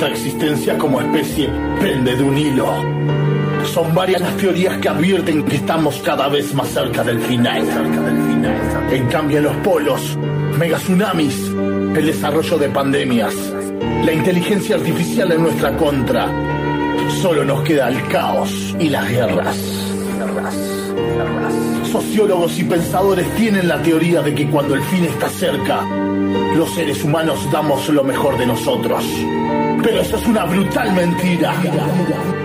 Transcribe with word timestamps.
nuestra 0.00 0.16
existencia 0.16 0.78
como 0.78 1.00
especie 1.00 1.50
pende 1.80 2.14
de 2.14 2.22
un 2.22 2.38
hilo. 2.38 2.72
Son 3.74 3.92
varias 3.92 4.20
las 4.20 4.36
teorías 4.36 4.78
que 4.78 4.88
advierten 4.88 5.42
que 5.42 5.56
estamos 5.56 6.00
cada 6.04 6.28
vez 6.28 6.54
más 6.54 6.68
cerca 6.68 7.02
del 7.02 7.18
final. 7.18 7.64
En 8.92 9.06
cambio, 9.08 9.38
en 9.38 9.44
los 9.44 9.56
polos, 9.56 10.16
megatsunamis, 10.56 11.48
el 11.96 12.06
desarrollo 12.06 12.58
de 12.58 12.68
pandemias, 12.68 13.34
la 14.04 14.12
inteligencia 14.12 14.76
artificial 14.76 15.32
en 15.32 15.42
nuestra 15.42 15.76
contra, 15.76 16.28
solo 17.20 17.44
nos 17.44 17.62
queda 17.62 17.88
el 17.88 18.00
caos 18.06 18.76
y 18.78 18.90
las 18.90 19.10
guerras. 19.10 19.56
Sociólogos 21.92 22.58
y 22.58 22.64
pensadores 22.64 23.34
tienen 23.36 23.66
la 23.66 23.80
teoría 23.82 24.20
de 24.20 24.34
que 24.34 24.46
cuando 24.50 24.74
el 24.74 24.82
fin 24.82 25.04
está 25.04 25.28
cerca, 25.30 25.86
los 26.54 26.74
seres 26.74 27.02
humanos 27.02 27.50
damos 27.50 27.88
lo 27.88 28.04
mejor 28.04 28.36
de 28.36 28.44
nosotros. 28.44 29.02
Pero 29.82 30.00
eso 30.00 30.16
es 30.18 30.26
una 30.26 30.44
brutal 30.44 30.92
mentira. 30.92 31.54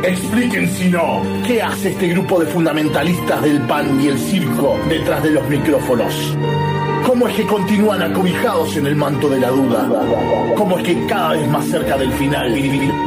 Expliquen 0.01 0.69
si 0.69 0.89
no, 0.89 1.21
¿qué 1.45 1.61
hace 1.61 1.89
este 1.91 2.07
grupo 2.09 2.39
de 2.39 2.45
fundamentalistas 2.45 3.41
del 3.41 3.59
pan 3.63 3.99
y 4.01 4.07
el 4.07 4.17
circo 4.17 4.79
detrás 4.87 5.21
de 5.23 5.31
los 5.31 5.49
micrófonos? 5.49 6.37
¿Cómo 7.05 7.27
es 7.27 7.35
que 7.35 7.45
continúan 7.45 8.01
acobijados 8.01 8.77
en 8.77 8.87
el 8.87 8.95
manto 8.95 9.27
de 9.27 9.41
la 9.41 9.49
duda? 9.49 9.89
¿Cómo 10.55 10.77
es 10.77 10.85
que 10.85 11.05
cada 11.05 11.33
vez 11.33 11.49
más 11.49 11.65
cerca 11.65 11.97
del 11.97 12.13
final 12.13 12.55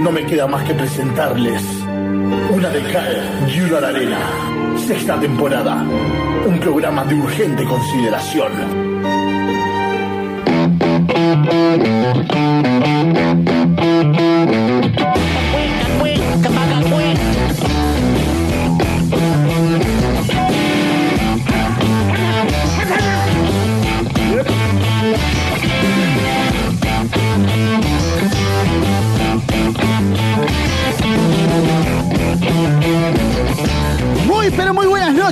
no 0.03 0.13
me 0.13 0.27
queda 0.27 0.47
más 0.47 0.65
que 0.65 0.75
presentarles 0.75 1.86
una 2.51 2.69
de 2.71 2.83
cal 2.93 3.49
y 3.49 3.61
una 3.61 3.81
de 3.81 3.87
arena? 3.87 4.19
Sexta 4.77 5.19
temporada. 5.19 5.85
Un 6.47 6.59
programa 6.61 7.05
de 7.05 7.15
urgente 7.15 7.65
consideración. 7.65 8.87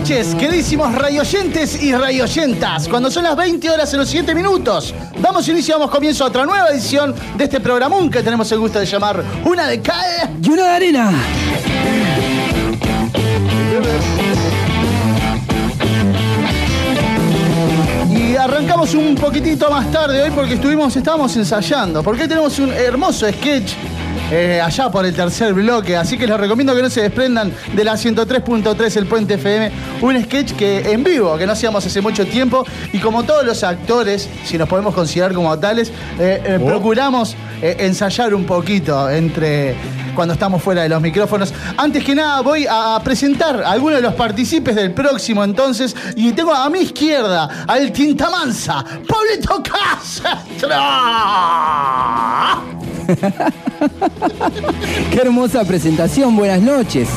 Noches, 0.04 0.34
queridísimos 0.34 0.94
rayoyentes 0.94 1.82
y 1.82 1.94
rayoyentas. 1.94 2.88
Cuando 2.88 3.10
son 3.10 3.24
las 3.24 3.34
20 3.34 3.70
horas 3.70 3.90
en 3.94 4.00
los 4.00 4.08
7 4.10 4.34
minutos, 4.34 4.94
damos 5.18 5.48
inicio, 5.48 5.76
damos 5.76 5.90
comienzo 5.90 6.24
a 6.24 6.26
otra 6.26 6.44
nueva 6.44 6.68
edición 6.68 7.14
de 7.38 7.44
este 7.44 7.58
programón 7.58 8.10
que 8.10 8.22
tenemos 8.22 8.52
el 8.52 8.58
gusto 8.58 8.78
de 8.78 8.84
llamar 8.84 9.24
Una 9.46 9.66
de 9.66 9.80
Cal 9.80 10.36
y 10.42 10.50
una 10.50 10.64
de 10.64 10.68
arena. 10.68 11.10
Y 18.10 18.36
arrancamos 18.36 18.92
un 18.92 19.14
poquitito 19.14 19.70
más 19.70 19.90
tarde 19.90 20.22
hoy 20.22 20.30
porque 20.32 20.54
estuvimos, 20.54 20.94
estábamos 20.94 21.34
ensayando. 21.34 22.02
Porque 22.02 22.24
hoy 22.24 22.28
tenemos 22.28 22.58
un 22.58 22.70
hermoso 22.74 23.26
sketch 23.32 23.72
eh, 24.30 24.60
allá 24.60 24.90
por 24.90 25.04
el 25.04 25.14
tercer 25.14 25.52
bloque. 25.54 25.96
Así 25.96 26.16
que 26.16 26.26
les 26.26 26.38
recomiendo 26.38 26.74
que 26.74 26.82
no 26.82 26.90
se 26.90 27.02
desprendan 27.02 27.52
de 27.74 27.84
la 27.84 27.94
103.3 27.94 28.96
El 28.96 29.06
Puente 29.06 29.34
FM. 29.34 29.70
Un 30.00 30.22
sketch 30.24 30.52
que 30.52 30.92
en 30.92 31.04
vivo, 31.04 31.36
que 31.36 31.46
no 31.46 31.52
hacíamos 31.52 31.84
hace 31.84 32.00
mucho 32.00 32.26
tiempo. 32.26 32.64
Y 32.92 32.98
como 32.98 33.24
todos 33.24 33.44
los 33.44 33.62
actores, 33.62 34.28
si 34.44 34.58
nos 34.58 34.68
podemos 34.68 34.94
considerar 34.94 35.34
como 35.34 35.58
tales, 35.58 35.90
eh, 36.18 36.42
eh, 36.44 36.60
procuramos 36.64 37.36
eh, 37.62 37.76
ensayar 37.80 38.34
un 38.34 38.44
poquito 38.44 39.08
entre 39.10 39.74
cuando 40.14 40.34
estamos 40.34 40.62
fuera 40.62 40.82
de 40.82 40.88
los 40.88 41.00
micrófonos. 41.00 41.52
Antes 41.76 42.04
que 42.04 42.14
nada 42.14 42.40
voy 42.40 42.66
a 42.68 43.00
presentar 43.02 43.62
a 43.62 43.72
algunos 43.72 43.96
de 43.96 44.02
los 44.02 44.14
partícipes 44.14 44.74
del 44.74 44.92
próximo 44.92 45.42
entonces. 45.42 45.94
Y 46.16 46.32
tengo 46.32 46.54
a 46.54 46.68
mi 46.70 46.80
izquierda 46.80 47.64
al 47.66 47.92
Tintamansa, 47.92 48.84
Pablito 49.06 49.62
Castro. 49.62 50.70
Qué 55.10 55.18
hermosa 55.20 55.64
presentación, 55.64 56.36
buenas 56.36 56.60
noches. 56.60 57.08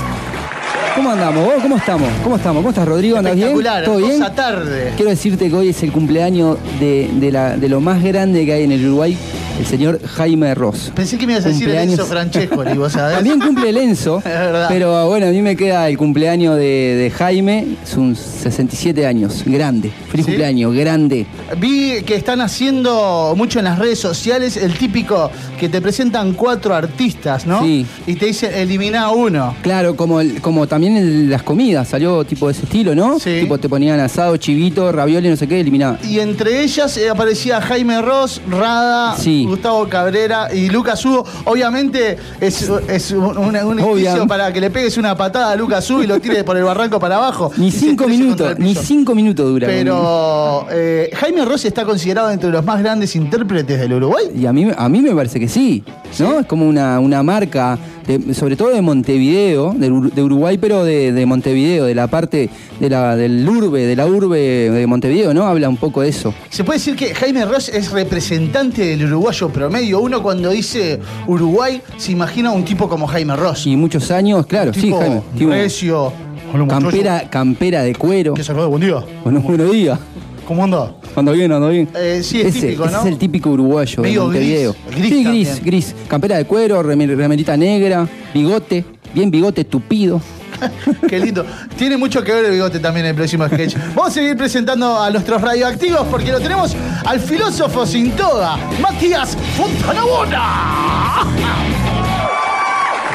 ¿Cómo 0.96 1.12
andamos? 1.12 1.46
¿Vos 1.46 1.53
cómo 1.62 1.78
estamos? 1.78 2.09
¿Cómo 2.24 2.36
estamos? 2.38 2.62
¿Cómo 2.62 2.70
estás, 2.70 2.88
Rodrigo? 2.88 3.18
¿Andas 3.18 3.36
bien? 3.36 3.53
¿Todo 3.86 3.98
bien? 3.98 4.24
tarde. 4.36 4.94
Quiero 4.96 5.12
decirte 5.12 5.50
que 5.50 5.56
hoy 5.56 5.70
es 5.70 5.84
el 5.84 5.92
cumpleaños 5.92 6.58
de, 6.80 7.09
de 7.14 7.31
la- 7.31 7.56
de 7.56 7.70
lo 7.70 7.80
más 7.81 8.03
grande 8.03 8.46
que 8.46 8.53
hay 8.53 8.64
en 8.64 8.72
el 8.72 8.86
Uruguay, 8.88 9.16
el 9.59 9.66
señor 9.66 10.00
Jaime 10.06 10.53
Ross. 10.56 10.91
Pensé 10.95 11.18
que 11.18 11.25
me 11.25 11.34
ibas 11.34 11.45
a 11.45 11.50
decir. 11.50 11.69
Enzo 11.69 12.06
Francescoli, 12.06 12.78
vos 12.78 12.91
sabés. 12.94 13.16
También 13.18 13.40
cumple 13.40 13.69
el 13.69 13.78
Enzo, 13.78 14.22
pero 14.69 15.07
bueno, 15.07 15.28
a 15.28 15.29
mí 15.29 15.41
me 15.41 15.56
queda 15.56 15.88
el 15.90 15.97
cumpleaños 15.97 16.56
de, 16.57 16.62
de 16.95 17.12
Jaime, 17.12 17.66
son 17.85 18.16
67 18.16 19.06
años, 19.06 19.44
grande. 19.45 19.91
Feliz 20.09 20.25
¿Sí? 20.25 20.31
cumpleaños, 20.31 20.73
grande. 20.75 21.25
Vi 21.57 22.01
que 22.06 22.16
están 22.16 22.41
haciendo 22.41 23.34
mucho 23.35 23.59
en 23.59 23.66
las 23.66 23.79
redes 23.79 24.00
sociales 24.00 24.57
el 24.57 24.78
típico 24.78 25.31
que 25.59 25.69
te 25.69 25.81
presentan 25.81 26.34
cuatro 26.34 26.74
artistas, 26.75 27.45
¿no? 27.47 27.63
Sí. 27.63 27.85
Y 28.06 28.16
te 28.16 28.28
dicen 28.28 28.53
elimina 28.53 29.09
uno. 29.12 29.56
Claro, 29.62 29.95
como, 29.95 30.22
el- 30.22 30.41
como 30.41 30.68
también 30.68 30.97
en 30.97 31.29
las 31.29 31.44
comidas, 31.44 31.88
salió 31.88 32.24
tipo 32.25 32.47
de 32.47 32.53
ese 32.53 32.63
estilo, 32.63 32.94
¿no? 32.94 33.19
Sí. 33.19 33.39
Tipo 33.41 33.57
te 33.57 33.69
ponían 33.69 34.00
asado, 34.00 34.38
chivito, 34.38 34.91
ravioli, 34.91 35.29
no 35.29 35.35
sé 35.35 35.47
qué, 35.47 35.59
eliminaba. 35.62 35.97
Y 36.03 36.19
entre 36.19 36.62
ellas 36.63 36.95
eh, 36.97 37.09
aparecía 37.09 37.62
Jaime 37.62 38.01
Ross, 38.01 38.41
Rada, 38.50 39.16
Sí. 39.18 39.47
Gustavo 39.47 39.88
Cabrera 39.90 40.53
y 40.53 40.69
Lucas 40.69 41.03
Hugo. 41.06 41.25
Obviamente 41.46 42.18
es, 42.40 42.69
es 42.88 43.12
un, 43.12 43.38
un, 43.38 43.56
un 43.56 43.80
Obvia. 43.80 44.12
indicio 44.12 44.28
para 44.28 44.52
que 44.53 44.62
le 44.62 44.69
pegues 44.69 44.97
una 44.97 45.16
patada 45.16 45.52
a 45.52 45.56
Lucas 45.56 45.90
Hugo 45.90 46.03
y 46.03 46.08
lo 46.08 46.19
tires 46.19 46.44
por 46.44 46.58
el 46.58 46.63
barranco 46.63 47.00
para 47.00 47.16
abajo. 47.18 47.52
Ni 47.57 47.72
cinco 47.72 48.07
minutos, 48.07 48.57
ni 48.59 48.75
cinco 48.75 49.16
minutos 49.16 49.47
dura. 49.47 49.68
Pero 49.68 50.68
eh, 50.72 51.09
Jaime 51.16 51.46
Ross 51.46 51.66
está 51.66 51.86
considerado 51.86 52.31
entre 52.31 52.50
los 52.50 52.63
más 52.63 52.80
grandes 52.80 53.16
intérpretes 53.16 53.80
del 53.80 53.94
Uruguay. 53.94 54.25
Y 54.36 54.46
a 54.46 54.53
mí, 54.53 54.69
a 54.75 54.90
mí 54.90 55.02
me 55.02 55.13
parece 55.16 55.40
que 55.40 55.47
sí, 55.47 55.84
¿no? 56.19 56.40
Es 56.40 56.46
como 56.46 56.68
una, 56.68 57.00
una 57.00 57.24
marca, 57.24 57.78
de- 58.07 58.34
sobre 58.34 58.56
todo 58.56 58.69
de 58.69 58.81
Montevideo, 58.81 59.73
de, 59.78 59.91
Uruguay, 60.23 60.57
pero 60.57 60.84
de, 60.84 61.12
de 61.12 61.25
Montevideo, 61.25 61.85
de 61.85 61.94
la 61.95 62.07
parte 62.07 62.50
de 62.79 62.90
la, 62.90 63.16
del 63.16 63.47
urbe, 63.47 63.85
de 63.85 63.95
la 63.95 64.06
urbe 64.07 64.40
de 64.72 64.88
Montevideo, 64.88 65.34
¿no? 65.34 65.44
Habla 65.45 65.69
un 65.69 65.78
poco 65.78 66.01
de 66.01 66.09
eso. 66.09 66.34
Se 66.50 66.63
puede 66.63 66.79
decir 66.79 66.95
que 66.95 67.13
Jaime 67.13 67.45
Ross 67.45 67.69
es 67.69 67.91
representante 67.91 68.85
del 68.85 69.06
uruguayo 69.06 69.50
promedio. 69.50 70.00
Uno 70.00 70.23
cuando 70.23 70.50
dice 70.51 71.00
Uruguay 71.28 71.81
se 71.97 72.12
imagina 72.12 72.51
un 72.51 72.63
tipo 72.63 72.88
como 72.88 73.07
Jaime 73.07 73.35
Ross. 73.35 73.68
Y 73.68 73.75
muchos 73.75 74.09
años, 74.12 74.45
claro, 74.45 74.74
sí, 74.74 74.91
Jaime. 74.91 75.22
tipo 75.38 75.51
recio. 75.51 76.13
Hola, 76.53 76.63
muchacho. 76.63 76.81
campera, 76.85 77.29
campera 77.29 77.84
de 77.84 77.94
cuero. 77.94 78.34
¿Qué 78.34 78.44
sacó? 78.44 78.69
Buen 78.69 78.81
día. 78.81 79.03
Bueno, 79.24 79.41
buenos 79.41 79.69
días. 79.72 80.00
¿Cómo 80.47 80.63
anda? 80.63 80.94
Ando 81.16 81.34
bien, 81.34 81.52
ando 81.52 81.68
bien. 81.69 81.90
Eh, 81.94 82.22
sí, 82.24 82.40
es 82.41 82.47
ese, 82.56 82.62
típico, 82.68 82.85
ese 82.85 82.94
¿no? 82.94 83.00
es 83.02 83.06
el 83.08 83.18
típico 83.18 83.50
uruguayo 83.50 84.02
de 84.02 84.18
Montevideo. 84.18 84.75
gris, 84.90 84.96
gris 84.97 85.09
sí, 85.09 85.24
también. 85.24 85.44
gris, 85.46 85.63
gris. 85.63 85.96
Campera 86.08 86.38
de 86.38 86.46
cuero, 86.46 86.81
remer- 86.81 87.16
remerita 87.18 87.58
negra, 87.58 88.08
bigote, 88.34 88.86
bien 89.13 89.30
bigote 89.30 89.66
tupido. 89.66 90.22
Qué 91.09 91.19
lindo. 91.19 91.46
Tiene 91.78 91.97
mucho 91.97 92.24
que 92.24 92.31
ver 92.34 92.46
el 92.46 92.52
bigote 92.52 92.80
también 92.80 93.06
en 93.07 93.09
el 93.09 93.16
próximo 93.16 93.46
sketch. 93.47 93.75
Vamos 93.96 94.07
a 94.07 94.12
seguir 94.12 94.38
presentando 94.38 94.97
a 95.00 95.09
nuestros 95.12 95.41
radioactivos 95.41 96.07
porque 96.09 96.31
lo 96.31 96.40
tenemos 96.40 96.74
al 97.06 97.19
filósofo 97.19 97.86
sin 97.86 98.12
toga, 98.12 98.57
Matías 98.81 99.38
Fontanabona. 99.57 101.25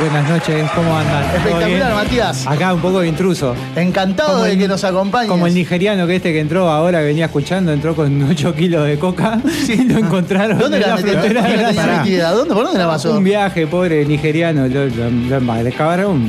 Buenas 0.00 0.28
noches, 0.28 0.68
¿cómo 0.74 0.96
andan? 0.96 1.22
¿Todo 1.28 1.36
Espectacular? 1.60 1.94
Matías. 1.94 2.46
Acá 2.46 2.74
un 2.74 2.80
poco 2.80 3.00
de 3.00 3.08
intruso. 3.08 3.54
Encantado 3.76 4.32
Como 4.32 4.42
de 4.44 4.52
el- 4.52 4.58
que 4.58 4.66
nos 4.66 4.82
acompañes. 4.82 5.28
Como 5.28 5.46
el 5.46 5.54
nigeriano 5.54 6.06
que 6.08 6.16
este 6.16 6.32
que 6.32 6.40
entró 6.40 6.68
ahora, 6.68 6.98
que 7.00 7.06
venía 7.06 7.26
escuchando, 7.26 7.72
entró 7.72 7.94
con 7.94 8.20
8 8.30 8.54
kilos 8.54 8.86
de 8.86 8.98
coca 8.98 9.38
y 9.68 9.84
lo 9.84 9.98
encontraron 9.98 10.58
¿Dónde 10.58 10.78
en 10.78 10.82
la 10.82 10.88
la 10.88 10.96
frontera 10.96 11.42
¿Dónde 11.42 11.56
de 11.56 11.72
la? 11.72 12.30
¿Dónde? 12.32 12.54
¿Por 12.54 12.64
dónde 12.64 12.78
la 12.80 12.88
pasó? 12.88 13.16
Un 13.16 13.22
viaje, 13.22 13.66
pobre 13.68 14.04
nigeriano, 14.04 14.66
lo, 14.66 14.86
lo, 14.86 15.40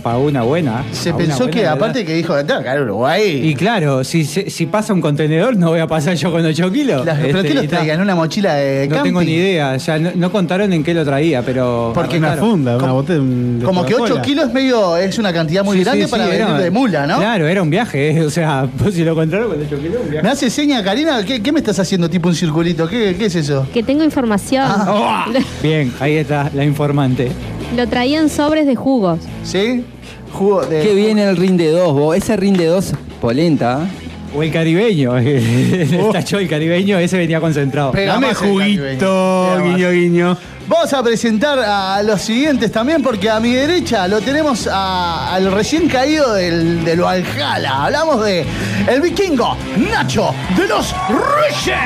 para 0.02 0.18
una 0.20 0.44
buena. 0.44 0.84
Se 0.92 1.10
una 1.10 1.18
pensó 1.18 1.38
buena, 1.40 1.52
que, 1.52 1.60
¿verdad? 1.62 1.74
aparte 1.74 2.06
que 2.06 2.14
dijo, 2.14 2.46
tengo 2.46 2.62
que 2.62 2.70
a 2.70 2.80
Uruguay. 2.82 3.42
Y 3.44 3.56
claro, 3.56 4.04
si, 4.04 4.24
si 4.26 4.52
si 4.52 4.66
pasa 4.68 4.94
un 4.94 5.02
contenedor, 5.02 5.56
no 5.58 5.70
voy 5.70 5.80
a 5.80 5.88
pasar 5.88 6.14
yo 6.16 6.32
con 6.32 6.46
8 6.46 6.72
kilos. 6.72 7.06
Las- 7.06 7.18
¿Pero 7.18 7.38
Este, 7.40 7.48
qué 7.48 7.54
y 7.54 7.56
los 7.58 7.68
ta. 7.68 7.78
traían? 7.78 8.02
¿Una 8.02 8.14
mochila 8.14 8.54
de 8.56 8.88
No 8.88 8.96
camping? 8.98 9.10
tengo 9.10 9.24
ni 9.24 9.32
idea, 9.34 9.78
ya 9.78 9.98
no, 9.98 10.12
no 10.14 10.32
contaron 10.32 10.72
en 10.74 10.84
qué 10.84 10.94
lo 10.94 11.04
traía, 11.04 11.42
pero. 11.42 11.92
Porque 11.96 12.18
Una 12.18 12.28
arrancaron. 12.34 12.52
funda, 12.52 12.78
una 12.78 12.92
botella. 12.92 13.24
De 13.60 13.66
Como 13.66 13.86
que 13.86 13.94
8 13.94 14.00
Coca-Cola. 14.04 14.22
kilos 14.22 14.48
es 14.48 14.54
medio, 14.54 14.98
es 14.98 15.18
una 15.20 15.34
cantidad 15.34 15.64
muy 15.64 15.78
Sí, 15.78 15.84
grande 15.84 16.06
sí, 16.06 16.12
para 16.12 16.26
sí, 16.26 16.30
venir 16.32 16.46
era- 16.46 16.58
de 16.60 16.72
mula, 16.72 17.08
¿no? 17.08 17.18
Claro, 17.18 17.48
era 17.48 17.62
un 17.62 17.70
viaje, 17.70 18.12
eh, 18.12 18.22
o 18.26 18.30
sea, 18.30 18.68
pues 18.78 18.96
si 18.96 19.04
lo 19.04 19.12
encontraron 19.12 19.50
con 19.52 19.62
8 19.66 19.78
kilos, 19.80 19.98
un 20.04 20.10
viaje. 20.10 20.24
Me 20.24 20.32
hace 20.32 20.50
seña, 20.50 20.84
Karina, 20.84 21.24
¿qué, 21.26 21.42
qué 21.42 21.52
me 21.52 21.60
estás 21.60 21.80
haciendo 21.80 22.10
tipo 22.10 22.30
un 22.30 22.36
circulito? 22.36 22.88
¿Qué, 22.88 23.16
qué 23.18 23.26
es 23.26 23.36
eso? 23.36 23.68
Que 23.74 23.84
tengo 23.84 24.04
información. 24.04 24.66
Ah. 24.68 25.26
Bien, 25.64 25.92
ahí 26.00 26.16
está 26.18 26.50
la 26.54 26.64
informante. 26.64 27.32
Lo 27.76 27.88
traían 27.88 28.30
sobres 28.30 28.66
de 28.68 28.76
jugos. 28.76 29.20
¿Sí? 29.44 29.84
Jugo 30.32 30.66
de... 30.66 30.82
Qué 30.82 30.94
bien 30.96 31.20
el 31.20 31.38
rinde 31.38 31.70
2, 31.72 31.94
vos. 31.94 32.16
Ese 32.18 32.36
rinde 32.38 32.66
2 32.66 32.94
polenta. 33.22 33.84
¿eh? 33.84 34.00
O 34.36 34.42
el 34.42 34.52
caribeño. 34.52 35.16
El 35.18 36.10
tacho 36.12 36.38
del 36.38 36.48
caribeño, 36.50 36.98
ese 36.98 37.18
venía 37.18 37.40
concentrado. 37.40 37.92
Pega 37.92 38.14
Dame 38.14 38.30
el 38.30 38.36
juguito, 38.36 39.58
guiño, 39.64 39.92
guiño. 39.92 40.38
Vamos 40.68 40.94
a 40.94 41.04
presentar 41.04 41.60
a 41.60 42.02
los 42.04 42.22
siguientes 42.22 42.72
también, 42.72 43.04
porque 43.04 43.30
a 43.30 43.40
mi 43.40 43.52
derecha 43.54 44.08
lo 44.08 44.22
tenemos 44.22 44.68
a- 44.72 45.34
al 45.34 45.52
recién 45.52 45.88
caído 45.90 46.34
del, 46.34 46.84
del 46.86 47.02
Valhalla. 47.02 47.84
Hablamos 47.86 48.24
de 48.24 48.46
el 48.88 49.02
vikingo 49.02 49.58
Nacho 49.92 50.34
de 50.56 50.68
los 50.68 50.94
Reyes. 51.10 51.78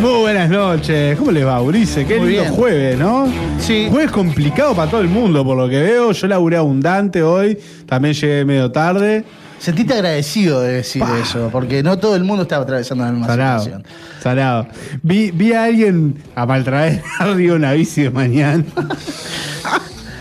Muy 0.00 0.20
buenas 0.20 0.50
noches. 0.50 1.16
¿Cómo 1.18 1.30
les 1.30 1.46
va, 1.46 1.60
Ulises? 1.62 2.06
Qué 2.06 2.18
Muy 2.18 2.28
lindo 2.28 2.42
bien. 2.42 2.54
jueves, 2.54 2.98
¿no? 2.98 3.26
Sí. 3.58 3.86
Jueves 3.90 4.10
complicado 4.10 4.74
para 4.74 4.90
todo 4.90 5.00
el 5.00 5.08
mundo, 5.08 5.44
por 5.44 5.56
lo 5.56 5.68
que 5.68 5.80
veo. 5.80 6.12
Yo 6.12 6.26
laburé 6.26 6.56
abundante 6.56 7.22
hoy. 7.22 7.56
También 7.86 8.14
llegué 8.14 8.44
medio 8.44 8.70
tarde. 8.70 9.24
Sentiste 9.64 9.94
agradecido 9.94 10.60
de 10.60 10.74
decir 10.74 11.02
eso, 11.22 11.48
porque 11.50 11.82
no 11.82 11.98
todo 11.98 12.16
el 12.16 12.22
mundo 12.22 12.42
está 12.42 12.58
atravesando 12.58 13.02
la 13.02 13.12
misma 13.12 13.28
Salado. 13.28 13.60
situación. 13.60 13.86
Salado. 14.22 14.66
Vi, 15.02 15.30
vi 15.30 15.54
a 15.54 15.64
alguien 15.64 16.16
a 16.34 16.44
maltraer 16.44 17.02
arriba 17.18 17.56
una 17.56 17.72
bici 17.72 18.02
de 18.02 18.10
mañana. 18.10 18.62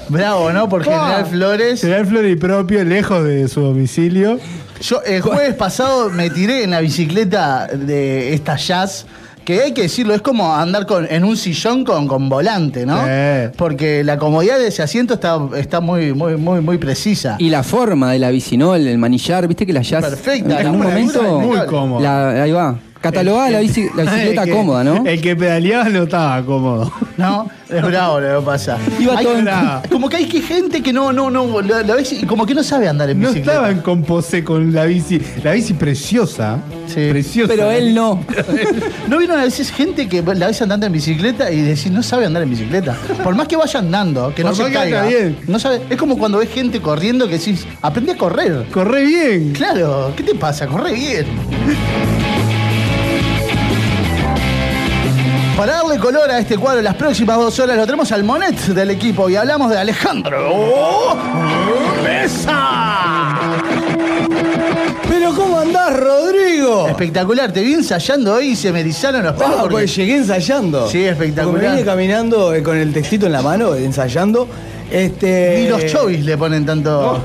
Bravo, 0.08 0.54
¿no? 0.54 0.70
Por 0.70 0.86
General 0.86 1.26
Flores. 1.26 1.82
General 1.82 2.06
Flores 2.06 2.32
y 2.32 2.36
propio, 2.38 2.86
lejos 2.86 3.26
de 3.26 3.50
su 3.50 3.60
domicilio. 3.60 4.40
Yo 4.80 5.02
el 5.06 5.22
jueves 5.22 5.56
pasado 5.56 6.10
me 6.10 6.30
tiré 6.30 6.64
en 6.64 6.72
la 6.72 6.80
bicicleta 6.80 7.68
de 7.68 8.34
esta 8.34 8.56
jazz. 8.56 9.06
Que 9.46 9.62
hay 9.62 9.74
que 9.74 9.82
decirlo, 9.84 10.14
es 10.14 10.22
como 10.22 10.56
andar 10.56 10.86
con, 10.86 11.06
en 11.10 11.24
un 11.26 11.36
sillón 11.36 11.84
con, 11.84 12.08
con 12.08 12.30
volante, 12.30 12.86
¿no? 12.86 12.98
Sí. 13.04 13.52
Porque 13.58 14.04
la 14.04 14.18
comodidad 14.18 14.58
de 14.58 14.68
ese 14.68 14.82
asiento 14.84 15.16
está, 15.16 15.38
está 15.58 15.82
muy, 15.82 16.14
muy, 16.14 16.38
muy, 16.38 16.62
muy 16.62 16.78
precisa. 16.78 17.36
Y 17.40 17.50
la 17.50 17.62
forma 17.64 18.12
de 18.14 18.20
la 18.20 18.30
bici, 18.30 18.56
¿no? 18.56 18.74
El, 18.76 18.88
el 18.88 18.98
manillar, 18.98 19.46
viste 19.48 19.66
que 19.66 19.74
la 19.74 19.82
jazz. 19.82 20.04
Perfecta, 20.06 20.60
En 20.60 20.66
la 20.66 20.72
un 20.72 20.78
momento. 20.80 21.40
Muy 21.42 21.58
cómodo. 21.66 22.02
la- 22.02 22.44
ahí 22.44 22.52
va. 22.52 22.78
Catalogada 23.04 23.50
la, 23.52 23.62
bici- 23.62 23.94
la 23.96 24.04
bicicleta 24.12 24.46
que- 24.46 24.52
cómoda, 24.52 24.84
¿no? 24.84 25.06
El 25.06 25.22
que 25.22 25.36
pedaleaba 25.36 25.90
no 25.90 26.04
estaba 26.04 26.42
cómodo. 26.44 26.92
¿No? 27.18 27.50
Es 27.70 27.82
bravo 27.82 28.20
lo 28.20 28.40
que 28.40 28.46
pasa. 28.46 28.78
Iba 29.00 29.18
Hay- 29.18 29.26
todo 29.26 29.38
en- 29.40 29.50
como 29.92 30.08
que 30.10 30.18
hay 30.18 30.26
que 30.26 30.42
gente 30.42 30.82
que 30.82 30.94
no, 30.94 31.12
no, 31.12 31.30
no, 31.30 31.62
la, 31.62 31.82
la 31.84 31.96
bici- 31.98 32.26
como 32.26 32.46
que 32.46 32.54
no 32.54 32.64
sabe 32.64 32.88
andar 32.88 33.10
en 33.10 33.20
No 33.20 33.30
bicicleta. 33.30 33.52
estaban 33.60 33.82
con 33.82 34.04
pose 34.04 34.44
con 34.44 34.74
la 34.74 34.86
bici. 34.86 35.20
La 35.44 35.52
bici 35.54 35.74
preciosa. 35.74 36.60
Sí. 36.88 37.10
Preciosa. 37.10 37.52
Pero 37.54 37.70
él 37.72 37.94
no. 37.94 38.24
¿No 39.08 39.18
vieron 39.18 39.40
a 39.40 39.44
veces 39.44 39.72
gente 39.72 40.08
que 40.08 40.22
la 40.22 40.48
ves 40.48 40.62
andando 40.62 40.86
en 40.86 40.92
bicicleta 40.94 41.52
y 41.52 41.62
decís, 41.62 41.92
no 41.92 42.02
sabe 42.04 42.26
andar 42.26 42.44
en 42.44 42.50
bicicleta? 42.50 42.96
Por 43.24 43.36
más 43.36 43.48
que 43.48 43.56
vaya 43.58 43.80
andando, 43.80 44.34
que 44.36 44.44
no 44.44 44.54
se 44.56 44.66
que 44.66 44.72
caiga. 44.74 45.02
anda 45.02 45.10
bien. 45.10 45.38
No 45.48 45.60
sabe, 45.60 45.82
es 45.90 45.98
como 45.98 46.18
cuando 46.18 46.38
ves 46.38 46.50
gente 46.50 46.80
corriendo 46.82 47.28
que 47.28 47.38
decís, 47.38 47.66
aprende 47.82 48.14
a 48.14 48.18
correr. 48.18 48.66
Corre 48.72 49.04
bien. 49.06 49.52
Claro, 49.54 50.14
¿qué 50.16 50.24
te 50.24 50.36
pasa? 50.36 50.68
Corre 50.68 50.94
bien. 50.94 51.26
Para 55.64 55.78
darle 55.78 55.98
color 55.98 56.30
a 56.30 56.40
este 56.40 56.58
cuadro 56.58 56.82
las 56.82 56.96
próximas 56.96 57.38
dos 57.38 57.58
horas 57.58 57.78
lo 57.78 57.86
tenemos 57.86 58.12
al 58.12 58.22
Monet 58.26 58.60
del 58.74 58.90
equipo 58.90 59.30
y 59.30 59.38
hablamos 59.38 59.72
de 59.72 59.78
Alejandro 59.78 61.16
Mesa. 62.04 63.62
Pero 65.08 65.34
¿cómo 65.34 65.60
andás, 65.60 65.98
Rodrigo? 65.98 66.90
Espectacular, 66.90 67.54
te 67.54 67.62
vi 67.62 67.76
ensayando 67.76 68.34
hoy 68.34 68.48
y 68.50 68.56
se 68.58 68.74
me 68.74 68.82
erizaron 68.82 69.24
los 69.24 69.36
pelos. 69.36 69.54
Ah, 69.56 69.62
porque- 69.62 69.76
pues 69.76 69.96
llegué 69.96 70.18
ensayando. 70.18 70.90
Sí, 70.90 71.06
espectacular. 71.06 71.54
Porque 71.54 71.68
me 71.70 71.76
vine 71.76 71.86
caminando 71.86 72.54
eh, 72.54 72.62
con 72.62 72.76
el 72.76 72.92
textito 72.92 73.28
en 73.28 73.32
la 73.32 73.42
mano, 73.42 73.74
ensayando. 73.74 74.50
Este, 74.92 75.60
Ni 75.62 75.70
los 75.70 75.86
chovis 75.86 76.26
le 76.26 76.38
ponen 76.38 76.66
tanto. 76.66 77.24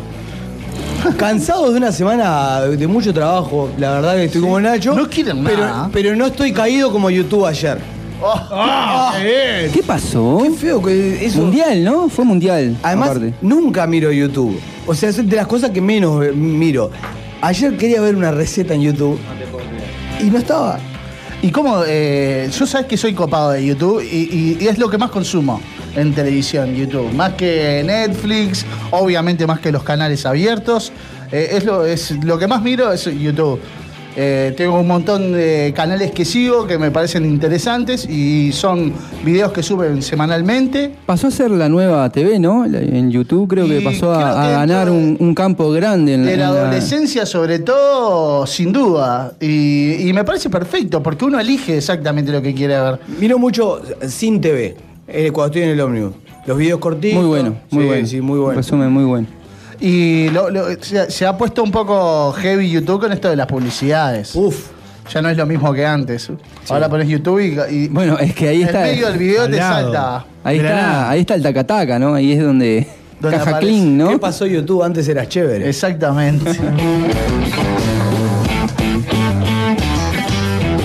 Cansado 1.16 1.72
de 1.72 1.76
una 1.76 1.90
semana 1.90 2.60
de 2.60 2.86
mucho 2.86 3.12
trabajo, 3.12 3.68
la 3.78 3.94
verdad 3.94 4.14
que 4.14 4.26
estoy 4.26 4.42
como 4.42 4.60
Nacho. 4.60 4.94
No 4.94 5.08
quieren 5.10 5.42
pero, 5.42 5.58
nada. 5.58 5.90
Pero 5.92 6.14
no 6.14 6.26
estoy 6.26 6.52
caído 6.52 6.92
como 6.92 7.10
YouTube 7.10 7.44
ayer. 7.44 7.97
Oh, 8.20 9.12
¿Qué 9.72 9.82
pasó? 9.86 10.40
Qué 10.42 10.50
feo 10.50 10.82
que 10.82 11.24
eso. 11.24 11.38
Mundial, 11.40 11.84
¿no? 11.84 12.08
Fue 12.08 12.24
mundial. 12.24 12.76
Además, 12.82 13.10
aparte. 13.10 13.34
nunca 13.40 13.86
miro 13.86 14.10
YouTube. 14.10 14.58
O 14.86 14.94
sea, 14.94 15.10
es 15.10 15.16
de 15.28 15.36
las 15.36 15.46
cosas 15.46 15.70
que 15.70 15.80
menos 15.80 16.24
eh, 16.24 16.32
miro. 16.32 16.90
Ayer 17.40 17.76
quería 17.76 18.00
ver 18.00 18.16
una 18.16 18.30
receta 18.32 18.74
en 18.74 18.82
YouTube. 18.82 19.18
Y 20.20 20.24
no 20.24 20.38
estaba. 20.38 20.78
Y 21.42 21.50
como 21.52 21.84
yo 21.84 22.66
sabes 22.66 22.86
que 22.88 22.96
soy 22.96 23.14
copado 23.14 23.50
de 23.52 23.64
YouTube 23.64 24.02
y, 24.02 24.16
y- 24.16 24.58
y 24.60 24.66
es 24.66 24.78
lo 24.78 24.90
que 24.90 24.98
más 24.98 25.10
consumo 25.10 25.60
en 25.94 26.12
televisión, 26.12 26.74
YouTube. 26.74 27.12
Más 27.14 27.34
que 27.34 27.82
Netflix, 27.86 28.66
obviamente 28.90 29.46
más 29.46 29.60
que 29.60 29.70
los 29.70 29.84
canales 29.84 30.26
abiertos. 30.26 30.90
Eh, 31.30 31.50
es, 31.52 31.64
lo, 31.64 31.84
es 31.86 32.10
lo 32.24 32.38
que 32.38 32.48
más 32.48 32.62
miro 32.62 32.92
es 32.92 33.04
YouTube. 33.04 33.60
Eh, 34.20 34.52
tengo 34.56 34.80
un 34.80 34.88
montón 34.88 35.30
de 35.32 35.72
canales 35.76 36.10
que 36.10 36.24
sigo 36.24 36.66
que 36.66 36.76
me 36.76 36.90
parecen 36.90 37.24
interesantes 37.24 38.04
y 38.10 38.50
son 38.50 38.92
videos 39.24 39.52
que 39.52 39.62
suben 39.62 40.02
semanalmente. 40.02 40.92
Pasó 41.06 41.28
a 41.28 41.30
ser 41.30 41.52
la 41.52 41.68
nueva 41.68 42.10
TV, 42.10 42.40
¿no? 42.40 42.66
La- 42.66 42.80
En 42.80 43.12
YouTube 43.12 43.46
creo 43.48 43.68
que 43.68 43.78
Y 43.80 43.84
pasó 43.84 44.12
creo 44.12 44.14
a, 44.14 44.42
a 44.42 44.46
que 44.46 44.52
ganar 44.54 44.90
un, 44.90 45.16
un 45.20 45.34
campo 45.36 45.70
grande 45.70 46.14
en, 46.14 46.24
De 46.26 46.32
en 46.34 46.40
la 46.40 46.48
adolescencia 46.48 47.24
sobre 47.26 47.60
todo, 47.60 48.44
sin 48.44 48.72
duda. 48.72 49.34
Y, 49.40 50.08
y 50.08 50.12
me 50.12 50.24
parece 50.24 50.50
perfecto 50.50 51.00
porque 51.00 51.24
uno 51.24 51.38
elige 51.38 51.76
exactamente 51.76 52.32
lo 52.32 52.42
que 52.42 52.52
quiere 52.54 52.76
ver. 52.80 52.98
Miro 53.20 53.38
mucho 53.38 53.80
sin 54.08 54.40
TV, 54.40 54.74
eh, 55.06 55.30
cuando 55.30 55.46
estoy 55.52 55.62
en 55.62 55.68
el 55.70 55.80
ómnibus. 55.80 56.14
Los 56.44 56.58
videos 56.58 56.80
cortitos. 56.80 57.20
Muy 57.20 57.28
bueno, 57.28 57.54
muy 57.70 57.82
Sí, 57.82 57.88
bueno. 57.88 58.06
Sí, 58.08 58.20
muy 58.20 58.38
bueno. 58.40 58.56
Resumen 58.56 58.90
muy 58.90 59.04
bueno. 59.04 59.28
Y 59.80 60.28
lo- 60.30 60.50
lo- 60.50 60.66
se, 60.82 61.10
se 61.10 61.26
ha 61.26 61.36
puesto 61.38 61.62
un 61.62 61.70
poco 61.70 62.32
heavy 62.32 62.68
YouTube 62.70 63.00
con 63.00 63.12
esto 63.12 63.28
de 63.30 63.36
las 63.36 63.46
publicidades. 63.46 64.34
Uf. 64.34 64.70
Ya 65.12 65.22
no 65.22 65.28
es 65.30 65.36
lo 65.36 65.46
mismo 65.46 65.72
que 65.72 65.86
antes. 65.86 66.30
Ahora 66.68 66.88
pones 66.88 67.08
YouTube 67.08 67.40
y, 67.40 67.56
y 67.74 67.88
Bueno, 67.88 68.18
es 68.18 68.34
que 68.34 68.48
ahí 68.48 68.60
en 68.62 68.66
está. 68.68 68.80
medio 68.82 69.06
del 69.08 69.18
video 69.18 69.48
te 69.48 69.56
lado. 69.56 69.92
salta. 69.92 70.24
Ahí 70.44 70.56
está, 70.58 71.10
ahí 71.10 71.20
está 71.20 71.34
el 71.34 71.42
tacataca, 71.42 71.98
¿no? 71.98 72.14
Ahí 72.14 72.32
es 72.32 72.42
donde. 72.42 72.86
Donde 73.20 73.36
caja 73.38 73.50
aparece. 73.50 73.72
clean, 73.72 73.96
¿no? 73.96 74.08
¿Qué 74.10 74.18
pasó 74.18 74.44
YouTube? 74.46 74.82
Antes 74.82 75.08
era 75.08 75.26
chévere. 75.26 75.68
Exactamente. 75.68 76.52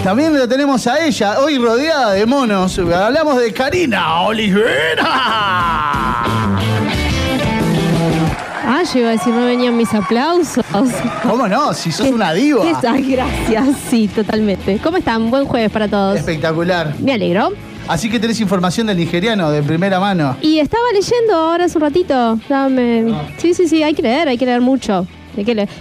También 0.03 0.37
lo 0.37 0.47
tenemos 0.47 0.85
a 0.87 1.05
ella, 1.05 1.39
hoy 1.39 1.57
rodeada 1.57 2.11
de 2.13 2.25
monos. 2.25 2.77
Hablamos 2.79 3.39
de 3.41 3.53
Karina 3.53 4.21
Olivera. 4.21 5.99
Ah, 8.65 8.81
yo 8.93 8.99
iba 8.99 9.09
a 9.09 9.11
decir, 9.11 9.33
no 9.33 9.45
venían 9.45 9.75
mis 9.75 9.93
aplausos. 9.93 10.63
¿Cómo 11.21 11.47
no? 11.47 11.73
Si 11.73 11.91
sos 11.91 12.07
una 12.07 12.31
diva. 12.33 12.63
¿Qué 12.63 12.73
tal? 12.81 13.03
Gracias, 13.03 13.67
sí, 13.89 14.07
totalmente. 14.07 14.79
¿Cómo 14.81 14.97
están? 14.97 15.29
Buen 15.29 15.45
jueves 15.45 15.69
para 15.69 15.87
todos. 15.89 16.17
Espectacular. 16.17 16.95
Me 16.99 17.13
alegro. 17.13 17.49
Así 17.87 18.09
que 18.09 18.19
tenés 18.19 18.39
información 18.39 18.87
del 18.87 18.97
nigeriano 18.97 19.51
de 19.51 19.61
primera 19.61 19.99
mano. 19.99 20.37
Y 20.41 20.59
estaba 20.59 20.85
leyendo 20.93 21.35
ahora 21.35 21.65
hace 21.65 21.77
un 21.77 21.81
ratito. 21.81 22.39
Dame. 22.47 23.13
Sí, 23.37 23.53
sí, 23.53 23.67
sí, 23.67 23.83
hay 23.83 23.93
que 23.93 24.01
leer, 24.01 24.29
hay 24.29 24.37
que 24.37 24.45
leer 24.45 24.61
mucho. 24.61 25.05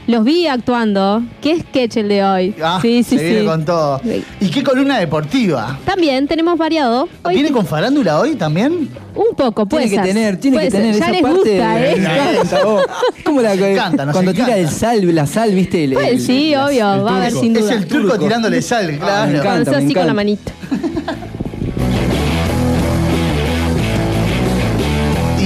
Los 0.07 0.25
vi 0.25 0.47
actuando. 0.47 1.23
¿Qué 1.41 1.61
sketch 1.61 1.99
el 1.99 2.09
de 2.09 2.25
hoy? 2.25 2.55
Ah, 2.63 2.79
sí, 2.81 3.03
sí, 3.03 3.19
se 3.19 3.25
viene 3.25 3.45
con 3.45 3.65
todo. 3.65 4.01
Sí. 4.03 4.25
¿Y 4.41 4.49
qué 4.51 4.63
columna 4.63 4.99
deportiva? 4.99 5.79
También 5.85 6.27
tenemos 6.27 6.57
variado. 6.59 7.09
Hoy 7.23 7.35
¿Viene 7.35 7.51
con 7.53 7.67
farándula 7.67 8.19
hoy 8.19 8.35
también? 8.35 8.89
un 9.15 9.37
poco, 9.37 9.67
puede 9.67 9.89
Tiene 9.89 10.03
que 10.03 10.07
ser. 10.09 10.15
tener, 10.17 10.37
tiene 10.41 10.57
Puede 10.57 10.67
que 10.69 10.71
ser. 10.71 10.81
tener 10.81 10.95
Ya 10.97 11.03
esa 11.05 11.13
les 11.13 11.21
parte. 11.23 11.37
gusta, 11.39 11.75
de- 11.75 11.93
¿eh? 11.93 11.97
Me 11.97 12.05
encanta, 12.35 12.65
vos. 12.65 12.83
Es 13.19 13.25
como 13.25 13.43
la 13.43 13.57
que 13.59 13.73
encanta, 13.73 14.07
nos 14.07 14.13
cuando 14.15 14.33
tira 14.33 14.45
encanta. 14.47 14.61
el 14.63 14.69
sal, 14.71 15.15
la 15.15 15.27
sal, 15.27 15.55
¿viste? 15.55 15.85
El- 15.85 15.93
Pues 15.93 16.09
el- 16.09 16.21
sí, 16.21 16.55
obvio, 16.57 16.95
el 16.95 17.05
va 17.07 17.11
a 17.11 17.17
haber 17.19 17.29
turco. 17.29 17.43
sin 17.45 17.57
Es 17.57 17.63
duda. 17.63 17.75
el 17.75 17.87
turco 17.87 18.19
tirándole 18.19 18.63
sal, 18.63 18.87
me 18.93 18.99
claro. 18.99 19.31
encanta. 19.33 19.43
Cuando 19.43 19.71
sea 19.71 19.79
así 19.81 19.93
con 19.95 20.07
la 20.07 20.15
encanta. 20.15 20.53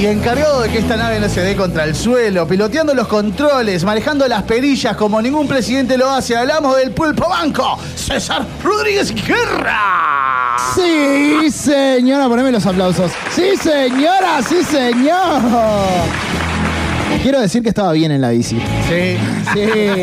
Encargado 0.06 0.60
de 0.60 0.68
que 0.68 0.78
esta 0.78 0.96
nave 0.96 1.18
no 1.18 1.28
se 1.28 1.40
dé 1.40 1.56
contra 1.56 1.82
el 1.82 1.96
suelo, 1.96 2.46
piloteando 2.46 2.94
los 2.94 3.08
controles, 3.08 3.82
manejando 3.82 4.28
las 4.28 4.44
perillas 4.44 4.96
como 4.96 5.20
ningún 5.20 5.48
presidente 5.48 5.98
lo 5.98 6.08
hace, 6.08 6.36
hablamos 6.36 6.76
del 6.76 6.92
pulpo 6.92 7.28
banco, 7.28 7.76
César 7.96 8.46
Rodríguez 8.62 9.12
Guerra. 9.12 10.56
Sí, 10.76 11.50
señora, 11.50 12.28
poneme 12.28 12.52
los 12.52 12.64
aplausos. 12.64 13.10
Sí, 13.34 13.56
señora, 13.56 14.40
sí, 14.48 14.62
señor. 14.62 15.42
Quiero 17.22 17.40
decir 17.40 17.62
que 17.62 17.70
estaba 17.70 17.92
bien 17.92 18.12
en 18.12 18.20
la 18.20 18.30
bici. 18.30 18.56
Sí, 18.56 19.16
Sí. 19.52 19.60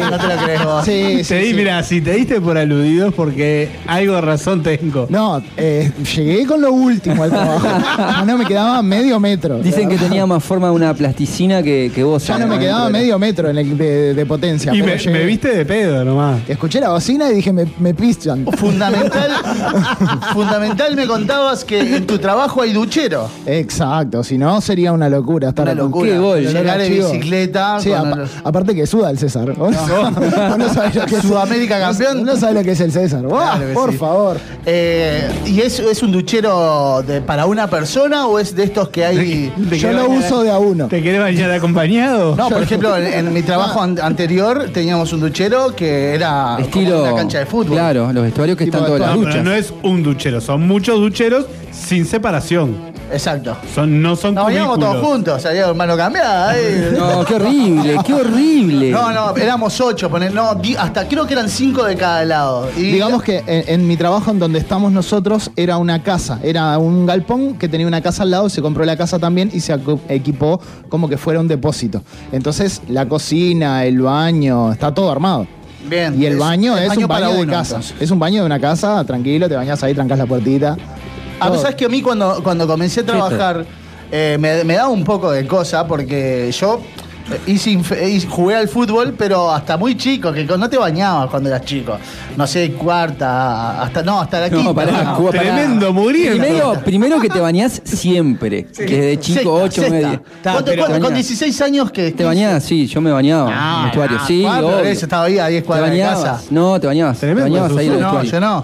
no 0.09 0.17
te 0.17 0.27
lo 0.27 0.43
crees 0.43 0.63
vos. 0.65 0.85
Sí, 0.85 1.23
sí, 1.23 1.29
Te 1.29 1.39
di, 1.39 1.47
sí. 1.49 1.53
mira, 1.53 1.83
si 1.83 2.01
te 2.01 2.11
diste 2.13 2.41
por 2.41 2.57
aludido 2.57 3.07
es 3.09 3.13
porque 3.13 3.69
algo 3.87 4.15
de 4.15 4.21
razón 4.21 4.61
tengo. 4.63 5.05
No, 5.09 5.41
eh, 5.57 5.91
llegué 6.15 6.45
con 6.45 6.59
lo 6.61 6.71
último 6.73 7.23
al 7.23 7.29
trabajo. 7.29 7.67
Ya 7.97 8.25
no 8.25 8.37
me 8.37 8.45
quedaba 8.45 8.81
medio 8.81 9.19
metro. 9.19 9.59
Dicen 9.59 9.87
que 9.89 9.97
tenía 9.97 10.25
más 10.25 10.43
forma 10.43 10.67
de 10.67 10.73
una 10.73 10.93
plasticina 10.93 11.61
que, 11.63 11.91
que 11.93 12.03
vos. 12.03 12.25
Ya 12.27 12.37
no 12.37 12.47
me 12.47 12.59
quedaba 12.59 12.89
medio 12.89 13.17
metro 13.19 13.49
en 13.49 13.57
el 13.57 13.77
de, 13.77 14.13
de 14.13 14.25
potencia. 14.25 14.73
y 14.73 14.81
me, 14.81 15.23
viste 15.25 15.55
de 15.55 15.65
pedo 15.65 16.03
nomás. 16.03 16.41
Escuché 16.47 16.79
la 16.81 16.89
bocina 16.89 17.29
y 17.31 17.35
dije, 17.35 17.53
me, 17.53 17.65
me 17.79 17.93
pinchan. 17.93 18.45
Fundamental, 18.57 19.31
fundamental 20.33 20.95
me 20.95 21.07
contabas 21.07 21.63
que 21.63 21.79
en 21.97 22.05
tu 22.07 22.17
trabajo 22.17 22.61
hay 22.61 22.73
duchero. 22.73 23.29
Exacto, 23.45 24.23
si 24.23 24.37
no 24.37 24.59
sería 24.61 24.91
una 24.91 25.09
locura 25.09 25.49
estar 25.49 25.63
Una 25.65 25.73
locura. 25.75 26.11
Qué 26.11 26.17
gol. 26.17 26.41
Llegar 26.45 26.79
Bicicleta. 26.97 27.79
Sí, 27.79 27.89
con 27.89 28.25
aparte 28.43 28.75
que 28.75 28.85
suda 28.87 29.09
el 29.09 29.17
César. 29.17 29.57
No 29.57 29.69
lo 29.69 31.05
que 31.05 31.15
es 31.15 31.21
Sudamérica 31.21 31.79
campeón. 31.79 32.23
No 32.23 32.35
sabés 32.37 32.55
lo 32.55 32.63
que 32.63 32.71
es 32.71 32.79
el 32.79 32.91
César. 32.91 33.23
Claro 33.25 33.67
que 33.67 33.73
por 33.73 33.91
sí. 33.91 33.97
favor. 33.97 34.37
Eh, 34.65 35.29
¿Y 35.45 35.61
es, 35.61 35.79
es 35.79 36.03
un 36.03 36.11
duchero 36.11 37.03
de, 37.05 37.21
para 37.21 37.45
una 37.45 37.67
persona 37.69 38.27
o 38.27 38.39
es 38.39 38.55
de 38.55 38.63
estos 38.63 38.89
que 38.89 39.05
hay.? 39.05 39.51
¿Te 39.69 39.77
Yo 39.79 39.91
lo 39.91 40.07
bañar- 40.07 40.19
uso 40.25 40.43
de 40.43 40.51
a 40.51 40.57
uno. 40.59 40.87
¿Te 40.87 41.01
querés 41.01 41.19
bañar 41.21 41.51
acompañado? 41.51 42.35
No, 42.35 42.49
por 42.49 42.61
ejemplo, 42.63 42.95
en, 42.97 43.05
en 43.27 43.33
mi 43.33 43.41
trabajo 43.41 43.81
an- 43.81 43.99
anterior 44.01 44.69
teníamos 44.73 45.11
un 45.13 45.19
duchero 45.21 45.75
que 45.75 46.13
era 46.15 46.55
como 46.55 46.65
Estilo. 46.65 47.03
una 47.03 47.15
cancha 47.15 47.39
de 47.39 47.45
fútbol. 47.45 47.73
Claro, 47.77 48.11
los 48.13 48.23
vestuarios 48.23 48.57
que 48.57 48.65
Tipo 48.65 48.77
están 48.77 48.87
todas 48.87 49.01
las 49.09 49.15
duchas. 49.15 49.43
no 49.43 49.51
es 49.53 49.73
un 49.83 50.03
duchero, 50.03 50.41
son 50.41 50.67
muchos 50.67 50.99
ducheros 50.99 51.45
sin 51.71 52.05
separación. 52.05 52.92
Exacto. 53.11 53.55
Son, 53.75 54.01
no 54.01 54.15
son 54.15 54.33
Nos 54.33 54.45
bañábamos 54.45 54.79
todos 54.79 54.91
cubículos. 54.93 55.13
juntos, 55.15 55.41
salíamos 55.41 55.75
mano 55.75 55.95
cambiada. 55.95 56.49
ahí. 56.51 56.93
No, 56.97 57.23
qué 57.25 57.35
horrible, 57.35 57.97
qué 58.05 58.13
horrible. 58.13 58.91
No, 58.91 59.11
no, 59.11 59.35
éramos 59.35 59.79
ocho, 59.81 60.09
poner, 60.09 60.33
no, 60.33 60.55
di- 60.55 60.75
hasta 60.75 61.07
creo 61.07 61.27
que 61.27 61.33
eran 61.33 61.49
cinco 61.49 61.83
de 61.83 61.95
cada 61.95 62.25
lado. 62.25 62.69
Y 62.75 62.91
Digamos 62.93 63.21
que 63.21 63.43
en, 63.45 63.63
en 63.81 63.87
mi 63.87 63.97
trabajo 63.97 64.31
en 64.31 64.39
donde 64.39 64.57
estamos 64.59 64.91
nosotros 64.91 65.51
era 65.55 65.77
una 65.77 66.01
casa, 66.01 66.39
era 66.43 66.77
un 66.79 67.05
galpón 67.05 67.55
que 67.55 67.67
tenía 67.67 67.85
una 67.85 68.01
casa 68.01 68.23
al 68.23 68.31
lado, 68.31 68.49
se 68.49 68.61
compró 68.61 68.83
la 68.85 68.97
casa 68.97 69.19
también 69.19 69.51
y 69.53 69.59
se 69.59 69.75
acu- 69.75 69.99
equipó 70.09 70.59
como 70.89 71.07
que 71.07 71.17
fuera 71.17 71.39
un 71.39 71.47
depósito. 71.47 72.01
Entonces 72.31 72.81
la 72.87 73.07
cocina, 73.07 73.85
el 73.85 74.01
baño, 74.01 74.71
está 74.71 74.93
todo 74.93 75.11
armado. 75.11 75.45
Bien. 75.87 76.19
Y 76.19 76.25
el 76.25 76.33
es- 76.33 76.39
baño 76.39 76.77
es, 76.77 76.95
un 76.97 77.07
baño 77.07 77.31
de 77.33 77.41
uno, 77.41 77.51
casa. 77.51 77.75
entonces. 77.75 77.95
Es 78.01 78.09
un 78.09 78.17
baño 78.17 78.39
de 78.39 78.45
una 78.45 78.59
casa, 78.59 79.03
tranquilo, 79.03 79.47
te 79.49 79.55
bañas 79.55 79.83
ahí, 79.83 79.93
trancas 79.93 80.17
la 80.17 80.25
puertita. 80.25 80.77
Ah, 81.43 81.47
Todo. 81.47 81.53
vos 81.53 81.61
sabés 81.61 81.75
que 81.75 81.85
a 81.85 81.89
mí 81.89 82.01
cuando, 82.01 82.41
cuando 82.43 82.65
comencé 82.67 83.01
a 83.01 83.05
trabajar 83.05 83.65
eh, 84.11 84.37
me, 84.39 84.63
me 84.63 84.75
daba 84.75 84.89
un 84.89 85.03
poco 85.03 85.31
de 85.31 85.45
cosa 85.47 85.87
porque 85.87 86.51
yo 86.51 86.81
eh, 87.31 87.39
hice 87.51 87.71
inf- 87.71 88.07
hice- 88.07 88.27
jugué 88.27 88.55
al 88.55 88.67
fútbol, 88.67 89.15
pero 89.17 89.49
hasta 89.49 89.77
muy 89.77 89.95
chico, 89.95 90.31
que 90.33 90.43
no 90.43 90.69
te 90.69 90.77
bañabas 90.77 91.29
cuando 91.29 91.47
eras 91.49 91.63
chico. 91.63 91.97
No 92.35 92.45
sé, 92.45 92.73
cuarta, 92.73 93.81
hasta 93.81 94.03
no, 94.03 94.19
hasta 94.21 94.41
la 94.41 94.49
quinta. 94.49 94.63
No, 94.65 94.75
pará, 94.75 95.03
no. 95.03 95.15
cu- 95.15 95.25
pará. 95.27 95.39
Tremendo, 95.41 95.93
muriendo. 95.93 96.37
Primero, 96.43 96.73
primero 96.83 97.19
que 97.21 97.29
te 97.29 97.39
bañás 97.39 97.81
siempre. 97.85 98.67
Desde 98.77 99.19
chico, 99.19 99.35
Sexta, 99.39 99.49
8, 99.49 99.71
sexta. 99.73 99.89
9, 99.89 100.07
10. 100.09 100.19
¿Cuánto- 100.43 100.65
pero- 100.65 100.81
cuánto- 100.81 100.85
te 100.85 100.99
con 101.01 101.01
bañás. 101.13 101.13
16 101.27 101.61
años 101.61 101.91
que 101.91 102.11
¿Te 102.11 102.23
bañabas? 102.25 102.63
Sí, 102.63 102.87
yo 102.87 103.01
me 103.01 103.11
bañaba 103.11 103.49
en 103.51 103.77
el 103.79 103.83
vestuario. 103.85 104.17
Sí, 104.27 104.45
ah, 104.45 104.53
pero 104.57 104.67
obvio. 104.67 104.79
eso 104.89 105.05
estaba 105.05 105.23
ahí 105.25 105.39
a 105.39 105.47
10 105.47 105.63
¿Te 105.63 105.67
cuadras 105.67 105.91
de 105.91 105.97
bañabas? 106.01 106.23
casa. 106.23 106.43
No, 106.51 106.79
te 106.79 106.87
bañabas. 106.87 107.17
Te 107.19 107.25
Tremendo, 107.27 107.49
bañabas 107.51 107.77
ahí 107.77 107.87
en 107.87 107.93
el 107.93 107.99
No, 108.01 108.05
vestuario. 108.19 108.31
yo 108.31 108.39
no. 108.41 108.63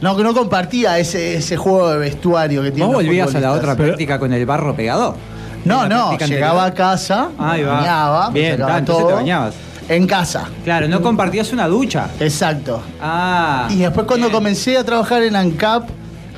No, 0.00 0.16
que 0.16 0.22
no 0.22 0.32
compartía 0.34 0.98
ese, 0.98 1.34
ese 1.36 1.56
juego 1.56 1.90
de 1.90 1.98
vestuario 1.98 2.62
que 2.62 2.70
tiene. 2.70 2.86
Vos 2.86 2.96
volvías 2.96 3.34
a 3.34 3.40
la 3.40 3.52
otra 3.52 3.74
práctica 3.76 4.18
con 4.18 4.32
el 4.32 4.46
barro 4.46 4.74
pegado. 4.76 5.16
No, 5.64 5.82
¿La 5.82 5.88
no, 5.88 6.18
llegaba 6.18 6.64
anterior? 6.64 6.66
a 6.66 6.74
casa, 6.74 7.28
Ahí 7.38 7.62
va. 7.64 7.72
bañaba, 7.80 8.30
Bien, 8.30 8.60
todo. 8.86 9.08
te 9.08 9.12
bañabas. 9.14 9.54
En 9.88 10.06
casa, 10.06 10.48
Claro, 10.64 10.86
no 10.86 11.00
compartías 11.02 11.52
una 11.52 11.66
ducha. 11.66 12.08
exacto. 12.20 12.80
Ah. 13.00 13.66
Y 13.70 13.78
después 13.78 14.06
cuando 14.06 14.30
comencé 14.30 14.76
a 14.76 14.84
trabajar 14.84 15.22
en 15.22 15.34
ANCAP, 15.34 15.88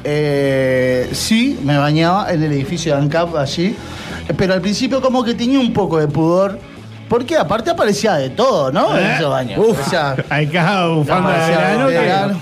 eh, 0.04 1.08
sí, 1.12 1.58
me 1.62 1.76
bañaba 1.76 2.32
en 2.32 2.42
el 2.42 2.52
edificio 2.52 2.94
de 2.94 3.02
ANCAP 3.02 3.36
allí, 3.36 3.76
eh, 4.28 4.34
pero 4.36 4.54
al 4.54 4.60
principio 4.60 5.02
como 5.02 5.22
que 5.22 5.34
tenía 5.34 5.60
un 5.60 5.72
poco 5.72 5.98
de 5.98 6.08
pudor, 6.08 6.58
porque 7.08 7.36
aparte 7.36 7.70
aparecía 7.70 8.14
de 8.14 8.30
todo, 8.30 8.72
¿no? 8.72 8.96
En 8.96 9.04
esos 9.06 9.28
baños. 9.30 9.58
Uf, 9.58 9.86
O 9.86 9.90
sea, 9.90 10.16
hay 10.30 10.46
cada 10.46 10.86
bufanda 10.88 11.46
de 11.46 11.98
verano. 11.98 12.40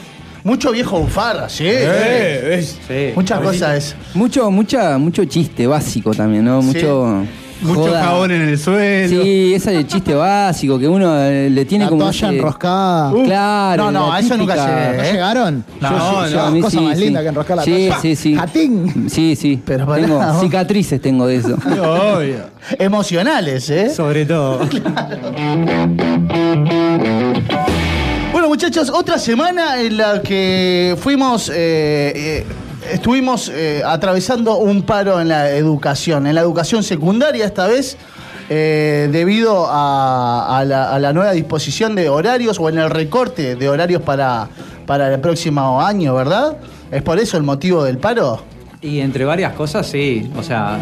Mucho 0.49 0.73
viejo 0.73 0.99
bufarra, 1.01 1.49
sí. 1.49 1.65
Eh, 1.67 2.57
es- 2.59 2.79
Sí. 2.89 3.13
Muchas 3.15 3.41
cosas. 3.41 3.95
Mucho, 4.15 4.51
mucha, 4.51 4.97
mucho 4.99 5.25
chiste 5.27 5.67
básico 5.67 6.13
también, 6.15 6.45
¿no? 6.45 6.61
Sí. 6.63 6.69
Mucho. 6.69 7.25
Mucho 7.61 7.81
joda. 7.81 8.05
jabón 8.05 8.31
en 8.31 8.43
el 8.43 8.57
suelo. 8.57 9.21
Sí, 9.25 9.53
ese 9.53 9.73
es 9.73 9.79
el 9.79 9.87
chiste 9.89 10.15
básico 10.15 10.79
que 10.79 10.87
uno 10.87 11.13
eh, 11.19 11.51
le 11.51 11.65
tiene 11.65 11.87
la 11.87 11.91
como. 11.91 12.03
toalla 12.05 12.29
ese- 12.29 12.37
enroscada. 12.39 13.13
Claro. 13.25 13.85
No, 13.87 13.91
no, 13.91 14.09
la 14.11 14.15
a 14.15 14.21
eso 14.21 14.37
nunca 14.37 14.55
típica- 14.55 14.77
llegué, 14.87 14.97
¿No 14.97 15.03
¿eh? 15.03 15.13
llegaron? 15.13 15.65
No, 15.81 15.91
Yo- 15.91 15.99
no, 15.99 16.29
yo- 16.29 16.41
a 16.41 16.51
mí 16.53 16.61
cosa 16.61 16.79
sí, 16.79 16.85
más 16.85 16.97
sí. 16.99 17.05
linda 17.05 17.21
que 17.21 17.29
enroscar 17.29 17.57
la 17.57 17.65
Sí, 17.65 17.71
toalla. 17.73 17.99
sí, 18.01 18.15
sí. 18.17 18.35
Jatín. 18.37 19.07
Sí, 19.11 19.35
sí. 19.35 19.61
Pero 19.67 19.87
pará, 19.87 20.03
tengo 20.07 20.19
vos- 20.21 20.41
cicatrices 20.41 21.01
tengo 21.03 21.27
de 21.27 21.35
eso. 21.37 21.57
Obvio. 22.17 22.37
Emocionales, 22.79 23.69
¿eh? 23.71 23.91
Sobre 23.93 24.25
todo. 24.25 24.61
Muchachos, 28.69 28.95
otra 28.95 29.19
semana 29.19 29.81
en 29.81 29.97
la 29.97 30.21
que 30.21 30.95
fuimos, 31.01 31.49
eh, 31.49 31.55
eh, 32.15 32.47
estuvimos 32.93 33.49
eh, 33.49 33.81
atravesando 33.83 34.59
un 34.59 34.83
paro 34.83 35.23
en 35.23 35.29
la 35.29 35.49
educación, 35.53 36.27
en 36.27 36.35
la 36.35 36.43
educación 36.43 36.83
secundaria 36.83 37.47
esta 37.47 37.67
vez, 37.67 37.97
debido 38.47 39.65
a, 39.67 40.59
a 40.59 40.65
la, 40.99 41.13
nueva 41.15 41.33
disposición 41.33 41.95
de 41.95 42.11
horarios 42.11 42.61
o 42.61 42.69
en 42.69 42.77
el 42.77 42.91
recorte 42.91 43.57
de 43.57 43.69
horarios 43.71 44.03
para, 44.03 44.51
para 44.85 45.15
el 45.15 45.19
próximo 45.19 45.81
año, 45.81 46.15
¿verdad? 46.15 46.59
¿Es 46.91 47.01
por 47.01 47.19
eso 47.19 47.39
el 47.39 47.45
motivo 47.45 47.85
del 47.85 47.97
paro? 47.97 48.43
Y 48.83 49.01
entre 49.01 49.25
varias 49.25 49.55
cosas, 49.55 49.87
sí. 49.87 50.31
O 50.37 50.43
sea, 50.43 50.79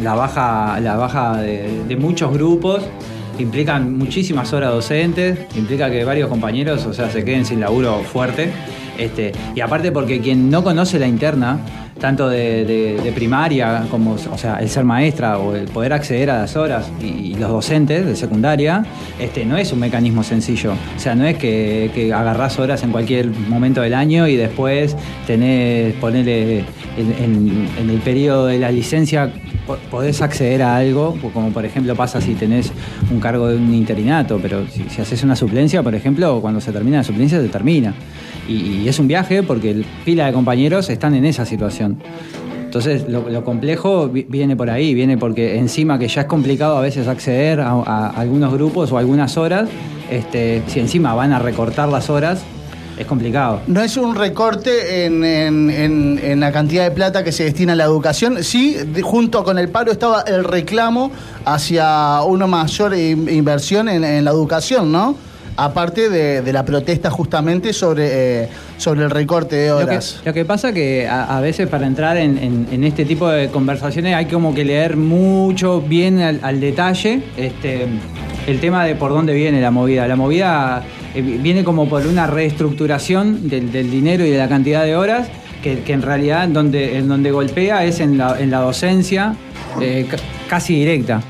la 0.00 0.14
baja, 0.14 0.78
la 0.78 0.94
baja 0.94 1.38
de 1.38 1.96
muchos 1.98 2.32
grupos 2.32 2.84
implican 3.38 3.96
muchísimas 3.96 4.52
horas 4.52 4.70
docentes, 4.70 5.38
implica 5.56 5.90
que 5.90 6.04
varios 6.04 6.28
compañeros, 6.28 6.86
o 6.86 6.92
sea, 6.92 7.10
se 7.10 7.24
queden 7.24 7.44
sin 7.44 7.60
laburo 7.60 8.00
fuerte. 8.02 8.50
Este, 8.98 9.32
y 9.54 9.60
aparte 9.60 9.90
porque 9.90 10.20
quien 10.20 10.50
no 10.50 10.62
conoce 10.62 10.98
la 10.98 11.08
interna, 11.08 11.60
tanto 12.04 12.28
de, 12.28 13.10
primaria 13.14 13.86
como, 13.90 14.12
o 14.12 14.36
sea, 14.36 14.58
el 14.60 14.68
ser 14.68 14.84
maestra 14.84 15.38
o 15.38 15.56
el 15.56 15.64
poder 15.68 15.94
acceder 15.94 16.28
a 16.28 16.40
las 16.40 16.54
horas 16.54 16.92
y, 17.00 17.32
los 17.34 17.48
docentes 17.50 18.04
de 18.04 18.14
secundaria, 18.14 18.84
este, 19.18 19.46
no 19.46 19.56
es 19.56 19.72
un 19.72 19.80
mecanismo 19.80 20.22
sencillo. 20.22 20.74
O 20.74 21.00
sea, 21.00 21.14
no 21.14 21.24
es 21.24 21.38
que, 21.38 21.90
que 21.94 22.12
agarrás 22.12 22.58
horas 22.58 22.82
en 22.82 22.92
cualquier 22.92 23.30
momento 23.48 23.80
del 23.80 23.94
año 23.94 24.28
y 24.28 24.36
después 24.36 24.94
tenés, 25.26 25.94
ponele 25.94 26.66
en, 26.98 27.88
el 27.88 27.98
periodo 28.00 28.48
de 28.48 28.58
la 28.58 28.70
licencia 28.70 29.32
po- 29.66 29.78
podés 29.90 30.20
acceder 30.20 30.62
a 30.62 30.76
algo, 30.76 31.16
como 31.32 31.52
por 31.52 31.64
ejemplo 31.64 31.96
pasa 31.96 32.20
si 32.20 32.34
tenés 32.34 32.70
un 33.10 33.18
cargo 33.18 33.48
de 33.48 33.56
un 33.56 33.72
interinato, 33.72 34.38
pero 34.42 34.66
si 34.68 35.00
haces 35.00 35.22
una 35.22 35.36
suplencia, 35.36 35.82
por 35.82 35.94
ejemplo, 35.94 36.38
cuando 36.42 36.60
se 36.60 36.70
termina 36.70 36.98
la 36.98 37.04
suplencia, 37.04 37.40
se 37.40 37.48
termina. 37.48 37.94
Y, 38.48 38.82
es 38.88 38.98
un 38.98 39.08
viaje 39.08 39.42
porque 39.42 39.70
el- 39.70 39.86
pila 40.04 40.26
de 40.26 40.32
compañeros 40.32 40.90
están 40.90 41.14
en 41.14 41.24
esa 41.24 41.44
situación. 41.46 41.98
Entonces, 42.64 43.08
lo, 43.08 43.30
complejo 43.44 44.08
vi- 44.08 44.26
viene 44.28 44.56
por 44.56 44.68
ahí, 44.68 44.94
viene 44.94 45.16
porque 45.16 45.58
encima 45.58 45.98
que 45.98 46.08
ya 46.08 46.22
es 46.22 46.26
complicado 46.26 46.76
a 46.76 46.80
veces 46.80 47.06
acceder 47.06 47.60
a, 47.60 48.10
algunos 48.10 48.52
grupos 48.52 48.90
o 48.90 48.98
algunas 48.98 49.36
horas, 49.36 49.68
este, 50.10 50.62
si 50.66 50.80
encima 50.80 51.14
van 51.14 51.32
a 51.32 51.38
recortar 51.38 51.88
las 51.88 52.10
horas, 52.10 52.42
es 52.98 53.06
complicado. 53.06 53.60
No 53.68 53.80
es 53.80 53.96
un 53.96 54.14
recorte 54.16 55.04
en, 55.06 55.24
en- 55.24 56.18
en- 56.22 56.40
la 56.40 56.50
cantidad 56.52 56.84
de 56.84 56.90
plata 56.90 57.22
que 57.24 57.32
se 57.32 57.44
destina 57.44 57.72
a 57.72 57.76
la 57.76 57.84
educación. 57.84 58.42
Sí, 58.44 58.76
junto 59.02 59.42
con 59.44 59.58
el 59.58 59.68
paro 59.68 59.90
estaba 59.92 60.22
el 60.22 60.44
reclamo 60.44 61.10
hacia 61.44 62.22
una 62.22 62.46
mayor 62.46 62.94
in- 62.96 63.28
inversión 63.28 63.88
en 63.88 64.24
la 64.24 64.30
educación, 64.30 64.90
¿no? 64.92 65.16
Aparte 65.56 66.08
de, 66.10 66.42
de 66.42 66.52
la 66.52 66.64
protesta 66.64 67.10
justamente 67.10 67.72
sobre, 67.72 68.42
eh, 68.44 68.48
sobre 68.76 69.04
el 69.04 69.10
recorte 69.10 69.54
de 69.54 69.68
Lo 69.70 69.78
que, 69.78 69.84
horas. 69.84 70.20
lo 70.24 70.32
que 70.32 70.44
pasa 70.44 70.72
que 70.72 71.06
a, 71.06 71.36
a 71.36 71.40
veces 71.40 71.68
para 71.68 71.86
entrar 71.86 72.16
en, 72.16 72.38
en- 72.38 72.66
en 72.72 72.82
este 72.82 73.04
tipo 73.04 73.28
de 73.28 73.48
conversaciones 73.48 74.14
hay 74.16 74.26
como 74.26 74.52
que 74.52 74.64
leer 74.64 74.96
mucho 74.96 75.80
bien 75.80 76.20
al, 76.20 76.40
al 76.42 76.58
detalle 76.60 77.22
este, 77.36 77.86
el 78.48 78.58
tema 78.60 78.84
de 78.84 78.96
por 78.96 79.12
dónde 79.12 79.32
viene 79.32 79.60
la 79.60 79.70
movida. 79.70 80.08
La 80.08 80.16
movida 80.16 80.82
eh, 81.14 81.22
viene 81.22 81.62
como 81.62 81.88
por 81.88 82.04
una 82.06 82.26
reestructuración 82.26 83.48
del, 83.48 83.70
del 83.70 83.90
dinero 83.90 84.24
y 84.26 84.30
de 84.30 84.38
la 84.38 84.48
cantidad 84.48 84.84
de 84.84 84.96
horas 84.96 85.28
que, 85.62 85.80
que 85.82 85.92
en 85.92 86.02
realidad 86.02 86.48
donde, 86.48 86.98
en 86.98 87.06
donde 87.08 87.30
golpea 87.30 87.84
es 87.84 88.00
en 88.00 88.18
la, 88.18 88.40
en 88.40 88.50
la 88.50 88.58
docencia 88.58 89.34
eh, 89.80 90.06
ca- 90.10 90.16
casi 90.48 90.74
directa. 90.74 91.20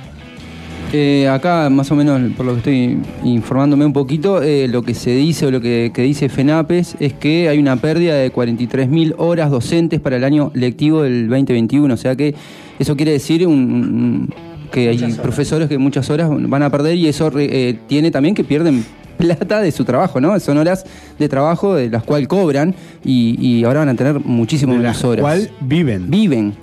Eh, 0.96 1.26
acá, 1.28 1.68
más 1.70 1.90
o 1.90 1.96
menos, 1.96 2.20
por 2.36 2.46
lo 2.46 2.52
que 2.52 2.58
estoy 2.58 2.98
informándome 3.24 3.84
un 3.84 3.92
poquito, 3.92 4.40
eh, 4.44 4.68
lo 4.68 4.82
que 4.82 4.94
se 4.94 5.10
dice 5.10 5.44
o 5.46 5.50
lo 5.50 5.60
que, 5.60 5.90
que 5.92 6.02
dice 6.02 6.28
FENAPES 6.28 6.94
es 7.00 7.12
que 7.14 7.48
hay 7.48 7.58
una 7.58 7.74
pérdida 7.74 8.14
de 8.14 8.32
43.000 8.32 9.16
horas 9.18 9.50
docentes 9.50 9.98
para 9.98 10.16
el 10.18 10.22
año 10.22 10.52
lectivo 10.54 11.02
del 11.02 11.28
2021. 11.28 11.92
O 11.92 11.96
sea 11.96 12.14
que 12.14 12.36
eso 12.78 12.94
quiere 12.96 13.10
decir 13.10 13.44
un- 13.44 13.54
un- 13.54 14.34
que 14.70 14.88
hay 14.90 14.98
profesores 15.20 15.68
que 15.68 15.78
muchas 15.78 16.08
horas 16.10 16.30
van 16.30 16.62
a 16.62 16.70
perder 16.70 16.94
y 16.96 17.08
eso 17.08 17.28
eh, 17.40 17.76
tiene 17.88 18.12
también 18.12 18.36
que 18.36 18.44
pierden 18.44 18.84
plata 19.18 19.60
de 19.60 19.72
su 19.72 19.84
trabajo, 19.84 20.20
¿no? 20.20 20.38
Son 20.38 20.58
horas 20.58 20.84
de 21.18 21.28
trabajo 21.28 21.74
de 21.74 21.90
las 21.90 22.04
cuales 22.04 22.28
cobran 22.28 22.72
y, 23.04 23.36
y 23.44 23.64
ahora 23.64 23.80
van 23.80 23.88
a 23.88 23.94
tener 23.96 24.20
muchísimo 24.20 24.72
De 24.74 24.78
menos 24.78 24.94
las 24.96 25.04
horas. 25.04 25.22
cual 25.22 25.50
viven. 25.60 26.08
Viven, 26.08 26.54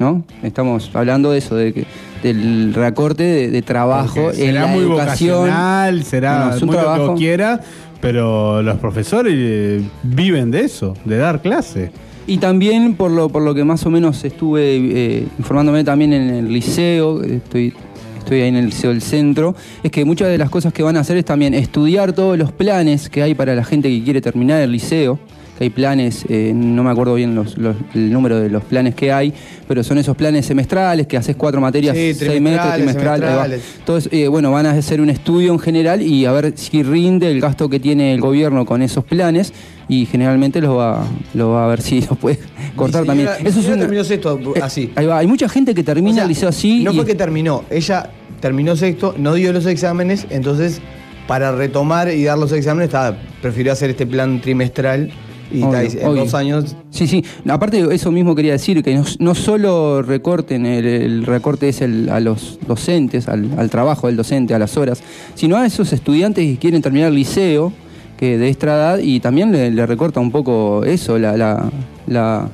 ¿no? 0.00 0.24
Estamos 0.42 0.90
hablando 0.94 1.30
de 1.30 1.38
eso, 1.38 1.54
de 1.54 1.72
que 1.72 1.84
del 2.22 2.74
recorte 2.74 3.22
de, 3.22 3.50
de 3.50 3.62
trabajo 3.62 4.26
Porque 4.26 4.40
en 4.44 4.54
será 4.54 4.60
la 4.62 4.66
muy 4.66 4.82
educación. 4.82 5.38
vocacional, 5.38 6.04
será 6.04 6.56
un 6.60 6.66
muy 6.66 6.76
lo 6.76 7.14
que 7.14 7.18
quiera, 7.18 7.60
pero 8.00 8.62
los 8.62 8.76
profesores 8.78 9.34
eh, 9.36 9.82
viven 10.02 10.50
de 10.50 10.60
eso, 10.60 10.94
de 11.04 11.16
dar 11.18 11.42
clase. 11.42 11.90
Y 12.26 12.38
también 12.38 12.94
por 12.94 13.10
lo, 13.10 13.28
por 13.28 13.42
lo 13.42 13.54
que 13.54 13.64
más 13.64 13.86
o 13.86 13.90
menos 13.90 14.24
estuve 14.24 14.76
eh, 14.76 15.28
informándome 15.38 15.84
también 15.84 16.12
en 16.12 16.28
el 16.28 16.52
liceo, 16.52 17.22
estoy 17.22 17.72
estoy 18.18 18.40
ahí 18.40 18.48
en 18.48 18.56
el 18.56 18.66
Liceo 18.66 18.90
del 18.90 19.02
Centro, 19.02 19.54
es 19.84 19.92
que 19.92 20.04
muchas 20.04 20.26
de 20.28 20.36
las 20.36 20.50
cosas 20.50 20.72
que 20.72 20.82
van 20.82 20.96
a 20.96 21.00
hacer 21.00 21.16
es 21.16 21.24
también 21.24 21.54
estudiar 21.54 22.12
todos 22.12 22.36
los 22.36 22.50
planes 22.50 23.08
que 23.08 23.22
hay 23.22 23.36
para 23.36 23.54
la 23.54 23.62
gente 23.62 23.88
que 23.88 24.02
quiere 24.02 24.20
terminar 24.20 24.60
el 24.60 24.72
liceo. 24.72 25.20
Que 25.56 25.64
Hay 25.64 25.70
planes, 25.70 26.24
eh, 26.28 26.52
no 26.54 26.84
me 26.84 26.90
acuerdo 26.90 27.14
bien 27.14 27.34
los- 27.34 27.56
los- 27.56 27.76
el 27.94 28.12
número 28.12 28.38
de 28.38 28.50
los 28.50 28.62
planes 28.64 28.94
que 28.94 29.10
hay, 29.12 29.32
pero 29.66 29.82
son 29.82 29.96
esos 29.98 30.14
planes 30.16 30.44
semestrales 30.46 31.06
que 31.06 31.16
haces 31.16 31.34
cuatro 31.36 31.60
materias, 31.60 31.96
Sí, 31.96 32.12
seis 32.14 32.40
meses, 32.42 32.60
trimestrales, 32.74 32.74
trimestral. 32.86 33.22
va. 33.52 33.56
Entonces, 33.78 34.12
eh, 34.12 34.28
bueno, 34.28 34.50
van 34.52 34.66
a 34.66 34.72
hacer 34.72 35.00
un 35.00 35.08
estudio 35.10 35.52
en 35.52 35.58
general 35.58 36.02
y 36.02 36.26
a 36.26 36.32
ver 36.32 36.52
si 36.56 36.82
rinde 36.82 37.30
el 37.30 37.40
gasto 37.40 37.68
que 37.70 37.80
tiene 37.80 38.12
el 38.12 38.20
gobierno 38.20 38.66
con 38.66 38.82
esos 38.82 39.04
planes 39.04 39.52
y 39.88 40.04
generalmente 40.06 40.60
lo 40.60 40.76
va, 40.76 41.06
lo 41.34 41.50
va 41.50 41.64
a 41.64 41.68
ver 41.68 41.80
si 41.80 42.00
lo 42.02 42.16
puede 42.16 42.38
cortar 42.74 43.02
Mi 43.02 43.06
también. 43.08 43.28
mi 43.42 43.48
Eso 43.48 43.60
es 43.60 43.66
una- 43.66 43.78
terminó 43.78 44.04
sexto 44.04 44.38
eh, 44.54 44.60
así. 44.62 44.92
Ahí 44.94 45.06
va, 45.06 45.18
hay 45.18 45.26
mucha 45.26 45.48
gente 45.48 45.74
que 45.74 45.82
termina 45.82 46.10
O 46.10 46.14
sea, 46.14 46.22
el 46.24 46.28
liceo 46.28 46.48
así. 46.50 46.82
No 46.84 46.92
y- 46.92 46.96
fue 46.96 47.06
que 47.06 47.14
terminó, 47.14 47.64
ella 47.70 48.10
terminó 48.40 48.76
sexto, 48.76 49.14
no 49.16 49.32
dio 49.34 49.52
los 49.54 49.64
exámenes, 49.64 50.26
entonces 50.28 50.80
para 51.26 51.50
retomar 51.52 52.08
y 52.12 52.22
dar 52.24 52.36
los 52.38 52.52
exámenes 52.52 52.88
estaba, 52.88 53.16
prefirió 53.40 53.72
hacer 53.72 53.90
este 53.90 54.06
plan 54.06 54.40
trimestral 54.42 55.10
y 55.52 55.62
Obvio, 55.62 55.78
está, 55.78 56.00
en 56.02 56.06
obvio. 56.08 56.24
dos 56.24 56.34
años 56.34 56.76
Sí, 56.90 57.06
sí. 57.06 57.24
Aparte, 57.48 57.86
eso 57.94 58.10
mismo 58.10 58.34
quería 58.34 58.52
decir, 58.52 58.82
que 58.82 58.94
no, 58.94 59.04
no 59.18 59.34
solo 59.34 60.02
recorten, 60.02 60.66
el, 60.66 60.84
el 60.86 61.26
recorte 61.26 61.68
es 61.68 61.82
el- 61.82 62.08
a 62.08 62.20
los 62.20 62.58
docentes, 62.66 63.28
al, 63.28 63.50
al 63.58 63.70
trabajo 63.70 64.06
del 64.06 64.16
docente, 64.16 64.54
a 64.54 64.58
las 64.58 64.76
horas, 64.76 65.02
sino 65.34 65.56
a 65.56 65.66
esos 65.66 65.92
estudiantes 65.92 66.44
que 66.44 66.56
quieren 66.58 66.82
terminar 66.82 67.08
el 67.08 67.14
liceo, 67.14 67.72
que 68.18 68.38
de 68.38 68.48
extra 68.48 68.74
edad, 68.76 68.98
y 68.98 69.20
también 69.20 69.52
le, 69.52 69.70
le 69.70 69.86
recorta 69.86 70.20
un 70.20 70.30
poco 70.30 70.84
eso, 70.84 71.18
la, 71.18 71.36
la- 71.36 71.70
la- 72.06 72.48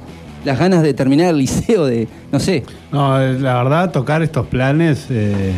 las 0.45 0.59
ganas 0.59 0.83
de 0.83 0.93
terminar 0.93 1.29
el 1.31 1.39
liceo, 1.39 1.87
de, 1.87 2.09
no 2.33 2.41
sé. 2.41 2.65
No, 2.91 3.17
la 3.19 3.63
verdad, 3.63 3.93
tocar 3.93 4.23
estos 4.23 4.49
planes 4.49 5.07
eh, 5.09 5.53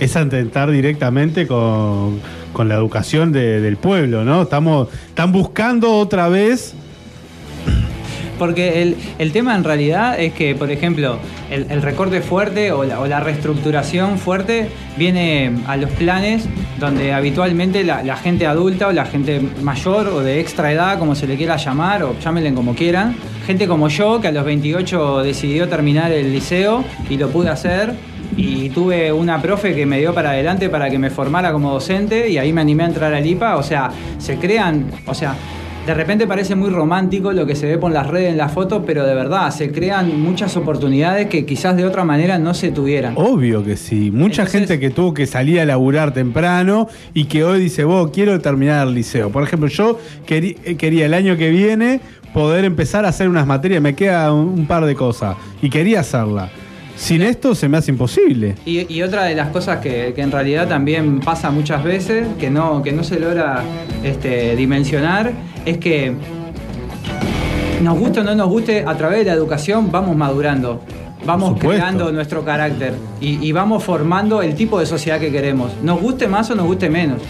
es 0.00 0.16
atentar 0.16 0.70
directamente 0.70 1.46
con, 1.46 2.20
con 2.54 2.68
la 2.70 2.74
educación 2.76 3.30
de- 3.32 3.60
del 3.60 3.76
pueblo, 3.76 4.24
¿no? 4.24 4.42
Estamos, 4.42 4.88
están 5.08 5.30
buscando 5.32 5.92
otra 5.98 6.28
vez. 6.30 6.74
Porque 8.38 8.82
el, 8.82 8.96
el 9.18 9.30
tema 9.30 9.54
en 9.54 9.62
realidad 9.62 10.18
es 10.18 10.32
que, 10.32 10.56
por 10.56 10.68
ejemplo, 10.70 11.18
el, 11.50 11.82
recorte 11.82 12.20
fuerte 12.20 12.72
o 12.72 12.82
la, 12.82 12.98
o 12.98 13.06
la 13.06 13.20
reestructuración 13.20 14.18
fuerte 14.18 14.70
viene 14.96 15.52
a 15.68 15.76
los 15.76 15.88
planes 15.90 16.44
donde 16.80 17.12
habitualmente 17.12 17.84
la, 17.84 18.02
la 18.02 18.16
gente 18.16 18.46
adulta 18.48 18.88
o 18.88 18.92
la 18.92 19.04
gente 19.04 19.40
mayor 19.62 20.08
o 20.08 20.20
de 20.20 20.40
extra 20.40 20.72
edad, 20.72 20.98
como 20.98 21.14
se 21.14 21.28
le 21.28 21.36
quiera 21.36 21.56
llamar, 21.56 22.02
o 22.02 22.18
llámenle 22.18 22.52
como 22.54 22.74
quieran, 22.74 23.14
gente 23.46 23.68
como 23.68 23.88
yo 23.88 24.20
que 24.20 24.26
a 24.28 24.32
los 24.32 24.44
28 24.44 25.22
decidió 25.22 25.68
terminar 25.68 26.10
el 26.10 26.32
liceo 26.32 26.84
y 27.08 27.16
lo 27.16 27.28
pude 27.30 27.50
hacer. 27.50 27.94
Y 28.36 28.70
tuve 28.70 29.12
una 29.12 29.40
profe 29.40 29.74
que 29.74 29.86
me 29.86 29.98
dio 30.00 30.12
para 30.14 30.30
adelante 30.30 30.68
para 30.68 30.90
que 30.90 30.98
me 30.98 31.10
formara 31.10 31.52
como 31.52 31.72
docente 31.72 32.28
y 32.28 32.38
ahí 32.38 32.52
me 32.52 32.60
animé 32.60 32.84
a 32.84 32.86
entrar 32.86 33.14
al 33.14 33.24
IPA. 33.26 33.56
O 33.56 33.62
sea, 33.62 33.90
se 34.18 34.36
crean, 34.36 34.86
o 35.06 35.14
sea, 35.14 35.34
de 35.86 35.92
repente 35.92 36.26
parece 36.26 36.54
muy 36.54 36.70
romántico 36.70 37.32
lo 37.32 37.44
que 37.46 37.54
se 37.54 37.66
ve 37.66 37.76
por 37.76 37.92
las 37.92 38.06
redes 38.06 38.30
en 38.30 38.38
la 38.38 38.48
foto, 38.48 38.84
pero 38.86 39.04
de 39.04 39.14
verdad 39.14 39.50
se 39.50 39.70
crean 39.70 40.18
muchas 40.18 40.56
oportunidades 40.56 41.28
que 41.28 41.44
quizás 41.44 41.76
de 41.76 41.84
otra 41.84 42.04
manera 42.04 42.38
no 42.38 42.54
se 42.54 42.70
tuvieran. 42.70 43.12
Obvio 43.16 43.62
que 43.62 43.76
sí. 43.76 44.10
Mucha 44.10 44.42
Entonces- 44.42 44.60
gente 44.60 44.80
que 44.80 44.88
tuvo 44.90 45.12
que 45.12 45.26
salir 45.26 45.60
a 45.60 45.66
laburar 45.66 46.14
temprano 46.14 46.88
y 47.12 47.26
que 47.26 47.44
hoy 47.44 47.60
dice, 47.60 47.84
vos, 47.84 48.10
quiero 48.12 48.40
terminar 48.40 48.88
el 48.88 48.94
liceo. 48.94 49.28
Por 49.30 49.42
ejemplo, 49.42 49.68
yo 49.68 49.98
eh, 50.26 50.76
quería 50.76 51.04
el 51.06 51.12
año 51.12 51.36
que 51.36 51.50
viene 51.50 52.00
poder 52.32 52.64
empezar 52.64 53.04
a 53.04 53.08
hacer 53.08 53.28
unas 53.28 53.46
materias, 53.46 53.80
me 53.82 53.94
queda 53.94 54.32
un 54.32 54.66
par 54.66 54.86
de 54.86 54.94
cosas 54.94 55.36
y 55.62 55.68
quería 55.70 56.00
hacerla. 56.00 56.50
Sin 56.96 57.22
esto 57.22 57.54
se 57.54 57.68
me 57.68 57.76
hace 57.76 57.90
imposible. 57.90 58.54
Y, 58.64 58.92
y 58.92 59.02
otra 59.02 59.24
de 59.24 59.34
las 59.34 59.48
cosas 59.48 59.78
que, 59.78 60.12
que 60.14 60.22
en 60.22 60.30
realidad 60.30 60.68
también 60.68 61.20
pasa 61.20 61.50
muchas 61.50 61.82
veces, 61.82 62.26
que 62.38 62.50
no, 62.50 62.82
que 62.82 62.92
no 62.92 63.02
se 63.02 63.18
logra 63.18 63.62
este, 64.02 64.56
dimensionar, 64.56 65.32
es 65.64 65.78
que 65.78 66.14
nos 67.82 67.98
guste 67.98 68.20
o 68.20 68.24
no 68.24 68.34
nos 68.34 68.48
guste, 68.48 68.84
a 68.86 68.96
través 68.96 69.18
de 69.20 69.24
la 69.26 69.32
educación 69.32 69.90
vamos 69.90 70.16
madurando. 70.16 70.80
Vamos 71.26 71.58
creando 71.58 72.12
nuestro 72.12 72.44
carácter 72.44 72.92
y, 73.18 73.46
y 73.46 73.52
vamos 73.52 73.82
formando 73.82 74.42
el 74.42 74.54
tipo 74.54 74.78
de 74.78 74.84
sociedad 74.84 75.18
que 75.18 75.32
queremos. 75.32 75.72
Nos 75.82 75.98
guste 75.98 76.28
más 76.28 76.50
o 76.50 76.54
nos 76.54 76.66
guste 76.66 76.90
menos. 76.90 77.22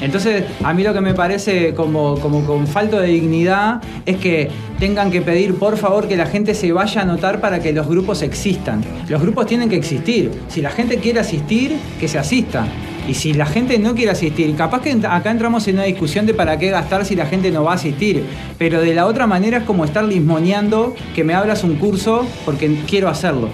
Entonces, 0.00 0.44
a 0.64 0.72
mí 0.72 0.82
lo 0.82 0.94
que 0.94 1.00
me 1.00 1.14
parece 1.14 1.74
como, 1.74 2.18
como 2.20 2.44
con 2.44 2.66
falta 2.66 3.00
de 3.00 3.08
dignidad 3.08 3.82
es 4.06 4.16
que 4.16 4.48
tengan 4.78 5.10
que 5.10 5.20
pedir, 5.20 5.56
por 5.56 5.76
favor, 5.76 6.08
que 6.08 6.16
la 6.16 6.26
gente 6.26 6.54
se 6.54 6.72
vaya 6.72 7.00
a 7.00 7.04
anotar 7.04 7.40
para 7.40 7.60
que 7.60 7.72
los 7.72 7.86
grupos 7.86 8.22
existan. 8.22 8.82
Los 9.08 9.20
grupos 9.20 9.46
tienen 9.46 9.68
que 9.68 9.76
existir. 9.76 10.30
Si 10.48 10.62
la 10.62 10.70
gente 10.70 10.96
quiere 10.98 11.20
asistir, 11.20 11.76
que 11.98 12.08
se 12.08 12.18
asista. 12.18 12.66
Y 13.08 13.14
si 13.14 13.32
la 13.32 13.46
gente 13.46 13.78
no 13.78 13.94
quiere 13.94 14.12
asistir, 14.12 14.54
capaz 14.54 14.82
que 14.82 14.96
acá 15.08 15.30
entramos 15.30 15.66
en 15.68 15.76
una 15.76 15.84
discusión 15.84 16.26
de 16.26 16.34
para 16.34 16.58
qué 16.58 16.70
gastar 16.70 17.04
si 17.04 17.16
la 17.16 17.26
gente 17.26 17.50
no 17.50 17.64
va 17.64 17.72
a 17.72 17.74
asistir. 17.74 18.24
Pero 18.56 18.80
de 18.80 18.94
la 18.94 19.06
otra 19.06 19.26
manera 19.26 19.58
es 19.58 19.64
como 19.64 19.84
estar 19.84 20.04
lismoneando 20.04 20.94
que 21.14 21.24
me 21.24 21.34
hablas 21.34 21.64
un 21.64 21.76
curso 21.76 22.26
porque 22.44 22.82
quiero 22.86 23.08
hacerlo. 23.08 23.48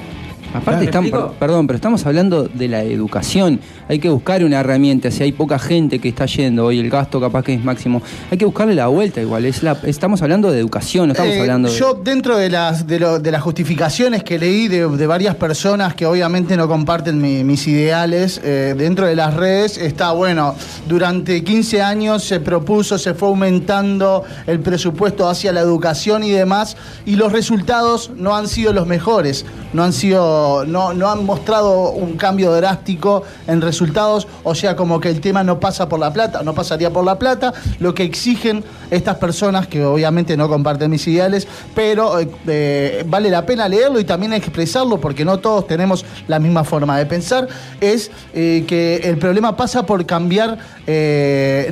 Aparte, 0.54 0.80
¿Me 0.80 0.84
estamos, 0.86 1.32
perdón, 1.38 1.66
pero 1.66 1.76
estamos 1.76 2.06
hablando 2.06 2.44
de 2.44 2.68
la 2.68 2.82
educación. 2.82 3.60
Hay 3.88 3.98
que 3.98 4.08
buscar 4.08 4.42
una 4.44 4.60
herramienta. 4.60 5.10
Si 5.10 5.22
hay 5.22 5.32
poca 5.32 5.58
gente 5.58 5.98
que 5.98 6.08
está 6.08 6.24
yendo 6.26 6.64
hoy, 6.66 6.78
el 6.78 6.88
gasto 6.88 7.20
capaz 7.20 7.42
que 7.44 7.54
es 7.54 7.62
máximo. 7.62 8.00
Hay 8.30 8.38
que 8.38 8.44
buscarle 8.46 8.74
la 8.74 8.86
vuelta 8.86 9.20
igual. 9.20 9.44
Es 9.44 9.62
la, 9.62 9.76
estamos 9.84 10.22
hablando 10.22 10.50
de 10.50 10.58
educación, 10.60 11.08
no 11.08 11.12
estamos 11.12 11.34
Eh, 11.34 11.40
hablando 11.40 11.68
de. 11.70 11.76
Yo, 11.78 11.94
dentro 11.94 12.36
de 12.38 12.48
las, 12.48 12.86
de, 12.86 12.98
lo- 13.00 13.18
de 13.18 13.30
las 13.30 13.42
justificaciones 13.42 14.24
que 14.24 14.38
leí 14.38 14.68
de, 14.68 14.88
de 14.88 15.06
varias 15.06 15.34
personas 15.34 15.94
que 15.94 16.06
obviamente 16.06 16.56
no 16.56 16.68
comparten 16.68 17.20
mi- 17.20 17.44
mis 17.44 17.66
ideales, 17.68 18.40
eh, 18.42 18.74
dentro 18.76 19.06
de 19.06 19.14
las 19.16 19.34
redes 19.34 19.76
está, 19.76 20.12
bueno, 20.12 20.54
durante 20.88 21.44
15 21.44 21.82
años 21.82 22.24
se 22.24 22.40
propuso, 22.40 22.98
se 22.98 23.14
fue 23.14 23.28
aumentando 23.28 24.24
el 24.46 24.60
presupuesto 24.60 25.28
hacia 25.28 25.52
la 25.52 25.60
educación 25.60 26.22
y 26.24 26.30
demás, 26.30 26.76
y 27.04 27.16
los 27.16 27.32
resultados 27.32 28.10
no 28.16 28.34
han 28.36 28.48
sido 28.48 28.72
los 28.72 28.86
mejores, 28.86 29.44
no 29.72 29.82
han 29.84 29.92
sido, 29.92 30.35
no, 30.66 30.92
no 30.92 31.10
han 31.10 31.24
mostrado 31.24 31.90
un 31.90 32.16
cambio 32.16 32.52
drástico 32.52 33.22
en 33.46 33.60
resultados, 33.60 34.26
o 34.42 34.54
sea, 34.54 34.76
como 34.76 35.00
que 35.00 35.08
el 35.08 35.20
tema 35.20 35.44
no 35.44 35.60
pasa 35.60 35.88
por 35.88 36.00
la 36.00 36.12
plata, 36.12 36.42
no 36.42 36.54
pasaría 36.54 36.92
por 36.92 37.04
la 37.04 37.18
plata, 37.18 37.52
lo 37.80 37.94
que 37.94 38.04
exigen 38.04 38.64
estas 38.90 39.16
personas 39.16 39.66
que 39.66 39.84
obviamente 39.84 40.36
no 40.36 40.48
comparten 40.48 40.90
mis 40.90 41.06
ideales, 41.06 41.46
pero 41.74 42.20
eh, 42.20 42.28
eh, 42.46 43.04
vale 43.06 43.30
la 43.30 43.44
pena 43.44 43.68
leerlo 43.68 43.98
y 44.00 44.04
también 44.04 44.32
expresarlo 44.32 45.00
porque 45.00 45.24
no 45.24 45.38
todos 45.38 45.66
tenemos 45.66 46.04
la 46.28 46.38
misma 46.38 46.64
forma 46.64 46.98
de 46.98 47.06
pensar, 47.06 47.48
es 47.80 48.10
eh, 48.34 48.64
que 48.66 48.96
el 49.04 49.18
problema 49.18 49.56
pasa 49.56 49.84
por 49.84 50.04
cambiar 50.06 50.58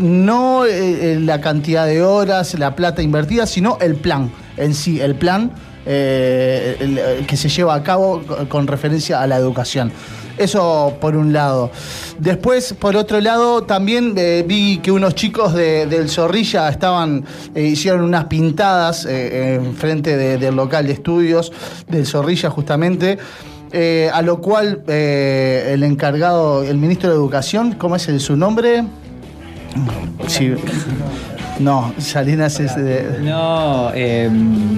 no 0.01 0.65
la 0.65 1.41
cantidad 1.41 1.87
de 1.87 2.03
horas, 2.03 2.59
la 2.59 2.75
plata 2.75 3.01
invertida, 3.01 3.47
sino 3.47 3.79
el 3.81 3.95
plan 3.95 4.31
en 4.57 4.75
sí, 4.75 5.01
el 5.01 5.15
plan 5.15 5.53
eh, 5.87 7.25
que 7.27 7.37
se 7.37 7.49
lleva 7.49 7.75
a 7.75 7.83
cabo 7.83 8.23
con- 8.49 8.67
referencia 8.67 9.21
a 9.21 9.27
la 9.27 9.37
educación. 9.37 9.93
Eso 10.37 10.97
por 11.01 11.17
un 11.17 11.33
lado. 11.33 11.71
Después, 12.19 12.73
por 12.75 12.97
otro 12.97 13.21
lado, 13.21 13.63
también 13.63 14.15
eh, 14.17 14.45
vi 14.47 14.79
que 14.79 14.91
unos 14.91 15.15
chicos 15.15 15.55
de- 15.55 15.87
del 15.87 16.09
Zorrilla 16.09 16.69
estaban, 16.69 17.25
eh, 17.55 17.63
hicieron 17.63 18.03
unas 18.03 18.25
pintadas 18.25 19.07
eh, 19.07 19.55
en 19.55 19.75
frente 19.77 20.17
de- 20.17 20.39
del 20.39 20.57
local 20.57 20.87
de 20.89 20.93
estudios 20.95 21.53
del 21.89 22.05
Zorrilla 22.07 22.51
justamente. 22.51 23.19
a 24.13 24.23
lo 24.23 24.41
cual 24.41 24.85
el 24.87 25.83
encargado, 25.83 26.63
el 26.63 26.79
ministro 26.79 27.11
de 27.11 27.17
Educación, 27.17 27.73
¿cómo 27.73 27.97
es 27.97 28.07
el, 28.07 28.21
su 28.21 28.37
nombre? 28.37 28.85
Sí. 30.29 30.55
No, 31.61 31.95
Salinas 31.99 32.59
es 32.61 32.75
de, 32.77 33.19
No, 33.23 33.91
eh, 33.95 34.29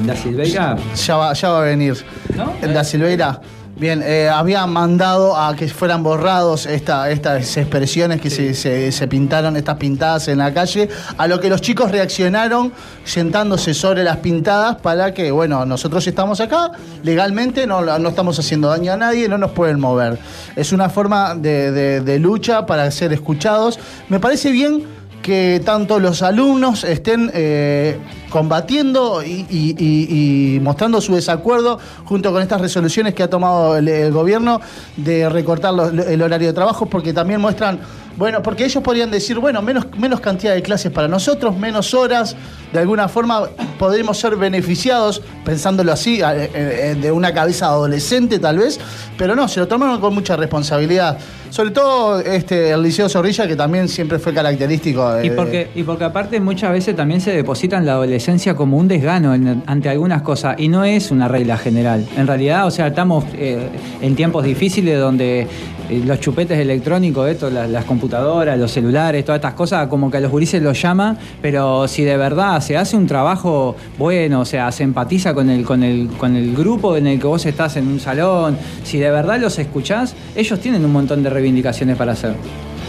la 0.04 0.14
Silveira. 0.16 0.76
ya 0.94 1.16
va, 1.16 1.32
ya 1.32 1.48
va 1.48 1.58
a 1.58 1.62
venir. 1.62 1.96
¿No? 2.36 2.52
La 2.66 2.84
Silveira. 2.84 3.40
Bien, 3.78 4.02
eh, 4.02 4.30
había 4.32 4.66
mandado 4.66 5.36
a 5.36 5.54
que 5.54 5.68
fueran 5.68 6.02
borrados 6.02 6.64
esta- 6.64 7.10
estas 7.10 7.58
expresiones 7.58 8.22
que 8.22 8.30
se, 8.30 8.54
se- 8.54 8.90
se 8.90 9.06
pintaron, 9.06 9.54
estas 9.54 9.76
pintadas 9.76 10.28
en 10.28 10.38
la 10.38 10.52
calle, 10.54 10.88
a 11.18 11.26
lo 11.26 11.38
que 11.40 11.50
los 11.50 11.60
chicos 11.60 11.90
reaccionaron 11.92 12.72
sentándose 13.04 13.74
sobre 13.74 14.02
las 14.02 14.16
pintadas 14.18 14.76
para 14.76 15.12
que, 15.12 15.30
bueno, 15.30 15.66
nosotros 15.66 16.06
estamos 16.06 16.40
acá, 16.40 16.72
legalmente 17.02 17.66
no, 17.66 17.82
no 17.98 18.08
estamos 18.08 18.38
haciendo 18.38 18.68
daño 18.68 18.92
a 18.94 18.96
nadie, 18.96 19.28
no 19.28 19.36
nos 19.36 19.50
pueden 19.50 19.78
mover. 19.78 20.18
Es 20.56 20.72
una 20.72 20.88
forma 20.88 21.34
de, 21.34 21.70
de- 21.70 22.00
de 22.00 22.18
lucha 22.18 22.64
para 22.64 22.90
ser 22.90 23.12
escuchados. 23.12 23.78
Me 24.08 24.18
parece 24.20 24.52
bien 24.52 24.95
que 25.22 25.61
tanto 25.64 25.98
los 25.98 26.22
alumnos 26.22 26.85
estén 26.85 27.31
eh, 27.35 27.98
combatiendo 28.37 29.22
y, 29.25 29.46
y- 29.51 29.75
y- 29.79 30.57
y 30.57 30.61
mostrando 30.61 31.01
su 31.01 31.14
desacuerdo 31.14 31.79
junto 32.05 32.33
con 32.33 32.42
estas 32.42 32.61
resoluciones 32.61 33.14
que 33.14 33.22
ha 33.22 33.31
tomado 33.31 33.77
el, 33.79 33.88
el 33.88 34.12
gobierno 34.12 34.61
de 34.96 35.29
recortar 35.29 35.72
los- 35.72 35.92
el 36.07 36.20
horario 36.22 36.49
de 36.49 36.53
trabajo, 36.55 36.85
porque 36.87 37.12
también 37.12 37.40
muestran 37.40 37.79
Bueno, 38.18 38.42
porque 38.42 38.64
ellos 38.64 38.83
podrían 38.83 39.11
decir, 39.11 39.38
bueno, 39.38 39.61
menos, 39.61 39.85
menos 39.99 40.20
cantidad 40.20 40.55
de 40.55 40.62
clases 40.62 40.90
para 40.90 41.07
nosotros, 41.07 41.55
menos 41.55 41.92
horas, 41.92 42.35
de 42.72 42.79
alguna 42.79 43.09
forma 43.09 43.42
podremos 43.79 44.16
ser 44.16 44.37
beneficiados, 44.37 45.20
pensándolo 45.44 45.92
así, 45.92 46.22
eh, 46.22 46.51
eh, 46.55 46.96
de 46.99 47.12
una 47.12 47.35
cabeza 47.35 47.66
adolescente 47.66 48.38
tal 48.38 48.57
vez, 48.57 48.81
pero 49.18 49.37
no, 49.37 49.46
se 49.49 49.61
lo 49.61 49.68
tomaron 49.68 50.01
con 50.01 50.14
mucha 50.14 50.35
responsabilidad. 50.35 51.18
Sobre 51.51 51.70
todo 51.72 52.18
este, 52.20 52.70
el 52.70 52.83
Liceo 52.83 53.07
Zorrilla, 53.11 53.46
que 53.46 53.55
también 53.55 53.87
siempre 53.87 54.18
fue 54.18 54.33
característico. 54.33 55.12
de- 55.12 55.27
Y 55.27 55.31
porque, 55.31 55.68
y 55.75 55.83
porque 55.83 56.05
aparte 56.05 56.40
muchas 56.40 56.72
veces 56.72 56.96
también 56.96 57.20
se 57.20 57.33
deposita 57.33 57.77
en 57.77 57.85
la 57.85 57.92
adolescencia 57.92 58.25
como 58.56 58.76
un 58.76 58.88
desgano 58.88 59.32
ante 59.66 59.88
algunas 59.88 60.22
cosas 60.22 60.56
y 60.58 60.68
no 60.68 60.84
es 60.84 61.12
una 61.12 61.28
regla 61.28 61.56
general. 61.56 62.04
En 62.16 62.26
realidad, 62.26 62.66
o 62.66 62.70
sea, 62.72 62.88
estamos 62.88 63.24
eh, 63.34 63.68
en 64.00 64.16
tiempos 64.16 64.44
difíciles 64.44 64.98
donde 64.98 65.46
eh, 65.88 66.02
los 66.04 66.18
chupetes 66.18 66.58
electrónicos, 66.58 67.28
esto, 67.28 67.50
las, 67.50 67.70
las 67.70 67.84
computadoras, 67.84 68.58
los 68.58 68.72
celulares, 68.72 69.24
todas 69.24 69.38
estas 69.38 69.54
cosas, 69.54 69.86
como 69.86 70.10
que 70.10 70.16
a 70.16 70.20
los 70.20 70.32
gurises 70.32 70.60
los 70.60 70.80
llama, 70.80 71.16
pero 71.40 71.86
si 71.86 72.02
de 72.02 72.16
verdad 72.16 72.60
se 72.60 72.76
hace 72.76 72.96
un 72.96 73.06
trabajo 73.06 73.76
bueno, 73.96 74.40
o 74.40 74.44
sea, 74.44 74.72
se 74.72 74.82
empatiza 74.82 75.32
con 75.32 75.48
el, 75.48 75.64
con 75.64 75.84
el, 75.84 76.08
con 76.18 76.34
el 76.34 76.54
grupo 76.56 76.96
en 76.96 77.06
el 77.06 77.20
que 77.20 77.28
vos 77.28 77.46
estás 77.46 77.76
en 77.76 77.86
un 77.86 78.00
salón, 78.00 78.58
si 78.82 78.98
de 78.98 79.10
verdad 79.10 79.38
los 79.40 79.56
escuchás, 79.60 80.16
ellos 80.34 80.58
tienen 80.58 80.84
un 80.84 80.92
montón 80.92 81.22
de 81.22 81.30
reivindicaciones 81.30 81.96
para 81.96 82.12
hacer. 82.12 82.34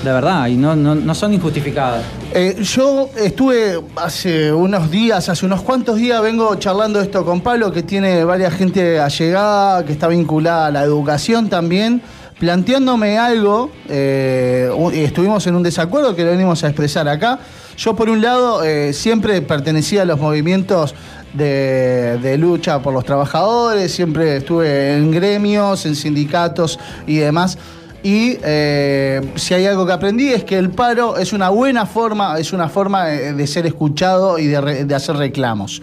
De 0.03 0.11
verdad, 0.11 0.47
y 0.47 0.55
no, 0.55 0.75
no, 0.75 0.93
no 0.93 1.15
son 1.15 1.33
injustificadas. 1.33 2.03
Eh, 2.33 2.57
yo 2.61 3.09
estuve 3.17 3.81
hace 3.95 4.53
unos 4.53 4.91
días, 4.91 5.27
hace 5.27 5.45
unos 5.45 5.61
cuantos 5.63 5.97
días, 5.97 6.21
vengo 6.21 6.53
charlando 6.55 7.01
esto 7.01 7.25
con 7.25 7.41
Pablo, 7.41 7.71
que 7.71 7.81
tiene 7.81 8.23
varias 8.23 8.53
gente 8.53 8.99
allegada, 8.99 9.83
que 9.83 9.93
está 9.93 10.07
vinculada 10.07 10.67
a 10.67 10.71
la 10.71 10.83
educación 10.83 11.49
también, 11.49 12.01
planteándome 12.39 13.17
algo, 13.17 13.71
eh, 13.89 14.69
estuvimos 14.93 15.47
en 15.47 15.55
un 15.55 15.63
desacuerdo 15.63 16.15
que 16.15 16.23
lo 16.23 16.31
venimos 16.31 16.63
a 16.63 16.67
expresar 16.67 17.09
acá. 17.09 17.39
Yo 17.75 17.95
por 17.95 18.09
un 18.09 18.21
lado 18.21 18.63
eh, 18.63 18.93
siempre 18.93 19.41
pertenecía 19.41 20.03
a 20.03 20.05
los 20.05 20.19
movimientos 20.19 20.93
de 21.33 22.35
lucha 22.39 22.81
por 22.81 22.93
los 22.93 23.03
trabajadores, 23.03 23.91
siempre 23.91 24.37
estuve 24.37 24.95
en 24.95 25.11
gremios, 25.11 25.85
en 25.85 25.95
sindicatos 25.95 26.79
y 27.05 27.17
demás. 27.17 27.57
Y 28.03 28.37
eh, 28.43 29.21
si 29.35 29.53
hay 29.53 29.65
algo 29.65 29.85
que 29.85 29.93
aprendí 29.93 30.29
es 30.29 30.43
que 30.43 30.57
el 30.57 30.69
paro 30.69 31.17
es 31.17 31.33
una 31.33 31.49
buena 31.49 31.85
forma, 31.85 32.37
es 32.37 32.53
una 32.53 32.69
forma 32.69 33.11
eh, 33.11 33.33
de 33.33 33.47
ser 33.47 33.65
escuchado 33.65 34.37
y 34.37 34.47
de, 34.47 34.95
hacer 34.95 35.17
reclamos. 35.17 35.81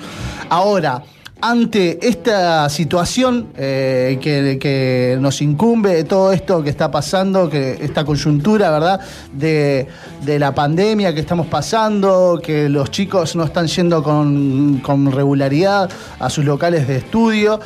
Ahora, 0.48 1.02
ante 1.40 2.06
esta 2.06 2.68
situación 2.70 3.48
eh, 3.56 4.18
que, 4.22 4.58
que 4.58 5.18
nos 5.20 5.42
incumbe, 5.42 6.04
todo 6.04 6.32
esto 6.32 6.62
que 6.62 6.70
está 6.70 6.90
pasando, 6.90 7.50
que 7.50 7.78
esta 7.80 8.04
coyuntura, 8.04 8.70
¿verdad? 8.70 9.00
De, 9.32 9.88
de 10.24 10.38
la 10.38 10.54
pandemia 10.54 11.12
que 11.12 11.20
estamos 11.20 11.48
pasando, 11.48 12.40
que 12.42 12.68
los 12.68 12.90
chicos 12.92 13.34
no 13.34 13.44
están 13.44 13.66
yendo 13.66 14.02
con, 14.02 14.78
con 14.78 15.10
regularidad 15.10 15.90
a 16.20 16.30
sus 16.30 16.44
locales 16.44 16.86
de 16.86 16.98
estudio. 16.98 17.60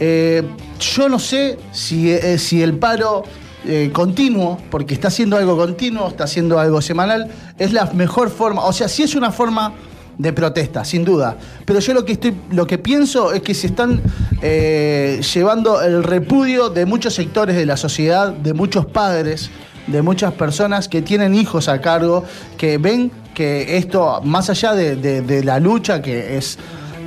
yo 0.00 1.08
no 1.10 1.18
sé 1.18 1.58
si, 1.70 2.16
si 2.38 2.62
el 2.62 2.78
paro 2.78 3.24
eh, 3.66 3.90
continuo, 3.92 4.58
porque 4.70 4.94
está 4.94 5.08
haciendo 5.08 5.36
algo 5.36 5.56
continuo, 5.56 6.08
está 6.08 6.24
haciendo 6.24 6.58
algo 6.58 6.80
semanal, 6.80 7.28
es 7.58 7.72
la 7.72 7.86
mejor 7.86 8.30
forma. 8.30 8.64
O 8.64 8.72
sea, 8.72 8.88
sí 8.88 9.02
es 9.02 9.14
una 9.14 9.30
forma 9.32 9.74
de 10.18 10.32
protesta, 10.32 10.84
sin 10.84 11.04
duda. 11.04 11.36
Pero 11.64 11.80
yo 11.80 11.94
lo 11.94 12.04
que 12.04 12.12
estoy, 12.12 12.34
lo 12.50 12.66
que 12.66 12.78
pienso 12.78 13.32
es 13.32 13.40
que 13.42 13.54
se 13.54 13.68
están 13.68 14.02
eh, 14.42 15.20
llevando 15.34 15.80
el 15.82 16.02
repudio 16.02 16.68
de 16.70 16.84
muchos 16.86 17.14
sectores 17.14 17.56
de 17.56 17.64
la 17.66 17.76
sociedad, 17.76 18.32
de 18.32 18.52
muchos 18.52 18.86
padres, 18.86 19.50
de 19.86 20.02
muchas 20.02 20.32
personas 20.34 20.88
que 20.88 21.02
tienen 21.02 21.34
hijos 21.34 21.68
a 21.68 21.80
cargo, 21.80 22.24
que 22.58 22.78
ven 22.78 23.10
que 23.34 23.76
esto, 23.78 24.20
más 24.24 24.50
allá 24.50 24.74
de, 24.74 24.96
de- 24.96 25.22
de 25.22 25.44
la 25.44 25.58
lucha, 25.60 26.02
que 26.02 26.36
es, 26.36 26.58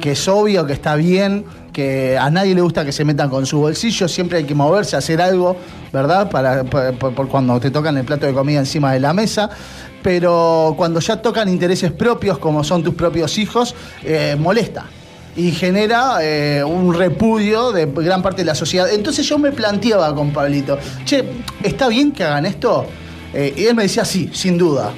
que 0.02 0.12
es 0.14 0.28
obvio, 0.28 0.66
que 0.66 0.74
está 0.74 0.96
bien, 0.96 1.46
que 1.72 2.18
a 2.18 2.30
nadie 2.30 2.56
le 2.56 2.62
gusta 2.62 2.84
que 2.86 2.92
se 2.92 3.04
metan 3.06 3.30
con 3.30 3.46
su 3.46 3.60
bolsillo, 3.60 4.08
siempre 4.08 4.40
hay 4.40 4.44
que 4.46 4.56
moverse, 4.56 4.96
hacer 4.96 5.22
algo, 5.22 5.56
¿verdad? 5.94 6.30
Para, 6.32 6.64
por 6.64 7.28
cuando 7.30 7.60
te 7.60 7.70
tocan 7.70 7.96
el 7.98 8.04
plato 8.04 8.26
de 8.26 8.34
comida 8.34 8.60
encima 8.60 8.92
de 8.94 9.00
la 9.00 9.14
mesa. 9.14 9.50
Pero 10.02 10.74
cuando 10.76 11.00
ya 11.00 11.22
tocan 11.22 11.48
intereses 11.48 11.92
propios, 11.92 12.40
como 12.40 12.64
son 12.64 12.84
tus 12.84 12.96
propios 12.96 13.38
hijos, 13.38 13.76
eh, 14.04 14.36
molesta. 14.38 14.86
Y 15.36 15.52
genera 15.52 16.18
eh, 16.22 16.64
un 16.64 16.94
repudio 16.94 17.72
de 17.72 17.86
gran 17.86 18.22
parte 18.22 18.42
de 18.42 18.46
la 18.46 18.56
sociedad. 18.56 18.92
Entonces 18.92 19.28
yo 19.28 19.38
me 19.38 19.52
planteaba 19.52 20.14
con 20.14 20.34
Pablito, 20.34 20.78
che, 21.06 21.24
¿está 21.62 21.88
bien 21.88 22.12
que 22.12 22.24
hagan 22.24 22.46
esto? 22.46 22.86
Eh, 23.34 23.54
y 23.56 23.66
él 23.66 23.76
me 23.76 23.84
decía, 23.84 24.04
sí, 24.04 24.30
sin 24.34 24.58
duda. 24.58 24.92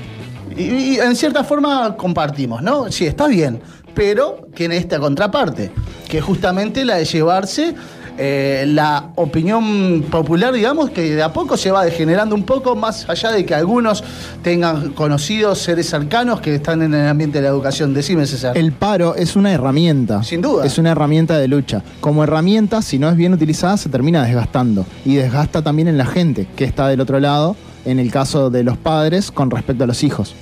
Y, 0.56 0.64
y 0.64 1.00
en 1.00 1.16
cierta 1.16 1.44
forma 1.44 1.96
compartimos, 1.98 2.62
¿no? 2.62 2.92
Sí, 2.92 3.06
está 3.06 3.28
bien, 3.28 3.62
pero 3.94 4.48
tiene 4.56 4.78
esta 4.78 5.00
contraparte, 5.00 5.72
que 6.10 6.18
es 6.20 6.24
justamente 6.24 6.84
la 6.84 6.96
de 6.96 7.06
llevarse 7.06 7.76
eh, 8.18 8.66
la 8.68 9.10
opinión 9.16 10.06
popular, 10.10 10.54
digamos, 10.54 10.90
que 10.90 11.16
de 11.16 11.24
a 11.24 11.34
poco 11.34 11.58
se 11.58 11.72
va 11.72 11.84
degenerando 11.84 12.34
un 12.34 12.44
poco, 12.44 12.76
más 12.76 13.10
allá 13.10 13.32
de 13.32 13.46
que 13.46 13.54
algunos 13.54 14.04
tengan 14.42 14.92
conocidos 14.92 15.60
seres 15.60 15.90
cercanos 15.90 16.40
que 16.40 16.56
están 16.56 16.82
en 16.82 16.94
el 16.94 17.08
ambiente 17.08 17.40
de 17.40 17.44
la 17.44 17.50
educación. 17.50 17.94
Decime, 17.94 18.26
César. 18.26 18.58
El 18.58 18.72
paro 18.72 19.16
es 19.16 19.36
una 19.36 19.52
herramienta. 19.52 20.24
Sin 20.24 20.42
duda. 20.42 20.66
Es 20.66 20.78
una 20.78 20.92
herramienta 20.92 21.38
de 21.38 21.48
lucha. 21.48 21.84
Como 22.00 22.24
herramienta, 22.24 22.82
si 22.82 23.00
no 23.00 23.10
es 23.10 23.18
bien 23.18 23.34
utilizada, 23.34 23.76
se 23.78 23.90
termina 23.90 24.24
desgastando. 24.24 24.86
Y 25.04 25.16
desgasta 25.16 25.62
también 25.62 25.88
en 25.88 25.98
la 25.98 26.06
gente 26.06 26.48
que 26.56 26.64
está 26.64 26.88
del 26.88 27.02
otro 27.02 27.20
lado, 27.20 27.56
en 27.84 28.00
el 28.00 28.12
caso 28.12 28.50
de 28.50 28.64
los 28.64 28.78
padres, 28.78 29.32
con 29.32 29.52
respecto 29.52 29.84
a 29.84 29.88
los 29.88 30.04
hijos. 30.04 30.36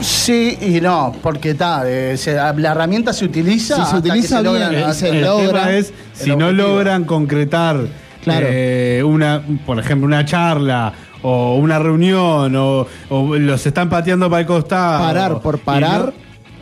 Sí 0.00 0.58
y 0.60 0.80
no, 0.80 1.14
porque 1.22 1.50
está, 1.50 1.82
eh, 1.86 2.16
se- 2.16 2.34
la 2.34 2.70
herramienta 2.72 3.12
se 3.12 3.24
utiliza. 3.24 3.76
Si 3.76 3.80
se 3.80 3.86
hasta 3.86 4.02
que 4.02 4.08
utiliza 4.10 4.40
bien, 4.40 4.52
logran 4.52 4.74
el- 4.74 4.84
hacer- 4.84 5.10
se 5.10 5.18
el 5.18 5.24
logra 5.24 5.46
tema 5.64 5.72
es 5.72 5.92
si 6.12 6.30
no 6.30 6.46
objetivo. 6.46 6.68
logran 6.68 7.04
concretar 7.04 7.76
Claro. 8.22 8.46
eh, 8.48 9.02
una, 9.04 9.42
por 9.66 9.78
ejemplo, 9.78 10.06
una 10.06 10.24
charla 10.24 10.92
o 11.22 11.56
una 11.56 11.78
reunión 11.78 12.54
o, 12.56 12.86
o 13.10 13.34
los 13.36 13.64
están 13.66 13.88
pateando 13.88 14.28
para 14.28 14.40
el 14.40 14.46
costado. 14.46 14.98
Parar 15.04 15.40
por 15.40 15.56
y 15.56 15.58
parar. 15.58 16.00
no- 16.06 16.12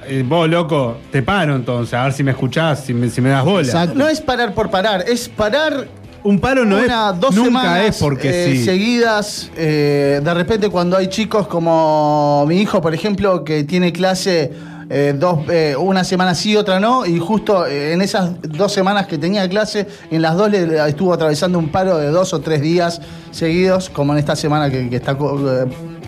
eh, 0.07 0.25
vos, 0.27 0.49
loco, 0.49 0.99
te 1.13 1.23
paro 1.23 1.55
entonces, 1.55 1.95
a 1.95 2.03
ver 2.05 2.13
si 2.13 2.25
me 2.25 2.33
escuchás, 2.33 2.85
si 2.85 2.93
me, 2.95 3.09
si 3.09 3.21
me 3.21 3.31
das 3.31 3.45
bola. 3.45 3.63
Exacto. 3.67 3.95
No 3.97 4.09
es 4.09 4.21
parar 4.21 4.53
por 4.55 4.69
parar, 4.71 5.05
es 5.07 5.29
parar 5.29 5.87
Un 6.25 6.39
paro 6.39 6.65
no 6.65 6.77
una, 6.77 7.11
es, 7.11 7.21
dos 7.21 7.35
nunca 7.35 7.47
semanas 7.63 7.85
es 7.89 7.99
porque 7.99 8.29
eh, 8.45 8.57
sí. 8.57 8.65
seguidas. 8.65 9.51
eh, 9.57 10.21
de 10.23 10.35
repente, 10.35 10.69
cuando 10.69 10.97
hay 10.97 11.09
chicos 11.09 11.49
como 11.49 12.45
mi 12.47 12.61
hijo, 12.61 12.81
por 12.81 12.95
ejemplo, 12.95 13.43
que 13.43 13.65
tiene 13.65 13.93
clase 13.93 14.53
eh, 14.89 15.15
dos, 15.19 15.41
eh, 15.51 15.75
una 15.77 16.05
semana 16.05 16.35
sí, 16.35 16.55
otra 16.57 16.79
no, 16.79 17.05
y 17.07 17.19
justo 17.19 17.67
eh, 17.67 17.93
en 17.93 18.03
esas 18.03 18.33
dos 18.43 18.73
semanas 18.73 19.07
que 19.07 19.19
tenía 19.19 19.49
clase, 19.49 19.89
en 20.11 20.23
las 20.23 20.37
dos 20.37 20.51
le, 20.51 20.87
estuvo 20.89 21.13
atravesando 21.13 21.59
un 21.59 21.71
paro 21.71 21.99
de 21.99 22.09
dos 22.09 22.33
o 22.35 22.41
tres 22.41 22.61
días 22.61 23.01
seguidos, 23.33 23.91
como 23.91 24.13
en 24.13 24.19
esta 24.21 24.37
semana 24.37 24.71
que, 24.71 24.89
que 24.91 24.97
está 24.97 25.17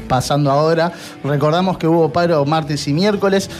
pasando 0.07 0.51
ahora. 0.51 0.93
Recordamos 1.25 1.77
que 1.79 1.89
hubo 1.89 2.13
paro 2.13 2.45
martes 2.45 2.87
y 2.87 2.93
miércoles. 2.93 3.51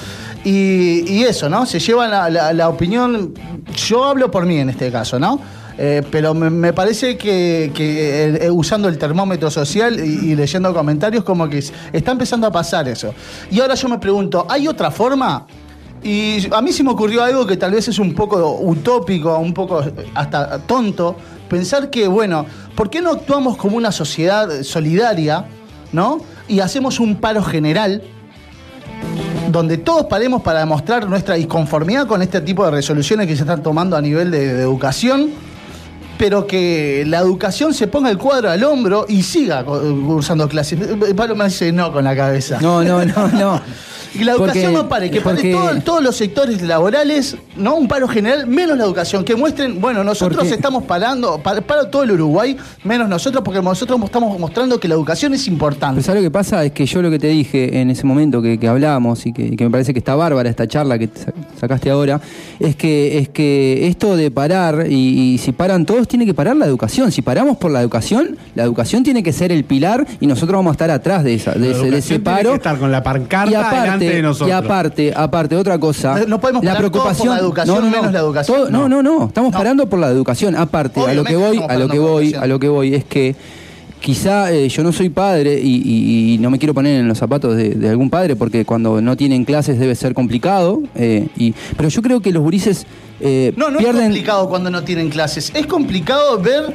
Y, 0.45 1.05
y 1.11 1.25
eso, 1.25 1.49
¿no? 1.49 1.65
Se 1.65 1.81
lleva 1.81 2.07
la, 2.07 2.29
la- 2.29 2.53
la 2.53 2.69
opinión. 2.69 3.33
Yo 3.89 4.05
hablo 4.05 4.31
por 4.31 4.45
mí 4.45 4.59
en 4.59 4.69
este 4.69 4.93
caso, 4.93 5.19
¿no? 5.19 5.41
Eh, 5.77 6.03
pero 6.09 6.35
me, 6.35 6.73
parece 6.73 7.17
que, 7.17 7.65
eh, 7.65 8.39
eh, 8.43 8.51
usando 8.51 8.89
el 8.89 8.97
termómetro 8.97 9.51
social 9.51 9.99
y, 9.99 10.35
leyendo 10.35 10.73
comentarios, 10.73 11.25
como 11.25 11.49
que 11.49 11.65
está 11.93 12.13
empezando 12.13 12.47
a 12.47 12.53
pasar 12.53 12.89
eso. 12.89 13.13
Y 13.51 13.61
ahora 13.61 13.75
yo 13.75 13.89
me 13.89 13.99
pregunto, 13.99 14.47
¿hay 14.49 14.69
otra 14.69 14.91
forma? 14.91 15.47
Y 16.03 16.47
a 16.53 16.61
mí 16.61 16.73
se 16.73 16.85
me 16.85 16.91
ocurrió 16.91 17.25
algo 17.25 17.47
que 17.47 17.57
tal 17.57 17.73
vez 17.73 17.89
es 17.89 17.99
un 17.99 18.15
poco 18.15 18.59
utópico, 18.61 19.37
un 19.39 19.55
poco 19.55 19.83
hasta 20.15 20.59
tonto, 20.61 21.17
pensar 21.49 21.91
que, 21.91 22.07
bueno, 22.07 22.47
¿por 22.77 22.91
qué 22.91 23.01
no 23.01 23.11
actuamos 23.11 23.57
como 23.57 23.77
una 23.77 23.91
sociedad 23.91 24.63
solidaria, 24.63 25.47
¿no? 25.93 26.21
Y 26.47 26.61
hacemos 26.61 27.01
un 27.01 27.17
paro 27.17 27.43
general 27.43 28.03
donde 29.51 29.79
todos 29.79 30.07
paremos 30.07 30.43
para 30.43 30.61
demostrar 30.61 31.09
nuestra 31.09 31.37
disconformidad 31.37 32.07
con 32.07 32.23
este 32.23 32.41
tipo 32.41 32.65
de 32.65 32.71
resoluciones 32.71 33.27
que 33.27 33.35
se 33.35 33.43
están 33.43 33.63
tomando 33.63 33.97
a 33.97 34.03
nivel 34.03 34.31
de 34.31 34.61
educación, 34.61 35.31
pero 36.19 36.47
que 36.47 37.05
la 37.07 37.19
educación 37.19 37.75
se 37.75 37.87
ponga 37.87 38.11
el 38.11 38.19
cuadro 38.19 38.51
al 38.51 38.63
hombro 38.65 39.07
y 39.09 39.23
siga 39.23 39.65
cursando 39.65 40.49
clases. 40.49 40.79
Pablo 41.17 41.35
me 41.37 41.45
dice 41.47 41.73
no 41.73 41.93
con 41.93 42.05
la 42.05 42.15
cabeza. 42.17 42.59
No, 42.61 42.83
no, 42.83 43.05
no, 43.05 43.29
no. 43.29 43.61
Y 44.17 44.23
la 44.23 44.35
educación 44.35 44.67
Porque- 44.67 44.77
no 44.85 44.89
pare, 44.89 45.11
que 45.11 45.21
pare 45.21 45.51
todo- 45.53 45.81
todos 45.81 46.01
los 46.01 46.15
sectores 46.15 46.63
laborales, 46.63 47.37
no 47.57 47.75
un 47.75 47.89
paro 47.89 48.07
general, 48.07 48.47
menos 48.47 48.79
la 48.79 48.85
educación, 48.85 49.25
que 49.25 49.35
muestren, 49.35 49.81
bueno, 49.81 50.05
nosotros 50.05 50.39
Porque- 50.39 50.55
estamos 50.55 50.85
parando, 50.85 51.39
para, 51.43 51.61
para 51.63 51.91
todo 51.91 52.05
el 52.05 52.13
Uruguay, 52.13 52.57
menos 52.85 53.09
nosotros, 53.09 53.43
porque 53.45 53.61
nosotros 53.61 54.01
estamos 54.05 54.39
mostrando 54.39 54.79
que 54.79 54.87
la 54.87 54.95
educación 54.95 55.35
es 55.35 55.49
importante. 55.49 55.97
Pero 55.97 56.07
¿sabes 56.07 56.23
lo 56.23 56.27
que 56.29 56.31
pasa? 56.31 56.65
Es 56.65 56.71
que 56.71 56.87
yo 56.87 57.03
lo 57.03 57.11
que 57.11 57.19
te 57.19 57.27
dije 57.27 57.81
en 57.81 57.91
ese 57.91 58.07
momento 58.07 58.41
que, 58.41 58.57
que 58.57 58.69
hablábamos 58.69 59.27
y 59.27 59.33
que, 59.33 59.57
que 59.57 59.65
me 59.65 59.71
parece 59.71 59.93
que 59.93 59.99
está 59.99 60.15
bárbara 60.15 60.49
esta 60.49 60.69
charla 60.69 60.97
que 60.97 61.09
sa- 61.09 61.33
sacaste 61.59 61.91
ahora, 61.91 62.21
es 62.61 62.77
que, 62.77 63.19
es 63.19 63.31
que 63.31 63.89
esto 63.89 64.15
de 64.17 64.31
parar, 64.31 64.87
y, 64.89 65.33
y 65.35 65.39
si 65.39 65.51
paran 65.51 65.85
todos, 65.87 66.04
tiene 66.09 66.27
que 66.27 66.35
parar 66.35 66.57
la 66.57 66.67
educación. 66.67 67.11
Si 67.13 67.23
paramos 67.23 67.57
por 67.57 67.71
la 67.71 67.81
educación, 67.81 68.37
la 68.55 68.63
educación 68.63 69.03
tiene 69.03 69.23
que 69.23 69.33
ser 69.33 69.53
el 69.53 69.65
pilar 69.65 70.07
y 70.21 70.27
nosotros 70.27 70.57
vamos 70.59 70.71
a 70.71 70.75
estar 70.75 70.91
atrás 70.91 71.25
de, 71.25 71.35
esa, 71.35 71.53
de, 71.53 71.59
La 71.71 71.77
ese, 71.77 71.91
de 71.91 71.99
ese 71.99 72.09
tiene 72.09 72.25
paro. 72.25 72.51
que 72.51 72.57
estar 72.57 72.79
con 72.79 72.91
la 72.93 73.03
pancarta 73.03 73.51
y 73.51 73.55
aparte, 73.55 73.77
delante 73.81 74.11
de 74.11 74.23
nosotros. 74.23 74.49
Y 74.49 74.53
aparte, 74.53 75.13
aparte, 75.17 75.57
otra 75.57 75.79
cosa. 75.79 76.19
No- 76.21 76.27
no 76.27 76.41
podemos 76.41 76.65
parar 76.65 76.91
todos 76.91 77.17
por 77.17 77.27
la 77.29 77.39
educación, 77.39 77.91
menos 77.91 78.13
la 78.13 78.19
educación. 78.19 78.57
Todo- 78.57 78.71
no, 78.71 78.89
no, 78.89 79.03
no, 79.03 79.27
estamos 79.27 79.53
No. 79.53 79.59
parando 79.59 79.89
por 79.89 79.99
la 79.99 80.09
educación. 80.09 80.57
Aparte, 80.57 81.01
a 81.01 81.15
lo 81.15 81.25
que 81.25 81.37
voy, 81.37 81.59
a 81.69 81.77
lo 81.77 81.89
que 81.89 81.97
la 81.97 82.03
voy, 82.03 82.35
a 82.35 82.47
lo 82.47 82.59
que 82.59 82.69
voy 82.69 82.95
es 82.95 83.05
que 83.05 83.35
quizá 84.05 84.53
eh, 84.53 84.69
yo 84.69 84.83
no 84.83 84.93
soy 84.93 85.09
padre 85.09 85.59
y, 85.63 85.77
y- 85.83 86.35
y 86.35 86.39
no 86.39 86.51
me 86.51 86.59
quiero 86.59 86.75
poner 86.75 87.01
en 87.01 87.09
los 87.09 87.17
zapatos 87.17 87.57
de, 87.57 87.71
de 87.71 87.89
algún 87.89 88.11
padre 88.11 88.37
porque 88.37 88.67
cuando 88.67 89.01
no 89.01 89.17
tienen 89.17 89.47
clases 89.47 89.79
debe 89.79 89.95
ser 89.95 90.13
complicado. 90.13 90.83
eh, 90.95 91.29
y, 91.39 91.55
pero 91.75 91.89
yo 91.89 92.03
creo 92.03 92.21
que 92.21 92.31
los 92.31 92.43
gurises 92.43 92.87
eh, 93.21 93.55
No, 93.57 93.71
no 93.71 93.79
es 93.79 93.85
pierden. 93.85 94.05
complicado 94.05 94.47
cuando 94.51 94.71
no 94.71 94.85
tienen 94.85 95.09
clases. 95.09 95.51
Es 95.55 95.67
complicado 95.67 96.39
ver 96.39 96.75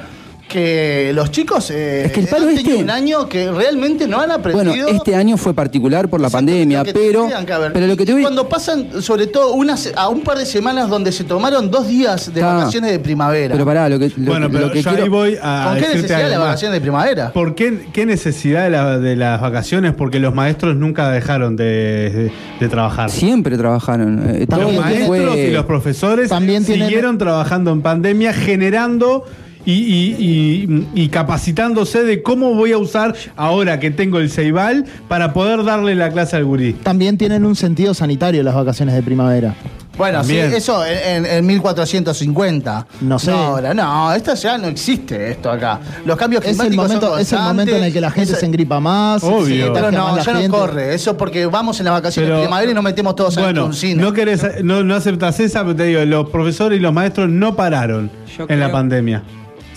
que 0.50 1.12
los 1.14 1.32
chicos 1.32 1.72
eh, 1.72 2.04
Es 2.08 2.12
que 2.12 2.20
el 2.20 2.28
paro 2.28 2.44
han 2.50 2.56
tenido 2.56 2.72
este- 2.72 2.84
un 2.84 2.90
año 2.90 3.30
que 3.30 3.50
realmente 3.50 4.06
no 4.08 4.20
han 4.20 4.32
aprendido. 4.32 4.66
Bueno, 4.74 4.88
este 4.98 5.16
año 5.16 5.38
fue 5.38 5.54
particular 5.54 6.10
por 6.10 6.20
la 6.20 6.30
pandemia, 6.30 6.84
Lo 6.84 6.92
pero, 6.92 7.30
pero 7.72 7.88
lo 7.88 7.96
que 7.96 8.06
te 8.06 8.12
voy 8.12 8.22
Cuando 8.24 8.50
pasan, 8.50 9.02
sobre 9.02 9.28
todo, 9.28 9.54
unas, 9.54 9.94
a 9.96 10.10
un 10.10 10.22
par 10.22 10.38
de 10.38 10.46
semanas 10.46 10.90
donde 10.90 11.14
se 11.14 11.24
tomaron 11.24 11.72
dos 11.72 11.88
días 11.88 12.34
de 12.34 12.42
vacaciones 12.42 12.92
de 12.92 13.00
primavera. 13.00 13.54
Pero 13.54 13.64
pará, 13.66 13.88
lo 13.88 13.98
que, 14.00 14.12
lo, 14.18 14.26
Bueno, 14.32 14.48
lo 14.48 14.52
pero 14.54 14.72
que 14.72 14.82
yo 14.82 14.90
quiero- 14.90 15.04
ahí 15.06 15.10
voy 15.10 15.38
a 15.42 15.66
¿Con 15.70 15.76
qué 15.76 15.88
necesidad 15.94 16.18
algo 16.20 16.30
las 16.32 16.40
vacaciones 16.40 16.74
de 16.74 16.82
primavera? 16.82 17.32
¿Por 17.32 17.56
qué, 17.56 17.88
qué 17.94 18.06
necesidad 18.06 18.64
de, 18.66 18.70
la- 18.72 19.00
de 19.00 19.16
las 19.16 19.40
vacaciones? 19.40 19.94
Porque 19.94 20.20
los 20.20 20.34
maestros 20.34 20.76
nunca 20.76 21.10
dejaron 21.12 21.56
de, 21.56 21.64
de- 22.10 22.32
de 22.60 22.68
trabajar. 22.70 23.10
Siempre 23.12 23.56
trabajaron. 23.58 24.24
eh, 24.36 24.48
Los 24.50 24.74
maestros 24.76 25.08
fue- 25.08 25.48
y 25.48 25.52
los 25.52 25.66
profesores 25.66 26.30
También 26.30 26.66
tienen- 26.66 26.88
siguieron 26.88 27.18
trabajando 27.20 27.72
en 27.72 27.82
pandemia, 27.84 28.34
generando 28.34 29.26
y, 29.72 30.16
y- 30.20 30.88
y- 30.96 31.04
y 31.04 31.10
capacitándose 31.10 32.04
de 32.04 32.22
cómo 32.24 32.54
voy 32.56 32.72
a 32.72 32.78
usar 32.78 33.16
ahora 33.36 33.80
que 33.80 33.92
tengo 33.92 34.20
el 34.20 34.30
Ceibal 34.30 34.86
para 35.08 35.34
poder 35.34 35.64
darle 35.64 35.96
la 35.96 36.10
clase 36.12 36.36
al 36.36 36.46
gurí. 36.46 36.74
También 36.74 37.18
tienen 37.18 37.46
un 37.46 37.56
sentido 37.56 37.94
sanitario 37.94 38.44
las 38.44 38.56
vacaciones 38.56 38.96
de 38.96 39.04
primavera. 39.04 39.56
Bueno, 39.98 40.24
sí, 40.24 40.38
eso 40.38 40.86
en, 40.86 41.26
en- 41.26 41.32
en 41.32 41.46
1450. 41.46 42.88
No 43.02 43.20
sé. 43.20 43.32
ahora, 43.32 43.74
no, 43.74 44.14
esto 44.14 44.34
ya 44.34 44.58
no 44.58 44.68
existe 44.68 45.32
esto 45.32 45.52
acá. 45.52 45.80
Los 46.06 46.16
cambios 46.18 46.42
Es 46.46 46.52
el, 46.52 46.68
climáticos 46.68 46.88
momento, 46.88 47.10
son 47.12 47.20
es 47.20 47.34
el 47.34 47.40
momento 47.40 47.76
en 47.76 47.84
el 47.84 47.92
que 47.94 48.00
la 48.02 48.10
gente 48.12 48.34
se 48.36 48.46
engripa 48.46 48.80
más. 48.80 49.22
Obvio. 49.24 49.46
se 49.46 49.52
Sí, 49.56 49.60
pero 49.74 49.88
contagia 49.88 50.00
más 50.00 50.26
no, 50.28 50.34
ya 50.42 50.48
no 50.48 50.54
corre. 50.58 50.94
Eso 50.96 51.18
porque 51.18 51.46
vamos 51.48 51.80
en 51.80 51.86
las 51.86 51.94
vacaciones 51.96 52.32
de 52.32 52.40
primavera 52.40 52.72
y 52.72 52.74
nos 52.76 52.84
metemos 52.84 53.14
todos 53.16 53.36
bueno, 53.36 53.62
a 53.62 53.66
un 53.66 53.74
cine. 53.74 54.02
no 54.02 54.14
querés, 54.14 54.64
no, 54.64 54.84
no 54.86 54.96
aceptas 54.96 55.38
esa, 55.42 55.64
pero 55.64 55.76
te 55.76 55.84
digo, 55.84 56.06
los 56.06 56.30
profesores 56.30 56.80
y 56.80 56.82
los 56.82 56.94
maestros 56.94 57.30
no 57.30 57.58
pararon 57.58 58.10
Yo 58.38 58.46
en 58.48 58.60
la 58.62 58.72
pandemia. 58.72 59.24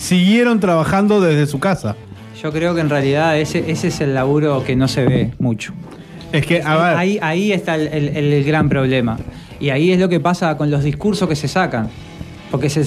Siguieron 0.03 0.59
trabajando 0.59 1.21
desde 1.21 1.47
su 1.47 1.59
casa. 1.59 1.95
Yo 2.41 2.51
creo 2.51 2.75
que 2.75 2.81
en 2.81 2.89
realidad 2.89 3.39
ese, 3.39 3.71
ese 3.71 3.87
es 3.87 4.01
el 4.01 4.13
laburo 4.13 4.61
que 4.65 4.75
no 4.75 4.89
se 4.89 5.05
ve 5.05 5.31
mucho. 5.39 5.71
Es 6.33 6.45
que, 6.45 6.61
a 6.61 6.75
ver, 6.75 6.97
Ahí, 6.97 7.19
ahí 7.21 7.53
está 7.53 7.75
el, 7.75 7.87
el- 7.87 8.33
el 8.33 8.43
gran 8.43 8.67
problema. 8.67 9.17
Y 9.61 9.69
ahí 9.69 9.93
es 9.93 9.99
lo 10.01 10.09
que 10.09 10.19
pasa 10.19 10.57
con 10.57 10.69
los 10.69 10.83
discursos 10.83 11.29
que 11.29 11.37
se 11.37 11.47
sacan. 11.47 11.87
Porque 12.51 12.69
se, 12.69 12.83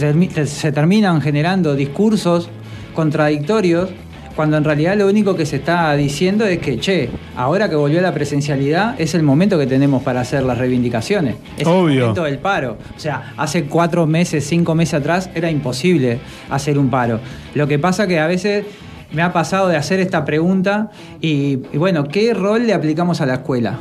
se 0.47 0.73
terminan 0.73 1.23
generando 1.23 1.75
discursos 1.75 2.51
contradictorios 2.95 3.89
cuando 4.37 4.59
en 4.59 4.65
realidad 4.65 4.97
lo 4.97 5.09
único 5.09 5.35
que 5.35 5.47
se 5.47 5.57
está 5.57 5.95
diciendo 5.97 6.45
es 6.45 6.59
que, 6.59 6.79
che, 6.79 7.09
ahora 7.37 7.71
que 7.71 7.75
volvió 7.75 8.03
la 8.03 8.13
presencialidad 8.13 8.95
es 9.01 9.15
el 9.15 9.23
momento 9.23 9.59
que 9.59 9.67
tenemos 9.67 10.03
para 10.03 10.21
hacer 10.21 10.43
las 10.43 10.59
reivindicaciones. 10.59 11.37
Es 11.57 11.67
Obvio. 11.67 11.95
el 11.95 12.01
momento 12.01 12.25
del 12.25 12.39
paro. 12.39 12.77
O 12.95 13.01
sea, 13.01 13.33
hace 13.39 13.65
cuatro 13.65 14.07
meses, 14.07 14.47
cinco 14.47 14.75
meses 14.75 14.95
atrás 14.95 15.31
era 15.35 15.51
imposible 15.51 16.19
hacer 16.51 16.79
un 16.79 16.91
paro. 16.91 17.19
Lo 17.55 17.67
que 17.67 17.79
pasa 17.79 18.07
que 18.07 18.21
a 18.21 18.27
veces 18.27 18.67
me 19.11 19.23
ha 19.23 19.33
pasado 19.33 19.69
de 19.69 19.77
hacer 19.79 20.01
esta 20.01 20.27
pregunta 20.27 20.91
y, 21.21 21.61
y 21.73 21.79
bueno, 21.79 22.07
¿qué 22.07 22.35
rol 22.35 22.67
le 22.67 22.75
aplicamos 22.75 23.23
a 23.23 23.27
la 23.27 23.35
escuela? 23.35 23.79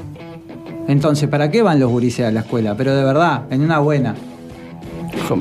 Entonces, 0.87 1.27
¿para 1.27 1.51
qué 1.51 1.63
van 1.63 1.79
los 1.81 1.89
gurises 1.89 2.25
a 2.25 2.31
la 2.31 2.41
escuela? 2.41 2.75
Pero 2.77 2.95
de 2.95 3.03
verdad, 3.03 3.43
en 3.49 3.61
una 3.61 3.79
buena. 3.79 4.15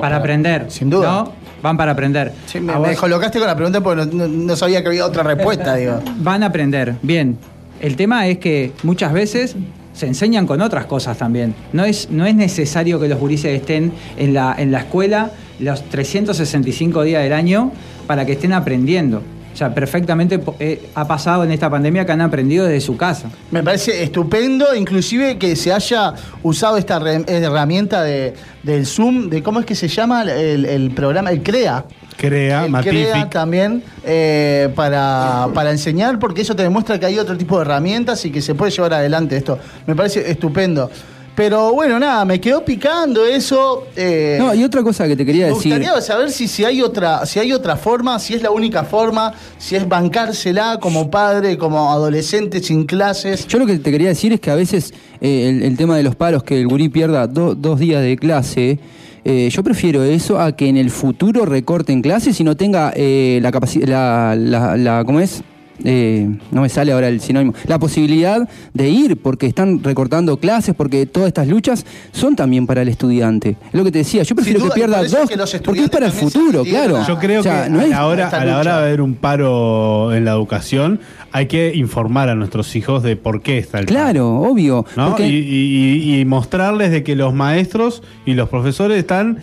Para 0.01 0.17
aprender. 0.17 0.67
Sin 0.71 0.91
duda. 0.91 1.25
¿no? 1.25 1.44
Van 1.65 1.79
para 1.79 1.93
aprender. 1.93 2.31
Sí, 2.45 2.61
me, 2.61 2.79
me 2.79 2.95
colocaste 2.95 3.39
con 3.39 3.49
la 3.49 3.57
pregunta 3.57 3.81
porque 3.81 4.05
no, 4.05 4.13
no- 4.13 4.29
no 4.29 4.55
sabía 4.55 4.83
que 4.83 4.89
había 4.89 5.07
otra 5.07 5.23
respuesta, 5.23 5.75
digo. 5.77 5.99
Van 6.19 6.43
a 6.43 6.47
aprender, 6.47 6.97
bien. 7.01 7.39
El 7.81 7.97
tema 7.97 8.27
es 8.29 8.37
que 8.37 8.73
muchas 8.83 9.15
veces 9.15 9.57
se 9.95 10.07
enseñan 10.07 10.47
con 10.47 10.61
otras 10.61 10.85
cosas 10.85 11.17
también. 11.17 11.55
No 11.73 11.87
es, 11.87 12.11
no 12.11 12.27
es 12.27 12.35
necesario 12.35 13.01
que 13.01 13.09
los 13.09 13.19
gurises 13.19 13.59
estén 13.59 13.93
en 14.19 14.35
la, 14.35 14.55
en 14.59 14.73
la 14.73 14.81
escuela 14.81 15.31
los 15.59 15.83
365 15.89 17.03
días 17.03 17.23
del 17.23 17.33
año 17.33 17.73
para 18.07 18.27
que 18.27 18.33
estén 18.33 18.53
aprendiendo. 18.53 19.23
O 19.55 19.57
sea, 19.57 19.73
perfectamente 19.73 20.41
eh, 20.59 20.89
ha 20.97 21.07
pasado 21.07 21.45
en 21.45 21.53
esta 21.53 21.71
pandemia 21.71 22.05
que 22.05 22.11
han 22.11 22.21
aprendido 22.21 22.67
desde 22.67 22.81
su 22.81 22.97
casa. 22.97 23.31
Me 23.53 23.63
parece 23.63 24.03
estupendo, 24.03 24.75
inclusive 24.75 25.39
que 25.39 25.55
se 25.55 25.73
haya 25.73 26.13
usado 26.43 26.77
esta 26.77 26.99
re- 26.99 27.25
herramienta 27.29 28.03
de, 28.03 28.35
del 28.65 28.85
Zoom, 28.85 29.31
de 29.31 29.45
cómo 29.45 29.61
es 29.61 29.67
que 29.67 29.77
se 29.77 29.87
llama 29.87 30.23
el, 30.25 30.65
el 30.67 30.91
programa, 30.91 31.31
el 31.31 31.41
CREA. 31.45 31.85
crea, 32.17 32.65
el 32.65 32.71
Matific. 32.73 33.11
CREA 33.13 33.31
también 33.31 33.85
eh, 34.05 34.71
para, 34.75 35.47
para 35.55 35.71
enseñar, 35.71 36.19
porque 36.19 36.43
eso 36.43 36.57
te 36.57 36.65
demuestra 36.65 36.99
que 36.99 37.07
hay 37.07 37.19
otro 37.21 37.37
tipo 37.37 37.57
de 37.57 37.63
herramientas 37.63 38.25
y 38.25 38.33
que 38.33 38.43
se 38.43 38.57
puede 38.57 38.73
llevar 38.73 38.95
adelante 38.95 39.37
esto. 39.37 39.57
Me 39.87 39.95
parece 39.95 40.29
estupendo. 40.29 40.91
Pero 41.37 41.73
bueno, 41.73 41.99
nada, 41.99 42.25
me 42.25 42.41
quedó 42.41 42.65
picando 42.65 43.27
eso. 43.27 43.89
eh, 43.97 44.37
No, 44.39 44.55
y 44.55 44.63
otra 44.63 44.85
cosa 44.85 45.09
que 45.09 45.17
te 45.17 45.27
quería 45.27 45.47
me 45.49 45.55
decir. 45.55 45.73
gustaría 45.73 46.01
saber 46.01 46.31
si, 46.31 46.47
si 46.47 46.65
hay 46.65 46.81
otra, 46.81 47.27
si 47.27 47.41
hay 47.41 47.53
otra 47.53 47.77
forma, 47.77 48.21
si 48.21 48.35
es 48.35 48.43
la 48.43 48.53
única 48.53 48.85
forma, 48.85 49.33
si 49.59 49.75
es 49.75 49.89
bancársela 49.89 50.79
como 50.81 51.11
padre, 51.11 51.59
como 51.59 51.91
adolescente 51.91 52.63
sin 52.63 52.85
clases. 52.85 53.49
Yo 53.49 53.59
lo 53.59 53.67
que 53.67 53.79
te 53.81 53.91
quería 53.91 54.09
decir 54.11 54.33
es 54.33 54.39
que 54.39 54.53
a 54.53 54.55
veces 54.55 54.95
eh, 55.21 55.49
el, 55.49 55.63
el 55.65 55.77
tema 55.77 55.97
de 55.97 56.05
los 56.05 56.15
paros, 56.15 56.45
que 56.45 56.61
el 56.61 56.69
gurí 56.69 56.89
pierda 56.89 57.27
do- 57.27 57.57
dos 57.57 57.81
días 57.81 58.01
de 58.01 58.17
clase, 58.17 58.79
eh, 59.25 59.49
yo 59.51 59.65
prefiero 59.65 60.05
eso 60.05 60.39
a 60.39 60.53
que 60.55 60.69
en 60.69 60.77
el 60.77 60.91
futuro 60.91 61.47
recorten 61.47 62.01
clases 62.01 62.39
y 62.39 62.45
no 62.45 62.57
tenga 62.57 62.93
eh, 62.95 63.41
la 63.43 63.51
capacidad, 63.51 63.89
la, 63.89 64.37
la, 64.37 64.77
la- 64.77 65.05
¿cómo 65.05 65.19
es? 65.19 65.43
Eh, 65.83 66.29
no 66.53 66.61
me 66.61 66.69
sale 66.69 66.93
ahora 66.93 67.09
el 67.09 67.21
sinónimo, 67.21 67.53
la 67.67 67.81
posibilidad 67.81 68.49
de 68.75 68.89
ir 68.91 69.17
porque 69.21 69.47
están 69.47 69.83
recortando 69.83 70.37
clases, 70.37 70.73
porque 70.75 71.05
todas 71.07 71.27
estas 71.29 71.49
luchas 71.49 71.85
son 72.13 72.37
también 72.37 72.65
para 72.67 72.83
el 72.83 72.89
estudiante. 72.89 73.57
Es 73.67 73.75
lo 73.75 73.83
que 73.83 73.91
te 73.91 73.99
decía, 73.99 74.23
yo 74.23 74.37
prefiero 74.37 74.61
duda, 74.61 74.69
que 74.75 74.81
pierda 74.81 75.03
es 75.03 75.11
dos, 75.11 75.29
que 75.29 75.37
los 75.37 75.53
porque 75.65 75.83
es 75.85 75.91
para 75.91 76.07
el 76.07 76.13
futuro, 76.13 76.63
claro. 76.63 77.05
Yo 77.09 77.19
creo 77.19 77.41
O 77.41 77.43
sea, 77.43 77.65
que 77.65 77.71
no 77.71 77.81
a 77.81 77.85
es- 77.85 77.91
la 77.91 78.07
hora, 78.07 78.29
a 78.29 78.45
la 78.45 78.59
hora 78.59 78.79
de 78.81 78.87
haber 78.87 79.01
un 79.01 79.15
paro 79.17 80.15
en 80.15 80.25
la 80.25 80.31
educación, 80.31 81.01
hay 81.33 81.47
que 81.47 81.75
informar 81.75 82.29
a 82.29 82.37
nuestros 82.37 82.77
hijos 82.77 83.03
de 83.03 83.17
por 83.17 83.43
qué 83.43 83.59
está 83.59 83.81
el 83.81 83.87
paro. 83.87 83.97
Claro, 83.97 84.29
obvio. 84.43 84.87
¿no? 84.97 85.09
porque- 85.11 85.27
Y, 85.27 85.35
y- 85.39 86.21
y 86.21 86.25
mostrarles 86.25 86.93
de 86.93 87.03
que 87.03 87.17
los 87.17 87.35
maestros 87.35 88.03
y 88.25 88.35
los 88.35 88.49
profesores 88.49 88.97
están 88.99 89.39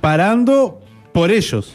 parando 0.00 0.80
por 1.12 1.30
ellos 1.30 1.74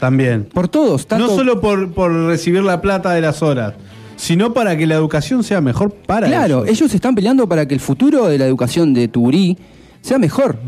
también. 0.00 0.44
por 0.44 0.68
todos, 0.68 1.06
tanto 1.06 1.26
No 1.26 1.34
solo 1.36 1.60
por, 1.60 1.92
por 1.92 2.12
recibir 2.26 2.62
la 2.62 2.80
plata 2.80 3.12
de 3.12 3.20
las 3.20 3.42
horas, 3.42 3.74
sino 4.16 4.52
para 4.54 4.76
que 4.76 4.86
la 4.86 4.94
educación 4.94 5.42
sea 5.44 5.60
mejor 5.60 5.92
para 5.92 6.26
Claro, 6.26 6.64
ellos. 6.64 6.78
ellos 6.80 6.94
están 6.94 7.14
peleando 7.14 7.48
para 7.48 7.66
que 7.66 7.74
el 7.74 7.80
futuro 7.80 8.26
de 8.28 8.38
la 8.38 8.46
educación 8.46 8.94
de 8.94 9.08
Turí 9.08 9.56
sea 10.00 10.18
mejor. 10.18 10.58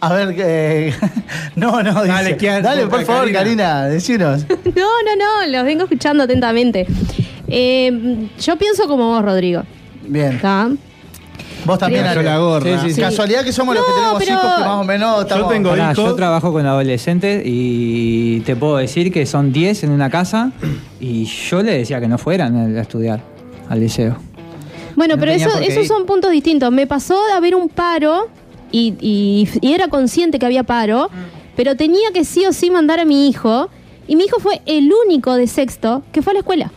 A 0.00 0.12
ver, 0.12 0.34
eh, 0.38 0.94
no, 1.56 1.82
no, 1.82 2.02
dice. 2.02 2.06
Dale, 2.14 2.36
¿qué- 2.36 2.60
Dale, 2.62 2.86
por 2.86 3.02
favor, 3.04 3.30
Karina? 3.32 3.38
Karina, 3.38 3.84
decinos. 3.86 4.44
No, 4.64 4.82
no, 5.04 5.16
no, 5.16 5.46
los 5.50 5.64
vengo 5.64 5.84
escuchando 5.84 6.24
atentamente. 6.24 6.86
Eh, 7.48 8.28
yo 8.40 8.56
pienso 8.56 8.86
como 8.88 9.08
vos, 9.08 9.22
Rodrigo. 9.24 9.62
Bien. 10.06 10.32
¿Está? 10.32 10.68
Vos 11.66 11.78
también, 11.78 12.06
Ale. 12.06 12.22
la 12.22 12.38
gorra. 12.38 12.80
Sí, 12.82 12.88
sí, 12.88 12.94
sí. 12.94 13.00
Casualidad 13.00 13.44
que 13.44 13.52
somos 13.52 13.74
los 13.74 13.84
que 13.84 13.92
tenemos 13.92 14.18
pero- 14.18 14.32
hijos 14.32 14.54
que 14.56 14.60
más 14.62 14.70
o 14.80 14.84
menos 14.84 15.20
estamos... 15.22 15.48
tengo- 15.52 15.70
Pará, 15.70 15.92
hijos. 15.92 15.96
yo 16.04 16.14
trabajo 16.14 16.52
con 16.52 16.64
adolescentes 16.66 17.42
y 17.44 18.40
te 18.40 18.56
puedo 18.56 18.76
decir 18.76 19.12
que 19.12 19.26
son 19.26 19.52
10 19.52 19.84
en 19.84 19.90
una 19.90 20.08
casa 20.10 20.52
y 21.00 21.24
yo 21.24 21.62
le 21.62 21.78
decía 21.78 22.00
que 22.00 22.08
no 22.08 22.18
fueran 22.18 22.76
a 22.76 22.80
estudiar 22.80 23.20
al 23.68 23.80
liceo. 23.80 24.16
Bueno, 24.94 25.16
No 25.16 25.20
pero 25.20 25.32
eso, 25.32 25.50
esos 25.58 25.86
son 25.86 26.06
puntos 26.06 26.30
distintos. 26.30 26.72
Me 26.72 26.86
pasó 26.86 27.18
de 27.26 27.32
haber 27.34 27.54
un 27.54 27.68
paro 27.68 28.28
y, 28.72 28.94
y- 29.00 29.48
y 29.60 29.72
era 29.74 29.88
consciente 29.88 30.38
que 30.38 30.46
había 30.46 30.62
paro, 30.62 31.10
pero 31.56 31.76
tenía 31.76 32.10
que 32.14 32.24
sí 32.24 32.46
o 32.46 32.52
sí 32.52 32.70
mandar 32.70 33.00
a 33.00 33.04
mi 33.04 33.28
hijo. 33.28 33.68
Y 34.08 34.14
mi 34.16 34.24
hijo 34.24 34.38
fue 34.38 34.62
el 34.66 34.90
único 35.06 35.34
de 35.34 35.46
sexto 35.48 36.02
que 36.12 36.22
fue 36.22 36.30
a 36.30 36.34
la 36.34 36.38
escuela. 36.40 36.70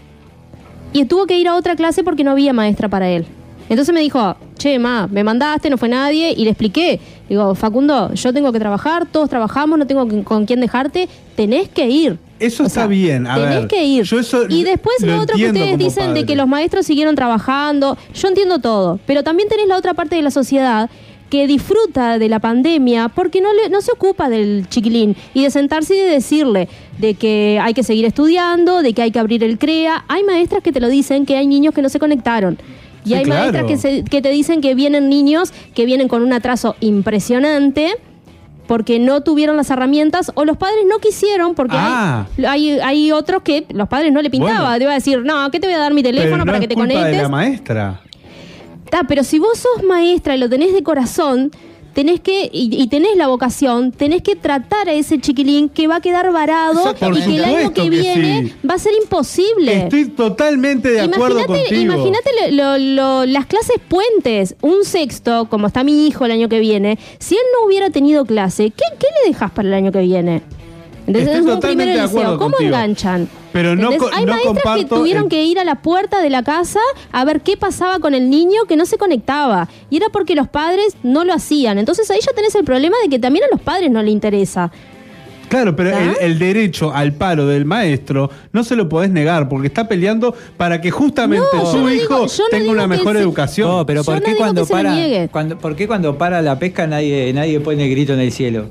Y 0.94 1.06
tuvo 1.06 1.28
que 1.28 1.38
ir 1.38 1.48
a 1.48 1.56
otra 1.56 1.76
clase 1.76 2.04
porque 2.04 2.24
no 2.24 2.32
había 2.32 2.52
maestra 2.54 2.90
para 2.90 3.08
él. 3.10 3.26
Entonces 3.70 3.94
me 3.94 4.02
dijo, 4.02 4.36
che, 4.60 4.78
ma, 4.78 5.08
me 5.08 5.24
mandaste, 5.24 5.70
no 5.72 5.78
fue 5.80 5.90
nadie, 5.90 6.32
y 6.38 6.44
le 6.44 6.52
expliqué. 6.52 7.00
Digo, 7.28 7.56
Facundo, 7.56 8.14
yo 8.14 8.32
tengo 8.34 8.52
que 8.52 8.60
trabajar, 8.60 9.08
todos 9.08 9.30
trabajamos, 9.30 9.80
no 9.80 9.88
tengo 9.88 10.08
con- 10.24 10.46
quién 10.46 10.60
dejarte, 10.60 11.10
tenés 11.36 11.70
que 11.70 11.88
ir. 11.90 12.20
Eso 12.40 12.64
O 12.64 12.68
está 12.68 12.82
sea, 12.82 12.88
bien. 12.88 13.26
A 13.26 13.36
tenés 13.36 13.50
ver, 13.62 13.68
que 13.68 13.84
ir. 13.84 14.04
yo 14.04 14.20
eso 14.20 14.44
y 14.48 14.64
después 14.64 14.96
lo 15.02 15.20
otro 15.22 15.36
que 15.36 15.48
ustedes 15.48 15.78
dicen 15.78 16.14
de 16.14 16.26
que 16.26 16.36
los 16.36 16.48
maestros 16.48 16.86
siguieron 16.86 17.16
trabajando, 17.16 17.98
yo 18.14 18.28
entiendo 18.28 18.60
todo, 18.60 19.00
pero 19.08 19.24
también 19.24 19.50
tenés 19.50 19.68
la 19.68 19.76
otra 19.78 19.94
parte 19.94 20.16
de 20.16 20.22
la 20.22 20.32
sociedad 20.32 20.90
que 21.30 21.46
disfruta 21.46 22.18
de 22.18 22.28
la 22.28 22.40
pandemia 22.40 23.10
porque 23.10 23.40
no, 23.40 23.54
le, 23.54 23.70
no 23.70 23.82
se 23.82 23.92
ocupa 23.92 24.30
del 24.30 24.66
chiquilín 24.70 25.16
y 25.36 25.44
de 25.44 25.52
sentarse 25.52 25.96
y 25.96 26.00
de 26.00 26.08
decirle 26.10 26.68
de 26.98 27.14
que 27.14 27.60
hay 27.62 27.74
que 27.76 27.84
seguir 27.84 28.06
estudiando, 28.06 28.82
de 28.82 28.94
que 28.94 29.04
hay 29.04 29.12
que 29.12 29.20
abrir 29.20 29.44
el 29.44 29.60
CREA. 29.60 30.06
Hay 30.08 30.24
maestras 30.24 30.64
que 30.64 30.72
te 30.72 30.80
lo 30.80 30.88
dicen 30.88 31.28
que 31.28 31.36
hay 31.38 31.46
niños 31.46 31.74
que 31.76 31.84
no 31.84 31.90
se 31.90 32.00
conectaron. 32.00 32.58
Y 33.06 33.10
Sí, 33.10 33.14
hay 33.16 33.24
claro. 33.24 33.42
maestras 33.42 33.66
que, 33.66 33.78
se- 33.78 34.04
que 34.04 34.22
te 34.22 34.30
dicen 34.30 34.62
que 34.62 34.76
vienen 34.76 35.10
niños 35.10 35.54
que 35.74 35.86
vienen 35.86 36.08
con 36.08 36.22
un 36.22 36.34
atraso 36.34 36.76
impresionante 36.80 37.96
porque 38.68 39.00
no 39.00 39.22
tuvieron 39.22 39.58
las 39.58 39.70
herramientas 39.72 40.32
o 40.36 40.46
los 40.46 40.56
padres 40.58 40.82
no 40.88 41.00
quisieron 41.00 41.56
porque 41.56 41.76
Ah. 41.78 42.28
hay, 42.38 42.46
hay, 42.46 42.80
hay 42.80 43.12
otros 43.12 43.42
que 43.42 43.66
los 43.74 43.88
padres 43.88 44.12
no 44.14 44.22
le 44.22 44.30
pintaba. 44.30 44.60
Bueno. 44.60 44.78
Te 44.78 44.84
iba 44.84 44.92
a 44.92 44.96
decir, 44.96 45.22
no, 45.26 45.50
¿qué 45.50 45.60
te 45.60 45.68
voy 45.68 45.76
a 45.76 45.80
dar 45.80 45.94
mi 45.94 46.04
Pero 46.04 46.16
teléfono 46.18 46.38
no 46.40 46.46
para 46.46 46.58
es 46.58 46.62
que 46.62 46.68
te 46.68 46.76
culpa 46.76 46.94
conectes? 46.94 47.16
de 47.18 47.22
la 47.24 47.30
maestra. 47.30 48.02
Ta, 48.92 49.04
pero 49.08 49.24
si 49.24 49.40
vos 49.40 49.58
sos 49.58 49.84
maestra 49.84 50.36
y 50.36 50.40
lo 50.40 50.50
tenés 50.50 50.74
de 50.74 50.84
corazón, 50.84 51.52
tenés 52.00 52.22
que, 52.22 52.50
y, 52.54 52.82
y 52.82 52.88
tenés 52.88 53.18
la 53.18 53.28
vocación, 53.28 53.92
tenés 53.92 54.22
que 54.22 54.38
tratar 54.38 54.88
a 54.88 54.94
ese 54.94 55.20
chiquilín 55.20 55.68
que 55.68 55.86
va 55.90 55.98
a 55.98 56.00
quedar 56.00 56.32
varado 56.32 56.80
y 56.92 56.96
que 57.22 57.36
el 57.36 57.44
año 57.44 57.74
que 57.74 57.90
viene 57.90 58.44
sí. 58.48 58.54
va 58.66 58.76
a 58.76 58.80
ser 58.80 58.94
imposible. 59.02 59.74
Estoy 59.84 60.08
totalmente 60.08 60.92
de 60.92 61.02
acuerdo 61.02 61.40
Imagínate, 61.42 61.66
contigo. 61.70 61.94
imagínate 61.94 62.52
lo- 62.54 63.26
las 63.26 63.46
clases 63.48 63.76
puentes, 63.86 64.56
un 64.62 64.86
sexto, 64.86 65.50
como 65.50 65.68
está 65.68 65.84
mi 65.84 66.08
hijo 66.08 66.24
el 66.24 66.32
año 66.32 66.48
que 66.48 66.60
viene, 66.62 66.98
si 67.18 67.36
él 67.36 67.42
no 67.60 67.68
hubiera 67.68 67.90
tenido 67.90 68.24
clase, 68.24 68.70
¿qué, 68.72 68.86
qué 68.98 69.08
le 69.22 69.32
dejas 69.34 69.52
para 69.52 69.68
el 69.68 69.74
año 69.74 69.92
que 69.92 70.00
viene? 70.00 70.42
Entonces 71.10 71.36
Estoy 71.36 71.50
es 71.50 71.54
un 71.56 71.60
primer 71.62 71.88
de 71.88 72.02
acuerdo 72.02 72.20
liceo. 72.34 72.38
¿Cómo 72.38 72.52
contigo. 72.52 72.70
enganchan? 72.76 73.28
Pero 73.52 73.76
no 73.76 73.92
¿Entendés? 73.92 74.00
co- 74.00 74.10
Hay 74.16 74.26
no 74.26 74.32
maestras 74.34 74.78
que 74.78 74.86
tuvieron 74.86 75.24
el- 75.24 75.30
que 75.30 75.44
ir 75.44 75.58
a 75.60 75.64
la 75.64 75.76
puerta 75.82 76.22
de 76.22 76.30
la 76.30 76.44
casa 76.44 76.80
a 77.12 77.26
ver 77.26 77.42
qué 77.42 77.58
pasaba 77.58 77.98
con 78.00 78.14
el 78.14 78.30
niño 78.30 78.66
que 78.68 78.76
no 78.78 78.86
se 78.86 78.98
conectaba. 78.98 79.68
Y 79.90 79.98
era 79.98 80.10
porque 80.10 80.36
los 80.36 80.48
padres 80.48 80.96
no 81.04 81.24
lo 81.24 81.34
hacían. 81.34 81.80
Entonces 81.80 82.10
ahí 82.12 82.20
ya 82.26 82.32
tenés 82.34 82.54
el 82.56 82.64
problema 82.64 82.96
de 83.04 83.10
que 83.10 83.18
también 83.18 83.46
a 83.46 83.48
los 83.52 83.60
padres 83.62 83.90
no 83.90 84.02
le 84.04 84.12
interesa. 84.12 84.72
Claro, 85.50 85.76
pero 85.76 85.98
el, 85.98 86.16
el 86.22 86.38
derecho 86.38 86.92
al 86.94 87.14
paro 87.14 87.48
del 87.48 87.66
maestro 87.66 88.30
no 88.54 88.64
se 88.64 88.76
lo 88.76 88.88
podés 88.88 89.10
negar 89.10 89.50
porque 89.50 89.66
está 89.66 89.88
peleando 89.88 90.36
para 90.58 90.80
que 90.80 90.92
justamente 90.92 91.44
No, 91.56 91.66
su 91.72 91.78
no 91.80 91.92
hijo 91.92 92.02
digo- 92.20 92.28
yo 92.28 92.44
no 92.44 92.50
tenga 92.52 92.72
una 92.72 92.86
mejor 92.86 93.16
se- 93.16 93.24
educación. 93.24 93.68
No, 93.68 93.84
pero 93.84 94.04
¿por 94.04 94.14
no 94.20 94.22
qué 94.22 94.36
cuando 94.36 94.64
para 94.68 94.94
cuando, 95.32 95.58
¿por 95.58 95.76
qué 95.76 95.88
cuando 95.88 96.20
para 96.20 96.44
la 96.44 96.60
pesca 96.60 96.86
nadie 96.86 97.34
nadie 97.34 97.60
pone 97.62 97.84
el 97.84 97.90
grito 97.90 98.14
en 98.14 98.20
el 98.20 98.32
cielo? 98.32 98.70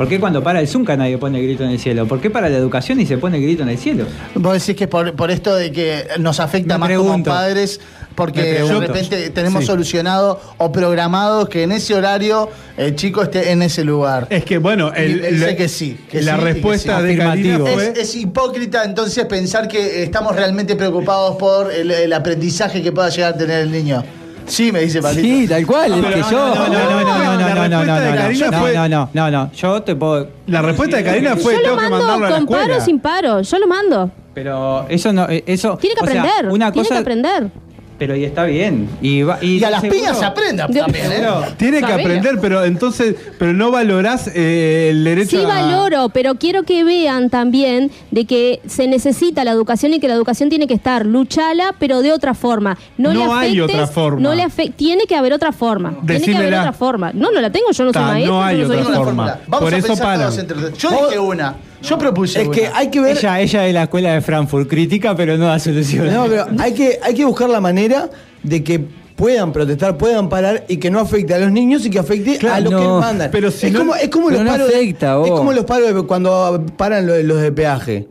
¿Por 0.00 0.08
qué 0.08 0.18
cuando 0.18 0.42
para 0.42 0.60
el 0.60 0.66
Zunca 0.66 0.96
nadie 0.96 1.18
pone 1.18 1.38
el 1.40 1.44
grito 1.44 1.62
en 1.62 1.72
el 1.72 1.78
cielo? 1.78 2.06
¿Por 2.08 2.22
qué 2.22 2.30
para 2.30 2.48
la 2.48 2.56
educación 2.56 2.98
y 3.00 3.04
se 3.04 3.18
pone 3.18 3.36
el 3.36 3.42
grito 3.42 3.64
en 3.64 3.68
el 3.68 3.76
cielo? 3.76 4.06
Vos 4.34 4.54
decís 4.54 4.74
que 4.74 4.88
por, 4.88 5.12
por 5.14 5.30
esto 5.30 5.54
de 5.54 5.70
que 5.72 6.04
nos 6.18 6.40
afecta 6.40 6.76
Me 6.76 6.78
más 6.78 6.86
pregunto. 6.88 7.12
como 7.12 7.24
padres, 7.24 7.82
porque 8.14 8.42
de 8.62 8.78
repente 8.78 9.28
tenemos 9.28 9.60
Sí. 9.60 9.66
solucionado 9.66 10.40
o 10.56 10.72
programado 10.72 11.50
que 11.50 11.64
en 11.64 11.72
ese 11.72 11.94
horario 11.94 12.48
el 12.78 12.94
chico 12.96 13.22
esté 13.22 13.50
en 13.52 13.60
ese 13.60 13.84
lugar. 13.84 14.26
Es 14.30 14.42
que 14.46 14.56
bueno, 14.56 14.90
el, 14.94 15.10
Y 15.10 15.32
dice 15.34 15.46
la- 15.48 15.56
que 15.56 15.68
sí, 15.68 15.98
que 16.10 16.22
la 16.22 16.32
sí 16.32 16.38
y 16.40 16.44
que 16.44 16.52
respuesta 16.54 16.96
sí. 17.00 17.06
de 17.06 17.16
Karina 17.18 17.32
Afirmativo. 17.34 17.66
fue 17.66 17.88
Es, 17.88 17.98
es 17.98 18.16
hipócrita 18.16 18.84
entonces 18.84 19.26
pensar 19.26 19.68
que 19.68 20.02
estamos 20.02 20.34
realmente 20.34 20.76
preocupados 20.76 21.36
por 21.36 21.70
el, 21.70 21.90
el 21.90 22.12
aprendizaje 22.14 22.80
que 22.80 22.90
pueda 22.90 23.10
llegar 23.10 23.34
a 23.34 23.36
tener 23.36 23.60
el 23.60 23.70
niño. 23.70 24.02
Sí, 24.50 24.72
me 24.72 24.80
dice 24.80 25.00
Palito. 25.00 25.22
Sí, 25.22 25.48
tal 25.48 25.66
cual, 25.66 25.92
es 25.92 25.98
Pero 26.00 26.14
que 26.14 26.20
no, 26.20 26.30
yo. 26.30 26.38
No, 26.48 26.54
no, 26.54 26.68
no, 26.68 26.68
no, 26.68 27.04
no, 27.04 27.04
no, 27.04 27.40
La 27.40 27.54
no, 27.54 27.68
no, 27.68 27.84
no, 27.84 27.94
respuesta 27.94 28.00
de 28.00 28.10
no, 28.10 28.16
Karina 28.16 28.50
no, 28.50 28.58
fue- 28.60 28.74
no, 28.74 28.88
no, 28.88 29.10
no, 29.14 29.30
no, 29.30 29.52
yo 29.52 29.82
te 29.82 29.94
puedo. 29.96 30.28
la 30.46 30.62
respuesta 30.62 30.96
de 30.98 31.04
Karina 31.04 31.36
fue 31.36 31.54
yo 31.54 31.60
tengo 31.62 31.76
lo 31.76 31.82
que 31.82 31.88
mando 31.88 31.98
mandarlo 32.06 32.26
a 32.26 32.30
la 32.30 32.36
con 32.36 32.46
paro 32.46 32.58
o 32.58 32.62
escuela. 32.64 32.84
sin 32.84 33.00
paro. 33.00 33.40
Yo 33.42 33.58
lo 33.58 33.66
mando. 33.66 34.10
Pero 34.34 34.86
eso 34.88 35.12
no, 35.12 35.28
eh, 35.28 35.42
eso. 35.46 35.76
Tiene 35.76 35.94
que 35.96 36.04
o 36.04 36.06
sea, 36.08 36.20
aprender. 36.22 36.52
una 36.52 36.72
tiene 36.72 36.88
cosa, 36.88 36.94
que 36.96 37.00
aprender. 37.00 37.50
Pero 38.00 38.16
y 38.16 38.24
está 38.24 38.44
bien. 38.44 38.88
Y, 39.02 39.20
va- 39.22 39.38
y, 39.42 39.58
Y 39.58 39.64
a 39.64 39.68
las 39.70 39.82
seguro- 39.82 40.00
piñas 40.00 40.18
se 40.18 40.24
aprenda 40.24 40.66
De- 40.66 40.80
también, 40.80 41.12
¿eh? 41.12 41.22
Tiene 41.58 41.80
que 41.82 41.92
aprender, 41.92 42.38
pero 42.40 42.64
entonces, 42.64 43.14
pero 43.38 43.52
no 43.52 43.70
valorás 43.70 44.26
eh, 44.34 44.88
el 44.90 45.04
derecho 45.04 45.36
Sí 45.38 45.44
a 45.44 45.46
valoro, 45.46 46.08
pero 46.08 46.36
quiero 46.36 46.62
que 46.62 46.82
vean 46.82 47.28
también 47.28 47.90
de 48.10 48.24
que 48.24 48.62
se 48.66 48.88
necesita 48.88 49.44
la 49.44 49.50
educación 49.50 49.92
y 49.92 50.00
que 50.00 50.08
la 50.08 50.14
educación 50.14 50.48
tiene 50.48 50.66
que 50.66 50.72
estar 50.72 51.04
luchala, 51.04 51.74
pero 51.78 52.00
de 52.00 52.12
otra 52.12 52.32
forma. 52.32 52.78
No, 52.96 53.12
No 53.12 53.26
le 53.26 53.32
hay 53.34 53.60
otra 53.60 53.86
forma. 53.86 54.18
No 54.22 54.34
le 54.34 54.44
afec- 54.44 54.72
tiene 54.74 55.04
que 55.04 55.14
haber 55.14 55.34
otra 55.34 55.52
forma. 55.52 55.90
Tiene 55.90 56.06
que 56.06 56.12
haber 56.14 56.20
Decímela. 56.36 56.60
otra 56.60 56.72
forma. 56.72 57.12
No, 57.12 57.30
no 57.30 57.38
la 57.42 57.52
tengo, 57.52 57.70
yo 57.70 57.84
no 57.84 57.92
soy 57.92 58.00
Ta, 58.02 58.06
maestra. 58.08 58.32
no 58.34 58.42
hay 58.42 58.56
yo 58.56 58.62
no 58.62 58.68
soy 58.68 58.76
otra 58.78 58.88
una 58.88 58.96
forma. 59.04 59.22
fórmula. 59.26 59.40
Vamos 59.46 59.64
Por 59.64 59.74
a 59.74 59.76
eso 59.76 60.40
entre- 60.40 60.56
Yo 60.78 60.90
dije 61.06 61.18
una. 61.18 61.54
Yo 61.82 61.96
propuse 61.98 62.42
Es 62.42 62.48
una. 62.48 62.56
que 62.56 62.66
hay 62.72 62.88
que 62.88 63.00
ver. 63.00 63.16
Ella, 63.16 63.40
ella 63.40 63.66
es 63.66 63.74
la 63.74 63.82
escuela 63.84 64.12
de 64.12 64.20
Frankfurt, 64.20 64.68
critica, 64.68 65.14
pero 65.16 65.36
no 65.36 65.46
da 65.46 65.58
solución. 65.58 66.12
No, 66.12 66.26
pero 66.26 66.46
hay 66.58 66.72
que, 66.72 66.98
hay 67.02 67.14
que 67.14 67.24
buscar 67.24 67.48
la 67.48 67.60
manera 67.60 68.10
de 68.42 68.62
que 68.62 68.80
puedan 69.16 69.52
protestar, 69.52 69.96
puedan 69.98 70.28
parar 70.28 70.64
y 70.68 70.76
que 70.78 70.90
no 70.90 70.98
afecte 71.00 71.34
a 71.34 71.38
los 71.38 71.50
niños 71.52 71.84
y 71.86 71.90
que 71.90 71.98
afecte 71.98 72.38
Claro, 72.38 72.56
a 72.56 72.60
los 72.60 72.80
que 72.82 72.88
mandan. 72.88 73.30
pero 73.30 73.50
si 73.50 73.66
es, 73.66 73.72
no- 73.72 73.80
como, 73.80 73.94
es 73.94 74.08
como 74.08 74.26
pero 74.28 74.38
los 74.38 74.46
no 74.46 74.50
paros. 74.52 74.68
de- 74.68 74.74
afecta, 74.76 75.16
vos. 75.16 75.26
es 75.28 75.32
como 75.34 75.52
los 75.52 75.64
paros 75.64 75.94
de 75.94 76.02
cuando 76.02 76.64
paran 76.76 77.06
los, 77.06 77.22
los 77.24 77.40
de 77.40 77.52
peaje. 77.52 78.08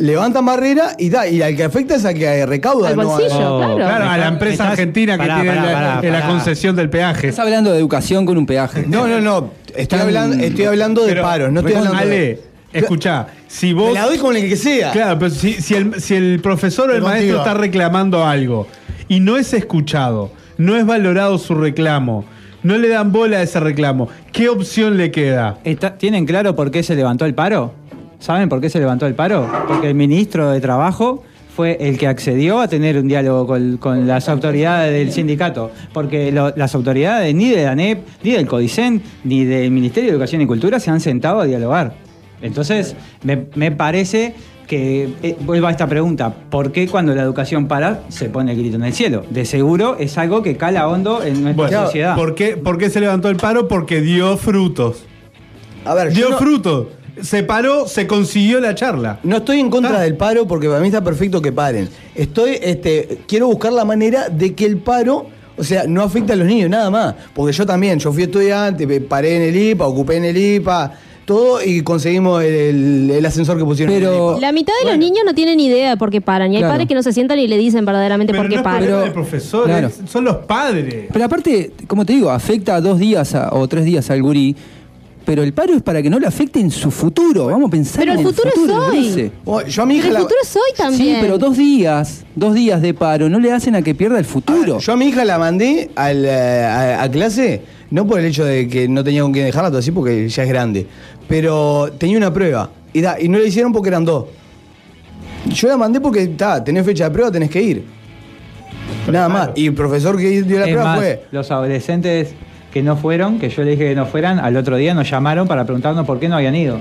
Levantan 0.00 0.46
barrera 0.46 0.94
y 0.96 1.10
da, 1.10 1.26
y 1.26 1.42
al 1.42 1.56
que 1.56 1.64
afecta 1.64 1.96
es 1.96 2.04
al 2.04 2.14
que 2.14 2.46
recauda. 2.46 2.90
Al 2.90 2.94
bolsillo, 2.94 3.58
claro. 3.58 3.74
Claro, 3.76 4.08
a 4.08 4.16
la 4.16 4.28
empresa 4.28 4.52
estás- 4.62 4.70
argentina 4.70 5.14
que 5.14 5.18
pará, 5.18 5.34
tiene 5.40 5.50
pará, 5.56 5.62
la, 5.66 5.72
pará, 5.72 6.02
la 6.02 6.20
pará. 6.20 6.26
concesión 6.28 6.76
del 6.76 6.88
peaje. 6.88 7.28
Estás 7.28 7.44
hablando 7.44 7.72
de 7.72 7.78
educación 7.78 8.24
con 8.24 8.38
un 8.38 8.46
peaje. 8.46 8.84
No, 8.86 9.08
no, 9.08 9.20
no. 9.20 9.50
Estoy 9.74 9.98
hablando, 9.98 10.36
estoy 10.44 10.64
hablando 10.66 11.02
de 11.02 11.08
Pero, 11.08 11.22
paros, 11.22 11.52
no 11.52 11.60
estoy 11.60 11.74
hablando 11.74 11.98
Ale, 11.98 12.10
de. 12.10 12.47
Escuchá, 12.72 13.26
si 13.46 13.68
Me 13.74 13.80
vos. 13.80 13.94
la 13.94 14.06
doy 14.06 14.18
con 14.18 14.36
el 14.36 14.48
que 14.48 14.56
sea. 14.56 14.90
Claro, 14.92 15.18
pero 15.18 15.30
si, 15.30 15.54
si 15.54 15.74
el, 15.74 16.00
si 16.00 16.14
el 16.14 16.40
profesor 16.40 16.90
o 16.90 16.94
el 16.94 17.02
maestro 17.02 17.36
contigo. 17.36 17.38
está 17.38 17.54
reclamando 17.54 18.24
algo 18.24 18.66
y 19.08 19.20
no 19.20 19.36
es 19.36 19.52
escuchado, 19.54 20.30
no 20.58 20.76
es 20.76 20.84
valorado 20.86 21.38
su 21.38 21.54
reclamo, 21.54 22.24
no 22.62 22.76
le 22.76 22.88
dan 22.88 23.12
bola 23.12 23.38
a 23.38 23.42
ese 23.42 23.60
reclamo, 23.60 24.08
¿qué 24.32 24.48
opción 24.48 24.96
le 24.96 25.10
queda? 25.10 25.58
Está- 25.64 25.96
¿Tienen 25.96 26.26
claro 26.26 26.54
por 26.56 26.70
qué 26.70 26.82
se 26.82 26.94
levantó 26.96 27.24
el 27.24 27.34
paro? 27.34 27.72
¿Saben 28.18 28.48
por 28.48 28.60
qué 28.60 28.68
se 28.68 28.80
levantó 28.80 29.06
el 29.06 29.14
paro? 29.14 29.48
Porque 29.68 29.88
el 29.88 29.94
ministro 29.94 30.50
de 30.50 30.60
Trabajo 30.60 31.22
fue 31.54 31.76
el 31.80 31.96
que 31.98 32.06
accedió 32.08 32.60
a 32.60 32.68
tener 32.68 32.98
un 32.98 33.06
diálogo 33.08 33.46
con, 33.46 33.76
con 33.78 34.06
las 34.08 34.28
autoridades 34.28 34.92
del 34.92 35.12
sindicato. 35.12 35.70
Porque 35.92 36.30
lo- 36.32 36.52
las 36.56 36.74
autoridades 36.74 37.32
ni 37.34 37.48
de 37.50 37.64
la 37.64 37.72
ANEP, 37.72 38.06
ni 38.24 38.32
del 38.32 38.46
CODICEN, 38.46 39.02
ni 39.24 39.44
del 39.44 39.70
Ministerio 39.70 40.10
de 40.10 40.14
Educación 40.14 40.42
y 40.42 40.46
Cultura 40.46 40.80
se 40.80 40.90
han 40.90 41.00
sentado 41.00 41.40
a 41.40 41.44
dialogar. 41.46 41.94
Entonces, 42.42 42.94
me, 43.22 43.46
me 43.54 43.70
parece 43.72 44.34
que 44.66 45.08
eh, 45.22 45.36
vuelvo 45.40 45.66
a 45.66 45.70
esta 45.70 45.86
pregunta, 45.86 46.32
¿por 46.50 46.72
qué 46.72 46.86
cuando 46.88 47.14
la 47.14 47.22
educación 47.22 47.66
para 47.68 48.02
se 48.08 48.28
pone 48.28 48.52
el 48.52 48.58
grito 48.58 48.76
en 48.76 48.84
el 48.84 48.92
cielo? 48.92 49.24
De 49.30 49.44
seguro 49.46 49.96
es 49.98 50.18
algo 50.18 50.42
que 50.42 50.56
cala 50.56 50.86
hondo 50.88 51.22
en 51.22 51.42
nuestra 51.42 51.66
Bueno, 51.66 51.84
sociedad. 51.86 52.14
¿por 52.16 52.34
qué, 52.34 52.56
por 52.56 52.76
qué 52.78 52.90
se 52.90 53.00
levantó 53.00 53.28
el 53.30 53.36
paro? 53.36 53.66
Porque 53.66 54.00
dio 54.02 54.36
frutos. 54.36 55.04
A 55.84 55.94
ver, 55.94 56.08
yo 56.12 56.14
Dio 56.26 56.30
no- 56.30 56.38
frutos. 56.38 56.86
Se 57.22 57.42
paró, 57.42 57.88
se 57.88 58.06
consiguió 58.06 58.60
la 58.60 58.76
charla. 58.76 59.18
No 59.24 59.38
estoy 59.38 59.58
en 59.58 59.70
contra 59.70 59.98
Ah. 59.98 60.02
del 60.02 60.16
paro 60.16 60.46
porque 60.46 60.68
para 60.68 60.80
mí 60.80 60.86
está 60.86 61.02
perfecto 61.02 61.42
que 61.42 61.50
paren. 61.50 61.88
Estoy, 62.14 62.58
este, 62.62 63.20
quiero 63.26 63.48
buscar 63.48 63.72
la 63.72 63.84
manera 63.84 64.28
de 64.28 64.54
que 64.54 64.64
el 64.66 64.76
paro, 64.76 65.26
o 65.56 65.64
sea, 65.64 65.84
no 65.88 66.02
afecte 66.02 66.34
a 66.34 66.36
los 66.36 66.46
niños, 66.46 66.70
nada 66.70 66.90
más. 66.90 67.14
Porque 67.34 67.52
yo 67.52 67.66
también, 67.66 67.98
yo 67.98 68.12
fui 68.12 68.22
estudiante, 68.24 68.86
me 68.86 69.00
paré 69.00 69.34
en 69.36 69.42
el 69.42 69.56
IPA, 69.56 69.86
ocupé 69.88 70.16
en 70.18 70.26
el 70.26 70.36
IPA, 70.36 70.92
todo 71.28 71.62
y 71.62 71.82
conseguimos 71.82 72.42
el, 72.42 73.10
el 73.14 73.24
ascensor 73.26 73.56
que 73.58 73.64
pusieron 73.64 73.94
Pero- 73.94 74.34
el. 74.34 74.40
La 74.40 74.50
mitad 74.50 74.72
de 74.82 74.88
los 74.90 74.98
niños 74.98 75.20
no 75.24 75.34
tienen 75.34 75.58
ni 75.58 75.66
idea 75.66 75.90
de 75.90 75.96
por 75.96 76.10
qué 76.10 76.20
paran. 76.20 76.50
Y 76.52 76.56
hay 76.56 76.62
Claro. 76.62 76.72
padres 76.74 76.88
que 76.88 76.94
no 76.94 77.02
se 77.04 77.12
sientan 77.12 77.38
y 77.38 77.46
le 77.46 77.56
dicen 77.58 77.84
verdaderamente 77.84 78.32
Pero 78.32 78.42
por 78.42 78.48
qué 78.50 78.56
es 78.56 78.62
paran. 78.62 78.78
problema 78.78 79.02
Pero- 79.02 79.04
del 79.04 79.12
profesor, 79.12 79.64
claro. 79.66 79.86
es- 79.86 80.10
son 80.10 80.24
los 80.24 80.36
padres. 80.38 81.04
Pero 81.12 81.24
aparte, 81.24 81.72
como 81.86 82.04
te 82.04 82.14
digo, 82.14 82.30
afecta 82.30 82.80
dos 82.80 82.98
días 82.98 83.34
a- 83.36 83.50
o 83.52 83.68
tres 83.68 83.84
días 83.84 84.10
al 84.10 84.22
gurí. 84.22 84.56
Pero 85.26 85.42
el 85.42 85.52
paro 85.52 85.74
es 85.74 85.82
para 85.82 86.00
que 86.02 86.08
no 86.08 86.18
le 86.18 86.26
afecte 86.26 86.58
en 86.58 86.70
su 86.70 86.90
futuro. 86.90 87.46
Vamos 87.48 87.68
a 87.68 87.70
pensar 87.70 88.00
Pero 88.00 88.12
en 88.14 88.18
el 88.20 88.24
futuro 88.26 88.48
es 88.48 88.56
hoy. 89.14 89.30
Oh, 89.44 89.60
yo 89.60 89.82
a 89.82 89.86
mi 89.86 89.96
hija 89.96 90.04
Pero 90.04 90.08
el 90.08 90.14
la- 90.14 90.20
futuro 90.20 90.40
es 90.42 90.56
hoy 90.56 90.72
también. 90.74 91.16
Sí, 91.16 91.18
pero 91.20 91.36
dos 91.36 91.54
días, 91.58 92.24
dos 92.34 92.54
días 92.54 92.80
de 92.80 92.94
paro 92.94 93.28
no 93.28 93.38
le 93.38 93.52
hacen 93.52 93.74
a 93.74 93.82
que 93.82 93.94
pierda 93.94 94.18
el 94.18 94.24
futuro. 94.24 94.78
Yo 94.78 94.92
a 94.94 94.96
mi 94.96 95.08
hija 95.08 95.26
la 95.26 95.38
mandé 95.38 95.90
al, 95.96 96.24
eh, 96.24 96.64
a, 96.64 97.02
a 97.02 97.10
clase, 97.10 97.60
no 97.90 98.06
por 98.06 98.18
el 98.20 98.26
hecho 98.26 98.44
de 98.44 98.68
que 98.68 98.88
no 98.88 99.02
tenía 99.04 99.22
con 99.22 99.32
quién 99.32 99.46
dejarla, 99.46 99.68
todo 99.70 99.78
así, 99.78 99.90
porque 99.90 100.28
ya 100.28 100.42
es 100.42 100.48
grande. 100.48 100.86
Pero 101.28 101.90
tenía 101.98 102.16
una 102.18 102.32
prueba. 102.32 102.70
Y, 102.92 103.00
da, 103.00 103.20
y 103.20 103.28
no 103.28 103.38
la 103.38 103.44
hicieron 103.44 103.72
porque 103.72 103.88
eran 103.88 104.04
dos. 104.04 104.26
Yo 105.46 105.68
la 105.68 105.76
mandé 105.76 106.00
porque, 106.00 106.22
está, 106.22 106.62
tenés 106.62 106.84
fecha 106.84 107.04
de 107.04 107.10
prueba, 107.10 107.30
tenés 107.30 107.50
que 107.50 107.62
ir. 107.62 107.84
Nada 109.10 109.28
más. 109.28 109.50
Y 109.54 109.66
el 109.68 109.74
profesor 109.74 110.18
que 110.18 110.42
dio 110.42 110.58
la 110.58 110.64
Es 110.66 110.70
prueba 110.72 110.84
más, 110.84 110.98
fue. 110.98 111.24
los 111.30 111.50
adolescentes 111.50 112.34
que 112.72 112.82
no 112.82 112.96
fueron, 112.96 113.38
que 113.38 113.48
yo 113.48 113.62
les 113.62 113.78
dije 113.78 113.90
que 113.90 113.94
no 113.96 114.04
fueran, 114.06 114.38
al 114.38 114.56
otro 114.56 114.76
día 114.76 114.92
nos 114.92 115.08
llamaron 115.10 115.48
para 115.48 115.64
preguntarnos 115.64 116.04
por 116.06 116.18
qué 116.20 116.28
no 116.28 116.36
habían 116.36 116.54
ido. 116.54 116.78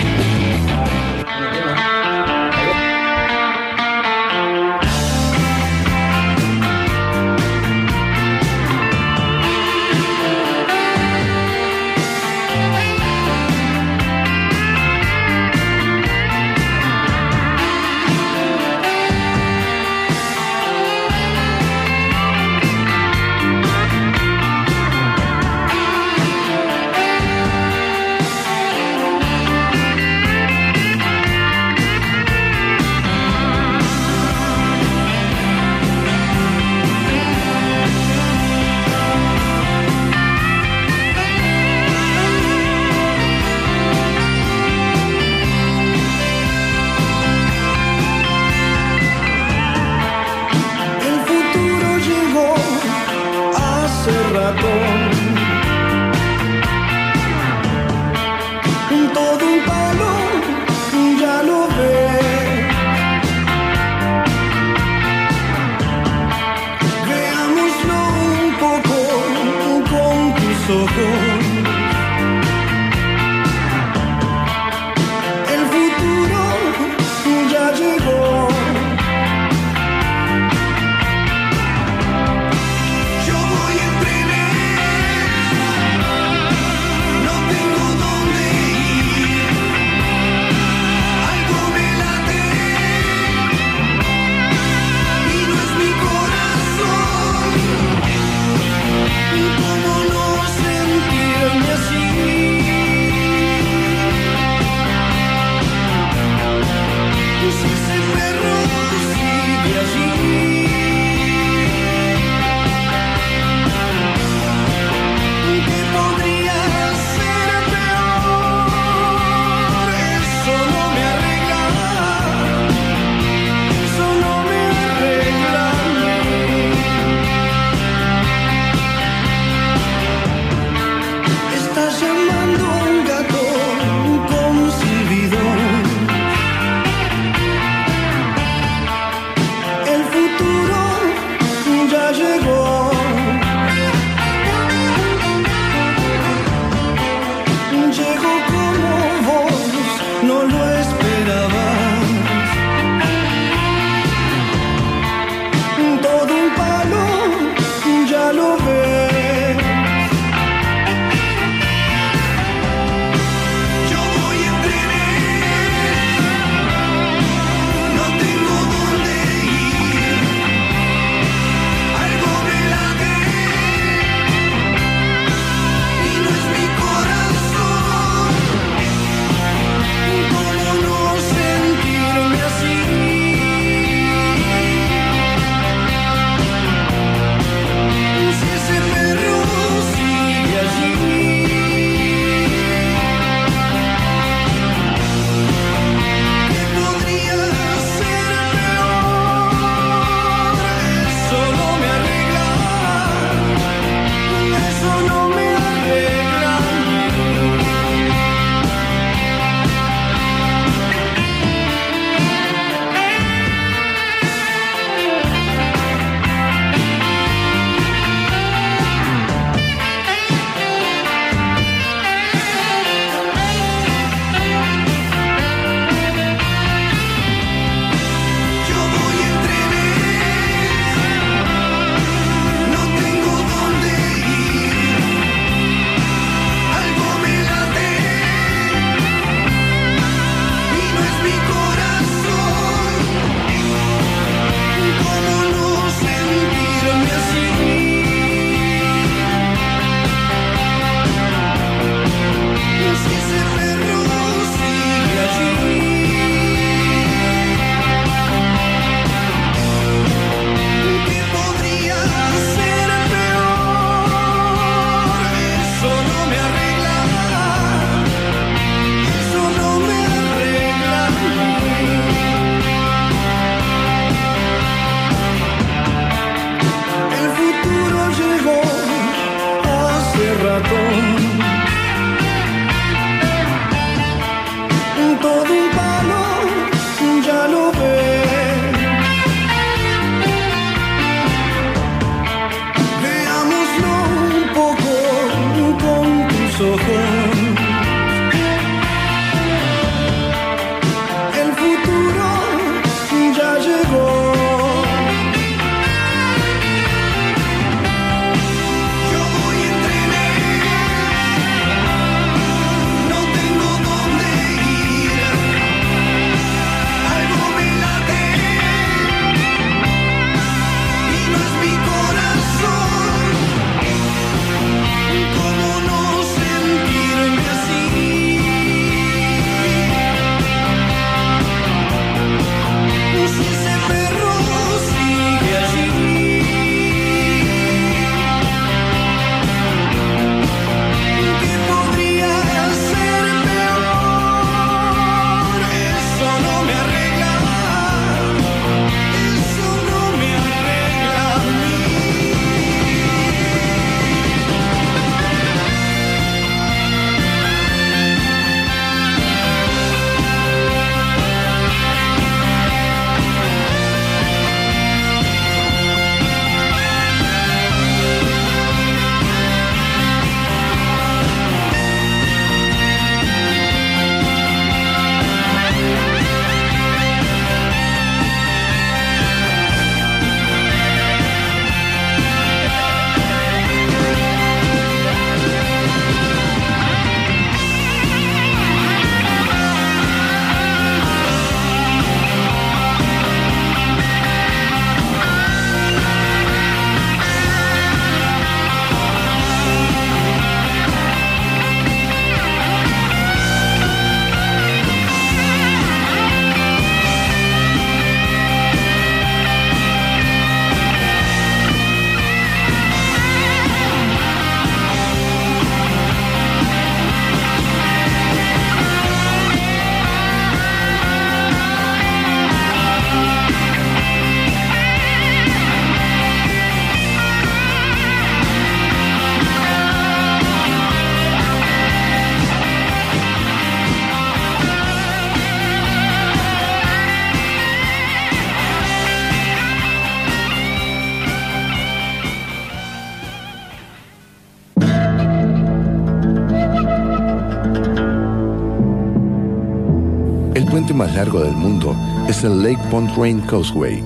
Largo 451.19 451.41
del 451.41 451.53
mundo 451.53 451.93
es 452.29 452.45
el 452.45 452.63
Lake 452.63 452.79
Pontchartrain 452.89 453.41
Causeway, 453.41 454.01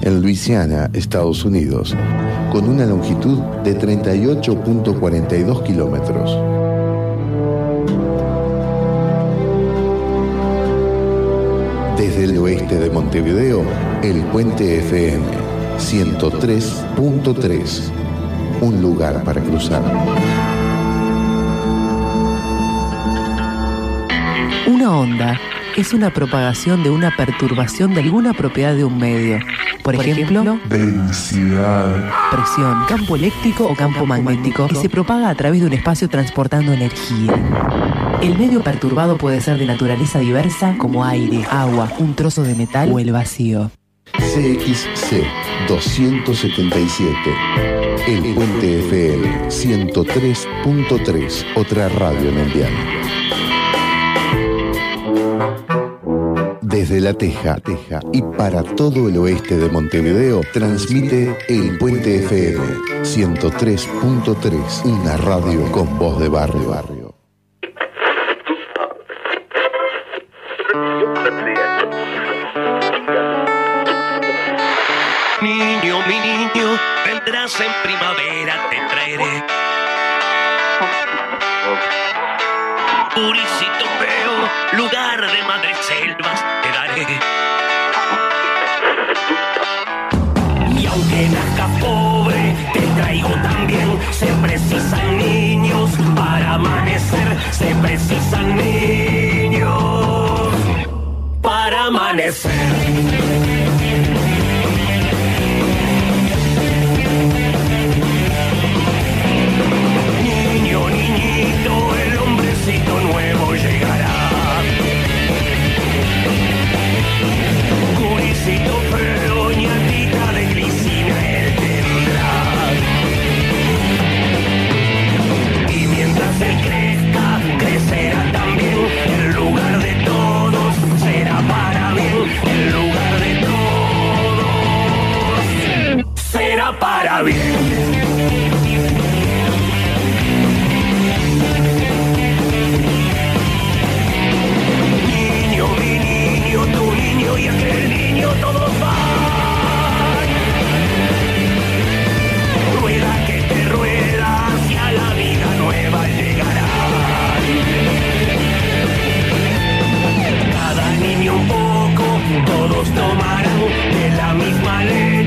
en 0.00 0.22
Luisiana, 0.22 0.88
Estados 0.94 1.44
Unidos, 1.44 1.94
con 2.50 2.66
una 2.66 2.86
longitud 2.86 3.38
de 3.62 3.78
38.42 3.78 5.62
kilómetros. 5.62 6.30
Desde 11.98 12.24
el 12.24 12.38
oeste 12.38 12.78
de 12.78 12.88
Montevideo, 12.88 13.62
el 14.02 14.22
Puente 14.32 14.78
FM 14.78 15.26
103.3. 15.76 17.90
Un 18.62 18.80
lugar 18.80 19.22
para 19.22 19.42
cruzar. 19.42 19.82
Una 24.66 24.96
onda 24.96 25.38
es 25.76 25.92
una 25.92 26.10
propagación 26.10 26.82
de 26.82 26.90
una 26.90 27.16
perturbación 27.16 27.94
de 27.94 28.02
alguna 28.02 28.32
propiedad 28.32 28.74
de 28.74 28.84
un 28.84 28.98
medio. 28.98 29.40
Por, 29.82 29.94
ejemplo, 29.96 30.58
Densidad. 30.68 32.10
presión, 32.30 32.84
campo 32.88 33.16
eléctrico 33.16 33.66
o 33.66 33.74
campo 33.74 34.06
magnético, 34.06 34.68
y 34.70 34.76
se 34.76 34.88
propaga 34.88 35.28
a 35.28 35.34
través 35.34 35.60
de 35.60 35.66
un 35.66 35.72
espacio 35.72 36.08
transportando 36.08 36.72
energía. 36.72 37.34
El 38.22 38.38
medio 38.38 38.62
perturbado 38.62 39.18
puede 39.18 39.40
ser 39.40 39.58
de 39.58 39.66
naturaleza 39.66 40.20
diversa 40.20 40.76
como 40.78 41.04
aire, 41.04 41.44
agua, 41.50 41.90
un 41.98 42.14
trozo 42.14 42.42
de 42.44 42.54
metal 42.54 42.90
o 42.92 42.98
el 42.98 43.12
vacío. 43.12 43.70
CXC 44.12 45.22
277. 45.68 47.14
El 48.06 48.34
Puente 48.34 48.80
FM 48.80 49.48
103.3. 49.48 51.44
Otra 51.56 51.88
radio 51.88 52.30
mundial. 52.32 52.70
Desde 56.94 57.06
La 57.08 57.18
Teja, 57.18 57.56
Teja 57.56 57.98
y 58.12 58.22
para 58.22 58.62
todo 58.62 59.08
el 59.08 59.16
oeste 59.16 59.56
de 59.56 59.68
Montevideo 59.68 60.42
transmite 60.52 61.36
El 61.48 61.76
Puente 61.76 62.18
FM 62.24 62.64
103.3, 63.02 64.84
una 64.84 65.16
radio 65.16 65.72
con 65.72 65.98
voz 65.98 66.20
de 66.20 66.28
barrio. 66.28 66.68
barrio. 66.68 67.14
Niño, 75.42 75.98
mi 76.06 76.18
niño, 76.20 76.78
vendrás 77.04 77.60
en 77.60 77.72
primavera, 77.82 78.33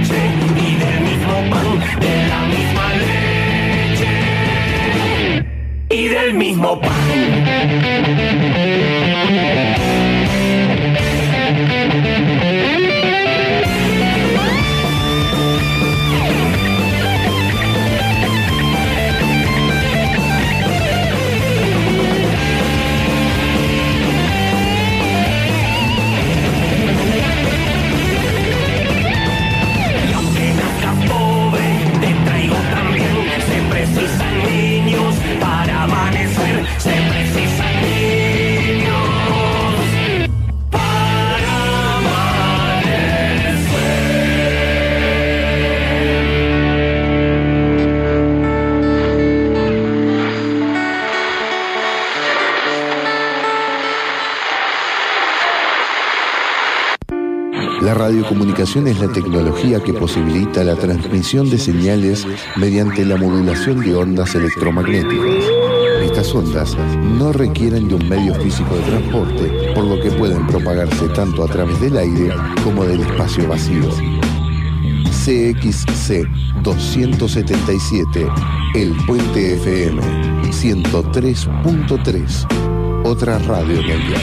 y 0.10 0.76
del 0.78 1.02
mismo 1.02 1.34
pan, 1.50 1.80
de 2.00 2.28
la 2.28 2.40
misma 2.48 2.94
leche 3.90 4.12
y 5.90 6.08
del 6.08 6.34
mismo 6.34 6.80
pan. 6.80 8.47
Radiocomunicación 58.08 58.88
es 58.88 59.00
la 59.00 59.10
tecnología 59.10 59.84
que 59.84 59.94
posibilita 59.94 60.64
la 60.64 60.78
transmisión 60.78 61.50
de 61.50 61.58
señales 61.58 62.26
mediante 62.56 63.04
la 63.04 63.18
modulación 63.18 63.82
de 63.82 63.94
ondas 63.96 64.34
electromagnéticas. 64.34 65.44
Estas 66.02 66.34
ondas 66.34 66.78
no 67.04 67.34
requieren 67.34 67.90
de 67.90 67.96
un 67.96 68.08
medio 68.08 68.34
físico 68.36 68.76
de 68.76 68.82
transporte, 68.84 69.74
por 69.76 69.84
lo 69.84 70.02
que 70.02 70.10
pueden 70.12 70.48
propagarse 70.48 71.10
tanto 71.10 71.44
a 71.44 71.48
través 71.48 71.82
del 71.82 71.98
aire 71.98 72.34
como 72.64 72.86
del 72.86 73.02
espacio 73.02 73.46
vacío. 73.46 73.90
CXC 75.26 76.30
277, 76.64 78.26
El 78.74 78.96
Puente 79.06 79.56
FM 79.56 80.02
103.3, 80.44 83.04
otra 83.04 83.38
radio 83.40 83.82
mundial. 83.82 84.22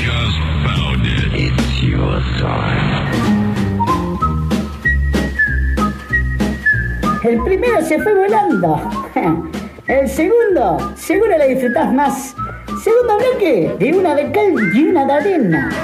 El 7.24 7.42
primero 7.42 7.80
se 7.80 7.98
fue 8.02 8.14
volando. 8.14 8.78
El 9.86 10.08
segundo, 10.10 10.92
seguro 10.94 11.38
lo 11.38 11.48
disfrutás 11.48 11.90
más. 11.90 12.36
Segundo 12.82 13.16
bloque, 13.16 13.74
de 13.78 13.92
una 13.94 14.14
de 14.14 14.30
cal 14.30 14.54
y 14.74 14.84
una 14.84 15.06
de 15.06 15.12
arena. 15.12 15.83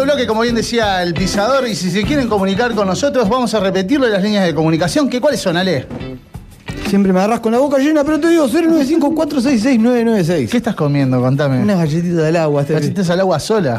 Segundo 0.00 0.14
bloque, 0.14 0.26
como 0.26 0.40
bien 0.40 0.54
decía 0.54 1.02
el 1.02 1.12
pisador, 1.12 1.68
y 1.68 1.74
si 1.74 1.90
se 1.90 2.02
quieren 2.04 2.26
comunicar 2.26 2.74
con 2.74 2.86
nosotros, 2.86 3.28
vamos 3.28 3.52
a 3.52 3.60
repetirle 3.60 4.08
las 4.08 4.22
líneas 4.22 4.46
de 4.46 4.54
comunicación, 4.54 5.10
que 5.10 5.20
cuáles 5.20 5.40
son, 5.40 5.58
Ale. 5.58 5.86
Siempre 6.88 7.12
me 7.12 7.18
agarras 7.18 7.40
con 7.40 7.52
la 7.52 7.58
boca 7.58 7.76
llena, 7.76 8.02
pero 8.02 8.18
te 8.18 8.30
digo 8.30 8.48
095-466-996. 8.48 10.48
¿Qué 10.48 10.56
estás 10.56 10.74
comiendo? 10.74 11.20
Contame. 11.20 11.60
Unas 11.60 11.76
galletitas 11.76 12.16
del 12.24 12.36
agua. 12.36 12.62
este- 12.62 12.72
Galletitas 12.72 13.10
al 13.10 13.20
agua 13.20 13.38
sola. 13.38 13.78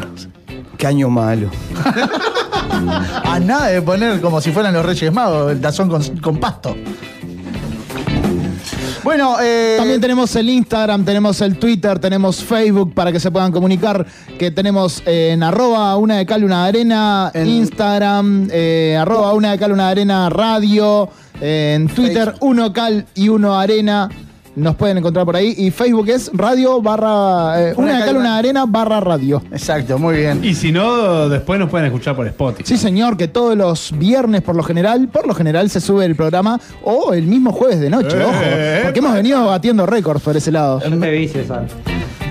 Qué 0.78 0.86
año 0.86 1.10
malo. 1.10 1.50
A 3.24 3.40
nada 3.40 3.70
de 3.70 3.82
poner 3.82 4.22
como 4.22 4.40
si 4.42 4.52
fueran 4.52 4.76
los 4.76 4.86
Reyes 4.86 5.12
Magos, 5.12 5.54
el 5.54 5.60
tazón 5.60 5.90
con, 5.90 6.04
con 6.20 6.38
pasto. 6.40 6.78
Bueno, 9.04 9.38
eh, 9.42 9.76
También 9.78 10.00
tenemos 10.00 10.36
el 10.36 10.48
Instagram, 10.48 11.04
tenemos 11.04 11.42
el 11.42 11.58
Twitter, 11.58 11.98
tenemos 11.98 12.44
Facebook 12.44 12.94
para 12.94 13.12
que 13.12 13.20
se 13.20 13.32
puedan 13.32 13.52
comunicar. 13.52 14.06
Que 14.38 14.52
tenemos 14.52 15.02
eh, 15.08 15.32
en 15.32 15.42
arroba 15.42 15.98
una 15.98 16.18
de 16.18 16.26
cal, 16.28 16.44
una 16.44 16.64
de 16.64 16.70
arena, 16.70 17.32
Instagram, 17.34 18.50
eh, 18.52 18.98
arroba 19.00 19.34
una 19.34 19.52
de 19.52 19.58
cal, 19.58 19.72
una 19.72 19.86
de 19.86 19.92
arena, 19.92 20.30
radio, 20.30 21.10
en 21.40 21.88
Twitter, 21.88 22.36
uno 22.42 22.72
cal 22.74 23.08
y 23.16 23.30
uno 23.30 23.60
arena. 23.60 24.08
Nos 24.56 24.76
pueden 24.76 24.98
encontrar 24.98 25.26
por 25.26 25.36
ahí. 25.36 25.54
Y 25.58 25.72
Facebook 25.72 26.10
es 26.10 26.30
radio 26.34 26.82
barra. 26.82 27.70
eh, 27.70 27.74
una 27.78 28.00
de 28.00 28.06
cal, 28.06 28.18
una 28.18 28.38
arena 28.38 28.66
barra 28.68 29.00
radio. 29.00 29.42
Exacto, 29.52 29.98
muy 29.98 30.18
bien. 30.18 30.44
Y 30.44 30.54
si 30.56 30.72
no, 30.72 31.30
después 31.30 31.58
nos 31.60 31.70
pueden 31.70 31.86
escuchar 31.88 32.16
por 32.16 32.28
Spotify. 32.28 32.64
Sí, 32.66 32.78
señor, 32.78 33.16
que 33.16 33.28
todos 33.30 33.58
los 33.58 33.94
viernes, 33.98 34.42
por 34.42 34.56
lo 34.56 34.64
general, 34.64 35.08
por 35.08 35.26
lo 35.26 35.34
general 35.34 35.70
se 35.70 35.80
sube 35.80 36.04
el 36.06 36.16
programa 36.16 36.60
o 36.84 37.14
el 37.14 37.28
mismo 37.28 37.52
jueves 37.54 37.80
de 37.80 37.90
noche, 37.90 38.18
Eh, 38.18 38.24
ojo. 38.26 38.84
Porque 38.84 39.00
hemos 39.00 39.14
venido 39.14 39.46
batiendo 39.46 39.86
récords 39.86 40.22
por 40.22 40.36
ese 40.36 40.52
lado. 40.52 40.82
Yo 40.82 41.00
te 41.00 41.12
vi, 41.12 41.28
César. 41.28 41.66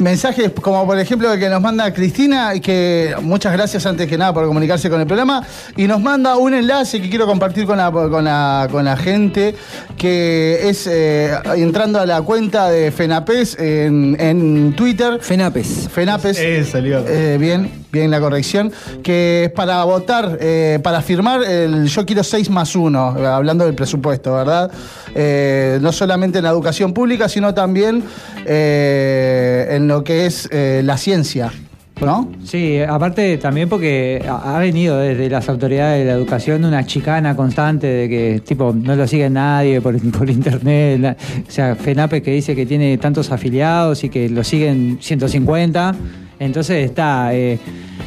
Mensajes 0.00 0.50
como 0.62 0.86
por 0.86 0.98
ejemplo 0.98 1.32
el 1.32 1.38
que 1.38 1.48
nos 1.48 1.60
manda 1.60 1.92
Cristina, 1.92 2.54
y 2.54 2.60
que 2.60 3.14
muchas 3.20 3.52
gracias 3.52 3.84
antes 3.84 4.08
que 4.08 4.16
nada 4.16 4.32
por 4.32 4.46
comunicarse 4.46 4.88
con 4.88 5.00
el 5.00 5.06
programa, 5.06 5.46
y 5.76 5.86
nos 5.86 6.00
manda 6.00 6.36
un 6.36 6.54
enlace 6.54 7.02
que 7.02 7.10
quiero 7.10 7.26
compartir 7.26 7.66
con 7.66 7.76
la, 7.76 7.90
con 7.90 8.24
la, 8.24 8.68
con 8.70 8.84
la 8.84 8.96
gente, 8.96 9.54
que 9.98 10.68
es 10.68 10.86
eh, 10.86 11.32
entrando 11.56 12.00
a 12.00 12.06
la 12.06 12.22
cuenta 12.22 12.70
de 12.70 12.90
FENAPES 12.90 13.58
en, 13.58 14.16
en 14.18 14.74
Twitter. 14.74 15.18
FENAPES. 15.20 15.88
FENAPES. 15.90 16.38
Eh, 16.38 16.64
salió. 16.64 17.04
Eh, 17.06 17.36
bien, 17.38 17.70
bien 17.92 18.10
la 18.10 18.20
corrección. 18.20 18.72
Que 19.02 19.44
es 19.44 19.52
para 19.52 19.84
votar, 19.84 20.38
eh, 20.40 20.78
para 20.82 21.02
firmar 21.02 21.42
el 21.42 21.86
Yo 21.88 22.06
quiero 22.06 22.22
6 22.22 22.50
más 22.50 22.74
1, 22.74 23.16
eh, 23.18 23.26
hablando 23.26 23.64
del 23.64 23.74
presupuesto, 23.74 24.34
¿verdad? 24.34 24.70
Eh, 25.14 25.78
no 25.80 25.92
solamente 25.92 26.38
en 26.38 26.44
la 26.44 26.50
educación 26.50 26.92
pública, 26.92 27.28
sino 27.28 27.54
también 27.54 28.02
eh, 28.46 29.68
en 29.70 29.88
lo 29.88 30.04
que 30.04 30.26
es 30.26 30.48
la 30.52 30.96
ciencia, 30.96 31.52
¿no? 32.00 32.30
Sí, 32.44 32.80
aparte 32.80 33.36
también 33.38 33.68
porque 33.68 34.24
ha 34.26 34.58
venido 34.58 34.98
desde 34.98 35.28
las 35.28 35.48
autoridades 35.48 36.00
de 36.00 36.04
la 36.06 36.12
educación 36.12 36.64
una 36.64 36.86
chicana 36.86 37.36
constante 37.36 37.86
de 37.86 38.08
que 38.08 38.42
tipo 38.46 38.72
no 38.72 38.96
lo 38.96 39.06
sigue 39.06 39.28
nadie 39.30 39.80
por, 39.80 40.00
por 40.18 40.30
internet. 40.30 41.16
o 41.46 41.50
sea, 41.50 41.74
FENAPE 41.74 42.22
que 42.22 42.32
dice 42.32 42.54
que 42.54 42.66
tiene 42.66 42.96
tantos 42.98 43.30
afiliados 43.30 44.04
y 44.04 44.08
que 44.08 44.28
lo 44.28 44.44
siguen 44.44 44.98
150. 45.00 45.94
Entonces 46.40 46.86
está, 46.86 47.34
eh, 47.34 47.58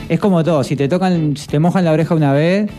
es 0.09 0.19
como 0.19 0.43
todo, 0.43 0.63
si 0.63 0.75
te 0.75 0.89
tocan, 0.89 1.37
si 1.37 1.47
te 1.47 1.59
mojan 1.59 1.85
la 1.85 1.91
oreja 1.91 2.15
una 2.15 2.33
vez, 2.33 2.69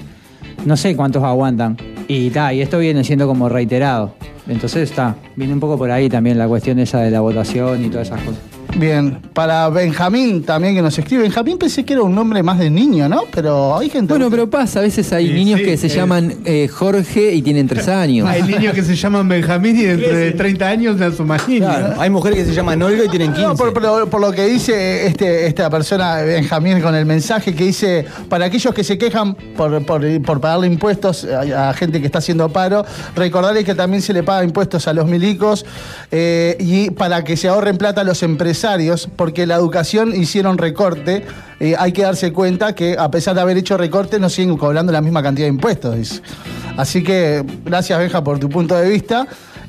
no 0.67 0.77
sé 0.77 0.97
cuántos 0.97 1.23
aguantan. 1.23 1.77
Y 2.09 2.29
ta, 2.31 2.53
y 2.53 2.61
esto 2.61 2.79
viene 2.79 3.05
siendo 3.05 3.27
como 3.27 3.49
reiterado. 3.49 4.15
Entonces 4.49 4.91
está, 4.91 5.15
viene 5.37 5.55
un 5.55 5.61
poco 5.61 5.79
por 5.79 5.91
ahí 5.91 6.09
también 6.09 6.39
la 6.39 6.49
cuestión 6.49 6.79
esa 6.81 7.01
de 7.01 7.11
la 7.11 7.21
votación 7.21 7.83
y 7.85 7.89
todas 7.89 8.09
esas 8.09 8.21
cosas. 8.21 8.54
Bien, 8.77 9.21
para 9.33 9.69
Benjamín 9.69 10.43
también 10.43 10.75
que 10.75 10.83
nos 10.83 10.99
escribe. 10.99 11.23
Benjamín 11.23 11.59
pensé 11.59 11.85
que 11.85 11.93
era 11.93 12.03
un 12.03 12.13
nombre 12.15 12.43
más 12.43 12.59
de 12.59 12.71
niño, 12.71 13.09
¿no? 13.09 13.23
Pero 13.33 13.79
hay 13.79 13.89
gente. 13.89 14.13
Bueno, 14.13 14.29
pero 14.31 14.51
pasa, 14.51 14.81
a 14.81 14.83
veces 14.83 15.13
hay 15.13 15.29
Sí, 15.29 15.33
niños 15.33 15.61
sí, 15.61 15.65
que 15.67 15.77
se 15.77 15.87
eh. 15.87 15.91
llaman 15.91 16.35
eh, 16.45 16.67
Jorge 16.69 17.33
y 17.35 17.43
tienen 17.43 17.69
tres 17.69 17.87
años. 17.89 18.29
Hay 18.29 18.43
niños 18.43 18.75
que 18.75 18.83
se 18.83 18.97
llaman 18.97 19.29
Benjamín 19.29 19.79
y 19.79 19.83
dentro 19.85 20.17
de 20.17 20.33
30 20.33 20.67
años 20.69 21.19
más 21.21 21.47
niños. 21.49 21.69
Claro, 21.71 22.01
hay 22.01 22.11
mujeres 22.11 22.39
que 22.41 22.45
se 22.47 22.53
llaman 22.53 22.83
Olga 22.83 23.05
y 23.05 23.09
tienen 23.09 23.29
15. 23.33 23.43
No, 23.47 23.55
por, 23.55 23.73
por- 23.73 24.09
por 24.09 24.21
lo 24.21 24.33
que 24.33 24.45
dice 24.47 25.07
este, 25.07 25.47
esta 25.47 25.71
persona, 25.71 26.17
Benjamín, 26.23 26.81
con 26.81 26.97
el 26.97 27.07
mensaje 27.07 27.55
que 27.55 27.65
dice, 27.67 28.05
para 28.29 28.47
aquellos 28.47 28.75
que 28.75 28.83
se 28.83 28.99
quejan 28.99 29.35
por, 29.57 29.85
por- 29.87 30.23
por 30.23 30.41
pagarle 30.41 30.67
impuestos 30.67 31.25
a, 31.25 31.71
a 31.71 31.75
gente 31.75 32.01
que 32.01 32.07
está 32.07 32.19
haciendo 32.19 32.49
paro, 32.49 32.85
recordarles 33.15 33.65
que 33.65 33.77
también 33.77 34.03
se 34.03 34.13
le 34.13 34.25
paga 34.25 34.43
impuestos 34.45 34.89
a 34.89 34.93
los 34.93 35.07
milicos 35.07 35.65
eh, 36.11 36.57
y 36.59 36.91
para 36.91 37.23
que 37.23 37.37
se 37.37 37.47
ahorren 37.47 37.77
plata 37.79 38.01
a 38.01 38.05
los 38.05 38.21
empresarios, 38.25 38.64
porque 39.17 39.47
la 39.47 39.57
educación 39.57 40.15
hicieron 40.15 40.59
recorte. 40.59 41.25
eh, 41.61 41.75
hay 41.79 41.93
que 41.93 42.03
darse 42.03 42.33
cuenta 42.33 42.75
que 42.75 42.97
a 42.99 43.11
pesar 43.11 43.35
de 43.35 43.43
haber 43.43 43.57
hecho 43.57 43.77
recorte, 43.77 44.19
nos 44.19 44.33
siguen 44.33 44.57
cobrando 44.57 44.91
la 44.91 45.01
misma 45.01 45.23
cantidad 45.23 45.47
de 45.47 45.51
impuestos. 45.51 46.23
Así 46.77 47.03
que 47.03 47.45
gracias, 47.65 47.99
Benja, 47.99 48.25
por 48.25 48.39
tu 48.39 48.49
punto 48.49 48.75
de 48.75 48.89
vista. 48.89 49.27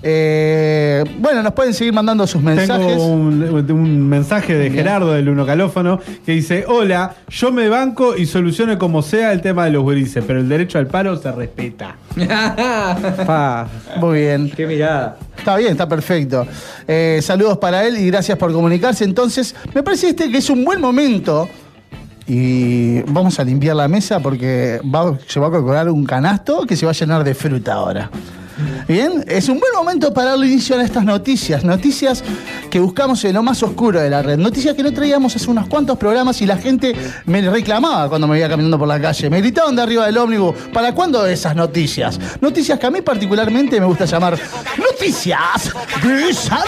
Eh, 0.07 1.03
bueno, 1.17 1.41
nos 1.41 1.53
pueden 1.53 1.73
seguir 1.73 1.91
mandando 1.91 2.27
sus 2.27 2.39
mensajes. 2.39 2.87
Tengo 2.89 3.07
un, 3.07 3.71
un 3.71 4.07
mensaje 4.07 4.53
de 4.53 4.69
Bien. 4.69 4.75
Gerardo 4.83 5.13
del 5.13 5.27
Uno 5.29 5.47
Calófono 5.47 5.99
que 6.23 6.33
dice: 6.33 6.63
Hola, 6.67 7.15
yo 7.27 7.51
me 7.51 7.67
banco 7.69 8.15
y 8.15 8.27
soluciono 8.27 8.77
como 8.77 9.01
sea 9.01 9.33
el 9.33 9.41
tema 9.41 9.65
de 9.65 9.71
los 9.71 9.81
gurises, 9.81 10.23
pero 10.27 10.39
el 10.39 10.47
derecho 10.47 10.77
al 10.77 10.85
paro 10.85 11.17
se 11.17 11.31
respeta. 11.31 11.95
Pa, 13.25 13.67
Muy 13.97 14.19
bien. 14.19 14.51
qué 14.55 14.67
mirada. 14.67 15.17
Está 15.35 15.57
bien, 15.57 15.71
está 15.71 15.89
perfecto. 15.89 16.45
Eh, 16.87 17.19
saludos 17.23 17.57
para 17.57 17.83
él 17.85 17.97
y 17.97 18.05
gracias 18.07 18.37
por 18.37 18.53
comunicarse. 18.53 19.05
Entonces, 19.05 19.55
me 19.73 19.81
parece 19.81 20.09
este 20.09 20.29
que 20.29 20.37
es 20.37 20.49
un 20.51 20.63
buen 20.63 20.79
momento. 20.79 21.49
Y 22.27 23.01
vamos 23.03 23.39
a 23.39 23.43
limpiar 23.43 23.75
la 23.75 23.87
mesa 23.87 24.19
porque 24.19 24.79
se 25.27 25.39
va 25.39 25.47
a 25.47 25.51
colocar 25.51 25.89
un 25.89 26.05
canasto 26.05 26.65
que 26.65 26.75
se 26.75 26.85
va 26.85 26.91
a 26.91 26.95
llenar 26.95 27.23
de 27.23 27.35
fruta 27.35 27.73
ahora. 27.73 28.09
Bien, 28.87 29.23
es 29.27 29.49
un 29.49 29.59
buen 29.59 29.73
momento 29.73 30.13
para 30.13 30.31
darle 30.31 30.47
inicio 30.47 30.77
a 30.77 30.83
estas 30.83 31.03
noticias. 31.03 31.63
Noticias 31.63 32.23
que 32.69 32.79
buscamos 32.79 33.23
en 33.25 33.33
lo 33.33 33.43
más 33.43 33.61
oscuro 33.63 33.99
de 33.99 34.09
la 34.09 34.21
red. 34.21 34.37
Noticias 34.37 34.75
que 34.75 34.83
no 34.83 34.93
traíamos 34.93 35.35
hace 35.35 35.49
unos 35.49 35.67
cuantos 35.67 35.97
programas 35.97 36.41
y 36.41 36.45
la 36.45 36.57
gente 36.57 36.95
me 37.25 37.41
reclamaba 37.41 38.07
cuando 38.07 38.27
me 38.27 38.33
veía 38.33 38.47
caminando 38.47 38.79
por 38.79 38.87
la 38.87 38.99
calle. 38.99 39.29
Me 39.29 39.41
gritaban 39.41 39.75
de 39.75 39.81
arriba 39.81 40.05
del 40.05 40.17
ómnibus. 40.17 40.55
¿Para 40.71 40.93
cuándo 40.93 41.25
esas 41.25 41.55
noticias? 41.55 42.19
Noticias 42.39 42.79
que 42.79 42.85
a 42.85 42.91
mí 42.91 43.01
particularmente 43.01 43.79
me 43.79 43.85
gusta 43.85 44.05
llamar 44.05 44.39
Noticias 44.77 45.73
Bizarras. 46.01 46.65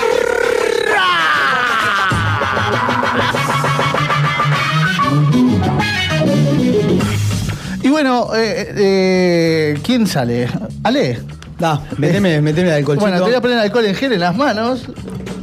Bueno, 7.98 8.28
eh, 8.36 8.74
eh, 8.78 9.80
¿quién 9.82 10.06
sale? 10.06 10.48
Ale. 10.84 11.20
Da, 11.58 11.82
meteme, 11.98 12.40
meteme 12.44 12.68
el 12.70 12.76
alcoholcito. 12.76 13.08
Bueno, 13.10 13.18
te 13.18 13.30
voy 13.32 13.34
a 13.34 13.42
poner 13.42 13.58
alcohol 13.58 13.86
en 13.86 13.96
gel 13.96 14.14
en 14.14 14.20
las 14.20 14.38
manos. 14.38 14.84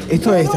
Esto 0.08 0.32
es 0.36 0.48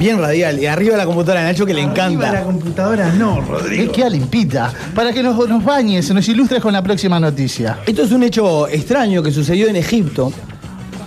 bien 0.00 0.18
radial. 0.18 0.58
Y 0.58 0.66
arriba 0.66 0.96
la 0.96 1.06
computadora 1.06 1.44
Nacho 1.44 1.64
que 1.64 1.74
le 1.74 1.82
encanta. 1.82 2.42
computadora 2.42 3.12
no, 3.12 3.38
Eh, 3.70 3.88
Queda 3.94 4.08
limpita. 4.10 4.72
Para 4.96 5.12
que 5.12 5.22
nos, 5.22 5.48
nos 5.48 5.64
bañes, 5.64 6.12
nos 6.12 6.28
ilustres 6.28 6.60
con 6.60 6.72
la 6.72 6.82
próxima 6.82 7.20
noticia. 7.20 7.78
Esto 7.86 8.02
es 8.02 8.10
un 8.10 8.24
hecho 8.24 8.66
extraño 8.66 9.22
que 9.22 9.30
sucedió 9.30 9.68
en 9.68 9.76
Egipto, 9.76 10.32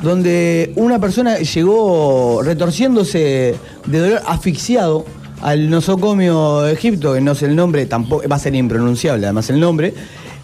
donde 0.01 0.71
una 0.77 0.97
persona 0.97 1.39
llegó 1.39 2.41
retorciéndose 2.41 3.55
de 3.85 3.99
dolor 3.99 4.21
asfixiado 4.25 5.03
al 5.41 5.69
nosocomio 5.69 6.61
de 6.61 6.71
Egipto, 6.73 7.13
que 7.15 7.19
no 7.21 7.35
sé 7.35 7.47
el 7.47 7.55
nombre, 7.55 7.85
tampoco 7.87 8.23
va 8.29 8.35
a 8.35 8.39
ser 8.39 8.55
impronunciable 8.55 9.25
además 9.25 9.49
el 9.49 9.59
nombre. 9.59 9.93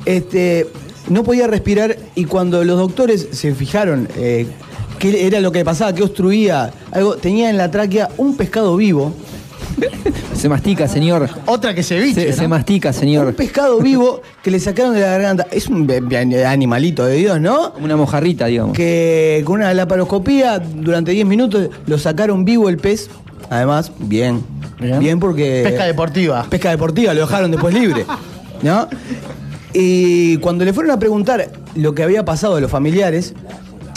Este, 0.07 0.67
no 1.09 1.23
podía 1.23 1.47
respirar 1.47 1.97
y 2.15 2.25
cuando 2.25 2.63
los 2.63 2.77
doctores 2.79 3.27
se 3.31 3.53
fijaron 3.53 4.07
eh, 4.15 4.47
qué 4.99 5.27
era 5.27 5.41
lo 5.41 5.51
que 5.51 5.63
pasaba, 5.65 5.93
qué 5.93 6.01
obstruía, 6.03 6.71
algo, 6.91 7.17
tenía 7.17 7.49
en 7.49 7.57
la 7.57 7.69
tráquea 7.69 8.09
un 8.17 8.35
pescado 8.37 8.75
vivo. 8.77 9.13
Se 10.33 10.49
mastica, 10.49 10.87
señor. 10.87 11.29
Otra 11.47 11.73
que 11.73 11.81
se 11.81 11.99
viste. 11.99 12.31
Se, 12.31 12.33
se 12.33 12.47
mastica, 12.47 12.89
Un 12.89 12.93
señor. 12.93 13.33
pescado 13.33 13.79
vivo 13.79 14.21
que 14.43 14.51
le 14.51 14.59
sacaron 14.59 14.93
de 14.93 15.01
la 15.01 15.07
garganta. 15.07 15.47
Es 15.51 15.67
un 15.67 15.89
animalito 16.45 17.05
de 17.05 17.15
Dios, 17.15 17.41
¿no? 17.41 17.73
Como 17.73 17.85
una 17.85 17.95
mojarrita, 17.95 18.45
digamos. 18.45 18.75
que 18.77 19.41
con 19.45 19.55
una 19.55 19.73
laparoscopía 19.73 20.59
durante 20.59 21.11
10 21.11 21.25
minutos 21.25 21.69
lo 21.87 21.97
sacaron 21.97 22.45
vivo 22.45 22.69
el 22.69 22.77
pez. 22.77 23.09
Además, 23.49 23.91
bien. 23.99 24.43
Bien. 24.79 24.99
Bien, 24.99 25.19
porque. 25.19 25.63
Pesca 25.63 25.85
deportiva. 25.85 26.45
Pesca 26.49 26.69
deportiva, 26.69 27.13
lo 27.15 27.21
dejaron 27.21 27.49
después 27.49 27.73
libre. 27.73 28.05
¿No? 28.61 28.87
Y 29.73 30.37
cuando 30.37 30.65
le 30.65 30.73
fueron 30.73 30.91
a 30.91 30.99
preguntar 30.99 31.51
lo 31.75 31.93
que 31.93 32.03
había 32.03 32.25
pasado 32.25 32.55
a 32.55 32.61
los 32.61 32.71
familiares, 32.71 33.33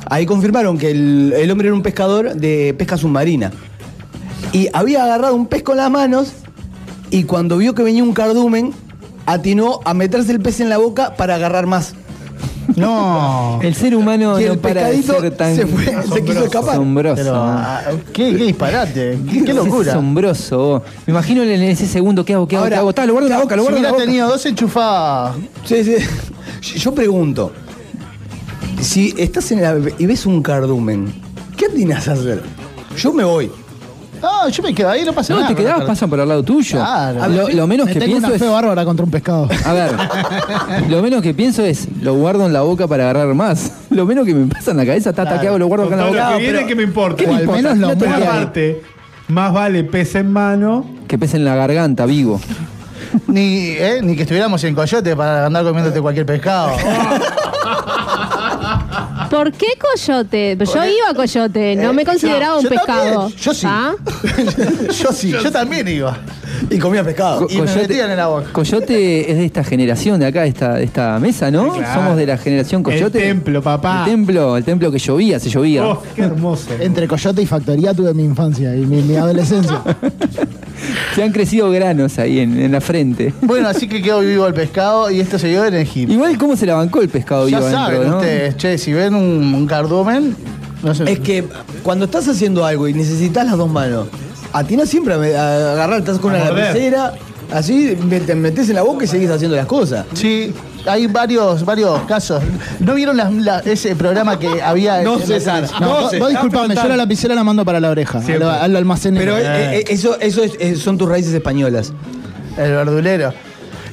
ahí 0.06 0.26
confirmaron 0.26 0.78
que 0.78 0.90
el, 0.90 1.50
hombre 1.50 1.68
era 1.68 1.74
un 1.74 1.82
pescador 1.82 2.34
de 2.34 2.74
pesca 2.76 2.96
submarina. 2.96 3.52
Y 4.52 4.68
había 4.72 5.04
agarrado 5.04 5.34
un 5.34 5.46
pez 5.46 5.62
con 5.62 5.76
las 5.76 5.90
manos 5.90 6.32
y 7.10 7.24
cuando 7.24 7.58
vio 7.58 7.74
que 7.74 7.82
venía 7.82 8.02
un 8.02 8.12
cardumen, 8.12 8.72
atinó 9.26 9.80
a 9.84 9.94
meterse 9.94 10.32
el 10.32 10.40
pez 10.40 10.60
en 10.60 10.68
la 10.68 10.78
boca 10.78 11.14
para 11.16 11.36
agarrar 11.36 11.66
más. 11.66 11.94
No. 12.76 13.58
El 13.62 13.74
ser 13.74 13.94
humano 13.96 14.40
Y 14.40 14.44
el 14.44 14.56
no 14.56 14.60
para 14.60 14.88
de 14.88 14.96
pescadito 14.96 15.20
ser 15.20 15.36
tan 15.36 15.56
se 15.56 15.66
fue, 15.66 15.84
se 15.84 16.24
quiso 16.24 16.44
escapar. 16.44 16.70
asombroso. 16.74 17.16
Pero, 17.22 17.34
ah, 17.36 17.82
¿qué, 18.12 18.36
qué 18.36 18.44
disparate. 18.44 19.18
Qué, 19.30 19.44
qué 19.44 19.50
Es 19.50 19.56
locura. 19.56 19.92
asombroso. 19.92 20.58
vos. 20.58 20.82
Me 21.06 21.10
imagino 21.12 21.42
en 21.42 21.62
ese 21.62 21.86
segundo, 21.86 22.24
¿qué 22.24 22.34
hago? 22.34 22.46
¿Qué 22.46 22.56
hago? 22.56 22.64
Ahora, 22.64 22.76
¿Qué 22.76 22.80
hago? 22.80 22.90
Está, 22.90 23.06
lo 23.06 23.12
guardo 23.12 23.26
en 23.28 23.32
la 23.34 23.40
boca, 23.40 23.56
lo 23.56 23.62
Si 23.62 23.64
guardo 23.66 23.76
en 23.78 23.82
la 23.82 23.90
boca. 23.92 24.04
tenido 24.04 24.28
dos 24.28 24.46
enchufadas. 24.46 25.36
Sí, 25.64 25.84
sí. 25.84 26.78
Yo 26.78 26.94
pregunto, 26.94 27.52
si 28.80 29.14
estás 29.18 29.50
en 29.52 29.62
la 29.62 29.76
y 29.98 30.06
ves 30.06 30.26
un 30.26 30.42
cardumen, 30.42 31.12
tenés 31.68 32.04
que 32.04 32.10
hacer? 32.10 32.42
Yo 32.96 33.12
me 33.12 33.24
voy. 33.24 33.50
No, 34.22 34.48
yo 34.48 34.62
me 34.62 34.74
quedo 34.74 34.90
ahí, 34.90 35.04
no 35.04 35.12
pasa 35.12 35.32
No, 35.32 35.40
nada. 35.40 35.54
te 35.54 35.62
quedabas, 35.62 35.84
pasan 35.84 36.10
por 36.10 36.20
al 36.20 36.28
lado 36.28 36.42
tuyo. 36.42 36.76
Claro. 36.78 37.26
Lo, 37.28 37.48
lo 37.48 37.66
menos 37.66 37.86
Me 37.86 37.92
que 37.94 37.98
tengo 38.00 38.12
pienso 38.12 38.26
una 38.26 38.36
es. 38.36 38.42
fe 38.42 38.48
bárbara 38.48 38.84
contra 38.84 39.04
un 39.04 39.10
pescado. 39.10 39.48
A 39.64 39.72
ver, 39.72 39.90
lo 40.88 41.00
menos 41.02 41.22
que 41.22 41.32
pienso 41.34 41.64
es, 41.64 41.88
lo 42.02 42.14
guardo 42.14 42.44
en 42.46 42.52
la 42.52 42.60
boca 42.62 42.86
para 42.86 43.04
agarrar 43.10 43.34
más. 43.34 43.72
Lo 43.90 44.04
menos 44.06 44.26
que 44.26 44.34
me 44.34 44.46
pasa 44.52 44.72
en 44.72 44.76
la 44.76 44.86
cabeza, 44.86 45.12
tata, 45.12 45.40
¿qué 45.40 45.48
hago? 45.48 45.58
Lo 45.58 45.66
guardo 45.66 45.86
acá 45.86 45.94
en 45.94 46.00
la 46.00 46.06
Todo 46.06 46.14
lo 46.16 46.22
boca. 46.24 46.36
que 46.36 46.42
viene, 46.42 46.66
¿qué 46.66 46.74
me 46.74 46.82
importa? 46.82 47.16
¿Qué 47.16 47.26
me 47.26 47.40
importa? 47.40 47.62
menos 47.62 47.78
lo 47.78 47.88
No 47.94 47.98
queda- 47.98 48.16
Aparte, 48.16 48.82
más 49.28 49.52
vale 49.52 49.84
pez 49.84 50.14
en 50.16 50.32
mano. 50.32 50.84
Que 51.08 51.18
pese 51.18 51.36
en 51.38 51.44
la 51.44 51.54
garganta, 51.54 52.04
Vigo. 52.06 52.40
Ni, 53.26 53.70
eh, 53.70 54.00
ni 54.02 54.14
que 54.14 54.22
estuviéramos 54.22 54.62
en 54.64 54.74
Coyote 54.74 55.16
para 55.16 55.46
andar 55.46 55.64
comiéndote 55.64 56.00
cualquier 56.00 56.26
pescado. 56.26 56.72
¿Por 59.30 59.52
qué 59.52 59.78
coyote? 59.78 60.58
Yo 60.58 60.84
iba 60.84 61.10
a 61.10 61.14
coyote, 61.14 61.76
no 61.76 61.92
me 61.92 62.04
consideraba 62.04 62.58
un 62.58 62.64
yo 62.64 62.68
pescado. 62.68 63.28
yo 63.28 63.54
sí. 63.54 63.66
¿Ah? 63.68 63.94
yo 65.02 65.12
sí, 65.12 65.30
yo 65.30 65.52
también 65.52 65.86
iba. 65.86 66.18
Y 66.68 66.78
comía 66.78 67.02
pescado. 67.04 67.46
Y 67.48 67.60
me 67.60 67.74
metían 67.74 68.10
en 68.10 68.16
la 68.16 68.26
boca. 68.26 68.52
Coyote 68.52 69.30
es 69.30 69.38
de 69.38 69.44
esta 69.46 69.64
generación 69.64 70.20
de 70.20 70.26
acá, 70.26 70.42
de 70.42 70.48
esta, 70.48 70.74
de 70.74 70.84
esta 70.84 71.18
mesa, 71.18 71.50
¿no? 71.50 71.72
Claro. 71.72 71.94
Somos 71.94 72.16
de 72.16 72.26
la 72.26 72.36
generación 72.36 72.82
Coyote. 72.82 73.18
El 73.18 73.34
templo, 73.36 73.62
papá. 73.62 74.04
El 74.04 74.10
templo, 74.12 74.56
el 74.56 74.64
templo 74.64 74.90
que 74.90 74.98
llovía, 74.98 75.38
se 75.40 75.48
llovía. 75.48 75.86
Oh, 75.86 76.02
qué 76.14 76.22
hermoso. 76.22 76.70
Entre 76.78 77.08
Coyote 77.08 77.42
y 77.42 77.46
Factoría 77.46 77.94
tuve 77.94 78.12
mi 78.14 78.24
infancia 78.24 78.74
y 78.76 78.84
mi, 78.86 79.02
mi 79.02 79.16
adolescencia. 79.16 79.82
Se 81.14 81.22
han 81.22 81.32
crecido 81.32 81.70
granos 81.70 82.18
ahí 82.18 82.38
en, 82.40 82.58
en 82.58 82.72
la 82.72 82.80
frente. 82.80 83.34
Bueno, 83.42 83.68
así 83.68 83.88
que 83.88 84.00
quedó 84.00 84.20
vivo 84.20 84.46
el 84.46 84.54
pescado 84.54 85.10
y 85.10 85.20
esto 85.20 85.38
se 85.38 85.48
dio 85.48 85.64
en 85.64 85.74
Egipto. 85.74 86.12
Igual, 86.12 86.38
¿cómo 86.38 86.56
se 86.56 86.66
la 86.66 86.74
bancó 86.74 87.02
el 87.02 87.08
pescado 87.08 87.48
Ya 87.48 87.58
vivo 87.58 87.70
saben 87.70 87.96
adentro, 87.96 88.10
no? 88.10 88.16
ustedes, 88.18 88.56
che, 88.56 88.78
si 88.78 88.92
ven 88.92 89.14
un, 89.14 89.54
un 89.54 89.66
cardumen, 89.66 90.34
no 90.82 90.94
sé. 90.94 91.10
Es 91.10 91.20
que 91.20 91.44
cuando 91.82 92.06
estás 92.06 92.28
haciendo 92.28 92.64
algo 92.64 92.88
y 92.88 92.94
necesitas 92.94 93.44
las 93.44 93.58
dos 93.58 93.68
manos, 93.70 94.06
atinas 94.52 94.88
siempre 94.88 95.14
a, 95.14 95.18
me- 95.18 95.34
a 95.34 95.72
agarrar, 95.72 95.98
estás 96.00 96.18
con 96.18 96.34
A 96.34 96.38
una 96.42 96.50
lapicera, 96.50 97.14
así 97.52 97.96
me- 98.08 98.20
te 98.20 98.34
metes 98.34 98.68
en 98.68 98.76
la 98.76 98.82
boca 98.82 99.04
y 99.04 99.08
seguís 99.08 99.30
haciendo 99.30 99.56
las 99.56 99.66
cosas. 99.66 100.06
Sí, 100.14 100.52
hay 100.86 101.06
varios, 101.06 101.64
varios 101.64 102.00
casos. 102.02 102.42
¿No 102.80 102.94
vieron 102.94 103.16
las- 103.16 103.32
la- 103.32 103.58
ese 103.60 103.94
programa 103.96 104.38
que 104.38 104.62
había? 104.62 105.02
No, 105.02 105.18
César. 105.18 105.64
No, 105.74 105.80
No, 105.80 105.88
vos, 106.02 106.10
se 106.10 106.18
vos 106.18 106.30
disculpame, 106.30 106.74
yo 106.74 106.84
la 106.88 106.96
lapicera 106.96 107.34
la 107.34 107.44
mando 107.44 107.64
para 107.64 107.80
la 107.80 107.90
oreja. 107.90 108.18
Al, 108.20 108.42
al 108.42 108.76
almacén. 108.76 109.14
Pero 109.14 109.36
eh, 109.36 109.42
Eh. 109.44 109.78
eh, 109.80 109.84
eso, 109.88 110.18
eso 110.20 110.42
es- 110.42 110.56
eh, 110.58 110.76
son 110.76 110.96
tus 110.98 111.08
raíces 111.08 111.32
españolas. 111.34 111.92
El 112.56 112.72
verdulero. 112.72 113.32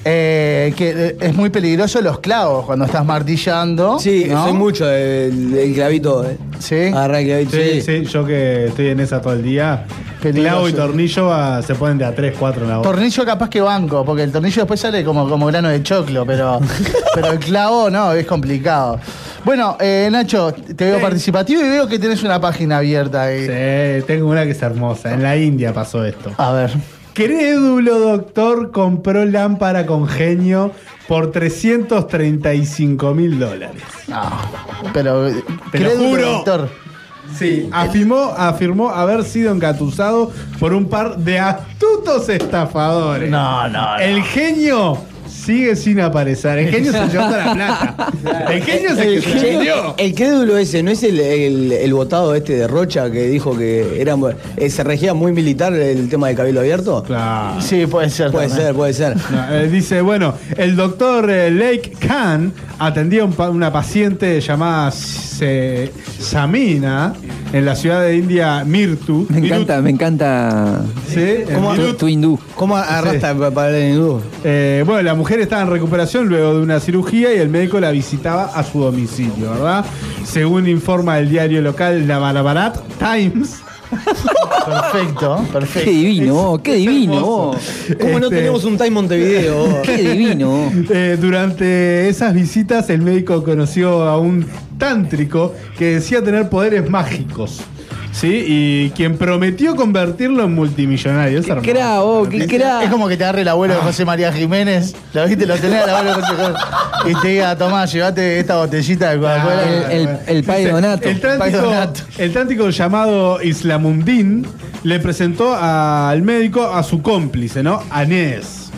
Eh, 0.05 0.73
que 0.77 0.89
eh, 0.89 1.17
es 1.19 1.35
muy 1.35 1.49
peligroso 1.49 2.01
los 2.01 2.19
clavos 2.19 2.65
cuando 2.65 2.85
estás 2.85 3.05
martillando. 3.05 3.99
Sí, 3.99 4.25
¿no? 4.29 4.43
soy 4.45 4.53
mucho 4.53 4.85
del, 4.85 5.51
del 5.51 5.73
clavito. 5.73 6.23
eh. 6.29 6.37
Sí. 6.59 6.75
Agarrar 6.87 7.17
el 7.21 7.25
clavito. 7.27 7.51
Sí, 7.57 7.81
sí, 7.81 8.05
yo 8.05 8.25
que 8.25 8.67
estoy 8.67 8.87
en 8.89 8.99
esa 8.99 9.21
todo 9.21 9.33
el 9.33 9.43
día. 9.43 9.85
Peligroso. 10.21 10.49
Clavo 10.55 10.69
y 10.69 10.73
tornillo 10.73 11.31
ah, 11.33 11.61
se 11.61 11.75
ponen 11.75 11.97
de 11.97 12.05
a 12.05 12.15
3, 12.15 12.35
4 12.39 12.63
en 12.63 12.69
la 12.69 12.77
boca. 12.77 12.89
Tornillo 12.89 13.25
capaz 13.25 13.49
que 13.49 13.61
banco, 13.61 14.03
porque 14.03 14.23
el 14.23 14.31
tornillo 14.31 14.61
después 14.63 14.79
sale 14.79 15.03
como, 15.03 15.29
como 15.29 15.45
grano 15.45 15.69
de 15.69 15.83
choclo, 15.83 16.25
pero, 16.25 16.59
pero 17.13 17.31
el 17.33 17.39
clavo 17.39 17.89
no, 17.89 18.13
es 18.13 18.25
complicado. 18.25 18.99
Bueno, 19.45 19.77
eh, 19.79 20.09
Nacho, 20.11 20.53
te 20.53 20.85
veo 20.85 20.95
Sí. 20.97 21.01
participativo 21.01 21.61
y 21.61 21.69
veo 21.69 21.87
que 21.87 21.99
tienes 21.99 22.23
una 22.23 22.41
página 22.41 22.77
abierta 22.77 23.23
ahí. 23.23 23.41
Sí, 23.45 24.05
tengo 24.07 24.27
una 24.29 24.43
que 24.45 24.51
es 24.51 24.61
hermosa. 24.61 25.13
En 25.13 25.21
la 25.21 25.37
India 25.37 25.71
pasó 25.73 26.03
esto. 26.03 26.31
A 26.37 26.51
ver. 26.51 26.71
Crédulo 27.17 27.97
doctor 27.97 28.69
compró 28.71 29.25
lámpara 29.25 29.87
con 29.87 30.07
genio 30.07 30.71
por 31.07 31.31
335 31.31 33.13
mil 33.15 33.39
dólares. 33.39 33.81
No, 34.07 34.21
pero. 34.93 35.27
Te 35.71 35.79
lo 35.79 35.89
crédulo, 35.89 36.09
juro. 36.09 36.31
doctor. 36.33 36.69
Sí, 37.35 37.69
afirmó, 37.73 38.35
afirmó 38.37 38.91
haber 38.91 39.23
sido 39.23 39.51
engatusado 39.51 40.31
por 40.59 40.73
un 40.73 40.89
par 40.89 41.17
de 41.17 41.39
astutos 41.39 42.29
estafadores. 42.29 43.31
No, 43.31 43.67
no, 43.67 43.95
no. 43.95 43.97
El 43.97 44.21
genio 44.21 44.99
sigue 45.47 45.75
sin 45.75 45.99
aparecer. 46.01 46.59
El 46.59 46.69
genio 46.69 46.91
se 46.91 46.99
llevó 47.07 47.25
toda 47.25 47.45
la 47.45 47.53
plata. 47.53 48.51
El 48.51 48.61
genio 48.63 48.89
el 48.91 49.21
que 49.23 49.31
se 49.31 49.39
Che, 49.39 49.49
vendió. 49.55 49.95
el 49.97 50.13
crédulo 50.13 50.57
ese, 50.57 50.83
¿no 50.83 50.91
es 50.91 51.01
el, 51.03 51.19
el, 51.19 51.71
el 51.71 51.93
votado 51.93 52.35
este 52.35 52.53
de 52.57 52.67
Rocha 52.67 53.09
que 53.09 53.27
dijo 53.27 53.57
que 53.57 54.01
era, 54.01 54.15
eh, 54.57 54.69
se 54.69 54.83
regía 54.83 55.13
muy 55.13 55.31
militar 55.31 55.73
el 55.73 56.09
tema 56.09 56.27
del 56.27 56.35
cabildo 56.35 56.59
abierto? 56.59 57.01
Claro. 57.03 57.61
Sí, 57.61 57.85
puede 57.87 58.09
ser. 58.09 58.31
Puede 58.31 58.47
también. 58.49 58.67
ser, 58.67 58.75
puede 58.75 58.93
ser. 58.93 59.15
No, 59.31 59.53
eh, 59.55 59.67
dice, 59.69 60.01
bueno, 60.01 60.33
el 60.57 60.75
doctor 60.75 61.29
eh, 61.31 61.49
Lake 61.49 61.93
Khan 61.99 62.51
atendía 62.79 63.21
a 63.21 63.25
un 63.25 63.35
una 63.47 63.71
paciente 63.71 64.41
llamada 64.41 64.91
Se- 64.91 65.91
Samina 66.19 67.13
en 67.53 67.65
la 67.65 67.75
ciudad 67.75 68.01
de 68.03 68.17
India 68.17 68.63
Mirtu. 68.65 69.25
Me 69.29 69.39
encanta, 69.39 69.81
me 69.81 69.89
encanta 69.89 70.81
Sí, 71.07 71.43
¿Cómo- 71.53 71.73
tu, 71.75 71.93
tu 71.93 72.07
hindú. 72.07 72.39
¿Cómo 72.55 72.75
agarraste 72.77 73.19
pa- 73.21 73.33
para 73.51 73.67
hablar 73.67 73.73
en 73.75 73.93
hindú? 73.93 74.21
Eh, 74.43 74.83
bueno, 74.85 75.01
la 75.01 75.15
mujer 75.15 75.39
estaba 75.39 75.61
en 75.63 75.69
recuperación 75.69 76.27
luego 76.27 76.55
de 76.55 76.61
una 76.61 76.79
cirugía 76.79 77.33
y 77.33 77.37
el 77.39 77.49
médico 77.49 77.79
la 77.79 77.91
visitaba 77.91 78.45
a 78.45 78.63
su 78.63 78.79
domicilio, 78.81 79.51
¿verdad? 79.51 79.85
Según 80.25 80.67
informa 80.67 81.17
el 81.19 81.29
diario 81.29 81.61
local 81.61 82.07
La 82.07 82.19
Barabarat 82.19 82.77
Times. 82.99 83.61
Perfecto, 84.65 85.41
Qué 85.45 85.53
perfecto. 85.53 85.89
divino, 85.89 86.59
qué 86.63 86.73
divino. 86.75 87.13
hermoso. 87.15 87.59
¿Cómo 87.99 88.19
no 88.19 88.25
Este- 88.25 88.35
tenemos 88.37 88.63
un 88.65 88.77
Time 88.77 88.91
Montevideo? 88.91 89.81
Qué 89.83 89.97
divino. 89.97 90.71
Eh, 90.89 91.17
durante 91.19 92.07
esas 92.09 92.33
visitas 92.33 92.89
el 92.89 93.01
médico 93.01 93.43
conoció 93.43 94.03
a 94.03 94.17
un 94.19 94.45
tántrico 94.77 95.53
que 95.77 95.95
decía 95.95 96.23
tener 96.23 96.49
poderes 96.49 96.89
mágicos. 96.89 97.61
¿Sí? 98.19 98.43
Y 98.47 98.89
quien 98.95 99.15
prometió 99.15 99.75
convertirlo 99.75 100.43
en 100.43 100.55
multimillonario. 100.55 101.37
Es 101.39 101.45
Qué 101.45 101.51
hermoso. 101.51 101.71
cra, 101.71 102.01
oh, 102.01 102.27
qué 102.27 102.47
cra. 102.47 102.83
Es 102.83 102.89
como 102.89 103.07
que 103.07 103.15
te 103.15 103.23
agarre 103.23 103.41
el 103.43 103.47
abuelo 103.47 103.75
de 103.75 103.81
José 103.81 104.05
María 104.05 104.33
Jiménez. 104.33 104.95
¿Lo 105.13 105.27
viste? 105.27 105.45
Lo 105.45 105.55
tenés 105.57 105.83
al 105.83 105.89
abuelo 105.91 106.09
de 106.15 106.21
José 106.23 106.33
Jiménez. 106.35 106.57
Y 107.05 107.21
te 107.21 107.27
diga, 107.27 107.55
tomá, 107.55 107.85
llévate 107.85 108.39
esta 108.39 108.55
botellita 108.57 109.11
de 109.11 109.17
Coca-Cola. 109.17 109.63
El, 109.91 109.91
el, 110.07 110.17
el 110.27 110.43
pai 110.43 110.61
Dice, 110.61 110.71
Donato. 110.71 111.07
El 111.07 111.19
tántico, 111.21 111.37
Pai 111.39 111.51
Donato. 111.51 112.01
el 112.17 112.33
tántico 112.33 112.69
llamado 112.71 113.41
Islamundín 113.43 114.47
le 114.83 114.99
presentó 114.99 115.53
al 115.55 116.21
médico 116.23 116.63
a 116.73 116.81
su 116.81 117.03
cómplice, 117.03 117.61
¿no? 117.61 117.83
Anés. 117.91 118.71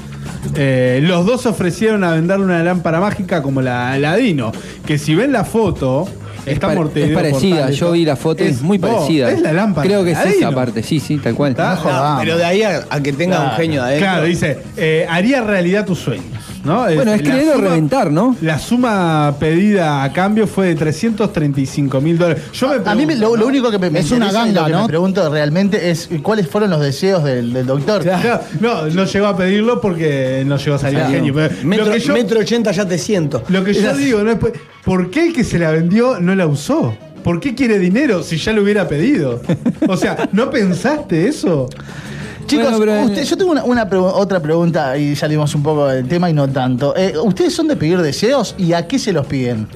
Eh, 0.56 1.00
los 1.04 1.26
dos 1.26 1.46
ofrecieron 1.46 2.04
a 2.04 2.12
venderle 2.12 2.44
una 2.46 2.62
lámpara 2.64 3.00
mágica 3.00 3.42
como 3.42 3.62
la 3.62 3.92
Aladino, 3.94 4.52
que 4.86 4.98
si 4.98 5.16
ven 5.16 5.32
la 5.32 5.44
foto, 5.46 6.08
está 6.54 6.70
Montevideo 6.70 7.10
es 7.10 7.16
parecida, 7.16 7.70
yo 7.72 7.92
vi 7.92 8.06
la 8.06 8.16
foto, 8.16 8.44
es, 8.44 8.62
muy 8.62 8.80
parecida. 8.80 9.32
Es 9.32 9.42
la 9.42 9.54
lámpara. 9.54 9.88
Creo 9.88 10.04
que 10.04 10.12
es 10.12 10.26
esa 10.26 10.52
parte, 10.52 10.84
sí, 10.84 11.00
sí, 11.00 11.18
tal 11.18 11.36
cual. 11.36 11.52
¿Está? 11.52 11.76
No 11.76 11.82
jodamos. 11.82 12.22
Pero 12.24 12.38
de 12.38 12.46
ahí 12.46 12.64
a, 12.64 12.86
a 12.90 13.02
que 13.02 13.14
tenga 13.14 13.42
un 13.44 13.52
genio 13.52 13.82
de 13.84 13.88
adentro. 13.90 14.08
Claro, 14.10 14.26
dice, 14.26 14.60
eh, 14.78 15.06
haría 15.10 15.42
realidad 15.42 15.86
tus 15.86 16.00
sueños. 16.00 16.26
¿no? 16.64 16.84
Bueno, 16.84 17.14
es 17.14 17.22
querer 17.22 17.58
reventar, 17.58 18.12
¿no? 18.12 18.36
La 18.42 18.60
suma 18.60 19.34
pedida 19.40 20.04
a 20.04 20.12
cambio 20.12 20.46
fue 20.46 20.68
de 20.68 20.76
335 20.76 22.02
mil 22.02 22.18
dólares. 22.18 22.44
Yo 22.52 22.68
me 22.68 22.76
A 22.90 22.96
mí 22.96 23.06
me- 23.06 23.16
lo, 23.16 23.30
pregunto, 23.32 23.48
único 23.48 23.72
que 23.72 23.80
me, 23.80 23.90
me 23.90 24.00
Es 24.00 24.12
una 24.12 24.30
ganga, 24.30 24.62
lo 24.62 24.66
que 24.68 24.72
¿no? 24.74 24.82
me 24.82 24.88
pregunto 24.88 25.30
realmente 25.30 25.90
es 25.90 26.10
cuáles 26.22 26.48
fueron 26.50 26.70
los 26.70 26.82
deseos 26.82 27.24
del, 27.24 27.54
del 27.54 27.66
doctor. 27.66 28.02
Claro, 28.04 28.42
no, 28.60 28.88
no 28.88 29.06
llegó 29.06 29.28
a 29.28 29.38
pedirlo 29.38 29.80
porque 29.80 30.44
no 30.46 30.58
llegó 30.58 30.76
a 30.76 30.80
salir 30.80 31.00
Claro. 31.00 31.14
genio. 31.14 31.34
Pero 31.34 31.54
Metro, 31.64 31.86
lo 31.86 31.92
que 31.94 32.00
yo, 32.02 32.14
metro 32.14 32.40
ochenta 32.42 32.72
ya 32.72 32.86
te 32.86 32.98
siento. 32.98 33.42
lo 33.48 33.64
que 33.64 33.74
yo 33.74 33.80
Esas- 33.80 33.98
digo, 33.98 34.22
no 34.24 34.32
es 34.32 34.38
por- 34.84 35.04
¿por 35.04 35.12
qué 35.12 35.28
el 35.28 35.34
que 35.34 35.44
se 35.44 35.60
la 35.60 35.72
vendió 35.72 36.20
no 36.20 36.36
la 36.36 36.48
usó? 36.48 36.94
¿Por 37.24 37.40
qué 37.40 37.54
quiere 37.54 37.80
dinero 37.80 38.24
si 38.24 38.38
ya 38.38 38.54
lo 38.54 38.64
hubiera 38.64 38.88
pedido? 38.88 39.42
O 39.88 39.98
sea, 39.98 40.30
¿no 40.32 40.50
pensaste 40.50 41.28
eso? 41.28 41.68
Chicos, 42.48 42.66
Bueno, 42.72 42.80
pero- 42.80 43.02
usted- 43.04 43.24
yo 43.26 43.38
tengo 43.38 43.52
una, 43.52 43.64
una 43.64 43.88
pregu- 43.90 44.12
otra 44.14 44.40
pregunta 44.42 44.98
y 44.98 45.16
salimos 45.16 45.54
un 45.54 45.62
poco 45.62 45.88
del 45.88 46.08
tema 46.08 46.30
y 46.30 46.34
no 46.34 46.48
tanto. 46.48 46.96
Eh, 46.98 47.14
¿Ustedes 47.24 47.54
son 47.54 47.68
de 47.68 47.76
pedir 47.76 48.02
deseos 48.02 48.56
y 48.58 48.74
a 48.74 48.88
qué 48.88 48.98
se 48.98 49.12
los 49.14 49.28
piden? 49.28 49.68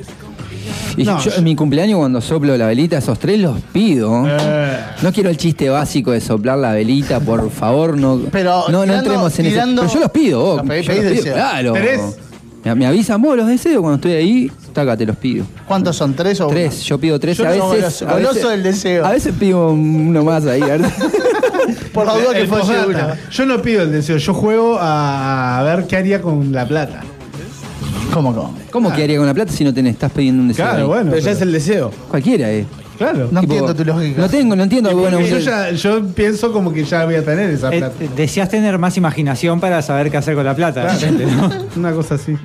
Y 0.98 1.04
No, 1.04 1.20
yo 1.22 1.32
en 1.36 1.44
mi 1.44 1.56
cumpleaños 1.56 1.98
cuando 2.00 2.22
soplo 2.22 2.56
la 2.56 2.68
velita, 2.68 2.98
esos 2.98 3.20
tres 3.20 3.40
los 3.40 3.60
pido. 3.74 4.24
Eh. 4.28 4.78
No 5.02 5.12
quiero 5.12 5.30
el 5.30 5.38
chiste 5.38 5.70
básico 5.70 6.12
de 6.12 6.22
soplar 6.22 6.58
la 6.60 6.72
velita, 6.72 7.20
por 7.20 7.50
favor, 7.52 7.98
no. 7.98 8.22
Pero 8.32 8.66
no, 8.70 8.80
no 8.80 8.82
tirando- 8.84 8.94
entremos 9.00 9.40
en 9.40 9.46
tirando- 9.50 9.82
eso. 9.84 9.92
Pero 9.92 9.94
yo 9.96 10.00
los 10.00 10.12
pido, 10.12 10.40
vos. 10.42 10.58
No, 10.64 10.72
pedí- 10.72 10.82
yo 10.84 10.94
pedí 10.94 11.16
los 11.16 11.24
pido, 11.24 11.34
claro. 11.36 11.74
¿Tres? 11.74 12.02
Me, 12.64 12.76
me 12.76 12.86
avisan 12.86 13.22
vos 13.22 13.36
los 13.36 13.48
deseos 13.48 13.82
cuando 13.82 13.96
estoy 13.96 14.12
ahí, 14.14 14.52
taca, 14.74 14.96
te 14.96 15.06
los 15.06 15.16
pido. 15.18 15.46
¿Cuántos 15.68 15.96
son? 15.98 16.14
¿Tres 16.14 16.40
o 16.42 16.46
uno? 16.48 16.54
Tres, 16.56 16.82
yo 16.84 16.98
pido 16.98 17.20
tres. 17.20 17.38
Yo 17.38 17.46
a 17.48 17.56
no, 17.56 17.70
veces. 17.70 18.02
goloso- 18.02 18.08
a 18.10 18.16
veces- 18.16 18.28
goloso 18.30 18.50
del 18.50 18.64
deseo. 18.64 19.06
A 19.06 19.12
veces 19.12 19.34
pido 19.40 19.72
uno 19.72 20.24
más 20.24 20.46
ahí. 20.46 20.62
a 20.62 20.66
ver. 20.78 20.82
Por 21.94 22.06
la 22.06 22.14
duda 22.18 22.34
que 22.34 22.46
fuese 22.48 22.74
uno. 22.88 23.00
Yo 23.32 23.46
no 23.46 23.62
pido 23.62 23.84
el 23.84 23.92
deseo, 23.92 24.18
yo 24.18 24.34
juego 24.34 24.78
a, 24.80 25.60
a 25.60 25.64
ver 25.64 25.86
qué 25.88 25.98
haría 25.98 26.22
con 26.22 26.52
la 26.52 26.68
plata. 26.68 27.02
¿Cómo, 28.14 28.34
cómo? 28.34 28.56
¿Cómo 28.72 28.94
que 28.94 29.04
haría 29.04 29.18
con 29.18 29.26
la 29.26 29.34
plata 29.34 29.52
si 29.52 29.64
no 29.64 29.74
tenés, 29.74 29.94
estás 29.94 30.12
pidiendo 30.12 30.42
un 30.42 30.48
deseo? 30.50 30.66
Claro, 30.66 30.82
ahí? 30.84 30.88
bueno. 30.88 31.12
Pero 31.12 31.24
ya 31.24 31.32
es 31.32 31.42
el 31.42 31.52
deseo. 31.52 31.92
Cualquiera, 32.10 32.52
eh. 32.52 32.66
Claro. 33.04 33.28
No 33.32 33.42
Tipo, 33.42 33.54
entiendo 33.54 33.76
tu 33.76 33.84
lógica. 33.86 34.22
No 34.22 34.30
tengo, 34.30 34.56
no 34.56 34.64
entiendo. 34.64 34.96
Bueno, 34.96 35.20
yo, 35.22 35.36
un- 35.36 35.42
ya, 35.42 35.72
yo 35.72 36.04
pienso 36.08 36.52
como 36.54 36.72
que 36.74 36.84
ya 36.84 37.06
voy 37.06 37.16
a 37.16 37.24
tener 37.24 37.50
esa 37.50 37.74
Eh, 37.74 37.80
plata. 37.80 37.96
deseas 38.16 38.50
tener 38.50 38.78
más 38.78 38.96
imaginación 38.98 39.60
para 39.60 39.82
saber 39.82 40.10
qué 40.10 40.18
hacer 40.18 40.36
con 40.36 40.46
la 40.46 40.56
plata. 40.56 40.84
de 40.86 40.94
repente, 40.94 41.26
¿no? 41.26 41.50
Una 41.76 41.92
cosa 41.92 42.16
así. 42.16 42.36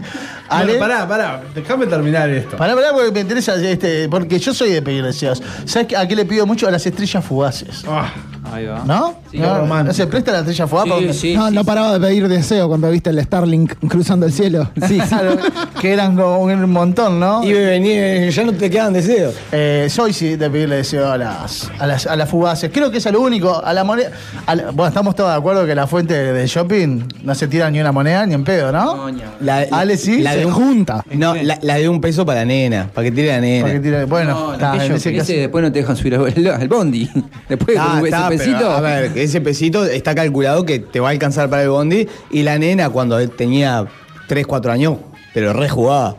Ale. 0.48 0.78
Bueno, 0.78 0.80
pará, 0.94 1.08
pará, 1.08 1.42
déjame 1.54 1.86
terminar 1.86 2.28
esto. 2.30 2.56
Pará, 2.56 2.74
pará, 2.74 2.88
porque 2.92 3.12
me 3.12 3.20
interesa, 3.20 3.54
este, 3.56 4.08
porque 4.08 4.38
yo 4.38 4.52
soy 4.54 4.70
de 4.70 4.82
pedir 4.82 5.04
deseos. 5.04 5.42
¿Sabes 5.64 5.94
a 5.96 6.08
qué 6.08 6.16
le 6.16 6.24
pido 6.24 6.46
mucho? 6.46 6.66
A 6.66 6.70
las 6.70 6.84
estrellas 6.86 7.24
fugaces. 7.24 7.84
Ah, 7.86 8.12
Ahí 8.52 8.66
va. 8.66 8.82
¿No? 8.84 9.14
Sí, 9.30 9.38
¿No? 9.38 9.58
romántico. 9.58 9.88
¿No 9.88 9.92
se 9.94 10.06
presta 10.06 10.32
la 10.32 10.38
estrella 10.40 10.66
fugaz? 10.66 10.84
Sí, 10.84 10.90
Porque- 10.90 11.12
sí, 11.12 11.34
no, 11.36 11.48
sí, 11.48 11.54
no 11.54 11.60
sí. 11.60 11.66
paraba 11.66 11.92
de 11.98 12.00
pedir 12.06 12.28
deseo 12.28 12.68
cuando 12.68 12.90
viste 12.90 13.10
el 13.10 13.22
Starlink 13.22 13.74
cruzando 13.88 14.26
el 14.26 14.32
cielo. 14.32 14.68
Sí, 14.88 14.98
claro, 14.98 15.36
que 15.80 15.92
eran 15.92 16.16
como 16.16 16.38
un 16.40 16.70
montón, 16.70 17.20
¿no? 17.20 17.44
Y 17.44 17.52
venir, 17.52 18.30
ya 18.30 18.44
no 18.44 18.52
te 18.52 18.70
quedan 18.70 18.92
deseos. 18.94 19.34
Eh, 19.52 19.86
soy 19.90 20.12
sí 20.12 20.36
de 20.36 20.48
pedirle 20.50 20.76
deseo 20.76 21.10
a 21.10 21.18
las, 21.18 21.70
a 21.78 21.86
las, 21.86 22.06
a 22.06 22.16
las 22.16 22.28
fugaces. 22.28 22.70
Creo 22.72 22.90
que 22.90 22.98
es 22.98 23.06
a 23.06 23.10
lo 23.12 23.20
único. 23.20 23.62
A 23.62 23.72
la 23.74 23.84
moneda. 23.84 24.10
a 24.46 24.54
la- 24.54 24.70
bueno, 24.70 24.88
estamos 24.88 25.14
todos 25.14 25.30
de 25.30 25.36
acuerdo 25.36 25.66
que 25.66 25.74
la 25.74 25.86
fuente 25.86 26.14
de 26.14 26.46
shopping 26.46 27.02
no 27.22 27.34
se 27.34 27.48
tira 27.48 27.70
ni 27.70 27.80
una 27.80 27.92
moneda 27.92 28.24
ni 28.26 28.34
en 28.34 28.44
pedo, 28.44 28.72
¿no? 28.72 29.08
No, 29.10 29.18
La, 29.40 29.66
Ale, 29.72 29.96
sí, 29.98 30.20
la 30.22 30.32
se 30.32 30.38
de 30.38 30.46
un, 30.46 30.52
junta. 30.52 31.04
No, 31.12 31.34
la, 31.34 31.58
la 31.60 31.74
de 31.76 31.88
un 31.88 32.00
peso 32.00 32.24
para 32.24 32.40
la 32.40 32.44
nena, 32.46 32.88
para 32.94 33.04
que 33.04 33.10
tire 33.12 33.28
la 33.28 33.40
nena. 33.40 33.62
Para 33.66 33.74
que 33.74 33.80
tire- 33.82 34.04
bueno, 34.06 34.32
No, 34.34 34.52
está, 34.54 34.84
en 34.86 34.92
ese 34.92 35.14
caso- 35.14 35.32
después 35.32 35.62
no 35.64 35.70
te 35.72 35.80
dejan 35.80 35.96
subir 35.96 36.14
al, 36.14 36.68
bondi. 36.68 37.08
Después 37.48 37.76
Ah, 37.78 37.98
con 38.00 38.08
pero, 38.38 38.70
a 38.70 38.80
ver, 38.80 39.12
ese 39.16 39.40
pesito 39.40 39.84
está 39.84 40.14
calculado 40.14 40.64
que 40.64 40.78
te 40.78 41.00
va 41.00 41.08
a 41.08 41.10
alcanzar 41.12 41.48
para 41.50 41.62
el 41.62 41.68
bondi. 41.70 42.06
Y 42.30 42.42
la 42.42 42.58
nena, 42.58 42.90
cuando 42.90 43.18
él 43.18 43.30
tenía 43.30 43.86
3, 44.28 44.46
4 44.46 44.72
años, 44.72 44.96
pero 45.34 45.52
re 45.52 45.68
jugaba. 45.68 46.16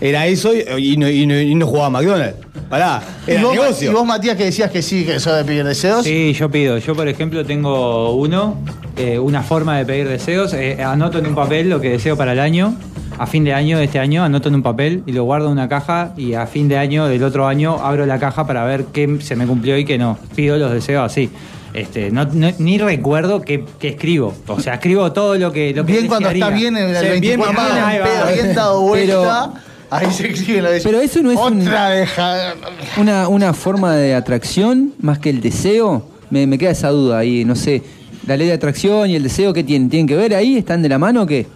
Era 0.00 0.26
eso 0.26 0.52
y, 0.54 0.62
y 0.92 0.96
no, 0.96 1.08
y 1.08 1.26
no- 1.26 1.38
y 1.40 1.54
no 1.54 1.64
jugaba 1.66 1.86
a 1.86 1.90
McDonald's. 1.90 2.36
Pará, 2.68 3.02
¿Y 3.26 3.32
era 3.32 3.42
vos, 3.42 3.52
negocio. 3.54 3.90
y 3.90 3.94
vos, 3.94 4.04
Matías, 4.04 4.36
que 4.36 4.44
decías 4.46 4.70
que 4.70 4.82
sí, 4.82 5.04
que 5.04 5.20
sos 5.20 5.36
de 5.36 5.44
pedir 5.44 5.64
deseos? 5.64 6.04
Sí, 6.04 6.32
yo 6.32 6.50
pido. 6.50 6.78
Yo, 6.78 6.94
por 6.96 7.06
ejemplo, 7.06 7.44
tengo 7.46 8.14
uno, 8.14 8.56
eh, 8.96 9.18
una 9.18 9.42
forma 9.42 9.78
de 9.78 9.84
pedir 9.84 10.08
deseos. 10.08 10.54
Eh, 10.54 10.82
anoto 10.82 11.18
en 11.18 11.26
un 11.26 11.34
papel 11.36 11.68
lo 11.70 11.80
que 11.80 11.90
deseo 11.90 12.16
para 12.16 12.32
el 12.32 12.40
año. 12.40 12.74
A 13.22 13.26
fin 13.26 13.44
de 13.44 13.54
año 13.54 13.78
de 13.78 13.84
este 13.84 14.00
año 14.00 14.24
anoto 14.24 14.48
en 14.48 14.56
un 14.56 14.62
papel 14.64 15.04
y 15.06 15.12
lo 15.12 15.22
guardo 15.22 15.46
en 15.46 15.52
una 15.52 15.68
caja 15.68 16.12
y 16.16 16.34
a 16.34 16.44
fin 16.46 16.66
de 16.66 16.76
año 16.76 17.06
del 17.06 17.22
otro 17.22 17.46
año 17.46 17.78
abro 17.80 18.04
la 18.04 18.18
caja 18.18 18.48
para 18.48 18.64
ver 18.64 18.86
qué 18.92 19.18
se 19.20 19.36
me 19.36 19.46
cumplió 19.46 19.78
y 19.78 19.84
qué 19.84 19.96
no. 19.96 20.18
Pido 20.34 20.58
los 20.58 20.72
deseos 20.72 21.06
así. 21.06 21.30
Este, 21.72 22.10
no, 22.10 22.24
no- 22.24 22.50
ni 22.58 22.78
recuerdo 22.78 23.40
qué, 23.42 23.64
qué 23.78 23.90
escribo. 23.90 24.34
O 24.48 24.58
sea, 24.58 24.74
escribo 24.74 25.12
todo 25.12 25.36
lo 25.38 25.52
que, 25.52 25.72
lo 25.72 25.86
que 25.86 25.92
Bien 25.92 26.08
cuando 26.08 26.30
está 26.30 26.50
bien 26.50 26.76
en 26.76 26.88
el 26.96 27.20
bien 27.20 27.38
24 27.40 27.52
mamado, 27.52 27.86
ahí 27.86 27.98
va. 28.00 28.04
pedo, 28.06 28.34
bien 28.34 28.54
dado 28.56 28.92
Pero- 28.92 29.18
vuelta. 29.20 29.52
ahí 29.90 30.10
se 30.10 30.26
escribe 30.28 30.60
lo 30.62 30.70
de 30.72 30.80
Pero 30.80 31.00
eso 31.00 31.22
no 31.22 31.30
es 31.30 31.38
un- 31.38 31.60
Otra 31.62 31.90
deja. 31.90 32.54
una, 32.96 33.28
una 33.28 33.52
forma 33.54 33.94
de 33.94 34.16
atracción 34.16 34.94
más 35.00 35.20
que 35.20 35.30
el 35.30 35.40
deseo. 35.40 36.04
Me, 36.30 36.48
me 36.48 36.58
queda 36.58 36.70
esa 36.72 36.88
duda 36.88 37.18
ahí, 37.18 37.44
no 37.44 37.54
sé. 37.54 37.84
La 38.26 38.36
ley 38.36 38.48
de 38.48 38.54
atracción 38.54 39.08
y 39.10 39.14
el 39.14 39.22
deseo, 39.22 39.52
¿qué 39.52 39.62
tienen? 39.62 39.88
¿Tienen 39.90 40.08
que 40.08 40.16
ver 40.16 40.34
ahí? 40.34 40.56
¿Están 40.56 40.82
de 40.82 40.88
la 40.88 40.98
mano 40.98 41.22
o 41.22 41.26
qué? 41.26 41.46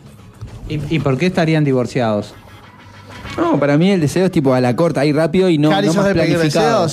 ¿Y, 0.69 0.97
y 0.97 0.99
por 0.99 1.17
qué 1.19 1.27
estarían 1.27 1.65
divorciados? 1.65 2.35
No, 3.37 3.61
para 3.61 3.77
mí 3.77 3.91
el 3.91 4.01
deseo 4.01 4.27
es 4.27 4.33
tipo 4.33 4.55
a 4.55 4.61
la 4.61 4.75
corta, 4.77 5.03
ahí 5.03 5.13
rápido 5.13 5.49
y 5.49 5.59
no, 5.59 5.71
no 5.71 5.83
¿sos 5.87 5.97
más 5.97 6.13
planificado. 6.13 6.89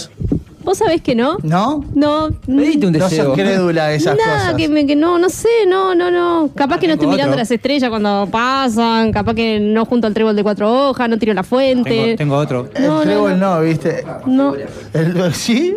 ¿Vos 0.63 0.77
sabés 0.77 1.01
que 1.01 1.13
no? 1.15 1.37
¿No? 1.43 1.83
No. 1.93 2.29
Pedite 2.45 2.87
un 2.87 2.93
No 2.93 2.99
deseo. 2.99 3.25
sos 3.25 3.33
crédula 3.35 3.87
de 3.87 3.95
esas 3.97 4.17
Nada, 4.17 4.39
cosas. 4.39 4.55
que, 4.55 4.69
me- 4.69 4.85
que 4.85 4.95
no, 4.95 5.17
no 5.19 5.29
sé, 5.29 5.49
no, 5.67 5.93
no, 5.95 6.09
no. 6.09 6.49
Capaz 6.55 6.79
que 6.79 6.87
no 6.87 6.93
estoy 6.93 7.07
mirando 7.07 7.31
otro. 7.33 7.39
las 7.41 7.51
estrellas 7.51 7.89
cuando 7.89 8.27
pasan, 8.31 9.11
capaz 9.11 9.33
que 9.33 9.59
no 9.59 9.85
junto 9.85 10.07
al 10.07 10.13
trébol 10.13 10.35
de 10.35 10.43
cuatro 10.43 10.89
hojas, 10.89 11.09
no 11.09 11.17
tiro 11.17 11.33
la 11.33 11.43
fuente. 11.43 11.89
Tengo, 11.89 12.15
tengo 12.17 12.35
otro. 12.37 12.69
El 12.73 12.83
No, 12.83 12.95
no, 12.97 13.01
trébol 13.01 13.39
no, 13.39 13.61
¿viste? 13.61 14.03
No. 14.25 14.55
El- 14.93 15.33
¿Sí? 15.33 15.75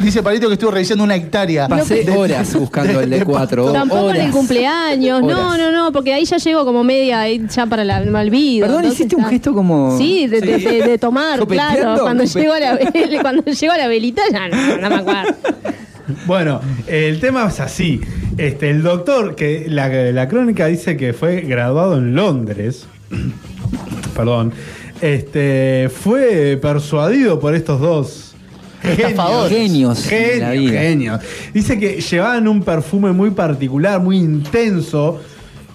Dice 0.00 0.22
Palito 0.22 0.46
que 0.48 0.54
estuvo 0.54 0.70
revisando 0.70 1.04
una 1.04 1.16
hectárea. 1.16 1.68
Pasé 1.68 2.04
De- 2.04 2.12
horas 2.16 2.54
buscando 2.54 3.00
el 3.00 3.10
de 3.10 3.24
cuatro. 3.24 3.72
Tampoco 3.72 4.10
en 4.10 4.16
el 4.16 4.20
horas. 4.22 4.32
cumpleaños, 4.34 5.22
no, 5.22 5.26
Horas. 5.48 5.58
no, 5.58 5.72
no, 5.72 5.92
porque 5.92 6.12
ahí 6.14 6.24
ya 6.24 6.36
llego 6.36 6.64
como 6.64 6.84
media, 6.84 7.20
ahí 7.20 7.44
ya 7.48 7.66
para 7.66 7.84
la, 7.84 8.00
me 8.00 8.18
olvido. 8.20 8.66
Perdón, 8.66 8.84
entonces 8.84 9.00
hiciste 9.00 9.16
un 9.16 9.24
gesto 9.24 9.54
como. 9.54 9.96
Sí, 9.96 10.26
de, 10.26 10.40
de- 10.40 10.58
de- 10.58 10.82
de 10.82 10.98
tomar, 10.98 11.46
claro. 11.46 11.96
Cuando 12.02 12.24
llego, 12.24 12.52
a 12.52 12.60
la, 12.60 12.78
vel- 12.80 13.20
cuando 13.22 13.42
llego 13.44 13.72
a 13.72 13.78
la 13.78 13.88
velita 13.88 14.17
ya 14.32 14.48
no, 14.48 14.76
no 14.78 14.88
me 14.90 14.94
acuerdo. 14.96 15.34
Bueno, 16.26 16.60
el 16.86 17.20
tema 17.20 17.46
es 17.48 17.60
así. 17.60 18.00
Este, 18.38 18.70
el 18.70 18.82
doctor, 18.82 19.34
que 19.34 19.66
la, 19.68 19.88
la 19.88 20.28
crónica 20.28 20.66
dice 20.66 20.96
que 20.96 21.12
fue 21.12 21.42
graduado 21.42 21.98
en 21.98 22.14
Londres, 22.14 22.86
perdón, 24.16 24.52
este, 25.00 25.90
fue 25.94 26.58
persuadido 26.60 27.38
por 27.38 27.54
estos 27.54 27.80
dos. 27.80 28.24
Genios 28.82 30.04
Genios, 30.04 30.70
genios. 30.72 31.20
Dice 31.52 31.78
que 31.78 32.00
llevaban 32.00 32.46
un 32.46 32.62
perfume 32.62 33.12
muy 33.12 33.30
particular, 33.30 34.00
muy 34.00 34.18
intenso. 34.18 35.20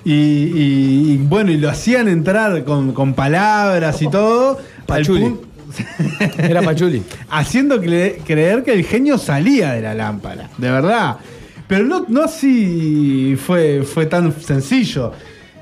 Y, 0.05 0.11
y- 0.13 1.11
y, 1.13 1.17
bueno, 1.17 1.51
y 1.51 1.57
lo 1.57 1.69
hacían 1.69 2.07
entrar 2.07 2.63
con, 2.63 2.93
con 2.93 3.13
palabras 3.13 4.01
y 4.01 4.09
todo. 4.09 4.57
al 4.57 4.85
Pachuli. 4.85 5.21
pun- 5.21 5.39
Era 6.37 6.61
Pachuli. 6.61 7.03
haciendo 7.29 7.81
cre- 7.81 8.17
creer 8.25 8.63
que 8.63 8.73
el 8.73 8.85
genio 8.85 9.17
salía 9.17 9.71
de 9.73 9.81
la 9.81 9.93
lámpara, 9.93 10.49
de 10.57 10.71
verdad. 10.71 11.17
Pero 11.67 11.85
no, 11.85 12.05
no 12.07 12.23
así 12.23 13.35
fue, 13.43 13.83
fue 13.83 14.05
tan 14.05 14.33
sencillo. 14.41 15.11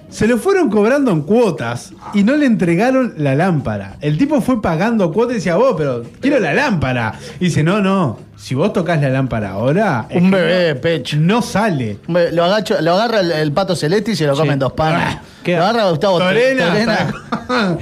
Se 0.10 0.28
lo 0.28 0.38
fueron 0.38 0.70
cobrando 0.70 1.10
en 1.12 1.22
cuotas 1.22 1.94
y 2.14 2.24
no 2.24 2.36
le 2.36 2.46
entregaron 2.46 3.14
la 3.16 3.34
lámpara. 3.34 3.96
El 4.02 4.18
tipo 4.18 4.42
fue 4.42 4.62
pagando 4.62 5.10
cuotas 5.14 5.36
y 5.36 5.36
decía, 5.36 5.56
vos, 5.56 5.76
pero 5.78 6.04
quiero 6.20 6.38
la 6.40 6.54
lámpara. 6.54 7.14
Y 7.40 7.46
dice, 7.46 7.64
no, 7.64 7.80
no, 7.80 8.20
si 8.36 8.54
vos 8.54 8.74
tocas 8.74 9.00
la 9.02 9.08
lámpara 9.08 9.52
ahora, 9.52 10.08
Un 10.14 10.30
bebé 10.30 10.54
de 10.54 10.74
no- 10.76 10.82
pecho. 10.82 11.16
no 11.18 11.42
sale. 11.42 12.00
Lo, 12.10 12.44
agacho, 12.44 12.82
lo 12.82 12.94
agarra 12.96 13.22
el, 13.22 13.32
el 13.32 13.52
pato 13.54 13.74
celeste 13.74 14.12
y 14.12 14.16
se 14.18 14.28
lo 14.28 14.36
come 14.36 14.52
en 14.52 14.60
dos 14.60 14.74
panes. 14.74 15.18
¿Qué? 15.44 15.56
Lo 15.56 15.64
agarra 15.64 15.90
Gustavo 15.92 16.18
Torena, 16.20 16.66
Torena, 16.68 17.14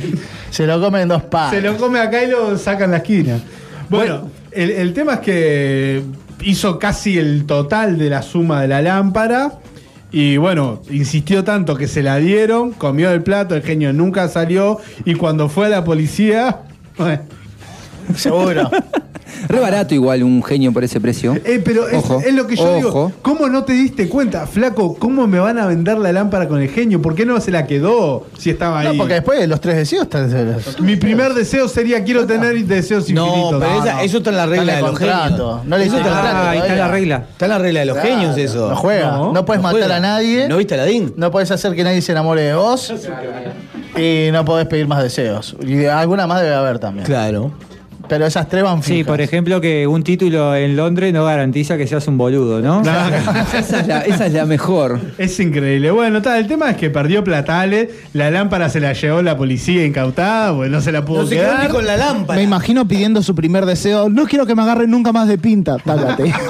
se 0.49 0.65
lo 0.65 0.79
come 0.81 1.01
en 1.01 1.09
dos 1.09 1.23
panes. 1.23 1.59
Se 1.59 1.61
lo 1.61 1.77
come 1.77 1.99
acá 1.99 2.23
y 2.23 2.29
lo 2.29 2.57
saca 2.57 2.85
en 2.85 2.91
la 2.91 2.97
esquina. 2.97 3.39
Bueno, 3.89 4.29
el, 4.51 4.71
el 4.71 4.93
tema 4.93 5.15
es 5.15 5.19
que 5.19 6.03
hizo 6.43 6.79
casi 6.79 7.17
el 7.17 7.45
total 7.45 7.97
de 7.97 8.09
la 8.09 8.21
suma 8.21 8.61
de 8.61 8.67
la 8.67 8.81
lámpara. 8.81 9.53
Y 10.11 10.37
bueno, 10.37 10.81
insistió 10.89 11.43
tanto 11.43 11.75
que 11.75 11.87
se 11.87 12.01
la 12.01 12.17
dieron, 12.17 12.71
comió 12.71 13.11
el 13.11 13.21
plato, 13.21 13.55
el 13.55 13.61
genio 13.61 13.93
nunca 13.93 14.27
salió. 14.27 14.79
Y 15.05 15.15
cuando 15.15 15.49
fue 15.49 15.67
a 15.67 15.69
la 15.69 15.83
policía. 15.83 16.61
bueno, 16.97 17.21
Seguro. 18.16 18.70
Re 19.47 19.60
barato 19.60 19.93
igual 19.93 20.24
un 20.24 20.43
genio 20.43 20.74
por 20.74 20.84
ese 20.84 20.99
precio. 20.99 21.36
Eh, 21.45 21.62
pero 21.64 21.88
es, 21.88 21.93
Ojo, 22.03 22.20
es 22.20 22.34
lo 22.34 22.45
que 22.47 22.55
yo 22.55 22.64
ojo. 22.64 22.76
digo. 22.76 23.12
¿Cómo 23.22 23.47
no 23.47 23.64
te 23.64 23.74
diste 23.74 24.10
cuenta, 24.10 24.45
flaco? 24.47 24.95
¿Cómo 24.95 25.28
me 25.28 25.39
van 25.39 25.57
a 25.60 25.68
vender 25.68 25.97
la 25.99 26.12
lámpara 26.12 26.47
con 26.47 26.60
el 26.62 26.70
genio? 26.70 27.01
¿Por 27.01 27.16
qué 27.16 27.26
no 27.26 27.39
se 27.39 27.51
la 27.51 27.66
quedó 27.68 28.26
si 28.38 28.49
estaba 28.49 28.84
No, 28.84 28.89
ahí? 28.89 28.97
porque 28.97 29.14
después 29.14 29.39
de 29.39 29.47
los 29.47 29.62
tres 29.62 29.76
deseos 29.78 30.03
están. 30.03 30.30
Mi 30.82 30.95
primer 30.97 31.34
deseo 31.36 31.68
sería 31.68 32.03
quiero 32.03 32.26
tener 32.26 32.66
deseos 32.66 33.10
No, 33.12 33.28
infinitos. 33.28 33.60
pero 33.64 33.84
esa- 33.84 34.03
eso 34.03 34.18
está 34.18 34.30
en 34.32 34.36
la 34.38 34.45
regla 34.47 34.64
Está 34.64 34.74
de 34.74 34.80
en 34.80 34.86
contrato. 34.97 35.30
genios. 35.30 35.66
No 35.66 35.78
le 35.78 35.84
hiciste 35.86 35.97
en 35.99 36.03
contrato 36.14 36.28
Ah, 36.38 36.49
ahí 36.49 36.57
está 36.57 36.68
todavía. 36.68 36.86
la 36.88 36.91
regla. 36.91 37.26
Está 37.32 37.45
en 37.45 37.51
la 37.51 37.57
regla 37.60 37.80
de 37.82 37.86
los 37.86 37.97
Claro, 37.97 38.10
genios 38.10 38.38
eso. 38.38 38.70
No 38.70 38.76
juega. 38.76 39.12
No, 39.12 39.34
No, 39.34 39.45
puedes 39.45 39.62
no 39.62 39.68
matar 39.70 39.80
juega. 39.82 39.95
a 39.95 39.99
nadie. 39.99 40.47
¿No 40.49 40.57
viste 40.57 40.74
Aladín? 40.74 41.14
No 41.18 41.32
puedes 41.32 41.49
hacer 41.51 41.76
que 41.76 41.84
nadie 41.84 42.01
se 42.01 42.12
enamore 42.12 42.41
de 42.41 42.55
vos. 42.55 42.91
Y 43.97 44.30
no 44.32 44.43
podés 44.43 44.68
pedir 44.68 44.88
más 44.88 45.01
deseos. 45.03 45.55
Y 45.66 45.86
alguna 45.86 46.28
más 46.28 46.41
debe 46.41 46.55
haber 46.55 46.80
también. 46.80 47.05
Claro. 47.05 47.51
Pero 48.10 48.26
esas 48.26 48.49
tres 48.49 48.64
van 48.64 48.82
Sí, 48.84 48.91
fijas. 48.93 49.07
por 49.07 49.22
ejemplo, 49.22 49.62
que 49.62 49.86
un 49.88 50.03
título 50.03 50.55
en 50.55 50.76
Londres 50.76 51.14
no 51.14 51.24
garantiza 51.24 51.78
que 51.78 51.86
seas 51.88 52.07
un 52.07 52.18
boludo, 52.18 52.60
¿no? 52.62 52.82
esa, 53.57 53.80
es 53.80 53.88
la, 53.88 54.01
esa 54.01 54.26
es 54.26 54.34
la 54.34 54.45
mejor. 54.45 54.99
Es 55.18 55.39
increíble. 55.39 55.91
Bueno, 55.91 56.22
tal, 56.22 56.39
el 56.39 56.47
tema 56.47 56.72
es 56.72 56.78
que 56.78 56.89
perdió 56.89 57.24
Platales, 57.24 57.89
la 58.14 58.32
lámpara 58.32 58.68
se 58.70 58.80
la 58.80 58.93
llevó 58.93 59.22
la 59.22 59.38
policía 59.38 59.86
incautada, 59.86 60.53
pues 60.55 60.70
no 60.72 60.82
se 60.82 60.91
la 60.91 61.05
pudo 61.05 61.22
No 61.22 61.28
se 61.28 61.36
quedó 61.36 61.45
quedar. 61.45 61.64
ni 61.64 61.70
con 61.70 61.86
la 61.86 61.97
lámpara. 61.97 62.38
Me 62.38 62.43
imagino 62.43 62.88
pidiendo 62.88 63.22
su 63.22 63.36
primer 63.36 63.66
deseo. 63.66 64.10
No 64.10 64.26
quiero 64.26 64.45
que 64.45 64.55
me 64.55 64.64
agarren 64.64 64.89
nunca 64.89 65.12
más 65.12 65.28
de 65.28 65.38
pinta. 65.38 65.78
Tácate. 65.78 66.34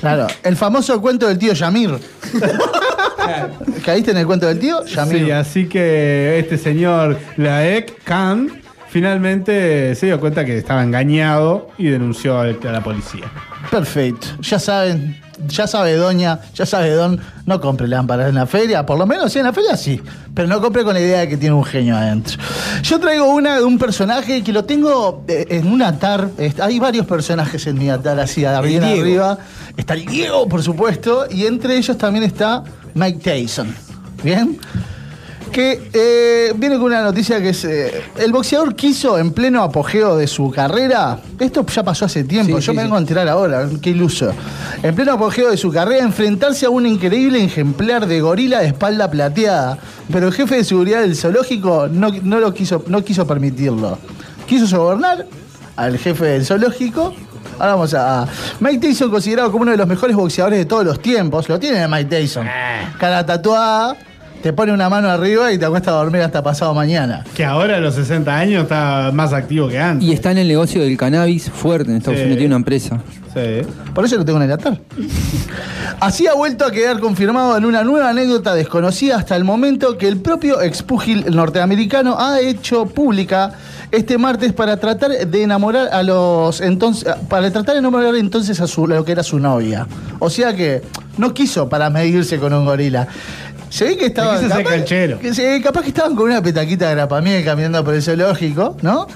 Claro, 0.00 0.26
el 0.42 0.56
famoso 0.56 1.00
cuento 1.00 1.26
del 1.26 1.38
tío 1.38 1.52
Yamir. 1.54 1.90
¿Caíste 3.84 4.10
en 4.10 4.18
el 4.18 4.26
cuento 4.26 4.46
del 4.46 4.58
tío? 4.58 4.84
Yamir. 4.84 5.24
Sí, 5.24 5.30
así 5.30 5.66
que 5.66 6.38
este 6.38 6.58
señor 6.58 7.18
Laek 7.36 8.02
Khan 8.04 8.50
finalmente 8.96 9.94
se 9.94 10.06
dio 10.06 10.18
cuenta 10.18 10.42
que 10.46 10.56
estaba 10.56 10.82
engañado 10.82 11.68
y 11.76 11.88
denunció 11.88 12.40
a 12.40 12.46
la 12.46 12.82
policía. 12.82 13.30
Perfecto. 13.70 14.28
Ya 14.40 14.58
saben, 14.58 15.20
ya 15.46 15.66
sabe 15.66 15.96
Doña, 15.96 16.40
ya 16.54 16.64
sabe 16.64 16.92
Don, 16.92 17.20
no 17.44 17.60
compre 17.60 17.88
lámparas 17.88 18.30
en 18.30 18.36
la 18.36 18.46
feria, 18.46 18.86
por 18.86 18.98
lo 18.98 19.06
menos 19.06 19.30
sí, 19.30 19.38
en 19.38 19.44
la 19.44 19.52
feria 19.52 19.76
sí, 19.76 20.00
pero 20.32 20.48
no 20.48 20.62
compre 20.62 20.82
con 20.82 20.94
la 20.94 21.00
idea 21.00 21.20
de 21.20 21.28
que 21.28 21.36
tiene 21.36 21.54
un 21.54 21.64
genio 21.64 21.94
adentro. 21.94 22.38
Yo 22.84 22.98
traigo 22.98 23.26
una 23.26 23.58
de 23.58 23.64
un 23.64 23.78
personaje 23.78 24.42
que 24.42 24.50
lo 24.54 24.64
tengo 24.64 25.26
eh, 25.28 25.44
en 25.50 25.70
un 25.70 25.82
atar, 25.82 26.30
hay 26.58 26.78
varios 26.78 27.04
personajes 27.04 27.66
en 27.66 27.76
mi 27.76 27.90
atar 27.90 28.18
así, 28.18 28.46
bien 28.62 28.82
arriba. 28.82 29.36
Está 29.76 29.92
el 29.92 30.06
Diego, 30.06 30.48
por 30.48 30.62
supuesto, 30.62 31.26
y 31.30 31.44
entre 31.44 31.76
ellos 31.76 31.98
también 31.98 32.24
está 32.24 32.64
Mike 32.94 33.18
Tyson. 33.18 33.74
¿Bien? 34.24 34.58
Que 35.56 35.88
eh, 35.94 36.52
viene 36.54 36.76
con 36.76 36.84
una 36.84 37.00
noticia 37.00 37.40
que 37.40 37.48
es, 37.48 37.64
eh, 37.64 38.02
el 38.18 38.30
boxeador 38.30 38.76
quiso 38.76 39.16
en 39.16 39.32
pleno 39.32 39.62
apogeo 39.62 40.14
de 40.14 40.26
su 40.26 40.50
carrera, 40.50 41.18
esto 41.40 41.64
ya 41.64 41.82
pasó 41.82 42.04
hace 42.04 42.24
tiempo, 42.24 42.60
Sí, 42.60 42.66
yo 42.66 42.72
sí, 42.72 42.76
me 42.76 42.82
sí. 42.82 42.82
vengo 42.82 42.96
a 42.96 42.98
enterar 42.98 43.26
ahora, 43.26 43.66
qué 43.80 43.88
iluso, 43.88 44.34
en 44.82 44.94
pleno 44.94 45.14
apogeo 45.14 45.50
de 45.50 45.56
su 45.56 45.72
carrera, 45.72 46.04
enfrentarse 46.04 46.66
a 46.66 46.68
un 46.68 46.84
increíble 46.84 47.42
ejemplar 47.42 48.06
de 48.06 48.20
gorila 48.20 48.58
de 48.60 48.66
espalda 48.66 49.10
plateada, 49.10 49.78
pero 50.12 50.26
el 50.26 50.34
jefe 50.34 50.56
de 50.56 50.64
seguridad 50.64 51.00
del 51.00 51.16
zoológico 51.16 51.88
no, 51.90 52.10
no 52.22 52.38
lo 52.38 52.52
quiso, 52.52 52.84
no 52.88 53.02
quiso 53.02 53.26
permitirlo. 53.26 53.96
Quiso 54.46 54.66
sobornar 54.66 55.24
al 55.76 55.96
jefe 55.96 56.26
del 56.26 56.44
zoológico. 56.44 57.14
Ahora 57.58 57.72
vamos 57.76 57.94
a. 57.94 58.28
Mike 58.60 58.88
Tyson, 58.88 59.10
considerado 59.10 59.50
como 59.50 59.62
uno 59.62 59.70
de 59.70 59.78
los 59.78 59.86
mejores 59.86 60.14
boxeadores 60.14 60.58
de 60.58 60.66
todos 60.66 60.84
los 60.84 61.00
tiempos, 61.00 61.48
lo 61.48 61.58
tiene 61.58 61.88
Mike 61.88 62.10
Tyson. 62.14 62.46
Cara 62.98 63.24
tatuada, 63.24 63.96
te 64.46 64.52
pone 64.52 64.72
una 64.72 64.88
mano 64.88 65.10
arriba 65.10 65.52
y 65.52 65.58
te 65.58 65.64
acuesta 65.64 65.90
a 65.90 65.94
dormir 65.94 66.22
hasta 66.22 66.40
pasado 66.40 66.72
mañana. 66.72 67.24
Que 67.34 67.44
ahora 67.44 67.78
a 67.78 67.80
los 67.80 67.96
60 67.96 68.32
años 68.32 68.62
está 68.62 69.10
más 69.12 69.32
activo 69.32 69.66
que 69.66 69.76
antes. 69.80 70.06
Y 70.08 70.12
está 70.12 70.30
en 70.30 70.38
el 70.38 70.46
negocio 70.46 70.80
del 70.82 70.96
cannabis 70.96 71.50
fuerte 71.50 71.90
en 71.90 71.96
Estados 71.96 72.20
Sí. 72.20 72.22
Unidos, 72.26 72.38
tiene 72.38 72.54
una 72.54 72.60
empresa. 72.60 73.00
Sí. 73.34 73.66
Por 73.92 74.04
eso 74.04 74.16
lo 74.16 74.24
tengo 74.24 74.38
en 74.38 74.44
el 74.44 74.52
altar. 74.52 74.78
Así 75.98 76.28
ha 76.28 76.34
vuelto 76.34 76.64
a 76.64 76.70
quedar 76.70 77.00
confirmado 77.00 77.56
en 77.56 77.64
una 77.64 77.82
nueva 77.82 78.10
anécdota 78.10 78.54
desconocida 78.54 79.16
hasta 79.16 79.34
el 79.34 79.42
momento 79.42 79.98
que 79.98 80.06
el 80.06 80.18
propio 80.18 80.60
expúgil 80.60 81.24
norteamericano 81.34 82.16
ha 82.16 82.38
hecho 82.38 82.86
pública 82.86 83.50
este 83.90 84.16
martes 84.18 84.52
para 84.52 84.76
tratar 84.78 85.10
de 85.10 85.42
enamorar 85.42 85.88
a 85.92 86.02
los 86.02 86.60
entonces 86.60 87.08
para 87.28 87.50
tratar 87.50 87.74
de 87.74 87.78
enamorar 87.80 88.14
entonces 88.16 88.60
a 88.60 88.66
su 88.66 88.86
lo 88.86 89.04
que 89.04 89.12
era 89.12 89.22
su 89.22 89.38
novia. 89.38 89.86
O 90.18 90.30
sea 90.30 90.54
que 90.54 90.82
no 91.18 91.32
quiso 91.34 91.68
para 91.68 91.88
medirse 91.90 92.38
con 92.38 92.52
un 92.52 92.64
gorila. 92.64 93.08
Se 93.68 93.84
ve 93.84 93.96
que 93.96 94.06
estaban 94.06 94.48
canchero. 94.64 95.18
que 95.18 95.34
se- 95.34 95.60
capaz 95.62 95.82
que 95.82 95.88
estaban 95.88 96.14
con 96.14 96.30
una 96.30 96.42
petaquita 96.42 96.88
de 96.88 96.94
grapamiel 96.94 97.44
caminando 97.44 97.84
por 97.84 97.94
el 97.94 98.02
zoológico, 98.02 98.76
¿no? 98.82 99.06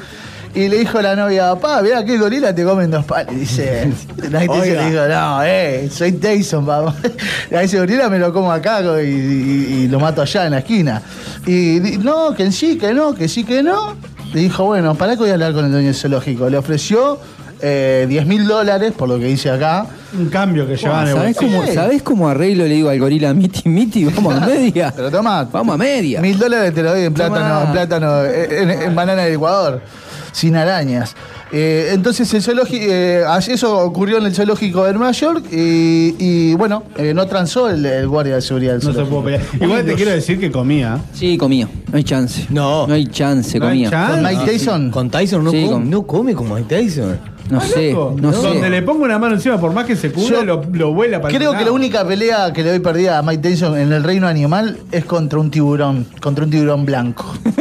Y 0.53 0.69
le 0.69 0.79
dijo 0.79 1.01
la 1.01 1.15
novia, 1.15 1.51
papá, 1.55 1.81
mira 1.81 2.05
qué 2.05 2.19
gorila 2.19 2.53
te 2.53 2.65
comen 2.65 2.91
dos 2.91 3.05
palos. 3.05 3.33
Dice, 3.35 3.89
Tyson 4.17 4.51
Oiga. 4.61 4.83
le 4.83 4.91
dijo, 4.91 5.07
no, 5.09 5.43
eh, 5.45 5.89
soy 5.93 6.13
Tyson, 6.13 6.67
papá. 6.67 6.95
A 7.57 7.63
ese 7.63 7.79
gorila 7.79 8.09
me 8.09 8.19
lo 8.19 8.33
como 8.33 8.51
acá 8.51 8.81
y, 9.01 9.07
y- 9.07 9.75
y 9.85 9.89
lo 9.89 10.01
mato 10.01 10.23
allá 10.23 10.47
en 10.47 10.51
la 10.53 10.59
esquina. 10.59 11.01
Y 11.47 11.99
no, 12.03 12.35
que 12.35 12.51
sí, 12.51 12.77
que 12.79 12.93
no, 12.93 13.15
que 13.15 13.29
sí, 13.29 13.45
que 13.45 13.63
no. 13.63 13.95
Le 14.35 14.41
dijo, 14.41 14.65
bueno, 14.65 14.95
para 14.97 15.13
que 15.13 15.19
voy 15.21 15.31
a 15.31 15.35
hablar 15.35 15.53
con 15.53 15.65
el 15.67 15.71
dueño 15.71 15.87
del 15.87 15.95
zoológico. 15.97 16.51
Le 16.51 16.57
ofreció 16.59 17.21
eh, 17.63 18.07
10 18.09 18.27
mil 18.27 18.47
dólares, 18.47 18.93
por 18.97 19.09
lo 19.09 19.19
que 19.19 19.27
dice 19.27 19.51
acá. 19.51 19.87
Un 20.19 20.29
cambio 20.29 20.67
que 20.67 20.77
llevaban 20.77 21.05
en 21.05 21.09
el 21.11 21.17
¿Sabés 21.17 21.37
bolsillo. 21.37 21.61
cómo, 21.61 21.73
¿Sabés 21.73 22.03
cómo 22.03 22.29
arreglo 22.29 22.65
le 22.65 22.75
digo 22.75 22.89
al 22.89 22.99
gorila 22.99 23.33
miti 23.33 23.69
miti? 23.69 24.05
Vamos 24.05 24.35
a 24.35 24.47
media. 24.47 24.93
Pero 24.95 25.11
toma, 25.11 25.45
Vamos 25.45 25.75
a 25.75 25.79
media. 25.79 26.21
Mil 26.21 26.39
dólares 26.39 26.75
te 26.75 26.83
lo 26.83 26.91
doy 26.91 27.05
en 27.05 27.15
plátano, 27.15 27.63
en 27.67 27.73
plátano, 27.73 28.25
en, 28.25 28.71
en 28.71 28.95
banana 28.95 29.23
del 29.23 29.35
Ecuador, 29.35 29.81
sin 30.33 30.57
arañas. 30.57 31.15
Eh, 31.53 31.91
entonces 31.93 32.33
el 32.35 32.43
zoológico, 32.43 32.85
eh, 32.89 33.25
así- 33.27 33.53
eso 33.53 33.77
ocurrió 33.79 34.19
en 34.19 34.27
el 34.27 34.35
zoológico 34.35 34.85
de 34.85 34.93
Nueva 34.93 35.11
York 35.13 35.45
y, 35.51 36.15
y, 36.19 36.55
bueno, 36.55 36.85
eh, 36.97 37.13
no 37.15 37.27
transó 37.27 37.69
el, 37.69 37.85
el 37.85 38.07
guardia 38.09 38.37
de 38.37 38.43
seguridad 38.43 38.75
del 38.79 38.85
No 38.87 38.93
se 38.93 39.03
puede 39.05 39.23
pelear. 39.25 39.43
Igual 39.61 39.85
te 39.85 39.95
quiero 39.95 40.13
decir 40.13 40.39
que 40.39 40.51
comía. 40.51 40.99
Sí, 41.13 41.37
comía. 41.37 41.69
No 41.91 41.97
hay 41.97 42.05
chance. 42.05 42.47
No. 42.51 42.87
No 42.87 42.95
hay 42.95 43.07
chance, 43.07 43.59
No 43.59 43.67
hay 43.67 43.71
comía. 43.73 43.91
chance. 43.91 44.13
Con 44.13 44.23
Mike 44.23 44.45
Tyson. 44.53 44.91
Con 44.91 45.11
Tyson 45.11 45.45
no, 45.45 45.51
Sí, 45.51 45.63
come, 45.63 45.73
con- 45.73 45.91
no 45.91 46.03
come 46.07 46.35
como 46.35 46.55
Mike 46.55 46.69
Tyson. 46.83 47.19
No 47.51 47.61
sé, 47.61 47.91
Donde 47.93 48.71
le 48.71 48.81
pongo 48.83 49.03
una 49.03 49.19
mano 49.19 49.35
encima, 49.35 49.59
por 49.61 49.73
más 49.73 49.85
que 49.85 49.97
se 49.97 50.13
cubra, 50.13 50.45
lo, 50.45 50.63
lo 50.73 50.93
vuela 50.95 51.21
para 51.21 51.37
Creo 51.37 51.53
que 51.59 51.65
la 51.65 51.73
única 51.73 52.07
pelea 52.07 52.53
que 52.53 52.63
le 52.63 52.71
doy 52.71 52.79
perdida 52.79 53.19
a 53.19 53.23
Mike 53.23 53.43
Tyson 53.43 53.77
en 53.77 53.93
el 53.93 54.05
reino 54.05 54.29
animal 54.29 54.79
es 54.93 55.05
contra 55.05 55.41
un 55.41 55.51
tiburón, 55.51 56.07
contra 56.21 56.45
un 56.45 56.51
tiburón 56.53 56.85
blanco. 56.87 57.25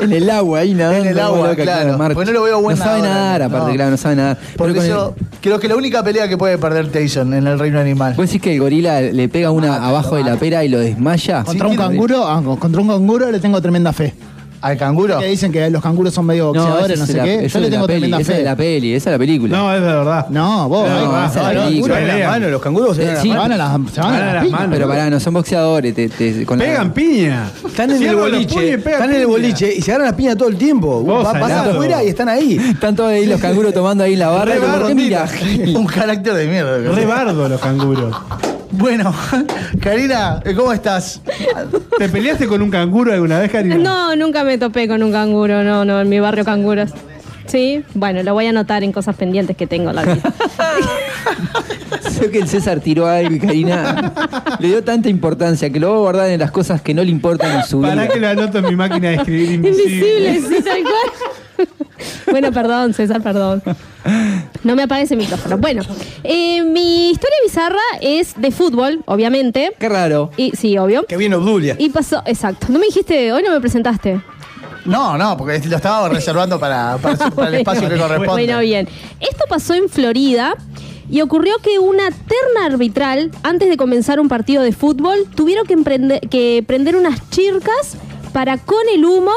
En 0.00 0.12
el 0.12 0.30
agua, 0.30 0.60
ahí 0.60 0.74
nada. 0.74 0.96
En 0.98 1.06
el 1.06 1.18
agua, 1.18 1.54
claro. 1.54 1.98
Pues 2.14 2.26
no 2.26 2.32
lo 2.32 2.42
veo 2.42 2.60
buen 2.60 2.78
No 2.78 2.84
sabe 2.84 3.02
nadar, 3.02 3.40
no. 3.40 3.46
aparte, 3.46 3.74
claro, 3.74 3.90
no 3.90 3.96
sabe 3.96 4.16
nadar. 4.16 4.38
Por 4.56 4.70
eso, 4.70 5.14
el- 5.18 5.26
creo 5.40 5.58
que 5.60 5.68
la 5.68 5.76
única 5.76 6.02
pelea 6.02 6.28
que 6.28 6.36
puede 6.38 6.58
perder 6.58 6.88
Tyson 6.90 7.34
en 7.34 7.46
el 7.46 7.58
reino 7.58 7.80
animal. 7.80 8.14
¿Vos 8.16 8.26
decís 8.26 8.40
que 8.40 8.54
el 8.54 8.60
gorila 8.60 9.00
le 9.00 9.28
pega 9.28 9.50
una 9.50 9.84
abajo 9.86 10.16
de 10.16 10.24
la 10.24 10.36
pera 10.36 10.64
y 10.64 10.68
lo 10.68 10.78
desmaya? 10.78 11.44
Contra 11.44 11.66
un 11.68 11.76
canguro, 11.76 12.26
ah, 12.26 12.42
contra 12.58 12.80
un 12.80 12.88
canguro 12.88 13.30
le 13.30 13.40
tengo 13.40 13.60
tremenda 13.60 13.92
fe. 13.92 14.14
¿Al 14.62 14.76
canguro? 14.78 15.18
Que 15.18 15.26
dicen 15.26 15.50
que 15.52 15.68
los 15.70 15.82
canguros 15.82 16.14
son 16.14 16.24
medio 16.24 16.46
boxeadores, 16.46 16.96
no, 16.98 17.04
esa 17.04 17.12
sé 17.12 17.18
la- 17.18 17.24
qué. 17.24 17.44
esa 17.46 17.58
Yo 17.58 17.64
le 17.64 17.70
tengo 17.70 17.86
peli, 17.86 17.98
tremenda 18.00 18.20
Esa 18.20 18.32
fe. 18.32 18.38
es 18.38 18.44
la 18.44 18.56
peli, 18.56 18.94
esa 18.94 19.10
es 19.10 19.14
la 19.14 19.18
película. 19.18 19.56
No, 19.56 19.74
es 19.74 19.80
de 19.80 19.86
verdad. 19.86 20.26
No, 20.30 20.68
vos. 20.68 20.88
No, 20.88 21.26
esa 21.26 21.50
es 21.50 21.56
la 21.56 21.64
película. 21.66 21.94
Van 21.94 22.10
a 22.10 22.16
las 22.18 22.28
manos, 22.30 22.50
los 22.52 22.62
canguros 22.62 22.96
se 22.96 23.02
Eh, 23.02 23.06
van 23.06 23.12
a 23.12 23.16
las 23.16 23.22
sí. 23.22 23.28
manos. 23.28 23.42
van 23.42 23.52
a 23.52 23.56
las, 23.56 23.92
se 23.92 24.00
van 24.00 24.08
a 24.08 24.12
Van 24.12 24.22
a 24.22 24.24
las 24.26 24.34
las 24.34 24.44
piñas. 24.44 24.60
manos. 24.60 24.76
Pero 24.76 24.88
pará, 24.88 25.10
no 25.10 25.20
son 25.20 25.34
boxeadores. 25.34 25.94
Te, 25.94 26.08
te- 26.08 26.46
con 26.46 26.58
la- 26.58 26.64
Pegan 26.64 26.92
piña. 26.92 27.50
Están 27.66 27.90
en 27.90 28.02
el 28.04 28.16
boliche, 28.16 28.74
están 28.74 29.10
en 29.10 29.16
el 29.20 29.26
boliche 29.26 29.74
y 29.74 29.82
se 29.82 29.90
agarran 29.90 30.06
las 30.06 30.16
piñas 30.16 30.36
todo 30.36 30.48
el 30.48 30.56
tiempo. 30.56 31.04
Pasan 31.24 31.68
afuera 31.70 32.04
y 32.04 32.08
están 32.08 32.28
ahí. 32.28 32.56
Están 32.56 32.94
todos 32.94 33.10
ahí 33.10 33.26
los 33.26 33.40
canguros 33.40 33.74
tomando 33.74 34.04
ahí 34.04 34.14
la 34.16 34.28
barra. 34.28 34.54
Un 35.74 35.86
carácter 35.86 36.34
de 36.34 36.46
mierda. 36.46 36.78
Re 36.92 37.04
bardo 37.04 37.48
los 37.48 37.60
canguros. 37.60 38.14
Bueno, 38.72 39.14
Karina, 39.80 40.42
¿cómo 40.56 40.72
estás? 40.72 41.20
¿Te 41.98 42.08
peleaste 42.08 42.46
con 42.46 42.62
un 42.62 42.70
canguro 42.70 43.12
alguna 43.12 43.38
vez, 43.38 43.50
Karina? 43.50 43.76
No, 43.76 44.16
nunca 44.16 44.44
me 44.44 44.58
topé 44.58 44.88
con 44.88 45.02
un 45.02 45.12
canguro, 45.12 45.62
no, 45.62 45.84
no, 45.84 46.00
en 46.00 46.08
mi 46.08 46.18
barrio 46.20 46.44
canguros. 46.44 46.90
Sí, 47.46 47.84
bueno, 47.94 48.22
lo 48.22 48.32
voy 48.34 48.46
a 48.46 48.50
anotar 48.50 48.82
en 48.82 48.92
cosas 48.92 49.16
pendientes 49.16 49.56
que 49.56 49.66
tengo 49.66 49.92
la 49.92 50.02
vida. 50.02 50.32
Sé 52.08 52.30
que 52.30 52.38
el 52.38 52.48
César 52.48 52.80
tiró 52.80 53.06
algo 53.06 53.34
y 53.34 53.40
Karina 53.40 54.12
le 54.58 54.68
dio 54.68 54.82
tanta 54.82 55.08
importancia 55.08 55.70
que 55.70 55.78
lo 55.78 55.90
va 55.90 55.96
a 55.96 56.00
guardar 56.00 56.30
en 56.30 56.40
las 56.40 56.50
cosas 56.50 56.80
que 56.80 56.94
no 56.94 57.02
le 57.04 57.10
importan 57.10 57.58
en 57.58 57.64
su 57.64 57.80
vida. 57.80 57.94
Para 57.94 58.08
que 58.08 58.20
lo 58.20 58.28
anoto 58.28 58.58
en 58.58 58.66
mi 58.66 58.76
máquina 58.76 59.10
de 59.10 59.14
escribir 59.16 59.52
invisible. 59.52 60.28
Invisible, 60.30 60.56
sí, 60.56 60.64
tal 60.64 60.82
cual. 60.82 61.41
bueno, 62.30 62.52
perdón, 62.52 62.94
César, 62.94 63.22
perdón. 63.22 63.62
No 64.64 64.74
me 64.76 64.82
apagues 64.84 65.10
el 65.12 65.18
micrófono. 65.18 65.58
Bueno, 65.58 65.82
eh, 66.24 66.62
mi 66.62 67.10
historia 67.10 67.36
bizarra 67.44 67.80
es 68.00 68.34
de 68.40 68.50
fútbol, 68.50 69.02
obviamente. 69.06 69.72
Qué 69.78 69.88
raro. 69.88 70.30
Y, 70.36 70.52
sí, 70.52 70.76
obvio. 70.78 71.04
Que 71.06 71.16
viene 71.16 71.36
Obdulia. 71.36 71.76
Y 71.78 71.90
pasó, 71.90 72.22
exacto. 72.26 72.66
No 72.70 72.78
me 72.78 72.86
dijiste, 72.86 73.32
hoy 73.32 73.42
no 73.42 73.50
me 73.50 73.60
presentaste. 73.60 74.20
No, 74.84 75.16
no, 75.16 75.36
porque 75.36 75.60
lo 75.68 75.76
estaba 75.76 76.08
reservando 76.08 76.58
para, 76.58 76.98
para, 76.98 77.30
para 77.30 77.48
el 77.48 77.54
espacio 77.56 77.88
que 77.88 77.96
corresponde. 77.96 78.26
Bueno, 78.32 78.58
bien. 78.60 78.88
Esto 79.20 79.44
pasó 79.48 79.74
en 79.74 79.88
Florida 79.88 80.56
y 81.08 81.20
ocurrió 81.20 81.54
que 81.62 81.78
una 81.78 82.06
terna 82.10 82.66
arbitral, 82.66 83.30
antes 83.44 83.68
de 83.68 83.76
comenzar 83.76 84.18
un 84.18 84.28
partido 84.28 84.62
de 84.62 84.72
fútbol, 84.72 85.26
tuvieron 85.36 85.66
que, 85.66 85.76
emprender- 85.76 86.28
que 86.28 86.64
prender 86.66 86.96
unas 86.96 87.28
chircas 87.30 87.96
para 88.32 88.56
con 88.58 88.78
el 88.92 89.04
humo 89.04 89.30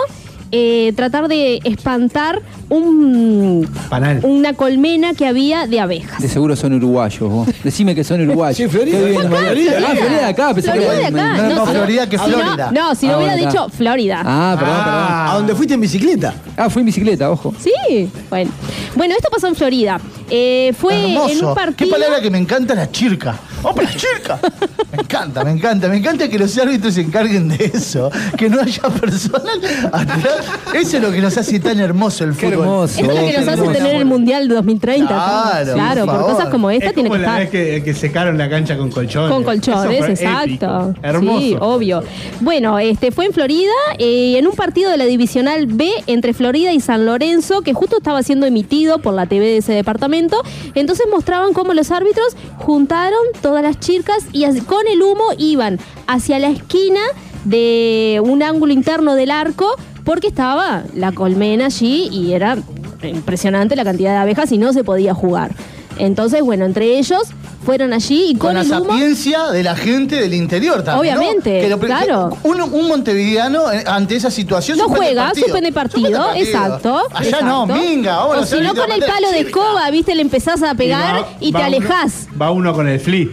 eh, 0.51 0.93
tratar 0.95 1.27
de 1.27 1.59
espantar 1.63 2.41
un, 2.69 3.69
Panal. 3.89 4.19
una 4.23 4.53
colmena 4.53 5.13
que 5.13 5.25
había 5.27 5.67
de 5.67 5.79
abejas. 5.79 6.21
De 6.21 6.27
seguro 6.27 6.55
son 6.55 6.73
uruguayos 6.73 7.29
vos. 7.29 7.49
Decime 7.63 7.93
que 7.95 8.03
son 8.03 8.21
uruguayos. 8.21 8.55
Sí, 8.57 8.67
Florida. 8.67 8.97
Que 8.97 9.05
viven 9.05 9.21
en 9.21 9.27
Acá, 9.27 9.41
Miami. 9.41 9.61
Florida. 9.61 9.77
Ah, 9.87 9.95
Florida 9.95 10.19
de 10.19 10.25
acá. 10.25 10.53
pensé 10.53 10.71
que 10.71 10.79
Florida 10.81 11.07
acá. 11.07 11.11
no, 11.37 11.55
no, 11.55 11.65
si 11.65 11.71
Florida 11.71 12.09
que 12.09 12.17
si 12.17 12.29
no- 12.29 12.37
Florida. 12.37 12.71
No, 12.71 12.95
si 12.95 13.07
no 13.07 13.13
Ah, 13.13 13.17
hubiera 13.17 13.35
dicho. 13.35 13.69
Florida. 13.69 14.21
Ah, 14.25 14.55
perdón, 14.59 14.75
Ah. 14.77 15.31
¿A 15.31 15.35
dónde 15.37 15.55
fuiste 15.55 15.73
en 15.73 15.81
bicicleta? 15.81 16.31
perdón. 16.31 16.53
Ah, 16.57 16.69
fui 16.69 16.79
en 16.81 16.85
bicicleta, 16.85 17.29
ojo. 17.31 17.53
Sí, 17.59 18.09
bueno. 18.29 18.51
Bueno, 18.95 19.13
esto 19.15 19.29
pasó 19.31 19.47
en 19.47 19.55
Florida. 19.55 19.99
Eh, 20.29 20.73
fue 20.77 20.93
en 21.11 21.17
un 21.17 21.27
Qué 21.27 21.45
partido. 21.53 21.91
palabra 21.91 22.21
que 22.21 22.29
me 22.29 22.37
encanta 22.37 22.73
la 22.75 22.89
chirca. 22.91 23.35
¡Oh, 23.67 23.81
la 23.81 23.89
chirca! 23.95 24.39
Me 24.95 25.01
encanta, 25.01 25.43
me 25.43 25.51
encanta. 25.51 25.87
Me 25.89 25.97
encanta 25.97 26.29
que 26.29 26.39
los 26.39 26.57
árbitros 26.57 26.93
se 26.93 27.01
encarguen 27.01 27.49
de 27.49 27.65
eso. 27.73 28.09
Que 28.37 28.49
no 28.49 28.61
haya 28.61 28.81
personas 28.83 29.57
atrás. 29.91 30.45
Eso 30.73 30.97
es 30.97 31.03
lo 31.03 31.11
que 31.11 31.19
nos 31.19 31.37
hace 31.37 31.59
tan 31.59 31.79
hermoso 31.79 32.23
el 32.23 32.31
Qué 32.35 32.47
fútbol. 32.47 32.63
hermoso. 32.63 32.99
Esto 33.01 33.11
es 33.11 33.19
lo 33.19 33.25
que 33.25 33.31
Qué 33.33 33.37
nos 33.39 33.47
hace 33.49 33.59
hermoso. 33.59 33.71
tener 33.77 33.95
el 33.97 34.05
Mundial 34.05 34.47
2030. 34.47 35.07
Claro, 35.07 35.73
claro 35.73 36.05
por 36.05 36.21
cosas 36.21 36.49
como 36.49 36.71
esta 36.71 36.87
es 36.87 36.93
tiene 36.93 37.09
como 37.09 37.19
que 37.21 37.25
la 37.27 37.41
estar. 37.43 37.51
vez 37.53 37.75
que, 37.77 37.83
que 37.83 37.93
secaron 37.93 38.37
la 38.37 38.49
cancha 38.49 38.77
con 38.77 38.89
colchones. 38.89 39.29
Con 39.31 39.41
Eso 39.41 39.71
colchones, 39.71 39.99
fue 39.99 40.09
exacto. 40.11 40.45
épico. 40.45 40.93
Hermoso. 41.03 41.39
Sí, 41.39 41.57
obvio. 41.59 42.03
Bueno, 42.39 42.79
este 42.79 43.11
fue 43.11 43.25
en 43.25 43.33
Florida, 43.33 43.71
eh, 43.99 44.37
en 44.37 44.47
un 44.47 44.53
partido 44.55 44.91
de 44.91 44.97
la 44.97 45.05
Divisional 45.05 45.65
B 45.67 45.89
entre 46.07 46.33
Florida 46.33 46.71
y 46.71 46.79
San 46.79 47.05
Lorenzo, 47.05 47.61
que 47.63 47.73
justo 47.73 47.97
estaba 47.97 48.23
siendo 48.23 48.45
emitido 48.45 48.99
por 48.99 49.13
la 49.13 49.25
TV 49.25 49.45
de 49.45 49.57
ese 49.57 49.73
departamento. 49.73 50.41
Entonces 50.73 51.05
mostraban 51.11 51.51
cómo 51.53 51.73
los 51.73 51.91
árbitros 51.91 52.35
juntaron 52.59 53.19
las 53.61 53.79
chircas 53.79 54.25
y 54.31 54.45
con 54.61 54.87
el 54.87 55.01
humo 55.01 55.25
iban 55.37 55.79
hacia 56.07 56.39
la 56.39 56.49
esquina 56.49 57.01
de 57.43 58.21
un 58.23 58.43
ángulo 58.43 58.73
interno 58.73 59.15
del 59.15 59.31
arco, 59.31 59.75
porque 60.03 60.27
estaba 60.27 60.83
la 60.93 61.11
colmena 61.11 61.67
allí 61.67 62.09
y 62.11 62.33
era 62.33 62.57
impresionante 63.03 63.75
la 63.75 63.83
cantidad 63.83 64.11
de 64.11 64.17
abejas 64.17 64.51
y 64.51 64.57
no 64.57 64.73
se 64.73 64.83
podía 64.83 65.13
jugar. 65.13 65.51
Entonces, 65.97 66.41
bueno, 66.41 66.65
entre 66.65 66.97
ellos 66.97 67.21
fueron 67.65 67.93
allí 67.93 68.25
y 68.29 68.35
con, 68.35 68.49
Con 68.49 68.53
la 68.55 68.61
el 68.61 68.71
humo. 68.71 68.91
sapiencia 68.91 69.47
de 69.51 69.63
la 69.63 69.75
gente 69.75 70.17
del 70.17 70.33
interior 70.33 70.83
también. 70.83 71.15
¿no? 71.15 71.21
Obviamente, 71.21 71.61
Que 71.61 71.69
lo- 71.69 71.79
claro. 71.79 72.37
que 72.41 72.47
Un, 72.47 72.61
un 72.61 72.87
montevideano 72.87 73.71
eh, 73.71 73.83
ante 73.87 74.15
esa 74.15 74.29
situación. 74.29 74.77
No 74.77 74.83
suspende 74.85 75.07
juega, 75.07 75.23
partido. 75.25 75.45
suspende 75.47 75.71
partido, 75.71 76.33
exacto. 76.35 76.99
Allá 77.11 77.29
exacto. 77.29 77.45
no, 77.45 77.65
minga. 77.67 78.17
vamos 78.17 78.37
a 78.37 78.39
O 78.41 78.45
si 78.45 78.59
no, 78.61 78.75
con 78.75 78.91
el 78.91 78.99
palo 79.03 79.31
de 79.31 79.39
escoba, 79.39 79.89
viste, 79.89 80.13
le 80.13 80.21
empezás 80.21 80.61
a 80.61 80.73
Y 80.73 80.75
pegar 80.75 81.15
va- 81.23 81.27
y, 81.39 81.51
va 81.51 81.59
te 81.61 81.65
uno- 81.65 81.77
alejás. 81.77 82.27
va 82.39 82.51
uno 82.51 82.73
con 82.73 82.87
el 82.87 82.99
flea. 82.99 83.27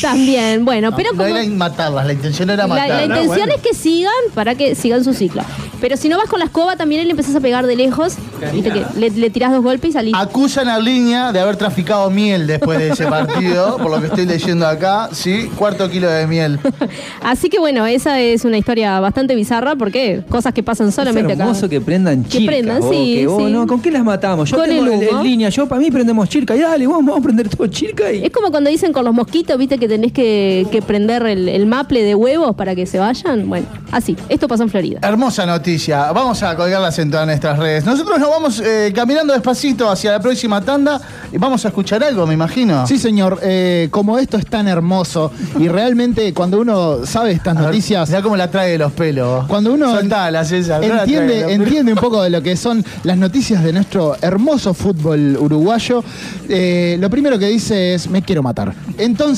También, 0.00 0.64
bueno, 0.64 0.94
pero 0.94 1.10
no 1.12 1.22
como... 1.24 1.36
era 1.36 1.48
matarlas, 1.50 2.06
la 2.06 2.12
intención 2.12 2.48
era 2.50 2.62
La, 2.62 2.68
matarlas. 2.68 2.98
la 2.98 3.04
intención 3.20 3.50
es 3.50 3.60
que 3.60 3.74
sigan 3.74 4.12
para 4.34 4.54
que 4.54 4.74
sigan 4.74 5.02
su 5.04 5.12
ciclo. 5.14 5.42
Pero 5.80 5.96
si 5.96 6.08
no 6.08 6.16
vas 6.16 6.28
con 6.28 6.38
la 6.40 6.46
escoba, 6.46 6.76
también 6.76 7.04
le 7.04 7.10
empezás 7.12 7.34
a 7.36 7.40
pegar 7.40 7.66
de 7.66 7.76
lejos. 7.76 8.14
Viste 8.52 8.72
que 8.72 8.84
le, 8.96 9.10
le 9.10 9.30
tirás 9.30 9.52
dos 9.52 9.62
golpes 9.62 9.90
y 9.90 9.92
salís. 9.92 10.14
Acusan 10.16 10.68
a 10.68 10.78
Línea 10.78 11.30
de 11.32 11.38
haber 11.40 11.56
traficado 11.56 12.10
miel 12.10 12.46
después 12.48 12.78
de 12.78 12.90
ese 12.90 13.06
partido, 13.10 13.76
por 13.78 13.90
lo 13.90 14.00
que 14.00 14.06
estoy 14.08 14.26
leyendo 14.26 14.66
acá. 14.66 15.08
Sí, 15.12 15.48
cuarto 15.56 15.88
kilo 15.88 16.08
de 16.10 16.26
miel. 16.26 16.58
Así 17.22 17.48
que 17.48 17.58
bueno, 17.60 17.86
esa 17.86 18.20
es 18.20 18.44
una 18.44 18.58
historia 18.58 18.98
bastante 19.00 19.34
bizarra 19.36 19.76
porque 19.76 20.22
cosas 20.28 20.52
que 20.52 20.62
pasan 20.62 20.90
solamente 20.92 21.32
es 21.32 21.38
acá. 21.38 21.44
hermoso 21.48 21.68
que 21.68 21.80
prendan 21.80 22.24
Que 22.24 22.38
chirca. 22.38 22.46
prendan, 22.52 22.80
vos, 22.80 22.90
sí, 22.90 23.14
que 23.20 23.26
vos, 23.28 23.42
sí. 23.44 23.52
no, 23.52 23.66
¿Con 23.66 23.80
qué 23.80 23.90
las 23.92 24.02
matamos? 24.04 24.50
Yo 24.50 24.56
Con 24.56 24.68
tengo 24.68 24.84
el 24.84 25.08
humo. 25.10 25.22
línea, 25.22 25.48
yo 25.48 25.68
para 25.68 25.80
mí 25.80 25.90
prendemos 25.90 26.28
chirca 26.28 26.56
y 26.56 26.60
dale, 26.60 26.86
vamos, 26.86 27.04
vamos 27.06 27.20
a 27.20 27.22
prender 27.22 27.48
todo 27.48 27.66
chirca 27.68 28.10
y. 28.12 28.24
Es 28.24 28.32
como 28.32 28.50
cuando 28.50 28.68
dicen 28.70 28.92
con 28.92 29.04
los 29.04 29.14
mosquitos, 29.14 29.47
viste 29.56 29.78
que 29.78 29.88
tenés 29.88 30.12
que, 30.12 30.66
que 30.70 30.82
prender 30.82 31.24
el, 31.26 31.48
el 31.48 31.66
maple 31.66 32.02
de 32.02 32.14
huevos 32.14 32.56
para 32.56 32.74
que 32.74 32.86
se 32.86 32.98
vayan. 32.98 33.48
Bueno, 33.48 33.66
así. 33.90 34.16
Esto 34.28 34.48
pasó 34.48 34.64
en 34.64 34.70
Florida. 34.70 35.00
Hermosa 35.02 35.46
noticia. 35.46 36.12
Vamos 36.12 36.42
a 36.42 36.54
colgarlas 36.56 36.98
en 36.98 37.10
todas 37.10 37.26
nuestras 37.26 37.58
redes. 37.58 37.84
Nosotros 37.84 38.18
nos 38.18 38.28
vamos 38.28 38.60
eh, 38.60 38.92
caminando 38.94 39.32
despacito 39.32 39.88
hacia 39.88 40.12
la 40.12 40.20
próxima 40.20 40.60
tanda 40.60 41.00
y 41.32 41.38
vamos 41.38 41.64
a 41.64 41.68
escuchar 41.68 42.02
algo, 42.02 42.26
me 42.26 42.34
imagino. 42.34 42.86
Sí, 42.86 42.98
señor. 42.98 43.38
Eh, 43.42 43.88
como 43.90 44.18
esto 44.18 44.36
es 44.36 44.46
tan 44.46 44.68
hermoso 44.68 45.30
y 45.58 45.68
realmente 45.68 46.34
cuando 46.34 46.60
uno 46.60 47.06
sabe 47.06 47.32
estas 47.32 47.54
noticias. 47.54 48.08
Ya 48.08 48.22
como 48.22 48.36
la 48.36 48.50
trae 48.50 48.72
de 48.72 48.78
los 48.78 48.92
pelos. 48.92 49.46
Cuando 49.46 49.72
uno 49.72 49.90
Soltala, 49.92 50.44
César, 50.44 50.82
entiende 50.84 51.92
un 51.92 51.98
poco 51.98 52.22
de 52.22 52.30
lo 52.30 52.42
que 52.42 52.56
son 52.56 52.84
las 53.04 53.16
noticias 53.16 53.62
de 53.62 53.72
nuestro 53.72 54.16
hermoso 54.20 54.74
fútbol 54.74 55.36
uruguayo, 55.38 56.02
eh, 56.48 56.96
lo 57.00 57.08
primero 57.10 57.38
que 57.38 57.46
dice 57.46 57.94
es 57.94 58.08
me 58.08 58.22
quiero 58.22 58.42
matar. 58.42 58.74
Entonces, 58.96 59.37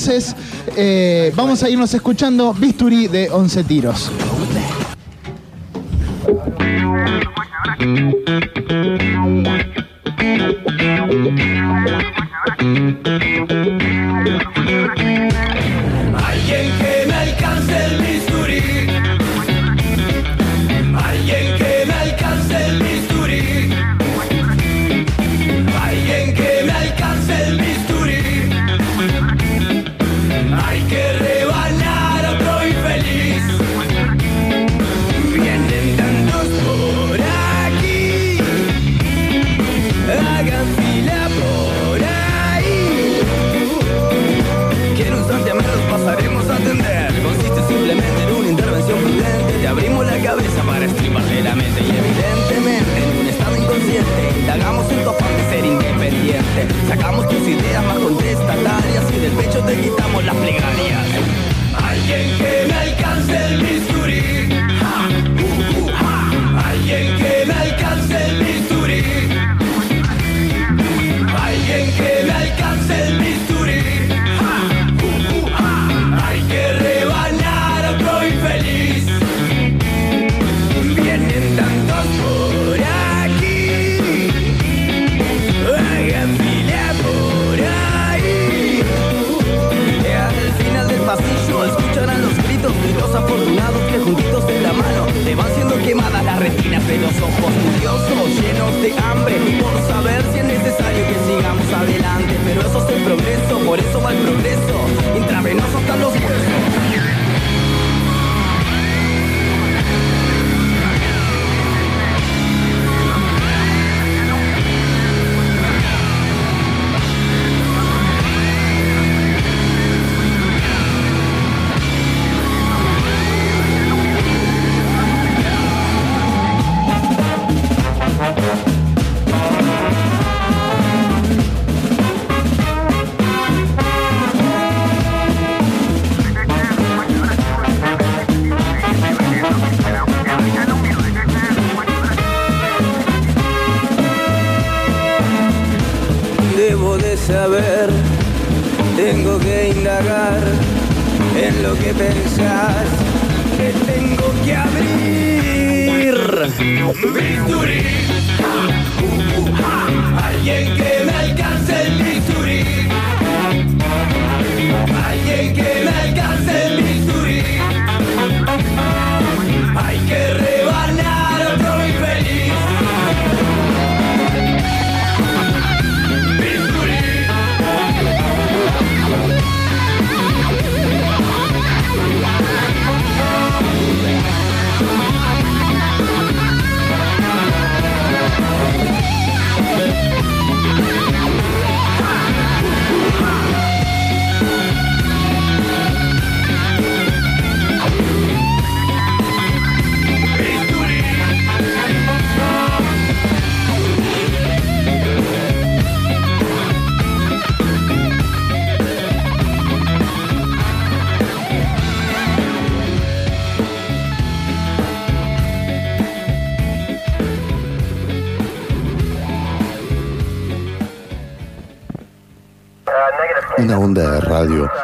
eh, 0.75 1.31
vamos 1.35 1.61
a 1.63 1.69
irnos 1.69 1.93
escuchando 1.93 2.53
Bisturí 2.53 3.07
de 3.07 3.29
11 3.29 3.63
tiros. 3.65 4.11
Alguien 16.15 16.71
que 16.79 16.90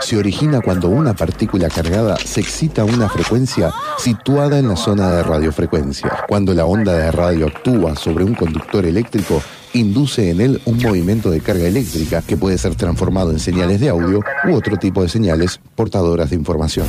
se 0.07 0.15
origina 0.15 0.61
cuando 0.61 0.87
una 0.87 1.13
partícula 1.13 1.67
cargada 1.67 2.15
se 2.15 2.39
excita 2.39 2.83
a 2.83 2.85
una 2.85 3.09
frecuencia 3.09 3.73
situada 3.97 4.57
en 4.57 4.69
la 4.69 4.77
zona 4.77 5.11
de 5.11 5.21
radiofrecuencia. 5.21 6.23
Cuando 6.29 6.53
la 6.53 6.63
onda 6.63 6.93
de 6.93 7.11
radio 7.11 7.47
actúa 7.47 7.93
sobre 7.97 8.23
un 8.23 8.33
conductor 8.33 8.85
eléctrico, 8.85 9.41
induce 9.73 10.29
en 10.29 10.39
él 10.39 10.61
un 10.63 10.77
movimiento 10.77 11.29
de 11.29 11.41
carga 11.41 11.67
eléctrica 11.67 12.21
que 12.21 12.37
puede 12.37 12.57
ser 12.57 12.75
transformado 12.75 13.31
en 13.31 13.39
señales 13.39 13.81
de 13.81 13.89
audio 13.89 14.21
u 14.45 14.53
otro 14.53 14.77
tipo 14.77 15.03
de 15.03 15.09
señales 15.09 15.59
portadoras 15.75 16.29
de 16.29 16.37
información. 16.37 16.87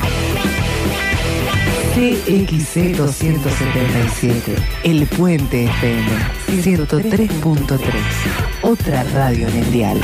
CXC 1.96 2.96
277, 2.96 4.54
El 4.84 5.06
Puente 5.08 5.64
FM 5.64 6.08
103.3, 6.62 7.80
otra 8.62 9.02
radio 9.02 9.48
en 9.48 9.72
dial. 9.72 10.00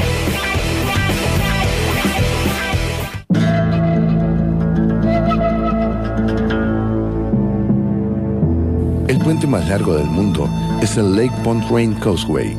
Más 9.47 9.69
largo 9.69 9.95
del 9.95 10.07
mundo 10.07 10.49
es 10.81 10.97
el 10.97 11.17
Lake 11.17 11.35
Pontchartrain 11.43 11.95
Causeway, 11.95 12.57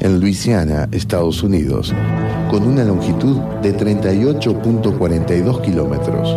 en 0.00 0.20
Luisiana, 0.20 0.88
Estados 0.92 1.42
Unidos, 1.42 1.92
con 2.50 2.66
una 2.66 2.84
longitud 2.84 3.36
de 3.62 3.76
38.42 3.76 5.60
kilómetros. 5.62 6.28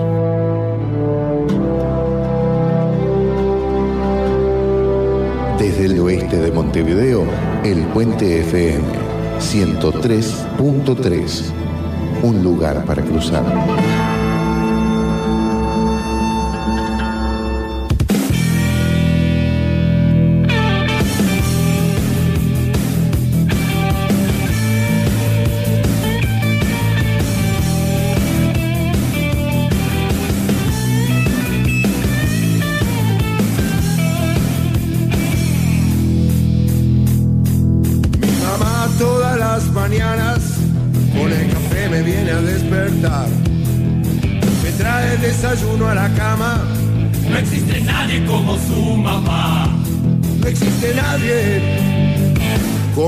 Desde 5.60 5.86
el 5.86 6.00
oeste 6.00 6.38
de 6.38 6.52
Montevideo, 6.52 7.26
el 7.64 7.80
Puente 7.88 8.42
FM 8.42 8.84
103.3, 9.40 11.44
un 12.24 12.44
lugar 12.44 12.84
para 12.86 13.04
cruzar. 13.04 13.87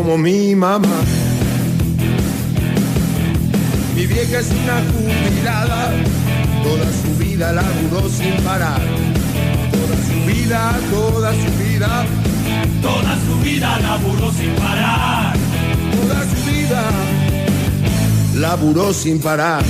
Como 0.10 0.24
mi 0.24 0.56
mamá. 0.56 1.02
Mi 3.96 4.08
vieja 4.08 4.40
es 4.40 4.48
una 4.50 4.82
jubilada. 4.92 5.92
Toda 6.64 6.86
su 6.86 7.24
vida 7.24 7.52
laburó 7.52 8.10
sin 8.10 8.34
parar. 8.44 8.82
Toda 9.72 9.96
su 10.08 10.26
vida, 10.26 10.80
toda 10.90 11.32
su 11.32 11.64
vida. 11.64 12.06
Toda 12.82 13.18
su 13.26 13.40
vida 13.44 13.80
laburó 13.82 14.32
sin 14.32 14.52
parar. 14.56 15.36
Toda 15.92 16.22
su 16.24 16.52
vida 16.52 16.82
laburó 18.34 18.94
sin 18.94 19.20
parar. 19.20 19.64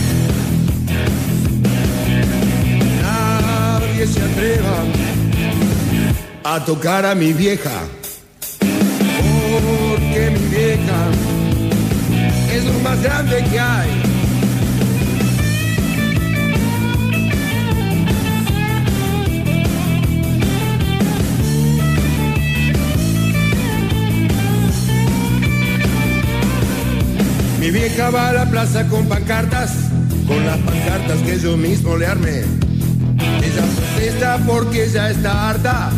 Nadie 3.01 4.07
se 4.07 4.21
atreva 4.21 4.77
a 6.45 6.63
tocar 6.63 7.05
a 7.05 7.13
mi 7.13 7.33
vieja. 7.33 7.98
Más 12.89 13.03
grande 13.03 13.43
que 13.51 13.59
hay. 13.59 13.89
Mi 27.59 27.69
vieja 27.69 28.09
va 28.09 28.29
a 28.29 28.33
la 28.33 28.45
plaza 28.49 28.87
con 28.87 29.05
pancartas, 29.05 29.71
con 30.27 30.43
las 30.45 30.57
pancartas 30.57 31.19
que 31.19 31.39
yo 31.39 31.57
mismo 31.57 31.95
le 31.95 32.07
armé. 32.07 32.39
Ella 32.39 33.65
protesta 33.75 34.39
porque 34.47 34.89
ya 34.89 35.11
está 35.11 35.49
harta 35.49 35.91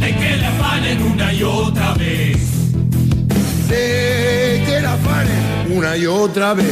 de 0.00 0.16
que 0.16 0.36
la 0.38 0.48
afanen 0.48 1.02
una 1.02 1.32
y 1.32 1.42
otra 1.44 1.94
vez. 1.94 2.61
De 3.72 4.62
que 4.66 4.80
la 4.82 4.98
una 5.70 5.96
y 5.96 6.04
otra 6.04 6.52
vez. 6.52 6.66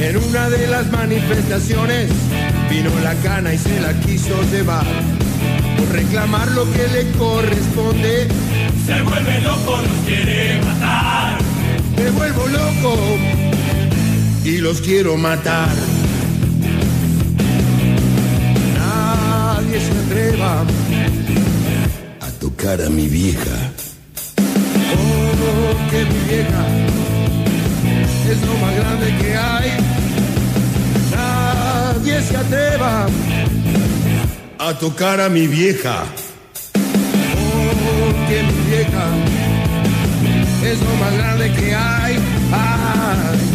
En 0.00 0.16
una 0.16 0.48
de 0.48 0.66
las 0.68 0.90
manifestaciones 0.90 2.08
vino 2.70 2.90
la 3.02 3.14
cana 3.16 3.52
y 3.52 3.58
se 3.58 3.78
la 3.78 3.92
quiso 4.00 4.40
llevar. 4.50 4.86
Por 5.76 5.88
reclamar 5.90 6.48
lo 6.52 6.64
que 6.72 6.88
le 6.88 7.10
corresponde, 7.18 8.28
se 8.86 9.02
vuelve 9.02 9.40
loco, 9.42 9.76
los 9.76 10.06
quiere 10.06 10.62
matar. 10.62 11.38
Me 11.98 12.10
vuelvo 12.10 12.46
loco 12.46 12.96
y 14.44 14.58
los 14.58 14.80
quiero 14.80 15.18
matar. 15.18 15.68
Nadie 18.78 19.78
se 19.78 19.92
atreva 19.92 20.64
a 22.20 22.30
tocar 22.40 22.80
a 22.80 22.88
mi 22.88 23.06
vieja. 23.06 23.69
Que 26.00 26.06
mi 26.06 26.20
vieja 26.20 26.64
es 28.30 28.40
lo 28.46 28.54
más 28.54 28.74
grande 28.74 29.06
que 29.20 29.36
hay. 29.36 29.70
Nadie 31.14 32.22
se 32.22 32.36
atreva 32.38 33.06
a 34.58 34.78
tocar 34.78 35.20
a 35.20 35.28
mi 35.28 35.46
vieja. 35.46 36.04
Oh, 37.36 38.28
que 38.30 38.42
mi 38.44 38.70
vieja 38.70 39.04
es 40.64 40.80
lo 40.80 40.94
más 40.94 41.12
grande 41.18 41.52
que 41.52 41.74
hay. 41.74 42.18
Ay. 42.50 43.49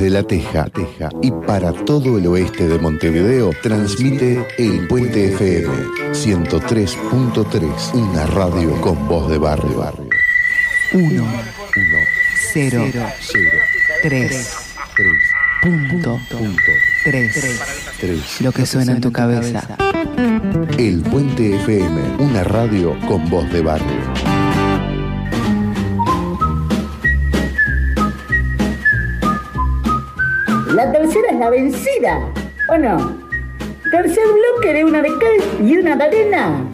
Desde 0.00 0.14
La 0.14 0.22
Teja, 0.22 0.64
Teja 0.64 1.10
y 1.20 1.30
para 1.30 1.74
todo 1.74 2.16
el 2.16 2.26
oeste 2.26 2.66
de 2.66 2.78
Montevideo, 2.78 3.50
transmite 3.62 4.46
El 4.56 4.88
Puente 4.88 5.26
FM 5.26 5.68
103.3, 6.12 7.92
una 7.92 8.24
radio 8.24 8.80
con 8.80 9.06
voz 9.06 9.28
de 9.28 9.36
barrio. 9.36 9.76
barrio. 9.76 10.08
1, 10.94 11.24
0, 12.54 12.82
3, 14.02 14.66
punto, 15.60 16.18
3. 17.04 17.60
3. 18.00 18.40
Lo 18.40 18.52
que 18.52 18.64
suena 18.64 18.92
en 18.92 19.02
tu 19.02 19.12
cabeza. 19.12 19.76
El 20.78 21.02
Puente 21.02 21.56
FM, 21.56 22.00
una 22.20 22.42
radio 22.42 22.98
con 23.06 23.28
voz 23.28 23.52
de 23.52 23.60
barrio. 23.60 24.19
Tercera 30.92 31.28
es 31.30 31.38
la 31.38 31.50
vencida, 31.50 32.32
¿o 32.68 32.76
no? 32.76 33.16
Tercer 33.92 34.24
bloque 34.26 34.74
de 34.74 34.84
una 34.84 35.02
de 35.02 35.08
cal 35.08 35.68
y 35.68 35.76
una 35.76 35.94
de 35.94 36.04
arena. 36.04 36.64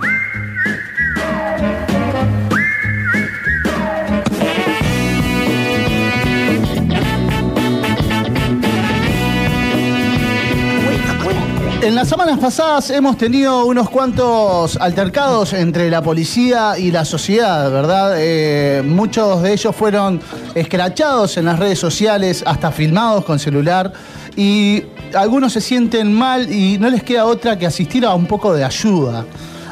En 11.83 11.95
las 11.95 12.09
semanas 12.09 12.41
pasadas 12.41 12.91
hemos 12.91 13.17
tenido 13.17 13.65
unos 13.65 13.89
cuantos 13.89 14.77
altercados 14.77 15.53
entre 15.53 15.89
la 15.89 16.03
policía 16.03 16.77
y 16.77 16.91
la 16.91 17.05
sociedad, 17.05 17.71
¿verdad? 17.71 18.15
Eh, 18.19 18.83
muchos 18.85 19.43
de 19.43 19.53
ellos 19.53 19.77
fueron 19.77 20.21
escrachados 20.57 21.37
en 21.37 21.45
las 21.45 21.59
redes 21.59 21.79
sociales, 21.79 22.43
hasta 22.47 22.73
filmados 22.73 23.27
con 23.27 23.39
celular, 23.39 23.93
y 24.37 24.83
algunos 25.15 25.53
se 25.53 25.61
sienten 25.61 26.15
mal 26.15 26.51
y 26.51 26.79
no 26.79 26.89
les 26.89 27.03
queda 27.03 27.27
otra 27.27 27.59
que 27.59 27.67
asistir 27.67 28.07
a 28.07 28.15
un 28.15 28.25
poco 28.27 28.55
de 28.55 28.65
ayuda. 28.65 29.27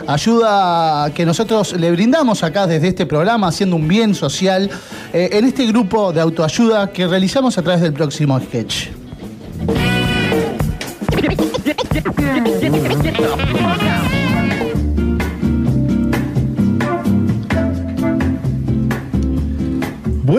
Ayuda 0.07 1.11
que 1.15 1.25
nosotros 1.25 1.73
le 1.73 1.91
brindamos 1.91 2.43
acá 2.43 2.67
desde 2.67 2.89
este 2.89 3.07
programa, 3.07 3.49
haciendo 3.49 3.77
un 3.77 3.89
bien 3.89 4.15
social, 4.15 4.71
eh, 5.15 5.31
en 5.33 5.47
este 5.47 5.67
grupo 5.67 6.13
de 6.13 6.21
autoayuda 6.21 6.93
que 6.93 7.07
realizamos 7.07 7.57
a 7.57 7.63
través 7.63 7.81
del 7.81 7.95
próximo 7.95 8.39
sketch. 8.39 8.89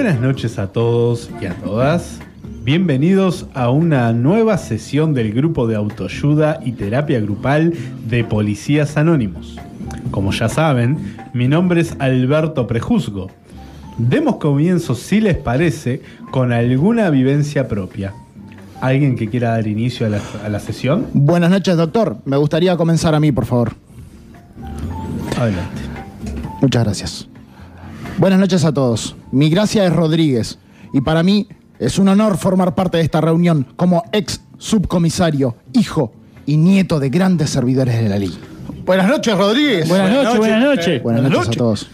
Buenas 0.06 0.22
noches 0.22 0.60
a 0.60 0.68
todos 0.68 1.32
y 1.42 1.48
a 1.48 1.56
todas. 1.56 2.20
Bienvenidos 2.64 3.48
a 3.56 3.72
una 3.72 4.14
nueva 4.14 4.60
sesión 4.60 5.16
del 5.16 5.34
grupo 5.34 5.66
de 5.66 5.76
autoayuda 5.76 6.60
y 6.64 6.74
terapia 6.74 7.20
grupal 7.20 7.74
de 8.08 8.24
Policías 8.24 8.98
Anónimos. 8.98 9.58
Como 10.12 10.32
ya 10.32 10.48
saben, 10.48 11.18
mi 11.34 11.48
nombre 11.48 11.82
es 11.82 11.96
Alberto 11.98 12.68
Prejuzgo. 12.68 13.32
Demos 13.98 14.36
comienzo, 14.36 14.94
si 14.94 15.22
les 15.22 15.38
parece, 15.38 16.04
con 16.30 16.54
alguna 16.54 17.10
vivencia 17.10 17.68
propia. 17.68 18.14
¿Alguien 18.82 19.16
que 19.16 19.28
quiera 19.28 19.54
dar 19.54 19.66
inicio 19.66 20.06
a 20.06 20.10
la, 20.10 20.22
a 20.46 20.50
la 20.50 20.60
sesión? 20.60 21.08
Buenas 21.14 21.50
noches, 21.50 21.78
doctor. 21.78 22.18
Me 22.26 22.38
gustaría 22.38 22.78
comenzar 22.78 23.16
a 23.16 23.20
mí, 23.20 23.32
por 23.32 23.48
favor. 23.48 23.74
Adelante. 25.36 25.82
Muchas 26.62 26.84
gracias. 26.84 27.35
Buenas 28.18 28.40
noches 28.40 28.64
a 28.66 28.74
todos. 28.74 29.16
Mi 29.32 29.50
gracia 29.50 29.86
es 29.86 29.94
Rodríguez 29.94 30.58
y 30.94 31.02
para 31.02 31.24
mí 31.24 31.48
es 31.80 32.00
un 32.00 32.08
honor 32.08 32.38
formar 32.38 32.74
parte 32.76 32.98
de 32.98 33.04
esta 33.04 33.20
reunión 33.22 33.68
como 33.76 34.04
ex 34.14 34.42
subcomisario, 34.58 35.56
hijo 35.74 36.14
y 36.46 36.58
nieto 36.58 37.00
de 37.00 37.10
grandes 37.10 37.50
servidores 37.50 38.02
de 38.02 38.10
la 38.10 38.18
ley. 38.18 38.34
Buenas 38.86 39.08
noches, 39.08 39.38
Rodríguez. 39.38 39.90
Buenas 39.90 40.12
noches, 40.12 40.38
buenas 40.38 40.64
noches. 40.64 41.04
Buenas 41.04 41.24
noches 41.24 41.48
a 41.48 41.52
todos. 41.52 41.90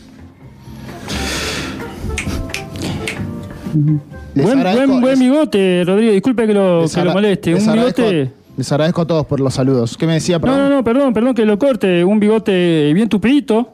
Les 4.35 4.45
Buen, 4.45 4.59
agradezco- 4.59 4.87
buen, 4.87 5.01
buen 5.01 5.11
les- 5.13 5.19
bigote, 5.19 5.83
Rodrigo. 5.85 6.13
Disculpe 6.13 6.47
que 6.47 6.53
lo, 6.53 6.81
les 6.83 6.91
que 6.91 6.97
lo 6.97 7.01
agra- 7.01 7.13
moleste. 7.13 7.51
les 7.51 7.63
Un 7.63 7.69
agradezco- 7.69 8.09
bigote. 8.09 8.31
Les 8.57 8.71
agradezco 8.71 9.01
a 9.01 9.07
todos 9.07 9.25
por 9.25 9.39
los 9.39 9.53
saludos. 9.53 9.97
¿Qué 9.97 10.05
me 10.05 10.13
decía? 10.13 10.37
No, 10.37 10.55
no, 10.57 10.69
no, 10.69 10.83
perdón, 10.83 11.13
perdón 11.13 11.33
que 11.33 11.45
lo 11.45 11.57
corte. 11.57 12.03
Un 12.03 12.19
bigote 12.19 12.91
bien 12.93 13.09
tupidito. 13.09 13.73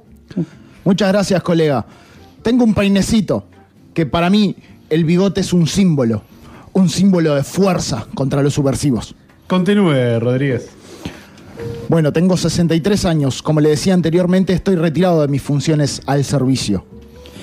Muchas 0.85 1.11
gracias, 1.11 1.41
colega. 1.43 1.85
Tengo 2.47 2.63
un 2.63 2.73
peinecito 2.73 3.43
que 3.93 4.05
para 4.05 4.29
mí 4.29 4.55
el 4.89 5.03
bigote 5.03 5.41
es 5.41 5.51
un 5.51 5.67
símbolo, 5.67 6.21
un 6.71 6.87
símbolo 6.87 7.35
de 7.35 7.43
fuerza 7.43 8.07
contra 8.13 8.41
los 8.41 8.53
subversivos. 8.53 9.15
Continúe, 9.47 10.17
Rodríguez. 10.21 10.69
Bueno, 11.89 12.13
tengo 12.13 12.37
63 12.37 13.03
años. 13.03 13.41
Como 13.41 13.59
le 13.59 13.67
decía 13.67 13.93
anteriormente, 13.93 14.53
estoy 14.53 14.77
retirado 14.77 15.23
de 15.23 15.27
mis 15.27 15.41
funciones 15.41 16.01
al 16.05 16.23
servicio. 16.23 16.85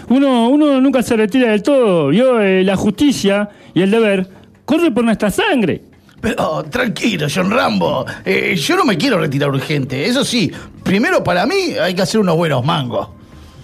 Uno, 0.08 0.48
uno 0.48 0.80
nunca 0.80 1.02
se 1.02 1.18
retira 1.18 1.50
del 1.50 1.62
todo. 1.62 2.10
Yo, 2.10 2.38
la 2.40 2.76
justicia 2.76 3.50
y 3.74 3.82
el 3.82 3.90
deber 3.90 4.26
corre 4.64 4.90
por 4.90 5.04
nuestra 5.04 5.30
sangre. 5.30 5.82
Pero 6.22 6.62
tranquilo, 6.70 7.26
John 7.28 7.50
Rambo. 7.50 8.06
Eh, 8.24 8.56
yo 8.56 8.74
no 8.74 8.86
me 8.86 8.96
quiero 8.96 9.18
retirar 9.18 9.50
urgente. 9.50 10.06
Eso 10.06 10.24
sí, 10.24 10.50
primero 10.82 11.22
para 11.22 11.44
mí 11.44 11.74
hay 11.78 11.92
que 11.92 12.00
hacer 12.00 12.20
unos 12.20 12.38
buenos 12.38 12.64
mangos. 12.64 13.13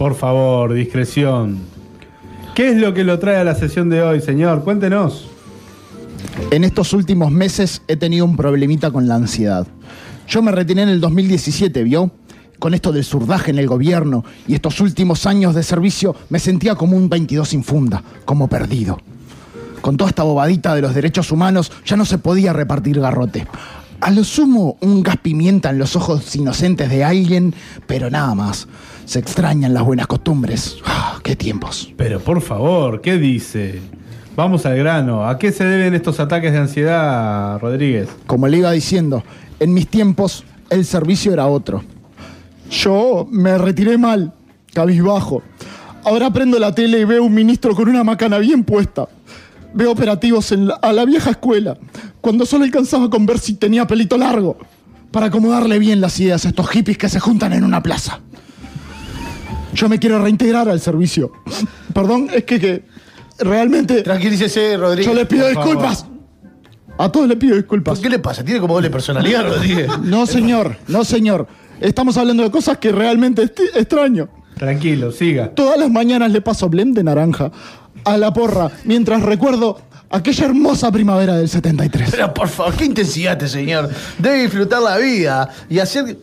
Por 0.01 0.15
favor, 0.15 0.73
discreción. 0.73 1.59
¿Qué 2.55 2.71
es 2.71 2.79
lo 2.79 2.95
que 2.95 3.05
lo 3.05 3.19
trae 3.19 3.37
a 3.37 3.45
la 3.45 3.55
sesión 3.55 3.91
de 3.91 4.01
hoy, 4.01 4.23
señor? 4.23 4.65
Cuéntenos. 4.65 5.29
En 6.51 6.65
estos 6.65 6.95
últimos 6.95 7.31
meses 7.31 7.83
he 7.87 7.97
tenido 7.97 8.25
un 8.25 8.35
problemita 8.35 8.91
con 8.91 9.07
la 9.07 9.17
ansiedad. 9.17 9.67
Yo 10.27 10.41
me 10.41 10.53
retiré 10.53 10.85
en 10.85 10.89
el 10.89 11.03
2017, 11.03 11.83
¿vio? 11.83 12.13
Con 12.59 12.73
esto 12.73 12.93
del 12.93 13.05
surdaje 13.05 13.51
en 13.51 13.59
el 13.59 13.67
gobierno 13.67 14.25
y 14.49 14.55
estos 14.55 14.81
últimos 14.81 15.27
años 15.27 15.55
de 15.55 15.63
servicio 15.63 16.17
me 16.31 16.39
sentía 16.39 16.77
como 16.77 16.97
un 16.97 17.11
22 17.11 17.51
sin 17.51 17.63
funda, 17.63 18.03
como 18.25 18.49
perdido. 18.49 18.99
Con 19.83 19.99
toda 19.99 20.09
esta 20.09 20.23
bobadita 20.23 20.75
de 20.75 20.81
los 20.81 20.95
derechos 20.95 21.31
humanos 21.31 21.71
ya 21.85 21.99
no 21.99 22.07
se 22.07 22.17
podía 22.17 22.55
repartir 22.55 23.01
garrote. 23.01 23.47
A 24.01 24.11
lo 24.11 24.25
sumo, 24.25 24.79
un 24.81 25.03
gas 25.03 25.19
pimienta 25.19 25.69
en 25.69 25.79
los 25.79 25.95
ojos 25.95 26.35
inocentes 26.35 26.89
de 26.89 27.05
alguien, 27.05 27.55
pero 27.87 28.09
nada 28.09 28.35
más. 28.35 28.67
Se 29.11 29.19
extrañan 29.19 29.75
las 29.75 29.83
buenas 29.83 30.07
costumbres. 30.07 30.77
Ah, 30.87 31.19
¡Qué 31.25 31.35
tiempos! 31.35 31.93
Pero 31.97 32.21
por 32.21 32.41
favor, 32.41 33.01
¿qué 33.01 33.19
dice? 33.19 33.81
Vamos 34.37 34.67
al 34.67 34.77
grano. 34.77 35.27
¿A 35.29 35.37
qué 35.37 35.51
se 35.51 35.65
deben 35.65 35.95
estos 35.97 36.21
ataques 36.21 36.53
de 36.53 36.59
ansiedad, 36.59 37.59
Rodríguez? 37.59 38.09
Como 38.29 38.47
le 38.47 38.59
iba 38.59 38.71
diciendo, 38.71 39.25
en 39.59 39.75
mis 39.75 39.89
tiempos 39.89 40.45
el 40.69 40.85
servicio 40.85 41.33
era 41.33 41.49
otro. 41.49 41.83
Yo 42.71 43.27
me 43.29 43.59
retiré 43.59 43.99
mal, 43.99 44.33
cabizbajo. 44.75 45.43
Ahora 46.05 46.33
prendo 46.33 46.61
la 46.61 46.73
tele 46.73 47.01
y 47.01 47.05
veo 47.05 47.25
un 47.25 47.35
ministro 47.35 47.75
con 47.75 47.89
una 47.89 48.05
macana 48.05 48.39
bien 48.39 48.63
puesta. 48.63 49.09
Veo 49.75 49.91
operativos 49.91 50.53
en 50.53 50.69
la- 50.69 50.75
a 50.75 50.93
la 50.93 51.05
vieja 51.05 51.31
escuela, 51.31 51.77
cuando 52.21 52.47
solo 52.47 52.63
alcanzaba 52.63 53.11
con 53.11 53.27
ver 53.27 53.41
si 53.41 53.55
tenía 53.55 53.89
pelito 53.89 54.17
largo, 54.17 54.57
para 55.11 55.27
acomodarle 55.27 55.81
bien 55.81 56.01
las 56.01 56.21
ideas 56.21 56.45
a 56.45 56.51
estos 56.51 56.69
hippies 56.69 56.97
que 56.97 57.09
se 57.09 57.19
juntan 57.19 57.53
en 57.55 57.65
una 57.65 57.83
plaza. 57.83 58.21
Yo 59.75 59.89
me 59.89 59.99
quiero 59.99 60.19
reintegrar 60.23 60.69
al 60.69 60.81
servicio. 60.81 61.33
Perdón, 61.95 62.29
es 62.33 62.45
que, 62.45 62.59
que 62.61 62.85
realmente... 63.39 64.03
Tranquilícese, 64.03 64.77
Rodríguez. 64.77 65.07
Yo 65.07 65.15
les 65.15 65.27
pido 65.27 65.45
por 65.47 65.55
favor. 65.55 65.69
disculpas. 65.69 66.07
A 66.99 67.11
todos 67.11 67.29
les 67.29 67.37
pido 67.39 67.57
disculpas. 67.57 67.99
¿Qué 68.01 68.11
le 68.11 68.19
pasa? 68.19 68.45
¿Tiene 68.45 68.61
como 68.61 68.75
doble 68.75 68.91
personalidad, 68.91 69.45
Rodríguez? 69.49 69.89
No, 70.03 70.27
señor, 70.27 70.77
no, 70.89 71.05
señor. 71.05 71.47
Estamos 71.81 72.17
hablando 72.19 72.43
de 72.43 72.51
cosas 72.51 72.77
que 72.79 72.93
realmente 72.93 73.43
esti- 73.43 73.71
extraño. 73.75 74.29
Tranquilo, 74.57 75.11
siga. 75.11 75.49
Todas 75.55 75.79
las 75.79 75.91
mañanas 75.91 76.31
le 76.31 76.43
paso 76.43 76.69
blend 76.69 76.95
de 76.95 77.03
naranja 77.05 77.51
a 78.05 78.17
la 78.19 78.33
porra 78.35 78.71
mientras 78.85 79.23
recuerdo 79.23 79.81
aquella 80.11 80.47
hermosa 80.47 80.91
primavera 80.91 81.37
del 81.37 81.49
73. 81.49 82.11
Pero 82.11 82.35
por 82.35 82.49
favor, 82.49 82.75
qué 82.75 82.85
intensidad 82.85 83.33
este 83.33 83.49
señor. 83.49 83.89
Debe 84.19 84.43
disfrutar 84.43 84.83
la 84.83 84.99
vida 84.99 85.49
y 85.69 85.79
hacer, 85.79 86.19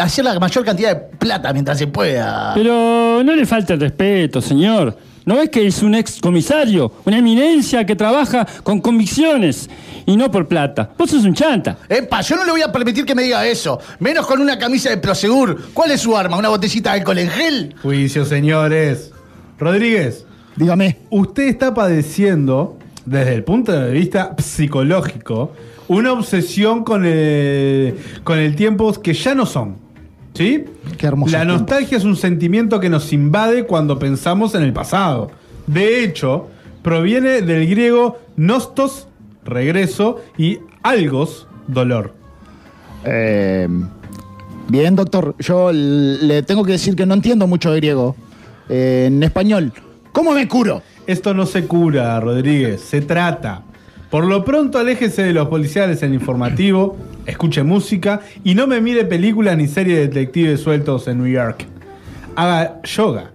hacer 0.00 0.24
la 0.24 0.38
mayor 0.38 0.64
cantidad 0.64 0.94
de 0.94 1.16
plata 1.18 1.52
mientras 1.52 1.78
se 1.78 1.88
pueda. 1.88 2.52
Pero 2.54 3.22
no 3.24 3.34
le 3.34 3.44
falta 3.44 3.74
el 3.74 3.80
respeto, 3.80 4.40
señor. 4.40 4.96
¿No 5.26 5.40
es 5.40 5.48
que 5.48 5.66
es 5.66 5.82
un 5.82 5.94
ex 5.94 6.20
comisario, 6.20 6.92
una 7.06 7.16
eminencia 7.16 7.86
que 7.86 7.96
trabaja 7.96 8.46
con 8.62 8.80
convicciones 8.82 9.70
y 10.04 10.18
no 10.18 10.30
por 10.30 10.46
plata? 10.46 10.90
Vos 10.98 11.10
sos 11.10 11.24
un 11.24 11.32
chanta. 11.32 11.78
Epa, 11.88 12.20
yo 12.20 12.36
no 12.36 12.44
le 12.44 12.50
voy 12.50 12.60
a 12.60 12.70
permitir 12.70 13.06
que 13.06 13.14
me 13.14 13.22
diga 13.22 13.46
eso. 13.46 13.80
Menos 14.00 14.26
con 14.26 14.38
una 14.42 14.58
camisa 14.58 14.90
de 14.90 14.98
Prosegur. 14.98 15.70
¿Cuál 15.72 15.92
es 15.92 16.02
su 16.02 16.14
arma? 16.14 16.36
¿Una 16.36 16.50
botellita 16.50 16.92
de 16.92 16.98
alcohol 16.98 17.18
en 17.18 17.30
gel? 17.30 17.74
Juicio, 17.80 18.26
señores. 18.26 19.12
Rodríguez. 19.58 20.26
Dígame. 20.56 20.98
Usted 21.08 21.44
está 21.44 21.72
padeciendo, 21.72 22.78
desde 23.06 23.34
el 23.34 23.44
punto 23.44 23.72
de 23.72 23.92
vista 23.92 24.34
psicológico, 24.38 25.52
una 25.88 26.12
obsesión 26.12 26.84
con 26.84 27.04
el, 27.04 27.96
con 28.22 28.38
el 28.38 28.56
tiempo 28.56 28.92
que 29.02 29.14
ya 29.14 29.34
no 29.34 29.46
son. 29.46 29.76
¿Sí? 30.34 30.64
Qué 30.98 31.06
hermoso. 31.06 31.32
La 31.32 31.44
nostalgia 31.44 31.96
es 31.96 32.04
un 32.04 32.16
sentimiento 32.16 32.80
que 32.80 32.88
nos 32.88 33.12
invade 33.12 33.66
cuando 33.66 33.98
pensamos 33.98 34.54
en 34.54 34.62
el 34.62 34.72
pasado. 34.72 35.30
De 35.66 36.02
hecho, 36.02 36.48
proviene 36.82 37.42
del 37.42 37.68
griego 37.68 38.18
nostos, 38.36 39.06
regreso, 39.44 40.20
y 40.36 40.58
algos, 40.82 41.46
dolor. 41.68 42.14
Eh, 43.04 43.68
bien, 44.68 44.96
doctor. 44.96 45.36
Yo 45.38 45.70
le 45.72 46.42
tengo 46.42 46.64
que 46.64 46.72
decir 46.72 46.96
que 46.96 47.06
no 47.06 47.14
entiendo 47.14 47.46
mucho 47.46 47.70
de 47.70 47.76
griego. 47.76 48.16
Eh, 48.68 49.04
en 49.06 49.22
español, 49.22 49.72
¿cómo 50.12 50.32
me 50.32 50.48
curo? 50.48 50.82
Esto 51.06 51.34
no 51.34 51.44
se 51.44 51.66
cura, 51.66 52.18
Rodríguez, 52.18 52.80
se 52.80 53.02
trata. 53.02 53.62
Por 54.10 54.24
lo 54.24 54.44
pronto, 54.44 54.78
aléjese 54.78 55.22
de 55.22 55.32
los 55.34 55.48
policiales 55.48 56.02
en 56.02 56.14
informativo, 56.14 56.96
escuche 57.26 57.62
música 57.62 58.20
y 58.42 58.54
no 58.54 58.66
me 58.66 58.80
mire 58.80 59.04
películas 59.04 59.56
ni 59.56 59.66
series 59.66 59.98
de 59.98 60.08
detectives 60.08 60.60
sueltos 60.60 61.06
en 61.08 61.18
New 61.18 61.26
York. 61.26 61.66
Haga 62.36 62.80
yoga, 62.84 63.32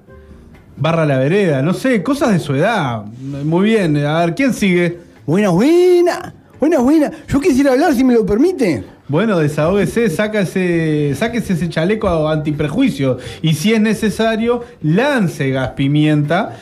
barra 0.78 1.06
la 1.06 1.18
vereda, 1.20 1.62
no 1.62 1.74
sé, 1.74 2.02
cosas 2.02 2.32
de 2.32 2.40
su 2.40 2.56
edad. 2.56 3.04
Muy 3.44 3.70
bien, 3.70 3.98
a 3.98 4.26
ver, 4.26 4.34
¿quién 4.34 4.54
sigue? 4.54 4.98
Buena, 5.28 5.50
buena, 5.50 6.34
buena, 6.60 6.80
buena. 6.80 7.12
Yo 7.28 7.40
quisiera 7.40 7.74
hablar, 7.74 7.94
si 7.94 8.04
me 8.04 8.16
lo 8.16 8.26
permite. 8.26 8.84
Bueno, 9.10 9.40
desahógese, 9.40 10.10
sáquese, 10.10 11.16
sáquese 11.16 11.54
ese 11.54 11.68
chaleco 11.68 12.30
antiprejuicio 12.30 13.18
y 13.42 13.56
si 13.56 13.74
es 13.74 13.82
necesario, 13.82 14.64
lance 14.84 15.50
gas 15.50 15.72
pimienta, 15.72 16.58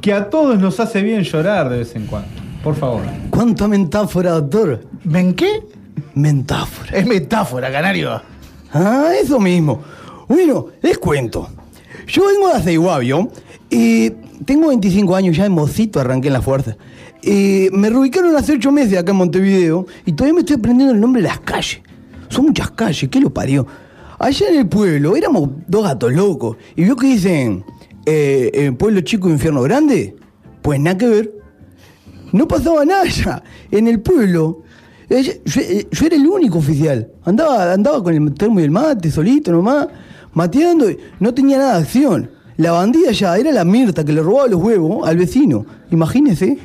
que 0.00 0.12
a 0.12 0.30
todos 0.30 0.58
nos 0.58 0.80
hace 0.80 1.02
bien 1.02 1.22
llorar 1.22 1.68
de 1.68 1.78
vez 1.78 1.94
en 1.96 2.06
cuando. 2.06 2.28
Por 2.62 2.74
favor. 2.74 3.02
¿Cuánta 3.30 3.68
metáfora, 3.68 4.32
doctor? 4.32 4.80
¿Men 5.04 5.34
qué? 5.34 5.62
Metáfora. 6.14 6.96
Es 6.96 7.06
metáfora, 7.06 7.70
canario. 7.70 8.20
Ah, 8.72 9.10
eso 9.20 9.38
mismo. 9.38 9.82
Bueno, 10.28 10.66
les 10.82 10.98
cuento. 10.98 11.48
Yo 12.06 12.26
vengo 12.26 12.48
de 12.48 12.54
Aceiguavio 12.54 13.30
y 13.70 14.10
tengo 14.44 14.68
25 14.68 15.14
años, 15.14 15.36
ya 15.36 15.44
de 15.44 15.50
mocito 15.50 16.00
arranqué 16.00 16.28
en 16.28 16.34
la 16.34 16.42
fuerza. 16.42 16.76
Eh, 17.22 17.68
me 17.72 17.90
reubicaron 17.90 18.34
hace 18.36 18.52
8 18.52 18.70
meses 18.72 18.98
acá 18.98 19.12
en 19.12 19.18
Montevideo 19.18 19.86
y 20.06 20.12
todavía 20.12 20.34
me 20.34 20.40
estoy 20.40 20.56
aprendiendo 20.56 20.94
el 20.94 21.00
nombre 21.00 21.22
de 21.22 21.28
las 21.28 21.40
calles. 21.40 21.80
Son 22.28 22.46
muchas 22.46 22.70
calles, 22.70 23.08
¿qué 23.10 23.20
lo 23.20 23.30
parió? 23.30 23.66
Allá 24.18 24.48
en 24.48 24.58
el 24.58 24.68
pueblo 24.68 25.16
éramos 25.16 25.50
dos 25.66 25.84
gatos 25.84 26.12
locos. 26.12 26.56
¿Y 26.76 26.84
vio 26.84 26.96
que 26.96 27.06
dicen? 27.06 27.64
Eh, 28.10 28.50
eh, 28.54 28.72
¿Pueblo 28.72 29.02
chico, 29.02 29.28
infierno 29.28 29.60
grande? 29.60 30.16
Pues 30.62 30.80
nada 30.80 30.96
que 30.96 31.06
ver. 31.06 31.32
No 32.32 32.48
pasaba 32.48 32.82
nada 32.86 33.04
ya. 33.04 33.42
En 33.70 33.86
el 33.86 34.00
pueblo 34.00 34.62
yo, 35.10 35.16
eh, 35.16 35.86
yo 35.90 36.06
era 36.06 36.16
el 36.16 36.26
único 36.26 36.56
oficial. 36.56 37.10
Andaba, 37.24 37.70
andaba 37.70 38.02
con 38.02 38.14
el 38.14 38.32
termo 38.32 38.60
y 38.60 38.64
el 38.64 38.70
mate, 38.70 39.10
solito 39.10 39.52
nomás, 39.52 39.88
mateando. 40.32 40.90
y 40.90 40.98
No 41.20 41.34
tenía 41.34 41.58
nada 41.58 41.74
de 41.74 41.82
acción. 41.82 42.30
La 42.56 42.72
bandida 42.72 43.12
ya 43.12 43.36
era 43.36 43.52
la 43.52 43.64
Mirta 43.64 44.02
que 44.04 44.12
le 44.14 44.22
robaba 44.22 44.48
los 44.48 44.62
huevos 44.62 45.06
al 45.06 45.18
vecino. 45.18 45.66
Imagínese. 45.90 46.56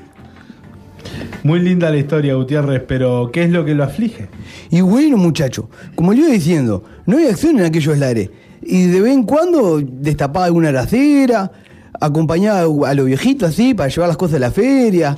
Muy 1.43 1.59
linda 1.59 1.91
la 1.91 1.97
historia, 1.97 2.35
Gutiérrez, 2.35 2.83
pero 2.87 3.29
¿qué 3.33 3.43
es 3.43 3.49
lo 3.49 3.65
que 3.65 3.75
lo 3.75 3.83
aflige? 3.83 4.29
Y 4.71 4.79
bueno, 4.79 5.17
muchacho, 5.17 5.69
como 5.93 6.13
le 6.13 6.21
iba 6.21 6.29
diciendo, 6.29 6.85
no 7.05 7.17
había 7.17 7.31
acción 7.31 7.59
en 7.59 7.65
aquellos 7.65 7.97
lares. 7.97 8.29
Y 8.65 8.87
de 8.87 9.01
vez 9.01 9.13
en 9.13 9.23
cuando 9.23 9.81
destapaba 9.81 10.45
alguna 10.45 10.69
aracera, 10.69 11.51
acompañaba 11.99 12.89
a 12.89 12.93
los 12.93 13.05
viejitos 13.05 13.49
así 13.49 13.73
para 13.73 13.89
llevar 13.89 14.07
las 14.09 14.17
cosas 14.17 14.35
a 14.35 14.39
la 14.39 14.51
feria. 14.51 15.17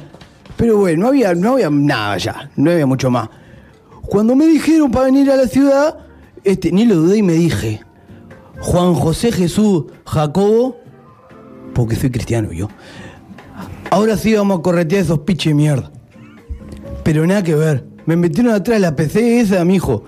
Pero 0.55 0.77
bueno, 0.77 1.03
no 1.03 1.07
había, 1.09 1.33
no 1.35 1.53
había 1.53 1.69
nada 1.69 2.17
ya, 2.17 2.49
no 2.55 2.71
había 2.71 2.85
mucho 2.85 3.09
más. 3.09 3.29
Cuando 4.03 4.35
me 4.35 4.45
dijeron 4.45 4.91
para 4.91 5.05
venir 5.05 5.29
a 5.31 5.35
la 5.35 5.47
ciudad, 5.47 5.97
este, 6.43 6.71
ni 6.71 6.85
lo 6.85 6.95
dudé 6.95 7.17
y 7.17 7.23
me 7.23 7.33
dije, 7.33 7.81
Juan 8.59 8.93
José 8.93 9.31
Jesús 9.31 9.85
Jacobo, 10.05 10.77
porque 11.73 11.95
soy 11.95 12.11
cristiano 12.11 12.51
yo, 12.51 12.69
ahora 13.89 14.15
sí 14.15 14.33
vamos 14.33 14.59
a 14.59 14.61
corretear 14.61 15.01
esos 15.01 15.19
piches 15.19 15.53
mierda. 15.55 15.91
Pero 17.03 17.25
nada 17.27 17.43
que 17.43 17.55
ver. 17.55 17.85
Me 18.05 18.15
metieron 18.15 18.53
atrás 18.53 18.79
la 18.79 18.95
PC 18.95 19.41
esa, 19.41 19.65
mi 19.65 19.75
hijo. 19.75 20.03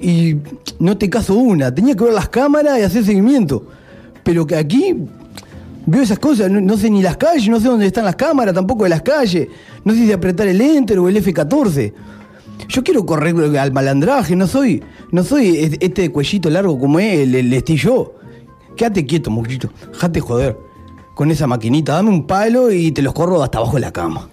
Y 0.00 0.36
no 0.78 0.96
te 0.96 1.10
caso 1.10 1.34
una. 1.34 1.74
Tenía 1.74 1.94
que 1.94 2.04
ver 2.04 2.12
las 2.12 2.28
cámaras 2.28 2.78
y 2.78 2.82
hacer 2.82 3.04
seguimiento. 3.04 3.66
Pero 4.24 4.46
que 4.46 4.56
aquí 4.56 4.96
veo 5.86 6.02
esas 6.02 6.18
cosas. 6.18 6.50
No, 6.50 6.76
sé 6.76 6.90
ni 6.90 7.02
las 7.02 7.16
calles, 7.16 7.48
no 7.48 7.60
sé 7.60 7.68
dónde 7.68 7.86
están 7.86 8.04
las 8.04 8.16
cámaras, 8.16 8.54
tampoco 8.54 8.84
de 8.84 8.90
las 8.90 9.02
calles. 9.02 9.48
No 9.84 9.92
sé 9.92 10.06
si 10.06 10.12
apretar 10.12 10.48
el 10.48 10.60
Enter 10.60 10.98
o 10.98 11.08
el 11.08 11.16
F14. 11.16 11.92
Yo 12.68 12.84
quiero 12.84 13.04
correr 13.04 13.34
al 13.58 13.72
malandraje, 13.72 14.36
no 14.36 14.46
soy, 14.46 14.82
no 15.10 15.24
soy 15.24 15.76
este 15.80 16.10
cuellito 16.12 16.50
largo 16.50 16.78
como 16.78 17.00
es 17.00 17.20
el, 17.20 17.34
el 17.34 17.52
estoy 17.52 17.76
yo. 17.76 18.14
Quédate 18.76 19.04
quieto, 19.06 19.30
muchito. 19.30 19.70
Jate 19.92 20.20
joder. 20.20 20.56
Con 21.14 21.30
esa 21.30 21.46
maquinita, 21.46 21.94
dame 21.94 22.10
un 22.10 22.26
palo 22.26 22.70
y 22.70 22.92
te 22.92 23.02
los 23.02 23.12
corro 23.12 23.42
hasta 23.42 23.58
abajo 23.58 23.74
de 23.74 23.80
la 23.80 23.92
cama. 23.92 24.28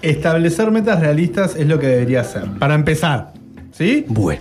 Establecer 0.00 0.70
metas 0.70 1.00
realistas 1.00 1.54
es 1.56 1.66
lo 1.66 1.78
que 1.78 1.86
debería 1.86 2.22
hacer. 2.22 2.44
Para 2.58 2.74
empezar, 2.74 3.34
¿sí? 3.72 4.04
Bueno. 4.08 4.40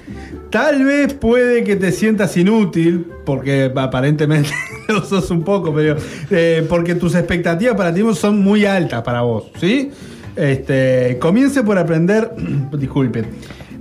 Tal 0.50 0.84
vez 0.84 1.14
puede 1.14 1.64
que 1.64 1.76
te 1.76 1.92
sientas 1.92 2.36
inútil, 2.38 3.06
porque 3.26 3.72
aparentemente 3.76 4.50
lo 4.88 5.04
sos 5.04 5.30
un 5.32 5.44
poco, 5.44 5.74
pero 5.74 5.96
eh, 6.32 6.66
porque 6.68 6.96
tus 6.96 7.16
expectativas 7.16 7.76
para 7.76 7.94
ti 7.94 8.02
son 8.16 8.42
muy 8.42 8.66
altas 8.66 9.02
para 9.04 9.22
vos, 9.22 9.52
¿sí? 9.60 9.92
Este, 10.36 11.18
comience 11.20 11.64
por 11.64 11.78
aprender, 11.78 12.32
disculpen, 12.74 13.28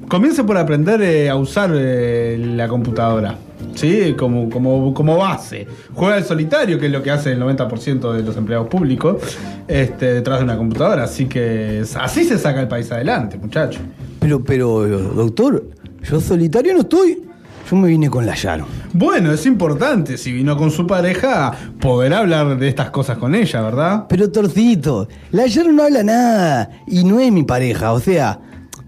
comience 0.09 0.45
por 0.45 0.57
aprender 0.57 1.01
eh, 1.03 1.31
a 1.31 1.37
usar 1.37 1.71
eh, 1.75 2.37
la 2.39 2.69
computadora, 2.69 3.37
¿sí? 3.75 4.15
Como, 4.19 4.51
como, 4.51 4.93
como 4.93 5.17
base. 5.17 5.67
Juega 5.95 6.17
al 6.17 6.25
solitario, 6.25 6.79
que 6.79 6.87
es 6.87 6.93
lo 6.93 7.03
que 7.03 7.11
hace 7.11 7.33
el 7.33 7.41
90% 7.41 8.13
de 8.13 8.23
los 8.23 8.37
empleados 8.37 8.69
públicos, 8.69 9.23
este, 9.67 10.15
detrás 10.15 10.39
de 10.39 10.45
una 10.45 10.57
computadora. 10.57 11.05
Así 11.05 11.27
que 11.27 11.83
así 11.99 12.25
se 12.25 12.39
saca 12.39 12.61
el 12.61 12.69
país 12.69 12.91
adelante, 12.93 13.39
muchachos. 13.39 13.83
Pero, 14.29 14.45
pero, 14.45 14.87
doctor, 15.15 15.71
yo 16.03 16.21
solitario 16.21 16.75
no 16.75 16.81
estoy. 16.81 17.23
Yo 17.71 17.77
me 17.77 17.89
vine 17.89 18.11
con 18.11 18.27
la 18.27 18.35
Yaro. 18.35 18.67
Bueno, 18.93 19.33
es 19.33 19.47
importante, 19.47 20.19
si 20.19 20.33
vino 20.33 20.57
con 20.57 20.71
su 20.71 20.87
pareja, 20.87 21.53
poder 21.81 22.13
hablar 22.13 22.59
de 22.59 22.69
estas 22.69 22.91
cosas 22.91 23.17
con 23.17 23.35
ella, 23.35 23.63
¿verdad? 23.63 24.07
Pero 24.09 24.31
Torcito, 24.31 25.09
la 25.33 25.47
Sharon 25.47 25.77
no 25.77 25.83
habla 25.85 26.03
nada 26.03 26.71
y 26.87 27.05
no 27.05 27.21
es 27.21 27.31
mi 27.33 27.43
pareja, 27.45 27.93
o 27.93 28.01
sea, 28.01 28.39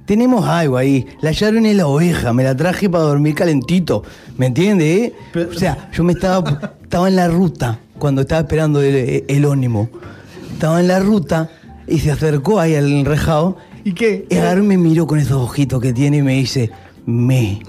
tenemos 0.07 0.47
algo 0.47 0.77
ahí. 0.77 1.07
La 1.23 1.33
Sharon 1.33 1.65
es 1.67 1.77
la 1.77 1.87
oveja, 1.87 2.33
me 2.33 2.43
la 2.45 2.55
traje 2.57 2.89
para 2.89 3.05
dormir 3.05 3.35
calentito, 3.35 4.03
¿me 4.37 4.47
entiende? 4.47 5.15
eh? 5.35 5.49
o 5.51 5.55
sea, 5.55 5.91
yo 5.93 6.03
me 6.05 6.13
estaba, 6.13 6.75
estaba 6.83 7.09
en 7.09 7.17
la 7.17 7.29
ruta 7.29 7.79
cuando 7.99 8.23
estaba 8.23 8.43
esperando 8.43 8.83
el, 8.83 9.25
el 9.27 9.45
ónimo. 9.45 9.89
Estaba 10.53 10.81
en 10.81 10.89
la 10.89 11.01
ruta 11.01 11.51
y 11.87 11.99
se 11.99 12.11
acercó 12.11 12.61
ahí 12.61 12.75
al 12.75 12.91
enrejado. 12.91 13.57
¿Y 13.85 13.93
qué? 13.93 14.27
Y 14.29 14.37
agarró 14.37 14.63
me 14.65 14.77
miró 14.77 15.07
con 15.07 15.19
esos 15.19 15.37
ojitos 15.37 15.81
que 15.81 15.93
tiene 15.93 16.19
y 16.19 16.23
me 16.23 16.35
dice, 16.35 16.71
me. 17.07 17.63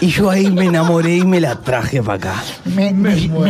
Y 0.00 0.08
yo 0.08 0.28
ahí 0.28 0.50
me 0.50 0.66
enamoré 0.66 1.16
y 1.16 1.24
me 1.24 1.40
la 1.40 1.60
traje 1.60 2.02
para 2.02 2.14
acá. 2.14 2.44
Me, 2.64 2.94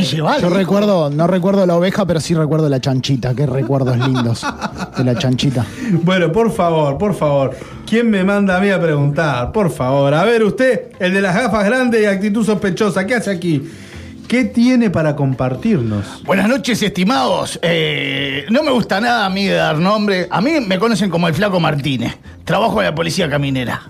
Yo 0.05 0.49
recuerdo, 0.49 1.11
no 1.11 1.27
recuerdo 1.27 1.67
la 1.67 1.75
oveja, 1.75 2.07
pero 2.07 2.21
sí 2.21 2.35
recuerdo 2.35 2.69
la 2.69 2.81
chanchita. 2.81 3.35
Qué 3.35 3.47
recuerdos 3.47 3.97
lindos 3.99 4.47
de 4.97 5.05
la 5.05 5.17
chanchita. 5.17 5.67
Bueno, 6.03 6.31
por 6.31 6.53
favor, 6.53 6.99
por 6.99 7.15
favor. 7.15 7.57
¿Quién 7.87 8.11
me 8.11 8.23
manda 8.23 8.57
a 8.57 8.61
mí 8.61 8.71
a 8.71 8.81
preguntar? 8.81 9.51
Por 9.51 9.71
favor. 9.71 10.15
A 10.15 10.25
ver, 10.25 10.45
usted, 10.45 10.93
el 10.99 11.15
de 11.15 11.21
las 11.21 11.35
gafas 11.35 11.65
grandes 11.65 12.03
y 12.03 12.07
actitud 12.07 12.45
sospechosa, 12.45 13.07
¿qué 13.07 13.17
hace 13.17 13.31
aquí? 13.31 13.69
¿Qué 14.29 14.45
tiene 14.45 14.91
para 14.91 15.15
compartirnos? 15.15 16.25
Buenas 16.25 16.49
noches, 16.49 16.83
estimados. 16.83 17.61
Eh, 17.63 18.45
no 18.51 18.65
me 18.65 18.73
gusta 18.73 19.01
nada 19.01 19.25
a 19.25 19.31
mí 19.31 19.47
dar 19.47 19.79
nombre. 19.79 20.27
A 20.31 20.41
mí 20.41 20.55
me 20.67 20.81
conocen 20.81 21.11
como 21.11 21.29
el 21.29 21.35
Flaco 21.35 21.61
Martínez. 21.61 22.17
Trabajo 22.45 22.81
en 22.81 22.87
la 22.87 22.95
policía 22.95 23.31
caminera. 23.31 23.83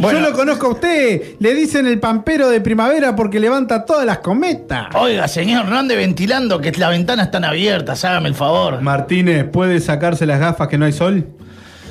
Yo 0.00 0.20
lo 0.20 0.32
conozco 0.32 0.68
a 0.68 0.70
usted. 0.70 1.34
Le 1.38 1.54
dicen 1.54 1.86
el 1.86 2.00
pampero 2.00 2.48
de 2.48 2.62
primavera 2.62 3.14
porque 3.14 3.38
levanta 3.38 3.84
todas 3.84 4.06
las 4.06 4.18
cometas. 4.18 4.86
Oiga, 4.94 5.28
señor, 5.28 5.66
no 5.66 5.78
ande 5.78 5.96
ventilando 5.96 6.60
que 6.60 6.72
las 6.72 6.90
ventanas 6.90 7.26
están 7.26 7.44
abiertas, 7.44 8.04
hágame 8.04 8.28
el 8.28 8.34
favor. 8.34 8.80
Martínez, 8.80 9.44
¿puede 9.44 9.80
sacarse 9.80 10.26
las 10.26 10.40
gafas 10.40 10.68
que 10.68 10.78
no 10.78 10.86
hay 10.86 10.92
sol? 10.92 11.26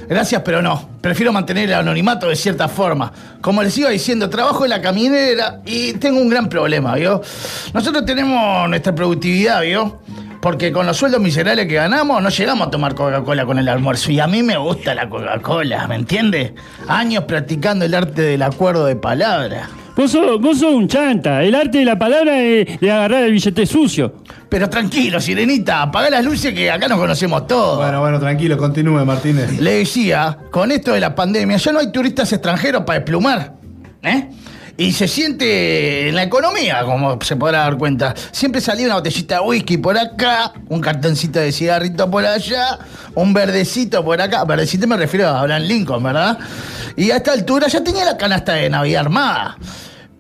Gracias, 0.08 0.42
pero 0.44 0.62
no. 0.62 0.90
Prefiero 1.02 1.32
mantener 1.32 1.70
el 1.70 1.76
anonimato 1.76 2.28
de 2.28 2.36
cierta 2.36 2.68
forma. 2.68 3.12
Como 3.42 3.64
les 3.64 3.78
iba 3.78 3.90
diciendo, 3.90 4.30
trabajo 4.30 4.64
en 4.64 4.70
la 4.70 4.82
caminera 4.82 5.62
y 5.66 5.94
tengo 5.94 6.20
un 6.20 6.30
gran 6.30 6.50
problema, 6.50 6.96
¿vio? 6.96 7.22
Nosotros 7.74 8.06
tenemos 8.06 8.70
nuestra 8.70 8.94
productividad, 8.94 9.62
¿vio? 9.62 10.02
Porque 10.42 10.72
con 10.72 10.88
los 10.88 10.98
sueldos 10.98 11.22
miserables 11.22 11.68
que 11.68 11.76
ganamos 11.76 12.22
no 12.22 12.30
llegamos 12.30 12.68
a 12.68 12.72
tomar 12.72 12.96
Coca-Cola 12.96 13.46
con 13.46 13.60
el 13.60 13.70
almuerzo. 13.70 14.12
Y 14.12 14.20
a 14.20 14.28
mí 14.28 14.42
me 14.42 14.58
gusta 14.58 14.96
la 14.96 15.08
Coca-Cola, 15.08 15.88
¿me 15.88 15.96
entiende? 15.96 16.56
Años 16.88 17.26
practicando 17.26 17.86
el 17.86 17.94
arte 17.94 18.24
del 18.24 18.42
acuerdo 18.42 18.86
de 18.86 18.96
palabra. 18.96 19.70
Vos 20.02 20.14
sos, 20.14 20.42
vos 20.42 20.58
sos 20.58 20.74
un 20.74 20.88
chanta. 20.88 21.44
El 21.44 21.54
arte 21.54 21.78
de 21.78 21.86
la 21.86 21.96
palabra 21.96 22.42
es 22.42 22.80
de 22.80 22.90
agarrar 22.90 23.24
el 23.26 23.34
billete 23.34 23.68
sucio. 23.68 24.16
Pero 24.50 24.68
tranquilo, 24.68 25.22
Sirenita, 25.22 25.84
apagá 25.84 26.10
las 26.10 26.26
luces 26.26 26.56
que 26.56 26.72
acá 26.72 26.88
nos 26.88 26.98
conocemos 26.98 27.46
todos. 27.46 27.78
Bueno, 27.78 28.00
bueno, 28.00 28.20
tranquilo, 28.20 28.58
continúe, 28.58 29.06
Martínez. 29.06 29.60
Le 29.60 29.74
decía, 29.74 30.40
con 30.50 30.72
esto 30.72 30.94
de 30.94 31.02
la 31.02 31.14
pandemia 31.14 31.58
ya 31.58 31.72
no 31.72 31.78
hay 31.78 31.92
turistas 31.92 32.34
extranjeros 32.34 32.82
para 32.84 32.98
desplumar. 32.98 33.54
¿Eh? 34.02 34.28
Y 34.76 34.92
se 34.92 35.08
siente 35.08 36.10
en 36.10 36.16
la 36.16 36.24
economía, 36.24 36.84
como 36.84 37.22
se 37.22 37.36
podrá 37.36 37.60
dar 37.60 37.78
cuenta. 37.78 38.16
Siempre 38.32 38.60
salía 38.60 38.88
una 38.88 38.96
botellita 38.96 39.36
de 39.36 39.42
whisky 39.42 39.78
por 39.78 40.00
acá, 40.00 40.52
un 40.70 40.82
cartoncito 40.82 41.40
de 41.40 41.52
cigarrito 41.52 42.10
por 42.10 42.26
allá, 42.26 42.80
un 43.14 43.36
verdecito 43.36 44.04
por 44.04 44.20
acá. 44.20 44.46
Verdecito 44.46 44.88
me 44.88 44.98
refiero 44.98 45.28
a 45.28 45.42
Abraham 45.42 45.62
Lincoln, 45.62 46.02
¿verdad? 46.02 46.40
Y 46.96 47.12
a 47.12 47.18
esta 47.18 47.34
altura 47.34 47.68
ya 47.68 47.84
tenía 47.84 48.04
la 48.04 48.18
canasta 48.18 48.54
de 48.54 48.68
Navidad 48.68 49.02
armada. 49.02 49.58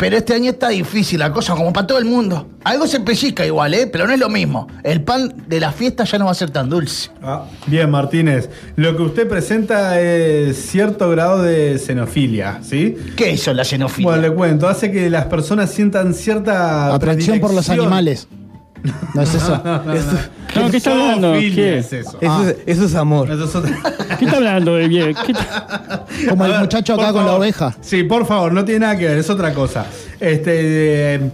Pero 0.01 0.17
este 0.17 0.33
año 0.33 0.49
está 0.49 0.69
difícil 0.69 1.19
la 1.19 1.31
cosa, 1.31 1.53
como 1.53 1.71
para 1.71 1.85
todo 1.85 1.99
el 1.99 2.05
mundo. 2.05 2.47
Algo 2.63 2.87
se 2.87 3.01
pellizca 3.01 3.45
igual, 3.45 3.75
¿eh? 3.75 3.85
Pero 3.85 4.07
no 4.07 4.13
es 4.13 4.19
lo 4.19 4.29
mismo. 4.29 4.67
El 4.83 5.03
pan 5.03 5.31
de 5.47 5.59
la 5.59 5.71
fiesta 5.71 6.05
ya 6.05 6.17
no 6.17 6.25
va 6.25 6.31
a 6.31 6.33
ser 6.33 6.49
tan 6.49 6.71
dulce. 6.71 7.11
Ah, 7.21 7.45
bien, 7.67 7.87
Martínez. 7.91 8.49
Lo 8.77 8.97
que 8.97 9.03
usted 9.03 9.29
presenta 9.29 10.01
es 10.01 10.57
cierto 10.57 11.07
grado 11.11 11.43
de 11.43 11.77
xenofilia, 11.77 12.61
¿sí? 12.63 12.97
¿Qué 13.15 13.33
es 13.33 13.41
eso, 13.41 13.53
la 13.53 13.63
xenofilia? 13.63 14.09
Bueno, 14.09 14.27
le 14.27 14.33
cuento. 14.33 14.67
Hace 14.67 14.91
que 14.91 15.07
las 15.07 15.25
personas 15.25 15.69
sientan 15.69 16.15
cierta. 16.15 16.95
Atracción 16.95 17.39
por 17.39 17.53
los 17.53 17.69
animales. 17.69 18.27
No 19.13 19.21
es 19.21 19.33
eso. 19.35 19.53
Eso- 19.93 20.17
No, 20.59 20.69
¿qué 20.71 20.77
está 20.77 20.91
hablando? 20.91 21.33
¿Qué? 21.33 21.77
es 21.79 21.93
eso. 21.93 22.17
Eso, 22.19 22.49
es, 22.49 22.55
eso 22.65 22.85
es 22.85 22.95
amor. 22.95 23.29
Eso 23.31 23.43
es 23.45 23.55
otra- 23.55 23.77
¿Qué 24.19 24.25
está 24.25 24.37
hablando 24.37 24.75
de 24.75 24.87
bien? 24.87 25.13
¿Qué 25.25 25.31
está- 25.31 26.05
Como 26.29 26.45
el 26.45 26.59
muchacho 26.59 26.93
acá 26.95 27.11
con 27.13 27.25
la 27.25 27.33
oveja. 27.33 27.75
Sí, 27.81 28.03
por 28.03 28.25
favor, 28.25 28.51
no 28.53 28.63
tiene 28.65 28.81
nada 28.81 28.97
que 28.97 29.07
ver, 29.07 29.17
es 29.17 29.29
otra 29.29 29.53
cosa. 29.53 29.85
Este. 30.19 31.15
eh, 31.15 31.31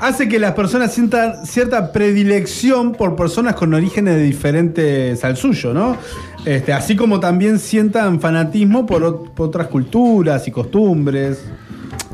hace 0.00 0.28
que 0.28 0.38
las 0.40 0.52
personas 0.52 0.92
sientan 0.92 1.46
cierta 1.46 1.92
predilección 1.92 2.92
por 2.92 3.14
personas 3.14 3.54
con 3.54 3.72
orígenes 3.72 4.20
diferentes 4.20 5.22
al 5.24 5.36
suyo, 5.36 5.72
¿no? 5.72 5.96
Este, 6.44 6.72
así 6.72 6.96
como 6.96 7.20
también 7.20 7.60
sientan 7.60 8.20
fanatismo 8.20 8.84
por, 8.84 9.02
ot- 9.02 9.30
por 9.30 9.46
otras 9.48 9.68
culturas 9.68 10.46
y 10.48 10.50
costumbres. 10.50 11.44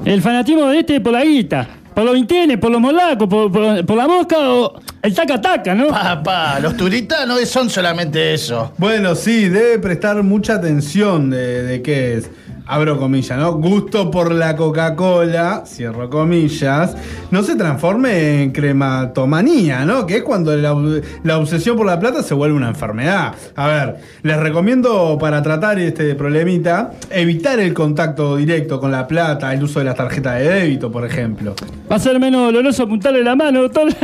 El 0.05 0.21
fanatismo 0.21 0.67
de 0.67 0.81
este 0.81 0.97
es 0.97 1.01
por 1.01 1.13
la 1.15 1.25
guita, 1.25 1.67
por 1.99 2.05
los 2.07 2.15
vintenes, 2.15 2.59
por 2.59 2.71
los 2.71 2.81
molacos, 2.81 3.27
por, 3.29 3.51
por- 3.51 3.85
por 3.85 3.97
la 3.97 4.07
mosca 4.07 4.37
o 4.39 4.81
el 5.03 5.13
taca-taca, 5.13 5.75
¿no? 5.75 5.89
Papá, 5.89 6.61
los 6.61 6.77
turistas 6.77 7.27
no 7.27 7.37
son 7.45 7.69
solamente 7.69 8.35
eso. 8.35 8.73
Bueno, 8.79 9.17
sí, 9.17 9.49
debe 9.49 9.81
prestar 9.81 10.23
mucha 10.23 10.55
atención 10.55 11.29
de, 11.29 11.65
de 11.65 11.83
qué 11.83 12.19
es. 12.19 12.31
Abro 12.69 12.99
comillas, 12.99 13.39
¿no? 13.39 13.55
Gusto 13.55 14.11
por 14.11 14.33
la 14.33 14.55
Coca-Cola, 14.55 15.65
cierro 15.67 16.11
comillas, 16.11 16.95
no 17.31 17.43
se 17.43 17.57
transforme 17.57 18.43
en 18.43 18.53
crematomanía, 18.53 19.85
¿no? 19.85 20.07
Que 20.07 20.19
es 20.19 20.23
cuando 20.23 20.55
la, 20.55 20.77
la 21.25 21.39
obsesión 21.39 21.77
por 21.77 21.87
la 21.87 21.99
plata 21.99 22.23
se 22.23 22.35
vuelve 22.35 22.55
una 22.55 22.69
enfermedad. 22.69 23.35
A 23.57 23.67
ver, 23.67 23.97
les 24.23 24.37
recomiendo 24.37 25.17
para 25.19 25.43
tratar 25.43 25.79
este 25.79 26.15
problemita, 26.15 26.93
evitar 27.11 27.59
el 27.59 27.73
contacto 27.73 28.37
directo 28.37 28.79
con 28.79 28.93
la 28.93 29.07
plata, 29.07 29.53
el 29.55 29.63
uso 29.63 29.79
de 29.79 29.87
las 29.87 29.97
tarjetas 29.97 30.39
de 30.39 30.49
débito, 30.49 30.93
por 30.93 31.07
ejemplo. 31.07 31.55
Va 31.91 31.97
a 31.97 31.99
ser 31.99 32.21
menos 32.21 32.53
doloroso 32.53 32.83
apuntarle 32.83 33.25
la 33.25 33.35
mano, 33.35 33.63
doctor. 33.63 33.89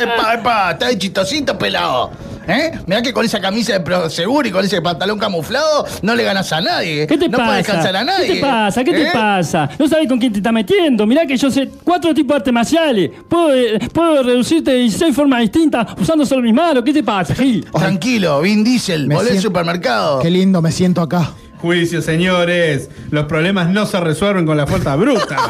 Epa, 0.00 0.34
epa, 0.34 0.70
está 0.70 0.88
de 0.88 0.96
chistosito, 0.96 1.58
pelado. 1.58 2.10
¿Eh? 2.46 2.72
Mirá 2.86 3.02
que 3.02 3.12
con 3.12 3.24
esa 3.24 3.40
camisa 3.40 3.72
de 3.74 3.80
Prosegur 3.80 4.46
y 4.46 4.50
con 4.50 4.64
ese 4.64 4.80
pantalón 4.82 5.18
camuflado 5.18 5.86
no 6.02 6.14
le 6.14 6.24
ganas 6.24 6.52
a 6.52 6.60
nadie. 6.60 7.06
¿Qué 7.06 7.16
te 7.18 7.28
no 7.28 7.38
pasa? 7.38 7.50
puedes 7.50 7.66
cansar 7.66 7.96
a 7.96 8.04
nadie. 8.04 8.26
¿Qué 8.26 8.34
te 8.34 8.40
pasa? 8.40 8.84
¿Qué 8.84 8.90
¿Eh? 8.90 9.04
te 9.04 9.10
pasa? 9.12 9.70
No 9.78 9.88
sabes 9.88 10.08
con 10.08 10.18
quién 10.18 10.32
te 10.32 10.38
estás 10.38 10.52
metiendo. 10.52 11.06
Mirá 11.06 11.26
que 11.26 11.36
yo 11.36 11.50
sé 11.50 11.68
cuatro 11.84 12.12
tipos 12.14 12.34
de 12.34 12.36
artes 12.36 12.52
marciales. 12.52 13.10
Puedo, 13.28 13.54
eh, 13.54 13.78
puedo 13.92 14.22
reducirte 14.22 14.70
de 14.72 14.78
16 14.78 15.14
formas 15.14 15.40
distintas 15.40 15.86
usando 16.00 16.24
solo 16.26 16.42
mis 16.42 16.54
manos. 16.54 16.82
¿Qué 16.84 16.92
te 16.92 17.02
pasa, 17.02 17.34
Gil? 17.34 17.64
Tranquilo, 17.72 18.40
Vin 18.40 18.64
Diesel, 18.64 19.06
Me 19.06 19.14
volé 19.14 19.32
al 19.32 19.40
supermercado. 19.40 20.20
Qué 20.20 20.30
lindo, 20.30 20.60
me 20.62 20.72
siento 20.72 21.00
acá. 21.02 21.32
Juicio, 21.62 22.02
señores. 22.02 22.90
Los 23.12 23.26
problemas 23.26 23.68
no 23.68 23.86
se 23.86 24.00
resuelven 24.00 24.44
con 24.44 24.56
la 24.56 24.66
fuerza 24.66 24.96
bruta. 24.96 25.36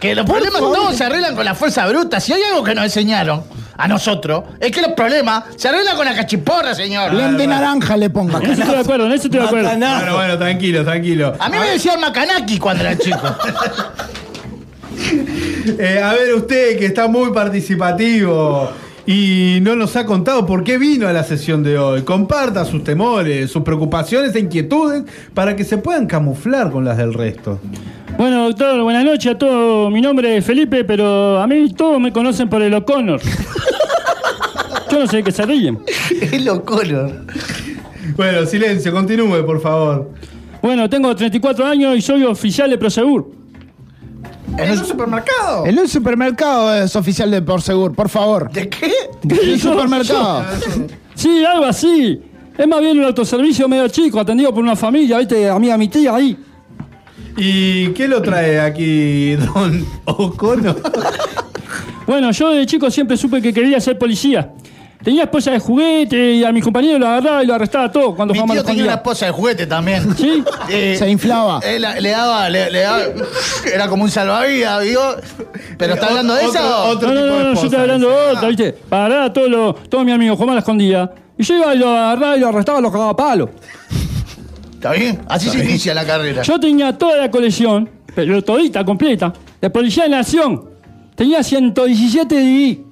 Que 0.00 0.14
los 0.14 0.26
problemas 0.26 0.60
todos 0.60 0.96
se 0.96 1.04
arreglan 1.04 1.34
con 1.36 1.44
la 1.44 1.54
fuerza 1.54 1.86
bruta. 1.86 2.20
Si 2.20 2.32
hay 2.32 2.42
algo 2.42 2.64
que 2.64 2.74
nos 2.74 2.84
enseñaron 2.84 3.42
a 3.76 3.86
nosotros, 3.86 4.44
es 4.58 4.70
que 4.70 4.80
los 4.80 4.92
problemas 4.92 5.44
se 5.56 5.68
arreglan 5.68 5.96
con 5.96 6.04
la 6.04 6.14
cachiporra, 6.14 6.74
señor. 6.74 7.12
Lem 7.12 7.36
de 7.36 7.46
naranja 7.46 7.96
le 7.96 8.10
pongo. 8.10 8.38
En 8.38 8.44
eso 8.44 8.62
estoy 8.62 8.74
de 8.74 8.80
acuerdo, 8.80 9.06
en 9.06 9.12
eso 9.12 9.24
estoy 9.26 9.40
de 9.40 9.46
acuerdo. 9.46 9.68
Bueno, 9.68 10.14
bueno, 10.16 10.38
tranquilo, 10.38 10.84
tranquilo. 10.84 11.34
A 11.38 11.48
mí 11.48 11.58
me 11.58 11.70
decían 11.70 12.00
Macanaki 12.00 12.58
cuando 12.58 12.82
era 12.84 12.98
chico. 12.98 13.20
Eh, 15.78 16.00
a 16.02 16.12
ver, 16.12 16.34
usted 16.34 16.78
que 16.78 16.86
está 16.86 17.08
muy 17.08 17.32
participativo 17.32 18.70
y 19.06 19.58
no 19.62 19.76
nos 19.76 19.96
ha 19.96 20.04
contado 20.04 20.46
por 20.46 20.64
qué 20.64 20.78
vino 20.78 21.08
a 21.08 21.12
la 21.12 21.24
sesión 21.24 21.62
de 21.62 21.78
hoy. 21.78 22.02
Comparta 22.02 22.64
sus 22.64 22.84
temores, 22.84 23.50
sus 23.50 23.62
preocupaciones 23.62 24.34
e 24.34 24.40
inquietudes 24.40 25.04
para 25.34 25.56
que 25.56 25.64
se 25.64 25.78
puedan 25.78 26.06
camuflar 26.06 26.70
con 26.70 26.84
las 26.84 26.98
del 26.98 27.14
resto. 27.14 27.58
Bueno, 28.18 28.44
doctor, 28.44 28.82
buenas 28.82 29.04
noches 29.04 29.32
a 29.32 29.38
todos. 29.38 29.90
Mi 29.90 30.00
nombre 30.00 30.36
es 30.36 30.44
Felipe, 30.44 30.84
pero 30.84 31.40
a 31.40 31.46
mí 31.46 31.72
todos 31.72 32.00
me 32.00 32.12
conocen 32.12 32.48
por 32.48 32.62
el 32.62 32.74
O'Connor. 32.74 33.20
Yo 34.90 34.98
no 34.98 35.06
sé 35.06 35.18
de 35.18 35.22
qué 35.24 35.32
se 35.32 35.46
ríen. 35.46 35.78
es 36.20 36.44
lo 36.44 36.64
color. 36.64 37.24
Bueno, 38.16 38.44
silencio, 38.44 38.92
continúe, 38.92 39.44
por 39.46 39.60
favor. 39.60 40.10
Bueno, 40.60 40.90
tengo 40.90 41.14
34 41.14 41.64
años 41.64 41.96
y 41.96 42.02
soy 42.02 42.24
oficial 42.24 42.68
de 42.68 42.76
Prosegur. 42.76 43.39
¿En 44.58 44.70
un 44.72 44.84
supermercado? 44.84 45.66
En 45.66 45.78
un 45.78 45.88
supermercado 45.88 46.74
es 46.84 46.94
oficial 46.96 47.30
de 47.30 47.40
Porsegur, 47.42 47.94
por 47.94 48.08
favor. 48.08 48.50
¿De 48.50 48.68
qué? 48.68 48.92
En 49.22 49.32
un 49.32 49.56
Yo- 49.56 49.70
supermercado. 49.72 50.44
Sí, 51.14 51.44
algo 51.44 51.64
así. 51.66 52.20
Es 52.58 52.66
más 52.68 52.80
bien 52.80 52.98
un 52.98 53.04
autoservicio 53.04 53.68
medio 53.68 53.88
chico, 53.88 54.20
atendido 54.20 54.52
por 54.52 54.62
una 54.62 54.76
familia, 54.76 55.18
¿viste? 55.18 55.48
Amiga 55.48 55.78
mi 55.78 55.88
tía 55.88 56.14
ahí. 56.14 56.36
¿Y 57.36 57.88
qué 57.92 58.06
lo 58.08 58.20
trae 58.20 58.60
aquí, 58.60 59.34
don 59.36 59.86
O'Connor? 60.04 60.76
Bueno, 62.06 62.32
yo 62.32 62.50
de 62.50 62.66
chico 62.66 62.90
siempre 62.90 63.16
supe 63.16 63.40
que 63.40 63.52
quería 63.52 63.80
ser 63.80 63.96
policía. 63.98 64.52
Tenía 65.02 65.22
esposa 65.22 65.52
de 65.52 65.58
juguete 65.58 66.34
y 66.34 66.44
a 66.44 66.52
mis 66.52 66.62
compañeros 66.62 67.00
lo 67.00 67.06
agarraba 67.06 67.42
y 67.42 67.46
lo 67.46 67.54
arrestaba 67.54 67.86
a 67.86 67.92
todos 67.92 68.14
cuando 68.14 68.34
Mi 68.34 68.44
tío 68.44 68.62
tenía 68.62 68.84
una 68.84 68.94
esposa 68.94 69.26
de 69.26 69.32
juguete 69.32 69.66
también. 69.66 70.14
¿Sí? 70.16 70.44
Eh, 70.68 70.94
Se 70.98 71.08
inflaba. 71.10 71.60
él 71.64 71.84
le 72.00 72.10
daba, 72.10 72.48
le, 72.50 72.70
le 72.70 72.80
daba, 72.80 73.02
era 73.74 73.88
como 73.88 74.04
un 74.04 74.10
salvavidas, 74.10 74.82
¿vio? 74.84 75.00
Pero 75.78 75.94
está 75.94 76.08
hablando 76.08 76.34
de 76.34 76.44
Otro- 76.46 76.60
eso. 76.60 76.84
otro- 76.90 77.08
No, 77.08 77.14
no, 77.14 77.20
tipo 77.22 77.24
de 77.24 77.30
no, 77.30 77.38
no, 77.38 77.42
yo 77.42 77.48
esposa, 77.52 77.66
estoy 77.66 77.80
hablando 77.80 78.08
de 78.10 78.14
otra, 78.36 78.48
¿viste? 78.48 78.72
Para 78.72 79.06
agarrar 79.06 79.24
a 79.24 79.32
todos 79.32 79.48
los, 79.48 79.88
todos 79.88 80.04
mis 80.04 80.14
amigos, 80.14 80.36
jugaban 80.36 80.52
a 80.52 80.54
la 80.56 80.60
escondida. 80.60 81.12
Y 81.38 81.42
yo 81.44 81.56
iba 81.56 81.74
y 81.74 81.78
lo 81.78 81.88
agarraba 81.88 82.36
y 82.36 82.40
lo 82.40 82.48
arrestaba 82.48 82.78
y 82.78 82.82
lo 82.82 82.92
cagaba 82.92 83.10
a 83.10 83.16
palo. 83.16 83.50
¿Está 84.74 84.92
bien? 84.92 85.20
Así 85.28 85.48
se 85.50 85.58
inicia 85.64 85.94
la 85.94 86.04
carrera. 86.06 86.42
Yo 86.42 86.60
tenía 86.60 86.96
toda 86.96 87.16
la 87.16 87.30
colección, 87.30 87.88
pero 88.14 88.42
todita, 88.42 88.84
completa, 88.84 89.32
de 89.60 89.70
Policía 89.70 90.04
de 90.04 90.10
Nación. 90.10 90.64
Tenía 91.14 91.42
117 91.42 92.34
DVI. 92.34 92.84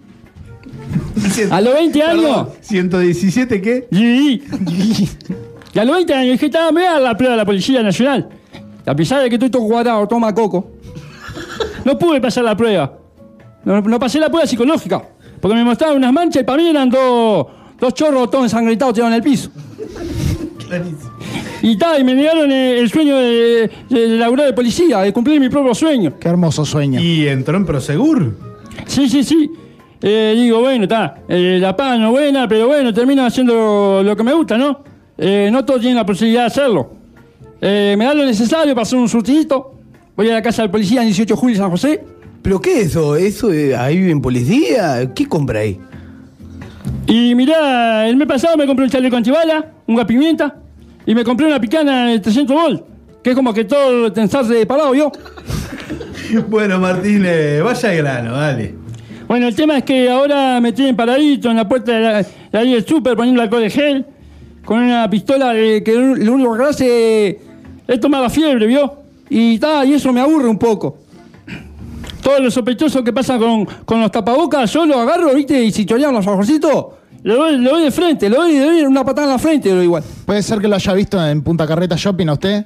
A 1.51 1.61
los 1.61 1.75
20 1.75 2.03
años, 2.03 2.23
Perdón, 2.23 2.49
¿117 2.63 3.61
qué? 3.61 3.89
Y 5.75 5.79
a 5.79 5.85
los 5.85 5.97
20 5.97 6.15
años 6.15 6.33
dije, 6.33 6.47
estaba 6.47 6.73
me 6.73 6.81
voy 6.81 6.89
a 6.89 6.93
dar 6.95 7.03
la 7.03 7.17
prueba 7.17 7.33
de 7.35 7.37
la 7.37 7.45
Policía 7.45 7.83
Nacional. 7.83 8.29
A 8.87 8.97
pesar 8.97 9.23
de 9.23 9.29
que 9.29 9.35
estoy 9.37 9.51
todo 9.51 9.67
cuadrado, 9.67 10.09
toma 10.09 10.35
coco. 10.35 10.73
No 11.85 11.99
pude 11.99 12.21
pasar 12.21 12.45
la 12.45 12.57
prueba. 12.57 12.99
No, 13.65 13.81
no 13.83 13.99
pasé 13.99 14.19
la 14.19 14.29
prueba 14.29 14.47
psicológica. 14.47 15.03
Porque 15.41 15.55
me 15.55 15.63
mostraron 15.65 15.99
unas 15.99 16.13
manchas 16.13 16.43
y 16.43 16.45
para 16.45 16.61
mí 16.63 16.69
eran 16.69 16.89
dos, 16.89 17.47
dos 17.79 17.95
chorros 17.95 18.31
todos 18.31 18.45
ensangrentados 18.45 18.95
tirados 18.95 19.13
en 19.13 19.17
el 19.17 19.23
piso. 19.23 19.51
Y 21.63 21.77
tal, 21.77 22.01
y 22.01 22.05
me 22.05 22.15
negaron 22.15 22.51
el, 22.51 22.79
el 22.79 22.91
sueño 22.91 23.17
de, 23.19 23.71
de, 23.89 24.01
de 24.09 24.09
laburar 24.19 24.47
de 24.47 24.53
policía, 24.53 24.99
de 25.01 25.13
cumplir 25.13 25.39
mi 25.41 25.49
propio 25.49 25.75
sueño. 25.75 26.15
Qué 26.19 26.29
hermoso 26.29 26.65
sueño. 26.65 27.01
¿Y 27.01 27.27
entró 27.29 27.57
en 27.57 27.67
Prosegur? 27.67 28.37
Sí, 28.87 29.09
sí, 29.09 29.23
sí. 29.25 29.51
Eh, 30.01 30.35
digo, 30.37 30.61
bueno, 30.61 30.85
está. 30.85 31.17
eh, 31.29 31.59
la 31.61 31.77
paga 31.77 31.97
no 31.97 32.07
es 32.07 32.11
buena, 32.13 32.47
pero 32.49 32.67
bueno, 32.69 32.93
termino 32.95 33.25
haciendo 33.25 34.03
lo 34.05 34.17
que 34.17 34.23
me 34.23 34.33
gusta, 34.33 34.57
¿no? 34.57 34.83
Eh, 35.17 35.49
no 35.51 35.65
todos 35.65 35.81
tienen 35.81 35.97
la 35.97 36.07
posibilidad 36.07 36.43
de 36.43 36.47
hacerlo. 36.47 36.93
Eh, 37.61 37.97
me 37.99 38.05
da 38.05 38.15
lo 38.15 38.25
necesario 38.25 38.75
para 38.75 38.83
hacer 38.83 38.99
un 38.99 39.09
surtidito. 39.09 39.75
Voy 40.17 40.31
a 40.31 40.35
la 40.35 40.43
casa 40.43 40.63
del 40.63 40.71
policía 40.71 41.01
en 41.01 41.09
18 41.09 41.35
de 41.35 41.41
julio 41.41 41.57
San 41.57 41.71
José. 41.71 42.05
¿Pero 42.43 42.61
qué 42.61 42.81
es 42.81 42.87
eso? 42.89 43.17
¿Eso 43.17 43.49
ahí 43.77 43.97
vive 43.97 44.13
en 44.13 44.23
policía? 44.23 45.13
¿Qué 45.15 45.27
compra 45.27 45.61
ahí? 45.61 45.81
Y 47.09 47.35
mirá, 47.35 48.07
el 48.09 48.17
mes 48.17 48.29
pasado 48.29 48.57
me 48.57 48.67
compré 48.67 48.85
un 48.85 48.91
chaleco 48.91 49.17
antibala, 49.17 49.73
un 49.87 49.97
gas 49.97 50.05
pimienta, 50.07 50.57
y 51.07 51.15
me 51.15 51.25
compré 51.25 51.47
una 51.47 51.61
picana 51.61 52.07
de 52.07 52.21
300 52.21 52.55
volt, 52.55 52.83
que 53.23 53.31
es 53.31 53.37
como 53.37 53.53
que 53.53 53.65
todo 53.65 54.13
tensarse 54.13 54.55
de 54.55 54.67
parado, 54.67 54.95
¿yo? 54.95 55.11
Bueno, 56.49 56.79
Martínez, 56.79 57.63
vaya 57.63 57.93
grano, 57.95 58.33
dale. 58.37 58.75
Bueno, 59.29 59.47
el 59.47 59.55
tema 59.55 59.77
es 59.79 59.85
que 59.85 60.09
ahora 60.11 60.59
me 60.61 60.73
tienen 60.73 60.97
paradito 60.97 61.51
en 61.51 61.57
la 61.57 61.69
puerta 61.69 61.93
de, 61.93 62.01
la, 62.01 62.23
de 62.23 62.59
ahí 62.59 62.73
del 62.73 62.87
súper 62.87 63.15
poniendo 63.15 63.43
alcohol 63.43 63.61
de 63.61 63.71
gel, 63.71 64.07
con 64.65 64.79
una 64.83 65.09
pistola 65.11 65.53
de- 65.53 65.83
que 65.85 65.95
lo 65.95 66.33
único 66.33 66.57
que 66.57 66.63
hace 66.65 67.39
es 67.87 68.01
tomar 68.01 68.23
la 68.23 68.31
fiebre, 68.31 68.67
¿vio? 68.67 68.95
Y, 69.29 69.59
ta, 69.59 69.85
y 69.85 69.93
eso 69.93 70.13
me 70.13 70.21
aburre 70.21 70.49
un 70.49 70.59
poco. 70.59 70.97
Todo 72.23 72.41
lo 72.41 72.51
sospechoso 72.51 73.05
que 73.05 73.13
pasa 73.13 73.39
con, 73.39 73.67
con 73.85 74.01
los 74.01 74.11
tapabocas, 74.11 74.73
yo 74.73 74.87
lo 74.87 74.99
agarro, 74.99 75.35
¿viste? 75.35 75.63
Y 75.63 75.71
si 75.73 75.85
chorean 75.85 76.15
los 76.15 76.27
ojocitos, 76.27 76.87
le 77.23 77.35
doy, 77.35 77.59
le 77.59 77.69
doy 77.69 77.83
de 77.85 77.91
frente, 77.91 78.31
le 78.31 78.37
doy, 78.37 78.53
le 78.55 78.65
doy 78.65 78.81
una 78.83 79.05
patada 79.05 79.27
en 79.27 79.33
la 79.35 79.39
frente, 79.39 79.75
lo 79.75 79.83
igual. 79.83 80.03
¿Puede 80.25 80.43
ser 80.43 80.59
que 80.59 80.69
lo 80.69 80.77
haya 80.77 80.93
visto 80.95 81.25
en 81.27 81.43
Punta 81.43 81.67
Carreta 81.67 81.97
Shopping 81.97 82.29
a 82.29 82.33
usted? 82.33 82.65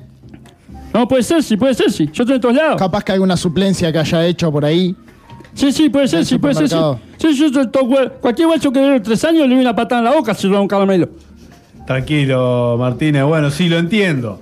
No, 0.94 1.08
puede 1.08 1.22
ser, 1.24 1.42
sí, 1.42 1.56
puede 1.56 1.74
ser, 1.74 1.90
sí. 1.90 2.08
Yo 2.12 2.22
estoy 2.22 2.36
en 2.36 2.40
todos 2.40 2.54
lados. 2.54 2.76
Capaz 2.76 3.02
que 3.02 3.12
alguna 3.12 3.36
suplencia 3.36 3.90
que 3.92 3.98
haya 3.98 4.24
hecho 4.26 4.52
por 4.52 4.64
ahí. 4.64 4.94
Sí, 5.54 5.70
sí, 5.72 5.88
puede 5.90 6.08
ser, 6.08 6.24
sí, 6.24 6.38
puede 6.38 6.54
ser, 6.54 6.68
sí. 6.68 6.76
Sí, 7.18 7.36
yo, 7.36 7.48
yo, 7.48 7.70
cualquier 8.20 8.48
guacho 8.48 8.72
que 8.72 8.80
dé 8.80 9.00
tres 9.00 9.22
años 9.24 9.46
le 9.48 9.54
doy 9.54 9.62
una 9.62 9.76
patada 9.76 10.00
en 10.00 10.04
la 10.06 10.12
boca 10.14 10.34
si 10.34 10.46
lo 10.48 10.54
da 10.54 10.60
un 10.60 10.68
caramelo. 10.68 11.08
Tranquilo, 11.86 12.76
Martínez. 12.78 13.24
Bueno, 13.24 13.50
sí, 13.50 13.68
lo 13.68 13.78
entiendo. 13.78 14.40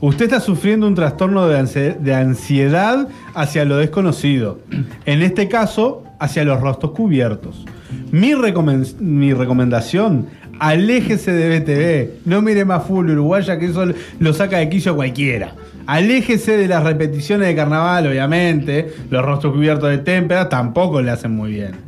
Usted 0.00 0.26
está 0.26 0.40
sufriendo 0.40 0.86
un 0.86 0.94
trastorno 0.94 1.46
de, 1.48 1.58
ansi- 1.60 1.96
de 1.98 2.14
ansiedad 2.14 3.08
hacia 3.34 3.64
lo 3.64 3.76
desconocido. 3.76 4.60
En 5.04 5.22
este 5.22 5.48
caso, 5.48 6.04
hacia 6.18 6.44
los 6.44 6.60
rostros 6.60 6.92
cubiertos. 6.92 7.64
Mi, 8.12 8.32
recomen- 8.32 8.96
mi 9.00 9.32
recomendación, 9.34 10.26
aléjese 10.60 11.32
de 11.32 11.60
BTV. 11.60 12.28
No 12.28 12.42
mire 12.42 12.64
más 12.64 12.84
fútbol 12.84 13.10
uruguaya, 13.10 13.58
que 13.58 13.66
eso 13.66 13.84
lo 14.18 14.32
saca 14.32 14.58
de 14.58 14.68
quicio 14.68 14.92
a 14.92 14.96
cualquiera. 14.96 15.52
Aléjese 15.88 16.58
de 16.58 16.68
las 16.68 16.84
repeticiones 16.84 17.48
de 17.48 17.56
carnaval, 17.56 18.06
obviamente. 18.06 18.92
Los 19.08 19.24
rostros 19.24 19.54
cubiertos 19.54 19.88
de 19.88 19.96
témpera 19.96 20.46
tampoco 20.46 21.00
le 21.00 21.10
hacen 21.10 21.30
muy 21.30 21.52
bien. 21.52 21.87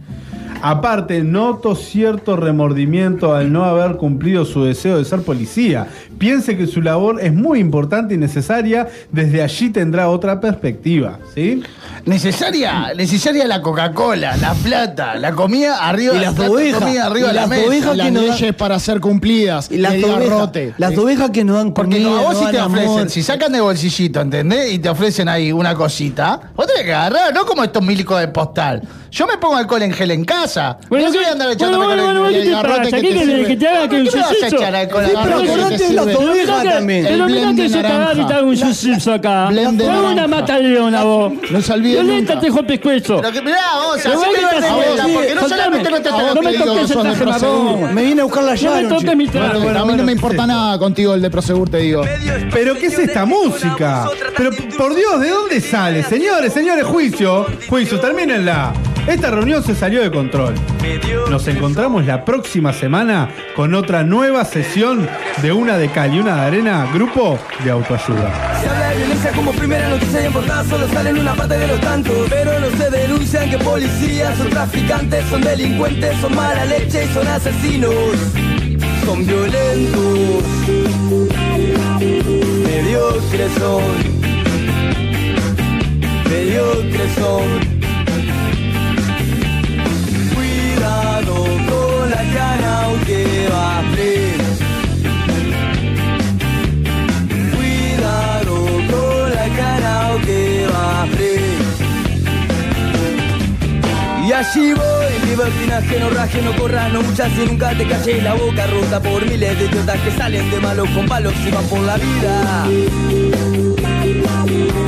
Aparte, 0.63 1.23
noto 1.23 1.75
cierto 1.75 2.37
remordimiento 2.37 3.35
al 3.35 3.53
no 3.53 3.65
haber 3.65 3.97
cumplido 3.97 4.45
su 4.45 4.65
deseo 4.65 4.99
de 4.99 5.05
ser 5.05 5.23
policía. 5.23 5.87
Piense 6.19 6.57
que 6.57 6.67
su 6.67 6.83
labor 6.83 7.19
es 7.23 7.33
muy 7.33 7.59
importante 7.61 8.15
y 8.15 8.19
necesaria. 8.19 8.89
Desde 9.11 9.43
allí 9.43 9.71
tendrá 9.71 10.09
otra 10.11 10.41
perspectiva, 10.41 11.19
¿sí? 11.35 11.63
Necesaria, 12.05 12.93
necesaria 12.95 13.47
la 13.47 13.63
Coca-Cola, 13.63 14.37
la 14.37 14.53
plata, 14.55 15.17
la 15.17 15.33
comida 15.33 15.87
arriba, 15.89 16.15
Y 16.15 16.19
las 16.21 16.39
ovejas, 16.39 16.81
comida 16.81 17.07
arriba 17.07 17.27
y 17.27 17.29
de 17.29 17.35
la 17.35 17.41
las 17.43 17.51
mesa. 17.51 17.67
ovejas 17.69 17.97
Las 17.97 18.07
que 18.07 18.13
no 18.13 18.23
da- 18.23 18.35
leyes 18.35 18.55
para 18.55 18.79
ser 18.79 19.01
cumplidas. 19.01 19.71
Y 19.71 19.79
las 19.79 19.93
ovejas, 19.95 20.19
garrote. 20.29 20.75
las 20.79 20.99
ovejas 20.99 21.31
que 21.31 21.45
no 21.45 21.55
dan 21.55 21.73
Porque 21.73 22.03
comida, 22.03 22.19
a 22.19 22.23
vos 22.23 22.35
no 22.35 22.41
sí 22.47 22.53
te 22.53 22.61
ofrecen, 22.61 22.89
amor. 22.91 23.11
si 23.11 23.23
sacan 23.23 23.53
de 23.53 23.61
bolsillito, 23.61 24.21
¿entendés? 24.21 24.73
Y 24.73 24.79
te 24.79 24.89
ofrecen 24.89 25.29
ahí 25.29 25.53
una 25.53 25.75
cosita, 25.75 26.41
vos 26.57 26.67
tenés 26.67 26.83
que 26.85 26.93
agarrar, 26.95 27.33
no 27.35 27.45
como 27.47 27.65
estos 27.65 27.83
milicos 27.83 28.19
de 28.21 28.29
postal. 28.29 28.83
Yo 29.11 29.27
me 29.27 29.37
pongo 29.39 29.57
alcohol 29.57 29.83
en 29.83 29.93
gel 29.93 30.13
en 30.13 30.25
casa. 30.25 30.79
Bueno, 30.89 31.07
no 31.07 31.13
¿qué- 31.13 31.19
voy 31.19 31.27
a 31.27 31.33
andar 31.33 31.51
echándome 31.51 31.85
bueno, 31.85 32.05
bueno, 32.05 32.21
bueno, 32.21 32.37
el 32.37 32.43
¿qué 32.43 32.49
te 32.49 32.55
garrote 32.55 32.79
pasa? 32.79 32.91
que 32.91 32.91
¿Qué 32.91 33.03
te 33.03 33.09
querés? 33.09 33.25
sirve. 33.25 33.47
¿Que 33.49 33.57
te 33.57 33.69
haga 33.69 33.81
que 33.83 33.89
¿Por 33.89 33.99
un 33.99 34.05
qué 34.05 34.11
me 34.17 34.21
vas 34.23 34.31
a 34.31 34.35
suceso? 34.35 34.57
echar 34.57 34.75
alcohol 34.77 35.05
Sí, 35.05 35.11
al 35.17 35.23
pero 35.25 35.37
acordate 35.37 35.79
te 35.79 35.85
de 35.89 35.93
las 35.95 36.07
ovejas 36.17 36.65
también. 36.65 37.07
Que 37.07 37.83
cagar 37.83 38.19
y 38.19 38.27
te 38.27 38.35
hago 38.35 38.49
un 38.49 38.57
suceso 38.57 39.13
acá. 39.13 39.47
Blend 39.49 39.79
de 39.81 39.85
Fue 39.85 39.99
una 39.99 40.15
naranja. 40.15 40.29
mata 40.29 40.59
leona 40.59 41.03
vos. 41.03 41.33
No 41.51 41.61
se 41.61 41.73
olviden 41.73 42.07
Violenta 42.07 42.35
nunca. 42.35 42.41
te 42.41 42.47
dejó 42.53 42.67
pescuezo. 42.67 43.17
Pero 43.21 43.33
que 43.33 43.43
mirá, 43.43 43.59
vos, 43.85 43.97
así 43.97 44.09
Pero 44.09 44.21
que 44.21 44.27
vos 44.27 44.37
no 45.09 45.15
porque 45.15 45.35
no 45.35 45.49
solamente 45.49 45.91
no 45.91 46.01
te 46.03 46.11
no 46.11 46.43
me 46.43 46.53
toques 46.55 46.91
el 46.91 47.03
traje 47.03 47.25
marrón. 47.27 47.95
Me 47.95 48.03
vine 48.05 48.21
a 48.21 48.25
buscar 48.25 48.45
la 48.45 48.51
No 48.55 48.57
llave. 48.57 48.83
me 48.85 48.89
toques 48.89 49.17
mi 49.17 49.27
traje. 49.29 49.57
A 49.79 49.85
mí 49.85 49.93
no 49.93 49.97
me 49.97 50.05
¿qué 50.07 50.13
importa 50.13 50.47
nada 50.47 50.79
contigo 50.79 51.15
el 51.15 51.23
de 51.23 51.31
Prosegur, 51.31 51.69
te 51.69 51.79
digo. 51.79 52.03
Pero 52.53 52.75
¿qué 52.77 52.87
es 52.87 52.99
esta 52.99 53.25
música? 53.25 54.09
Pero 54.37 54.51
por 54.79 54.95
Dios, 54.95 55.21
¿de 55.21 55.31
dónde 55.31 55.61
sale? 55.61 56.05
Señores, 56.05 56.53
señores, 56.53 56.85
juicio, 56.85 57.47
juicio, 57.69 57.99
termínenla. 57.99 58.73
Esta 59.07 59.31
reunión 59.31 59.63
se 59.63 59.75
salió 59.75 60.03
de 60.03 60.11
control. 60.11 60.55
Nos 61.31 61.47
encontramos 61.49 62.07
la 62.07 62.25
próxima 62.25 62.73
semana 62.73 63.29
con 63.57 63.75
otra 63.75 64.03
nueva 64.03 64.45
sesión 64.45 65.09
de 65.43 65.53
una 65.53 65.79
de 65.79 65.89
cal 65.89 66.15
y 66.15 66.21
una 66.21 66.37
de 66.37 66.41
arena, 66.43 66.89
grupo 66.93 67.39
de 67.65 67.71
autoayuda. 67.71 68.61
Se 68.61 68.69
habla 68.69 68.91
de 68.91 68.97
violencia 68.99 69.33
como 69.33 69.53
primera 69.53 69.89
noticia 69.89 70.23
y 70.23 70.27
en 70.27 70.33
portada 70.33 70.65
solo 70.65 70.89
salen 70.89 71.19
una 71.19 71.35
parte 71.35 71.57
de 71.57 71.67
los 71.67 71.81
tantos 71.81 72.15
Pero 72.29 72.61
no 72.61 72.71
se 72.77 72.91
denuncian 72.91 73.51
que 73.51 73.59
policías 73.59 74.37
son 74.37 74.51
traficantes, 74.51 75.25
son 75.27 75.41
delincuentes, 75.41 76.17
son 76.21 76.35
mala 76.35 76.65
leche 76.67 77.05
y 77.05 77.15
son 77.15 77.27
asesinos 77.27 77.95
Son 79.05 79.27
violentos, 79.27 80.45
mediocres 82.65 83.53
son 83.59 83.83
Mediocres 86.29 87.13
son 87.19 87.80
cara 92.35 92.85
aunque 92.85 93.49
va 93.53 93.83
preso 93.93 94.65
Cuidado 97.55 98.57
con 98.91 99.31
la 99.35 99.47
cara 99.57 100.17
que 100.25 100.67
va 100.73 101.07
preso. 101.13 101.85
Y 104.27 104.33
allí 104.33 104.73
voy, 104.75 105.29
libertinaje, 105.29 106.01
no 106.01 106.11
raje, 106.11 106.43
no 106.43 106.57
corras, 106.57 106.93
no 106.93 107.03
muchas 107.03 107.31
y 107.37 107.47
nunca 107.47 107.77
te 107.77 107.87
calles 107.87 108.23
la 108.23 108.35
boca 108.35 108.67
rota 108.67 109.01
por 109.01 109.27
miles 109.27 109.59
de 109.59 109.65
idiotas 109.65 110.01
que 110.01 110.11
salen 110.13 110.51
de 110.51 110.61
malos 110.61 110.89
con 110.91 111.07
palos 111.07 111.35
y 111.47 111.51
van 111.51 111.65
por 111.65 111.81
la 111.81 111.97
vida. 111.97 112.67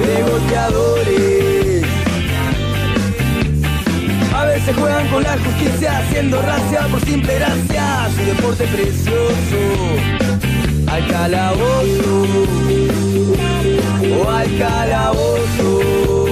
De 0.07 1.42
veces 4.65 4.81
juegan 4.81 5.09
con 5.09 5.23
la 5.23 5.37
justicia, 5.39 5.99
haciendo 5.99 6.41
racia 6.43 6.87
por 6.89 7.01
simple 7.01 7.35
gracia. 7.35 8.09
Su 8.17 8.25
deporte 8.25 8.65
precioso 8.65 9.57
al 10.87 11.07
calabozo 11.09 12.27
al 14.29 14.59
calabozo. 14.59 16.32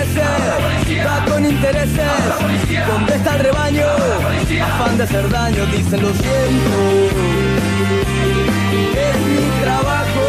Aparece 0.00 1.04
va 1.04 1.24
con 1.26 1.44
intereses. 1.44 2.86
Donde 2.86 3.14
está 3.14 3.36
el 3.36 3.42
rebaño. 3.44 3.86
Afán 4.62 4.96
de 4.96 5.04
hacer 5.04 5.28
daño 5.28 5.66
dicen 5.66 6.02
lo 6.02 6.12
siento 6.14 7.50
es 8.96 9.20
mi 9.26 9.62
trabajo. 9.62 10.24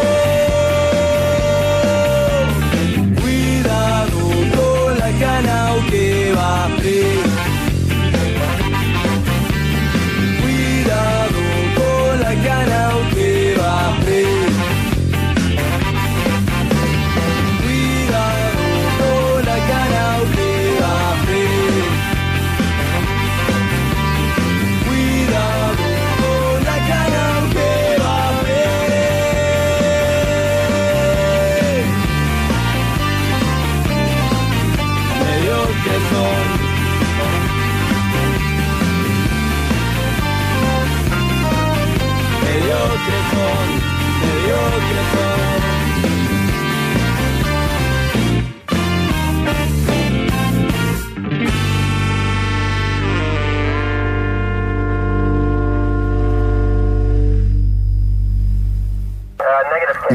Cuidado 3.20 4.20
con 4.56 4.98
la 4.98 5.10
cana 5.18 5.68
que 5.90 6.32
va 6.36 6.68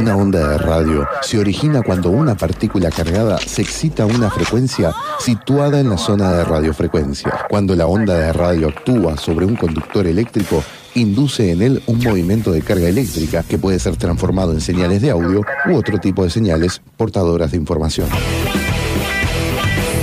Una 0.07 0.15
onda 0.15 0.47
de 0.51 0.57
radio 0.57 1.05
se 1.21 1.37
origina 1.37 1.81
cuando 1.81 2.11
una 2.11 2.33
partícula 2.33 2.89
cargada 2.89 3.37
se 3.39 3.61
excita 3.61 4.03
a 4.03 4.05
una 4.05 4.31
frecuencia 4.31 4.93
situada 5.19 5.81
en 5.81 5.89
la 5.89 5.97
zona 5.97 6.31
de 6.31 6.45
radiofrecuencia. 6.45 7.45
Cuando 7.49 7.75
la 7.75 7.87
onda 7.87 8.17
de 8.17 8.31
radio 8.31 8.69
actúa 8.69 9.17
sobre 9.17 9.45
un 9.45 9.57
conductor 9.57 10.07
eléctrico, 10.07 10.63
induce 10.95 11.51
en 11.51 11.61
él 11.61 11.83
un 11.87 11.99
movimiento 11.99 12.53
de 12.53 12.61
carga 12.61 12.87
eléctrica 12.87 13.43
que 13.43 13.57
puede 13.57 13.79
ser 13.79 13.97
transformado 13.97 14.53
en 14.53 14.61
señales 14.61 15.01
de 15.01 15.11
audio 15.11 15.41
u 15.65 15.75
otro 15.75 15.97
tipo 15.97 16.23
de 16.23 16.29
señales 16.29 16.81
portadoras 16.95 17.51
de 17.51 17.57
información. 17.57 18.07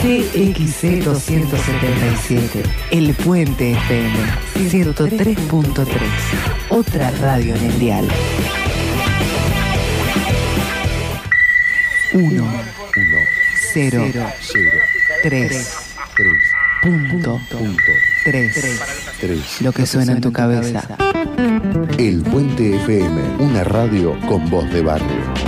TXC 0.02 1.02
277, 1.02 2.62
El 2.90 3.14
Puente 3.14 3.72
FM 3.72 4.18
103.3, 4.68 5.86
otra 6.68 7.10
radio 7.22 7.54
en 7.54 7.64
el 7.64 7.78
dial. 7.78 8.06
1, 12.14 12.44
0, 13.72 14.04
3, 15.24 15.96
punto, 16.80 17.40
3, 18.24 19.62
lo 19.62 19.72
que 19.72 19.84
suena 19.84 20.12
en 20.12 20.20
tu 20.20 20.32
cabeza. 20.32 20.96
El 21.98 22.22
Puente 22.22 22.76
FM, 22.76 23.20
una 23.40 23.64
radio 23.64 24.16
con 24.28 24.48
voz 24.48 24.72
de 24.72 24.82
barrio. 24.82 25.43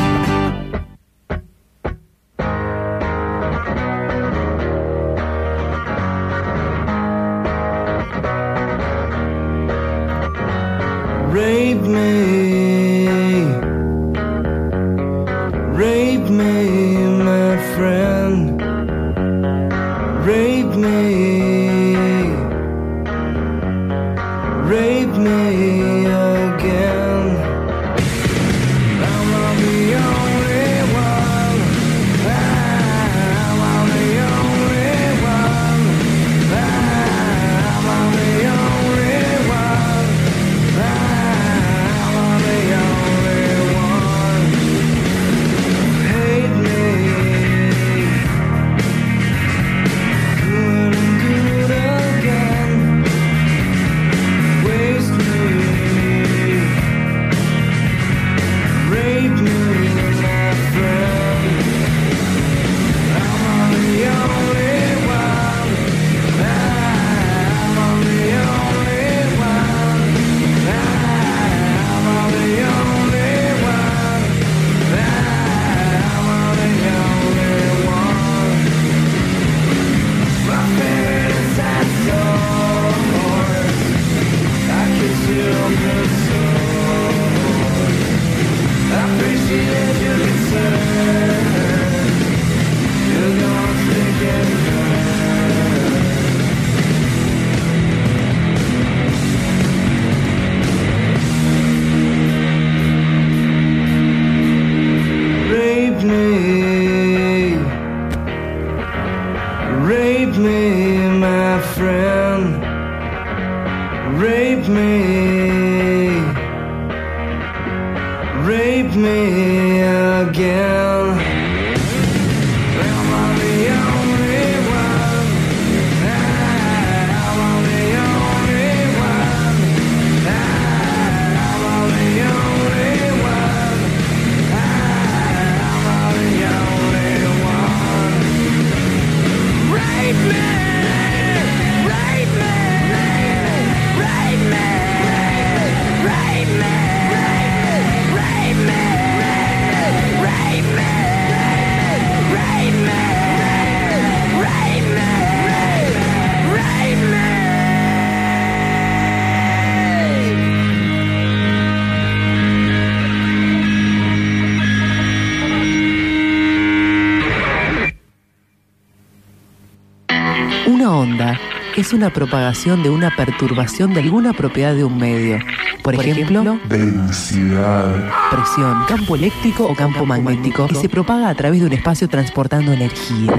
Es 171.86 171.92
una 171.92 172.12
propagación 172.12 172.82
de 172.82 172.90
una 172.90 173.14
perturbación 173.14 173.94
de 173.94 174.00
alguna 174.00 174.32
propiedad 174.32 174.74
de 174.74 174.82
un 174.82 174.98
medio. 174.98 175.38
Por, 175.84 175.94
ejemplo, 175.94 176.58
Densidad. 176.68 178.10
presión, 178.28 178.84
campo 178.88 179.14
eléctrico 179.14 179.66
o 179.66 179.74
campo 179.76 180.04
magnético, 180.04 180.66
y 180.68 180.74
se 180.74 180.88
propaga 180.88 181.28
a 181.28 181.34
través 181.36 181.60
de 181.60 181.66
un 181.66 181.72
espacio 181.72 182.08
transportando 182.08 182.72
energía. 182.72 183.32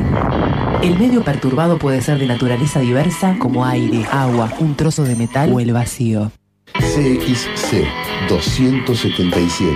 El 0.82 0.98
medio 0.98 1.24
perturbado 1.24 1.78
puede 1.78 2.02
ser 2.02 2.20
de 2.20 2.26
naturaleza 2.26 2.80
diversa 2.80 3.36
como 3.38 3.66
aire, 3.66 4.06
agua, 4.10 4.50
un 4.60 4.76
trozo 4.76 5.04
de 5.04 5.18
metal 5.18 5.52
o 5.52 5.60
el 5.60 5.74
vacío. 5.74 6.32
CXC 6.74 7.84
277. 8.30 9.76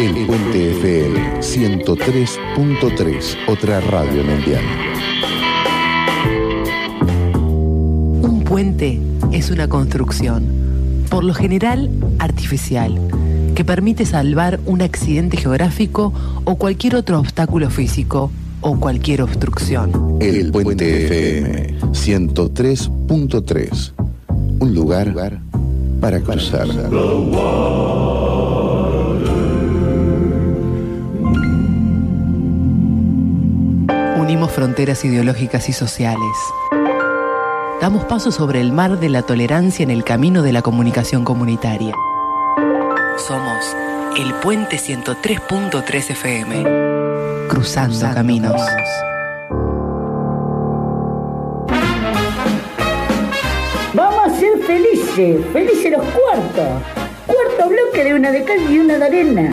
El 0.00 0.26
Puente 0.26 0.72
FM 0.72 1.38
103.3. 1.40 3.36
Otra 3.46 3.80
radio 3.82 4.24
mundial. 4.24 4.64
Puente 8.58 8.98
es 9.30 9.50
una 9.50 9.68
construcción, 9.68 10.44
por 11.10 11.22
lo 11.22 11.32
general 11.32 11.88
artificial, 12.18 12.98
que 13.54 13.64
permite 13.64 14.04
salvar 14.04 14.58
un 14.66 14.82
accidente 14.82 15.36
geográfico 15.36 16.12
o 16.44 16.56
cualquier 16.56 16.96
otro 16.96 17.20
obstáculo 17.20 17.70
físico 17.70 18.32
o 18.60 18.80
cualquier 18.80 19.22
obstrucción. 19.22 20.18
El 20.20 20.50
Puente 20.50 21.06
FM 21.06 21.78
103.3. 21.92 23.92
Un 24.58 24.74
lugar 24.74 25.40
para 26.00 26.18
cruzar. 26.18 26.66
Unimos 34.20 34.50
fronteras 34.50 35.04
ideológicas 35.04 35.68
y 35.68 35.72
sociales. 35.72 36.36
Damos 37.80 38.06
paso 38.06 38.32
sobre 38.32 38.60
el 38.60 38.72
mar 38.72 38.98
de 38.98 39.08
la 39.08 39.22
tolerancia 39.22 39.84
en 39.84 39.92
el 39.92 40.02
camino 40.02 40.42
de 40.42 40.50
la 40.50 40.62
comunicación 40.62 41.24
comunitaria. 41.24 41.94
Somos 43.16 43.76
el 44.18 44.34
Puente 44.42 44.78
103.3 44.78 46.10
FM. 46.10 46.64
Cruzando, 47.46 48.00
caminos. 48.12 48.60
Vamos 53.94 54.26
a 54.26 54.30
ser 54.30 54.58
felices, 54.66 55.46
felices 55.52 55.92
los 55.92 56.02
cuartos. 56.02 56.82
Cuarto 57.26 57.68
bloque 57.68 58.02
de 58.02 58.14
una 58.14 58.32
de 58.32 58.42
cal 58.42 58.58
y 58.72 58.80
una 58.80 58.98
de 58.98 59.04
arena. 59.04 59.52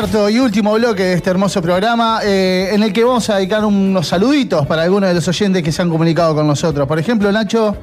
Y 0.00 0.38
último 0.38 0.72
bloque 0.72 1.02
de 1.02 1.12
este 1.12 1.28
hermoso 1.28 1.60
programa, 1.60 2.20
eh, 2.24 2.70
en 2.72 2.82
el 2.82 2.90
que 2.90 3.04
vamos 3.04 3.28
a 3.28 3.36
dedicar 3.36 3.62
unos 3.66 4.08
saluditos 4.08 4.66
para 4.66 4.82
algunos 4.84 5.10
de 5.10 5.14
los 5.14 5.28
oyentes 5.28 5.62
que 5.62 5.70
se 5.70 5.82
han 5.82 5.90
comunicado 5.90 6.34
con 6.34 6.46
nosotros. 6.46 6.88
Por 6.88 6.98
ejemplo, 6.98 7.30
Nacho. 7.30 7.76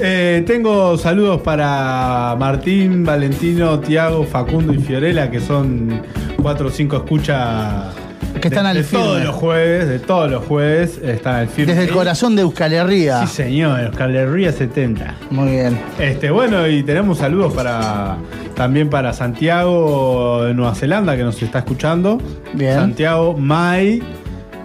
Eh, 0.00 0.42
tengo 0.44 0.98
saludos 0.98 1.42
para 1.42 2.34
Martín, 2.40 3.04
Valentino, 3.04 3.78
Tiago, 3.78 4.24
Facundo 4.24 4.74
y 4.74 4.78
Fiorella, 4.78 5.30
que 5.30 5.40
son 5.40 6.02
cuatro 6.42 6.66
o 6.66 6.70
cinco 6.72 6.96
escuchas 6.96 7.94
Que 8.40 8.48
están 8.48 8.64
de, 8.64 8.70
al 8.70 8.76
de 8.78 8.82
firme. 8.84 9.04
todos 9.04 9.24
los 9.24 9.34
jueves, 9.36 9.88
de 9.88 9.98
todos 9.98 10.30
los 10.30 10.44
jueves 10.46 10.98
están 11.02 11.34
al 11.36 11.48
firme. 11.48 11.72
Desde 11.74 11.88
el 11.88 11.94
corazón 11.94 12.36
de 12.36 12.42
Euskal 12.42 12.72
Herria. 12.72 13.26
Sí, 13.26 13.34
señor, 13.34 13.80
Euskal 13.80 14.14
Herria 14.16 14.52
70. 14.52 15.14
Muy 15.30 15.50
bien. 15.52 15.78
Este, 15.98 16.30
bueno, 16.30 16.66
y 16.68 16.82
tenemos 16.82 17.18
saludos 17.18 17.52
para 17.52 18.16
también 18.54 18.90
para 18.90 19.12
Santiago 19.12 20.44
de 20.44 20.54
Nueva 20.54 20.74
Zelanda 20.74 21.16
que 21.16 21.22
nos 21.22 21.40
está 21.42 21.60
escuchando. 21.60 22.18
Bien. 22.54 22.74
Santiago, 22.74 23.36
Mai 23.36 24.02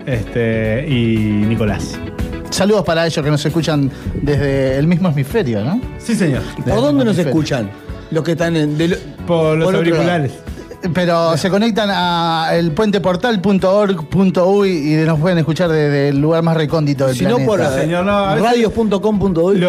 este, 0.05 0.85
y 0.87 1.17
Nicolás. 1.47 1.97
Saludos 2.49 2.83
para 2.85 3.05
ellos 3.05 3.23
que 3.23 3.31
nos 3.31 3.45
escuchan 3.45 3.91
desde 4.21 4.77
el 4.77 4.87
mismo 4.87 5.09
hemisferio, 5.09 5.63
¿no? 5.63 5.81
Sí, 5.97 6.15
señor. 6.15 6.41
¿Por 6.65 6.75
dónde 6.75 7.03
nos 7.03 7.17
escuchan? 7.17 7.69
Los 8.11 8.23
que 8.23 8.31
están 8.33 8.55
en. 8.55 8.77
del- 8.77 8.97
Por 9.27 9.57
los 9.57 9.65
por 9.65 9.75
otro 9.75 9.77
auriculares. 9.79 10.31
Pero 10.93 11.35
se 11.37 11.49
conectan 11.49 11.89
a 11.91 12.49
el 12.53 12.71
puenteportal.org.uy 12.71 14.93
y 14.93 14.95
nos 15.05 15.19
pueden 15.19 15.37
escuchar 15.39 15.69
desde 15.69 16.09
el 16.09 16.19
lugar 16.21 16.43
más 16.43 16.55
recóndito 16.57 17.07
del 17.07 17.15
Si 17.15 17.23
no, 17.23 17.37
planeta. 17.37 17.69
por 17.69 17.79
Señor, 17.79 18.05
no, 18.05 18.35
radios.com.uy 18.37 19.59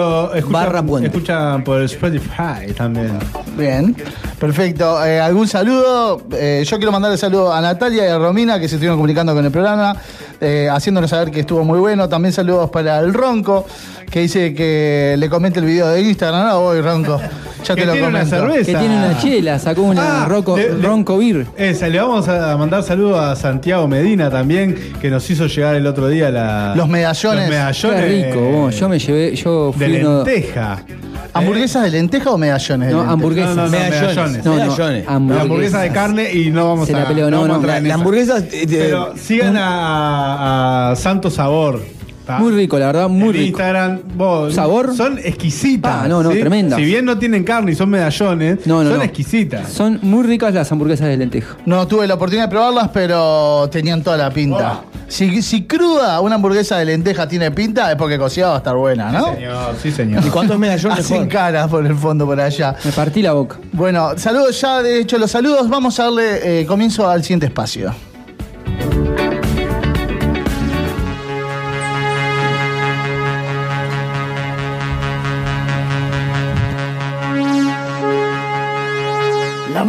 barra 0.50 0.82
puente. 0.82 1.08
escuchan 1.08 1.64
por 1.64 1.80
Spotify 1.82 2.72
también. 2.76 3.18
Bien, 3.56 3.96
perfecto. 4.38 5.04
Eh, 5.04 5.20
¿Algún 5.20 5.48
saludo? 5.48 6.22
Eh, 6.32 6.64
yo 6.66 6.76
quiero 6.76 6.92
mandarle 6.92 7.16
saludo 7.18 7.52
a 7.52 7.60
Natalia 7.60 8.06
y 8.06 8.08
a 8.10 8.18
Romina 8.18 8.58
que 8.60 8.68
se 8.68 8.76
estuvieron 8.76 8.96
comunicando 8.98 9.34
con 9.34 9.44
el 9.44 9.50
programa, 9.50 9.96
eh, 10.40 10.68
haciéndonos 10.70 11.10
saber 11.10 11.30
que 11.30 11.40
estuvo 11.40 11.64
muy 11.64 11.78
bueno. 11.78 12.08
También 12.08 12.32
saludos 12.32 12.70
para 12.70 12.98
el 13.00 13.12
Ronco, 13.14 13.66
que 14.10 14.20
dice 14.20 14.54
que 14.54 15.16
le 15.18 15.28
comente 15.28 15.60
el 15.60 15.66
video 15.66 15.88
de 15.88 16.00
Instagram. 16.02 16.48
No, 16.48 16.60
voy, 16.60 16.80
Ronco. 16.80 17.20
Ya 17.64 17.74
Que 17.74 17.80
te 17.80 17.86
lo 17.86 17.92
tiene 17.94 18.08
una 18.08 18.20
comento. 18.20 18.36
cerveza. 18.36 18.72
Que 18.72 18.78
tiene 18.78 18.96
una 18.96 19.18
chela, 19.18 19.58
sacó 19.58 19.82
una 19.82 20.22
Ah, 20.22 20.26
roco- 20.28 20.56
le- 20.56 20.68
ronco 20.86 21.18
beer. 21.18 21.46
Esa, 21.56 21.88
le 21.88 21.98
vamos 21.98 22.28
a 22.28 22.56
mandar 22.56 22.84
saludos 22.84 23.18
a 23.18 23.34
Santiago 23.34 23.88
Medina 23.88 24.30
también, 24.30 24.92
que 25.00 25.10
nos 25.10 25.28
hizo 25.30 25.46
llegar 25.48 25.74
el 25.74 25.84
otro 25.88 26.06
día 26.06 26.30
la, 26.30 26.74
Los 26.76 26.88
medallones. 26.88 27.40
los 27.40 27.50
medallones 27.50 28.00
Qué 28.04 28.26
rico, 28.28 28.40
vos. 28.40 28.78
yo 28.78 28.88
me 28.88 28.98
llevé, 29.00 29.34
yo 29.34 29.72
de 29.76 29.84
fui 29.86 29.96
uno. 29.96 30.16
lenteja. 30.24 30.78
¿Hamburguesas 31.32 31.82
de 31.82 31.90
lenteja 31.90 32.30
o 32.30 32.38
medallones 32.38 32.86
de 32.88 32.94
No, 32.94 33.00
lenteja? 33.00 33.12
hamburguesas. 33.12 33.56
No, 33.56 33.62
no, 33.62 33.68
no, 33.68 33.78
Medallones. 33.78 34.25
Medallones. 34.32 34.44
No, 34.44 34.50
no, 34.52 34.74
Medallones. 34.74 35.06
La 35.36 35.40
hamburguesa 35.42 35.80
de 35.80 35.90
carne 35.90 36.32
y 36.32 36.50
no 36.50 36.68
vamos 36.68 36.86
Se 36.86 36.94
a 36.94 36.98
la 36.98 37.04
no, 37.30 37.46
no. 37.46 37.60
La, 37.66 37.94
hamburguesa. 37.94 38.38
eh, 38.38 38.66
de- 38.66 38.78
Pero 38.78 39.14
sigan 39.16 39.56
a, 39.56 40.90
a 40.92 40.96
Santo 40.96 41.30
Sabor. 41.30 41.95
Muy 42.38 42.52
rico, 42.52 42.78
la 42.78 42.86
verdad, 42.86 43.08
muy 43.08 43.28
en 43.28 43.32
rico. 43.32 43.46
Instagram, 43.58 44.00
vos, 44.16 44.54
¿Sabor? 44.54 44.96
Son 44.96 45.18
exquisitas. 45.18 46.04
Ah, 46.04 46.08
no, 46.08 46.22
no, 46.22 46.32
¿sí? 46.32 46.40
tremendas. 46.40 46.78
Si 46.78 46.84
bien 46.84 47.04
no 47.04 47.16
tienen 47.18 47.44
carne 47.44 47.72
y 47.72 47.74
son 47.74 47.88
medallones, 47.90 48.66
No, 48.66 48.82
no, 48.82 48.90
son 48.90 48.98
no. 48.98 49.04
exquisitas. 49.04 49.68
Son 49.72 49.98
muy 50.02 50.24
ricas 50.24 50.52
las 50.54 50.70
hamburguesas 50.72 51.08
de 51.08 51.16
lenteja. 51.16 51.56
No 51.66 51.86
tuve 51.86 52.06
la 52.06 52.14
oportunidad 52.14 52.46
de 52.46 52.50
probarlas, 52.50 52.88
pero 52.92 53.68
tenían 53.70 54.02
toda 54.02 54.16
la 54.16 54.30
pinta. 54.30 54.82
Si, 55.08 55.40
si 55.40 55.64
cruda 55.64 56.20
una 56.20 56.34
hamburguesa 56.34 56.78
de 56.78 56.84
lenteja 56.86 57.28
tiene 57.28 57.52
pinta, 57.52 57.90
es 57.92 57.96
porque 57.96 58.18
cocida 58.18 58.48
va 58.48 58.54
a 58.54 58.58
estar 58.58 58.74
buena, 58.74 59.12
¿no? 59.12 59.26
Sí, 59.28 59.34
señor, 59.36 59.74
sí, 59.80 59.92
señor. 59.92 60.26
¿Y 60.26 60.30
cuántos 60.30 60.58
medallones 60.58 60.98
Hacen 60.98 61.18
mejor? 61.18 61.32
caras 61.32 61.68
por 61.68 61.86
el 61.86 61.94
fondo 61.94 62.26
por 62.26 62.40
allá. 62.40 62.74
Me 62.84 62.90
partí 62.90 63.22
la 63.22 63.32
boca. 63.34 63.56
Bueno, 63.72 64.18
saludos 64.18 64.60
ya, 64.60 64.82
de 64.82 64.98
hecho, 65.00 65.16
los 65.18 65.30
saludos. 65.30 65.68
Vamos 65.68 66.00
a 66.00 66.04
darle 66.04 66.60
eh, 66.62 66.66
comienzo 66.66 67.08
al 67.08 67.22
siguiente 67.22 67.46
espacio. 67.46 67.94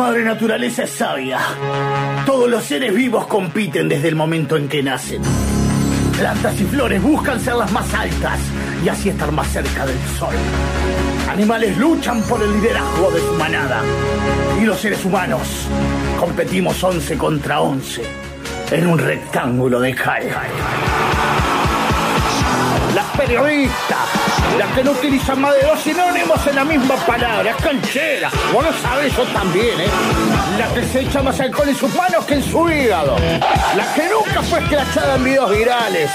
Madre 0.07 0.23
naturaleza 0.23 0.83
es 0.83 0.91
sabia. 0.91 1.37
Todos 2.25 2.49
los 2.49 2.63
seres 2.63 2.95
vivos 2.95 3.27
compiten 3.27 3.89
desde 3.89 4.07
el 4.07 4.15
momento 4.15 4.55
en 4.55 4.69
que 4.69 4.81
nacen. 4.81 5.21
Plantas 6.17 6.61
y 6.61 6.63
flores 6.63 7.01
buscan 7.01 7.37
ser 7.41 7.55
las 7.55 7.69
más 7.73 7.93
altas 7.93 8.39
y 8.85 8.87
así 8.87 9.09
estar 9.09 9.33
más 9.33 9.47
cerca 9.49 9.85
del 9.85 9.97
sol. 10.17 10.33
Animales 11.29 11.77
luchan 11.77 12.21
por 12.21 12.41
el 12.41 12.53
liderazgo 12.53 13.11
de 13.11 13.19
su 13.19 13.33
manada. 13.33 13.83
Y 14.61 14.63
los 14.63 14.79
seres 14.79 15.03
humanos 15.03 15.67
Competimos 16.17 16.81
11 16.81 17.17
contra 17.17 17.59
11 17.59 18.03
en 18.71 18.87
un 18.87 18.97
rectángulo 18.97 19.81
de 19.81 19.93
cal. 19.93 20.23
Las 23.17 23.25
periodistas, 23.25 23.97
las 24.59 24.71
que 24.75 24.83
no 24.83 24.91
utilizan 24.91 25.41
más 25.41 25.55
de 25.55 25.61
dos 25.61 25.79
sinónimos 25.79 26.45
en 26.45 26.55
la 26.55 26.63
misma 26.63 26.95
palabra, 26.97 27.55
canchera. 27.55 28.29
Vos 28.53 28.63
lo 28.63 28.71
sabés, 28.73 29.15
yo 29.17 29.23
también, 29.33 29.81
¿eh? 29.81 29.87
La 30.59 30.67
que 30.71 30.85
se 30.85 31.01
echa 31.01 31.23
más 31.23 31.39
alcohol 31.39 31.69
en 31.69 31.75
sus 31.75 31.95
manos 31.95 32.25
que 32.25 32.35
en 32.35 32.43
su 32.43 32.69
hígado. 32.69 33.15
La 33.75 33.91
que 33.95 34.07
nunca 34.07 34.43
fue 34.43 34.59
escrachada 34.59 35.15
en 35.15 35.23
videos 35.23 35.49
virales. 35.49 36.11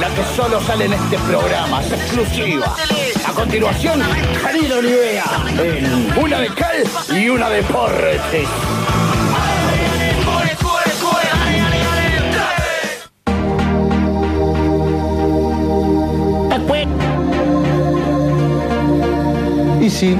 La 0.00 0.08
que 0.08 0.24
solo 0.34 0.60
sale 0.62 0.86
en 0.86 0.94
este 0.94 1.16
programa, 1.18 1.80
es 1.82 1.92
exclusiva. 1.92 2.74
A 3.24 3.32
continuación, 3.32 4.02
Karina 4.42 4.74
Olivera, 4.74 5.24
en 5.62 6.12
una 6.18 6.40
de 6.40 6.48
cal 6.54 6.82
y 7.10 7.28
una 7.28 7.48
de 7.48 7.62
porretes. 7.62 8.48
Y 19.80 19.90
sí. 19.90 20.16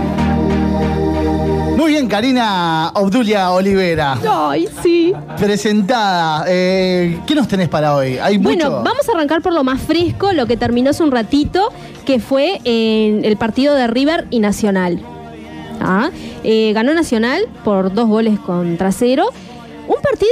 Muy 1.76 1.92
bien, 1.92 2.08
Karina 2.08 2.90
Obdulia 2.94 3.50
Olivera. 3.50 4.16
Ay, 4.28 4.68
sí. 4.82 5.12
Presentada. 5.38 6.44
Eh, 6.46 7.20
¿Qué 7.26 7.34
nos 7.34 7.48
tenés 7.48 7.68
para 7.68 7.94
hoy? 7.96 8.18
Hay 8.18 8.38
Bueno, 8.38 8.64
mucho. 8.66 8.82
vamos 8.82 9.08
a 9.08 9.12
arrancar 9.12 9.42
por 9.42 9.52
lo 9.52 9.64
más 9.64 9.80
fresco, 9.80 10.32
lo 10.32 10.46
que 10.46 10.56
terminó 10.56 10.90
hace 10.90 11.02
un 11.02 11.10
ratito, 11.10 11.72
que 12.04 12.20
fue 12.20 12.60
en 12.64 13.24
el 13.24 13.36
partido 13.36 13.74
de 13.74 13.86
River 13.88 14.26
y 14.30 14.38
Nacional. 14.40 15.00
Ah, 15.80 16.10
eh, 16.44 16.72
ganó 16.72 16.94
Nacional 16.94 17.42
por 17.64 17.92
dos 17.92 18.08
goles 18.08 18.38
contra 18.38 18.92
cero. 18.92 19.26
Un 19.88 19.96
partido 20.02 20.30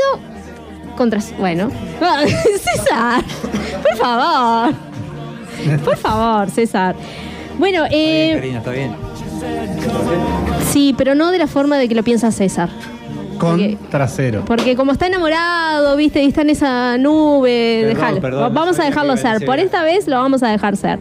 contra... 0.96 1.20
Bueno. 1.38 1.70
César, 2.62 3.22
por 3.82 3.96
favor. 3.98 4.74
Por 5.84 5.96
favor, 5.96 6.50
César. 6.50 6.94
Bueno, 7.58 7.84
eh, 7.90 8.32
Karina, 8.34 8.58
está 8.58 8.70
bien. 8.72 8.92
sí, 10.70 10.94
pero 10.96 11.14
no 11.14 11.30
de 11.30 11.38
la 11.38 11.46
forma 11.46 11.78
de 11.78 11.88
que 11.88 11.94
lo 11.94 12.02
piensa 12.02 12.30
César. 12.32 12.68
Con 13.38 13.50
Porque- 13.58 13.76
trasero. 13.90 14.44
Porque 14.44 14.76
como 14.76 14.92
está 14.92 15.06
enamorado, 15.06 15.96
viste, 15.96 16.22
y 16.22 16.26
está 16.28 16.42
en 16.42 16.50
esa 16.50 16.98
nube, 16.98 17.80
Perdón, 17.82 17.94
déjalo. 17.96 18.20
perdón, 18.20 18.42
no 18.42 18.50
vamos 18.60 18.74
a 18.74 18.76
sabía 18.76 18.90
dejarlo 18.90 19.14
que 19.14 19.20
iba 19.20 19.28
a 19.28 19.32
ser. 19.32 19.32
decir 19.34 19.46
Por 19.46 19.56
bien. 19.56 19.66
esta 19.66 19.82
vez 19.82 20.06
lo 20.06 20.16
vamos 20.16 20.42
a 20.42 20.48
dejar 20.48 20.76
ser. 20.76 20.98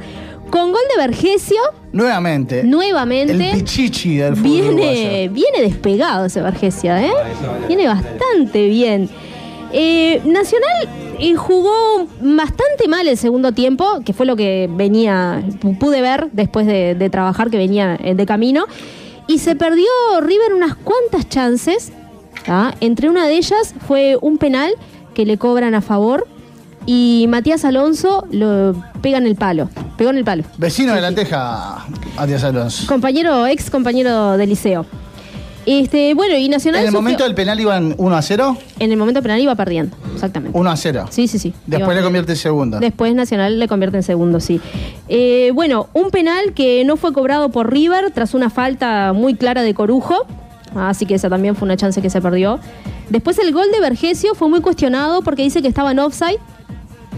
Con 0.49 0.71
gol 0.71 0.81
de 0.95 1.01
Vergesio, 1.01 1.61
Nuevamente. 1.93 2.63
nuevamente. 2.63 3.34
El 3.34 3.57
pichichi 3.59 4.17
del 4.17 4.35
fútbol 4.35 4.51
Viene, 4.75 5.30
viene 5.30 5.61
despegado 5.61 6.25
ese 6.25 6.41
Vergesio, 6.41 6.95
¿eh? 6.95 7.11
Viene 7.67 7.88
bastante 7.88 8.67
bien. 8.67 9.09
Eh, 9.71 10.21
Nacional 10.25 10.88
eh, 11.19 11.35
jugó 11.35 12.07
bastante 12.22 12.88
mal 12.88 13.07
el 13.07 13.18
segundo 13.18 13.52
tiempo, 13.52 14.02
que 14.06 14.14
fue 14.14 14.26
lo 14.26 14.35
que 14.35 14.69
venía, 14.72 15.41
pu- 15.61 15.77
pude 15.77 16.02
ver 16.02 16.30
después 16.31 16.65
de, 16.68 16.95
de 16.95 17.10
trabajar 17.10 17.49
que 17.49 17.57
venía 17.57 17.98
eh, 18.03 18.15
de 18.15 18.26
camino. 18.26 18.65
Y 19.27 19.40
se 19.40 19.56
perdió 19.56 19.85
River 20.22 20.53
unas 20.53 20.76
cuantas 20.76 21.30
chances. 21.30 21.91
¿tá? 22.45 22.73
Entre 22.81 23.10
una 23.10 23.26
de 23.27 23.35
ellas 23.38 23.73
fue 23.88 24.18
un 24.22 24.38
penal 24.38 24.73
que 25.14 25.26
le 25.26 25.38
cobran 25.38 25.76
a 25.76 25.81
favor. 25.81 26.27
Y 26.85 27.27
Matías 27.30 27.64
Alonso 27.64 28.27
lo 28.31 28.76
pega 29.02 29.18
en 29.18 29.26
el 29.26 29.35
palo. 29.38 29.69
Pegó 29.98 30.10
en 30.10 30.18
el 30.18 30.26
palo. 30.26 30.44
Vecino 30.57 30.94
de 30.94 30.99
la 30.99 31.14
Teja, 31.14 31.85
Matías 32.18 32.44
Alonso. 32.44 32.85
Compañero, 32.88 33.48
ex 33.48 33.69
compañero 33.69 34.35
de 34.35 34.45
liceo. 34.45 34.85
Este, 35.65 36.14
bueno, 36.14 36.35
y 36.38 36.49
Nacional. 36.49 36.81
En 36.81 36.88
el 36.88 36.91
sufrió- 36.91 37.02
momento 37.02 37.23
del 37.23 37.35
penal 37.35 37.60
iban 37.60 37.95
1 37.98 38.15
a 38.15 38.22
0. 38.22 38.57
En 38.80 38.91
el 38.91 38.98
momento 38.98 39.22
penal 39.22 39.40
iba 39.40 39.56
perdiendo, 39.56 39.95
exactamente. 40.14 40.57
1 40.57 40.69
a 40.69 40.76
0. 40.77 41.06
Sí, 41.10 41.27
sí, 41.27 41.40
sí. 41.40 41.53
Después 41.68 41.95
le 41.95 42.03
convierte 42.03 42.34
en 42.34 42.38
segundo. 42.38 42.80
Después 42.80 43.14
Nacional 43.15 43.60
le 43.60 43.68
convierte 43.68 43.98
en 43.98 44.03
segundo, 44.03 44.40
sí. 44.40 44.60
Eh, 45.10 45.52
bueno, 45.53 45.88
un 45.94 46.10
penal 46.11 46.53
que 46.53 46.84
no 46.85 46.98
fue 46.98 47.14
cobrado 47.14 47.49
por 47.49 47.72
River 47.72 48.11
tras 48.11 48.34
una 48.34 48.49
falta 48.49 49.14
muy 49.14 49.35
clara 49.35 49.61
de 49.61 49.73
Corujo. 49.73 50.15
Así 50.76 51.06
que 51.06 51.14
esa 51.15 51.30
también 51.30 51.56
fue 51.56 51.65
una 51.68 51.77
chance 51.77 52.02
que 52.02 52.10
se 52.10 52.19
perdió. 52.19 52.60
Después 53.10 53.38
el 53.38 53.53
gol 53.53 53.68
de 53.72 53.80
Vergesio 53.80 54.34
fue 54.34 54.49
muy 54.49 54.60
cuestionado 54.61 55.22
porque 55.22 55.44
dice 55.44 55.61
que 55.61 55.68
estaba 55.68 55.91
en 55.91 55.99
offside. 55.99 56.40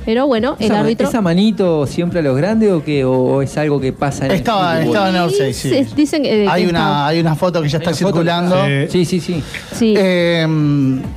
Pero 0.06 0.27
bueno, 0.27 0.56
el 0.60 0.65
¿Esa, 0.68 0.80
árbitro. 0.82 1.07
¿Esa 1.07 1.22
manito 1.22 1.88
siempre 1.88 2.19
a 2.19 2.23
los 2.23 2.38
grandes 2.38 2.72
o 2.72 2.84
qué? 2.84 3.03
¿O, 3.06 3.11
o 3.14 3.41
es 3.41 3.57
algo 3.57 3.80
que 3.80 3.91
pasa 3.94 4.26
en 4.26 4.32
el 4.32 4.38
Estaba, 4.38 4.73
fútbol? 4.76 4.86
estaba 4.88 5.10
en 5.10 5.15
offside, 5.18 5.53
sí. 5.53 5.69
Sí, 5.69 5.88
dicen 5.95 6.23
que- 6.23 6.48
hay, 6.49 6.64
que 6.64 6.69
una, 6.69 6.80
estaba. 6.80 7.07
hay 7.07 7.19
una 7.19 7.36
foto 7.36 7.61
que 7.61 7.69
ya 7.69 7.77
está 7.80 7.94
circulando. 7.94 8.56
Sí, 8.90 9.06
sí, 9.06 9.19
sí. 9.19 9.44
Eh, 9.82 10.45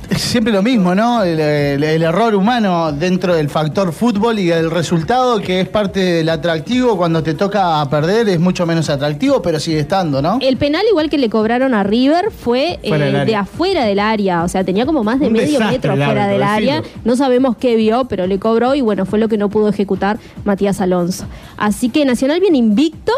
es 0.09 0.21
siempre 0.21 0.51
lo 0.53 0.61
mismo, 0.61 0.95
¿no? 0.95 1.23
El, 1.23 1.39
el- 1.39 1.83
el 1.83 2.03
error 2.03 2.35
humano 2.35 2.91
dentro 2.91 3.35
del 3.35 3.49
factor 3.49 3.91
fútbol 3.93 4.39
y 4.39 4.51
el 4.51 4.69
resultado 4.71 5.39
que 5.39 5.61
es 5.61 5.67
parte 5.69 5.99
del 5.99 6.29
atractivo 6.29 6.97
cuando 6.97 7.21
te 7.23 7.33
toca 7.33 7.85
perder 7.89 8.29
es 8.29 8.39
mucho 8.39 8.65
menos 8.65 8.89
atractivo, 8.89 9.41
pero 9.41 9.59
sigue 9.59 9.79
estando, 9.79 10.21
¿no? 10.21 10.39
El 10.41 10.57
penal, 10.57 10.83
igual 10.89 11.09
que 11.09 11.17
le 11.17 11.29
cobraron 11.29 11.73
a 11.73 11.83
River, 11.83 12.31
fue 12.31 12.79
eh, 12.83 13.23
de 13.25 13.35
afuera 13.35 13.85
del 13.85 13.99
área. 13.99 14.43
O 14.43 14.47
sea, 14.47 14.63
tenía 14.63 14.85
como 14.85 15.03
más 15.03 15.19
de 15.19 15.27
Un 15.27 15.33
medio 15.33 15.47
desastre 15.59 15.71
metro 15.77 15.93
el 15.93 16.03
fuera 16.03 16.23
árbitro, 16.25 16.33
del 16.33 16.43
área. 16.43 16.83
No 17.03 17.15
sabemos 17.15 17.55
qué 17.57 17.75
vio, 17.75 18.05
pero 18.05 18.27
le 18.27 18.39
cobró 18.39 18.75
y 18.79 18.81
bueno, 18.81 19.05
fue 19.05 19.19
lo 19.19 19.27
que 19.29 19.37
no 19.37 19.49
pudo 19.49 19.69
ejecutar 19.69 20.17
Matías 20.45 20.81
Alonso. 20.81 21.25
Así 21.57 21.89
que 21.89 22.03
Nacional 22.05 22.39
viene 22.39 22.57
invicto, 22.57 23.11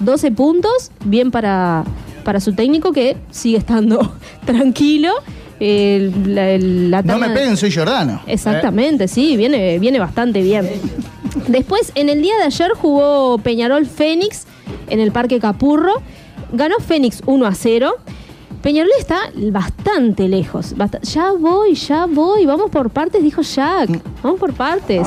12 0.00 0.30
puntos, 0.32 0.90
bien 1.04 1.30
para, 1.30 1.84
para 2.24 2.40
su 2.40 2.52
técnico 2.54 2.92
que 2.92 3.16
sigue 3.30 3.56
estando 3.58 4.12
tranquilo. 4.44 5.12
El- 5.60 6.34
la, 6.34 6.50
el- 6.50 6.90
la 6.90 7.02
No 7.02 7.18
me 7.18 7.30
peguen, 7.30 7.56
soy 7.56 7.72
Jordano. 7.72 8.20
Exactamente, 8.26 9.08
sí, 9.08 9.36
viene, 9.36 9.78
viene 9.78 9.98
bastante 10.00 10.42
bien. 10.42 10.68
Después, 11.48 11.92
en 11.94 12.08
el 12.08 12.20
día 12.22 12.36
de 12.38 12.42
ayer 12.44 12.72
jugó 12.76 13.38
Peñarol 13.38 13.86
Fénix 13.86 14.44
en 14.90 15.00
el 15.00 15.12
Parque 15.12 15.38
Capurro. 15.40 15.94
Ganó 16.52 16.76
Fénix 16.78 17.22
1 17.26 17.46
a 17.46 17.54
0. 17.54 17.94
Peñarol 18.64 18.90
está 18.98 19.30
bastante 19.52 20.26
lejos. 20.26 20.74
bast- 20.74 21.02
ya 21.02 21.32
voy, 21.32 21.74
ya 21.74 22.06
voy. 22.06 22.46
Vamos 22.46 22.70
por 22.70 22.88
partes, 22.88 23.22
dijo 23.22 23.42
Jack. 23.42 23.90
Vamos 24.22 24.40
por 24.40 24.54
partes. 24.54 25.06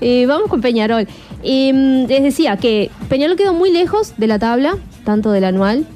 Eh, 0.00 0.26
vamos 0.26 0.48
con 0.48 0.60
Peñarol. 0.60 1.06
Eh, 1.44 2.04
les 2.08 2.22
decía 2.24 2.56
que 2.56 2.90
Peñarol 3.08 3.36
quedó 3.36 3.54
muy 3.54 3.70
lejos 3.70 4.14
de 4.16 4.26
la 4.26 4.40
tabla, 4.40 4.76
tanto 5.04 5.30
del 5.30 5.44
anual. 5.44 5.86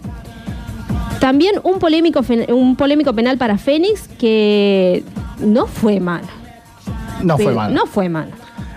También 1.18 1.56
un 1.64 1.80
polémico, 1.80 2.20
un 2.48 2.76
polémico 2.76 3.12
penal 3.12 3.38
para 3.38 3.58
Fénix 3.58 4.06
que 4.06 5.02
no 5.40 5.66
fue 5.66 5.98
mano. 5.98 6.28
No 7.22 7.36
fue 7.36 7.46
Pero- 7.46 7.56
mal. 7.56 7.74
No 7.74 7.86
fue 7.86 8.08
mano. 8.08 8.30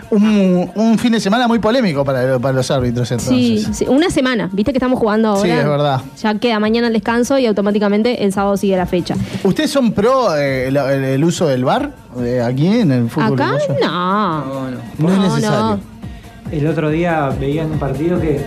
Un, 0.10 0.72
un 0.76 0.98
fin 0.98 1.12
de 1.12 1.20
semana 1.20 1.48
muy 1.50 1.60
polémico 1.60 2.06
para, 2.06 2.40
para 2.40 2.54
los 2.54 2.72
árbitros 2.72 3.12
entonces. 3.12 3.36
Sí, 3.36 3.66
sí, 3.74 3.86
una 3.90 4.10
semana. 4.10 4.50
Viste 4.54 4.72
que 4.72 4.78
estamos 4.78 5.00
jugando 5.00 5.30
ahora. 5.30 5.42
Sí, 5.44 5.50
es 5.50 5.66
verdad. 5.66 6.02
Ya 6.22 6.36
queda 6.40 6.60
mañana 6.60 6.88
el 6.88 6.94
descanso 6.94 7.38
y 7.38 7.46
automáticamente 7.46 8.24
el 8.24 8.32
sábado 8.32 8.56
sigue 8.56 8.78
la 8.78 8.86
fecha. 8.86 9.16
¿Ustedes 9.44 9.70
son 9.70 9.92
pro 9.92 10.36
eh, 10.38 10.68
el, 10.70 10.78
el- 10.78 11.04
el 11.04 11.24
uso 11.24 11.48
del 11.48 11.66
bar 11.66 11.92
aquí 12.46 12.68
en 12.68 12.92
el 12.92 13.10
fútbol? 13.10 13.34
Acá 13.42 13.56
uruguayo? 13.56 13.76
no. 13.86 14.72
No 14.98 15.12
es 15.14 15.20
necesario. 15.20 15.80
El 16.52 16.68
otro 16.68 16.90
día 16.90 17.30
veía 17.40 17.64
en 17.64 17.72
un 17.74 17.80
partido 17.80 18.22
que. 18.22 18.42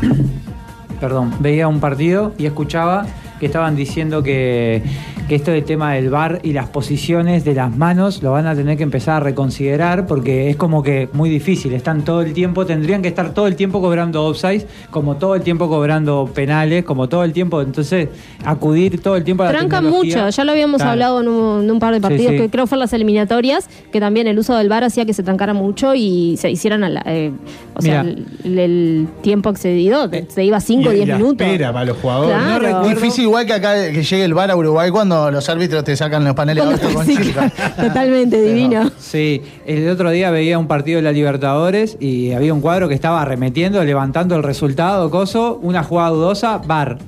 Perdón, 1.00 1.34
veía 1.40 1.66
un 1.66 1.80
partido 1.80 2.34
y 2.38 2.46
escuchaba 2.46 3.06
que 3.40 3.46
estaban 3.46 3.74
diciendo 3.74 4.22
que, 4.22 4.82
que 5.30 5.36
esto 5.36 5.52
del 5.52 5.62
tema 5.64 5.92
del 5.94 6.10
bar 6.10 6.40
y 6.42 6.52
las 6.52 6.68
posiciones 6.70 7.44
de 7.44 7.54
las 7.54 7.76
manos 7.76 8.20
lo 8.20 8.32
van 8.32 8.48
a 8.48 8.54
tener 8.56 8.76
que 8.76 8.82
empezar 8.82 9.18
a 9.18 9.20
reconsiderar 9.20 10.08
porque 10.08 10.50
es 10.50 10.56
como 10.56 10.82
que 10.82 11.08
muy 11.12 11.30
difícil. 11.30 11.72
Están 11.72 12.02
todo 12.04 12.20
el 12.22 12.32
tiempo, 12.32 12.66
tendrían 12.66 13.00
que 13.00 13.06
estar 13.06 13.32
todo 13.32 13.46
el 13.46 13.54
tiempo 13.54 13.80
cobrando 13.80 14.24
offsides, 14.26 14.66
como 14.90 15.16
todo 15.18 15.36
el 15.36 15.42
tiempo 15.42 15.68
cobrando 15.68 16.28
penales, 16.34 16.84
como 16.84 17.08
todo 17.08 17.22
el 17.22 17.32
tiempo. 17.32 17.62
Entonces, 17.62 18.08
acudir 18.44 19.00
todo 19.00 19.14
el 19.16 19.22
tiempo 19.22 19.44
a 19.44 19.46
la 19.46 19.52
Tranca 19.52 19.76
tecnología. 19.80 20.24
mucho, 20.24 20.30
ya 20.36 20.44
lo 20.44 20.50
habíamos 20.52 20.78
Claro. 20.78 20.90
hablado 20.90 21.20
en 21.20 21.28
un, 21.28 21.62
en 21.64 21.70
un 21.70 21.78
par 21.78 21.94
de 21.94 22.00
partidos 22.00 22.32
sí. 22.32 22.36
que 22.38 22.50
creo 22.50 22.66
fueron 22.66 22.80
las 22.80 22.92
eliminatorias, 22.92 23.68
que 23.92 24.00
también 24.00 24.26
el 24.26 24.36
uso 24.38 24.56
del 24.56 24.68
VAR 24.68 24.82
hacía 24.82 25.04
que 25.04 25.14
se 25.14 25.22
trancara 25.22 25.54
mucho 25.54 25.94
y 25.94 26.36
se 26.38 26.50
hicieran, 26.50 26.82
a 26.82 26.88
la- 26.88 27.02
eh, 27.06 27.30
o 27.76 27.82
sea, 27.82 28.00
el, 28.00 28.26
el 28.58 29.08
tiempo 29.22 29.50
excedido, 29.50 30.10
se 30.28 30.44
iba 30.44 30.58
5 30.60 30.88
o 30.88 30.92
Y 30.92 30.96
10 30.96 31.08
la 31.08 31.16
minutos. 31.18 31.46
espera 31.46 31.72
para 31.72 31.84
los 31.84 31.96
jugadores. 31.98 32.36
Claro. 32.36 32.50
No 32.52 32.58
recuerdo- 32.58 32.88
Difícil 33.00 33.24
igual 33.24 33.46
que 33.46 33.52
acá 33.52 33.74
que 33.92 34.02
llegue 34.02 34.24
el 34.24 34.34
bar 34.34 34.50
a 34.50 34.56
Uruguay 34.56 34.90
cuando 34.90 35.19
los 35.30 35.48
árbitros 35.48 35.82
te 35.84 35.96
sacan 35.96 36.24
los 36.24 36.34
paneles 36.34 36.64
con 36.64 37.04
chicas. 37.06 37.52
Totalmente 37.76 38.40
divino. 38.40 38.90
Sí, 38.98 39.42
el 39.66 39.88
otro 39.88 40.10
día 40.10 40.30
veía 40.30 40.58
un 40.58 40.68
partido 40.68 40.96
de 40.96 41.02
la 41.02 41.12
Libertadores 41.12 41.96
y 42.00 42.32
había 42.32 42.54
un 42.54 42.60
cuadro 42.60 42.88
que 42.88 42.94
estaba 42.94 43.20
arremetiendo, 43.20 43.82
levantando 43.84 44.36
el 44.36 44.42
resultado, 44.42 45.10
coso, 45.10 45.58
una 45.62 45.82
jugada 45.82 46.10
dudosa, 46.10 46.58
bar. 46.58 46.98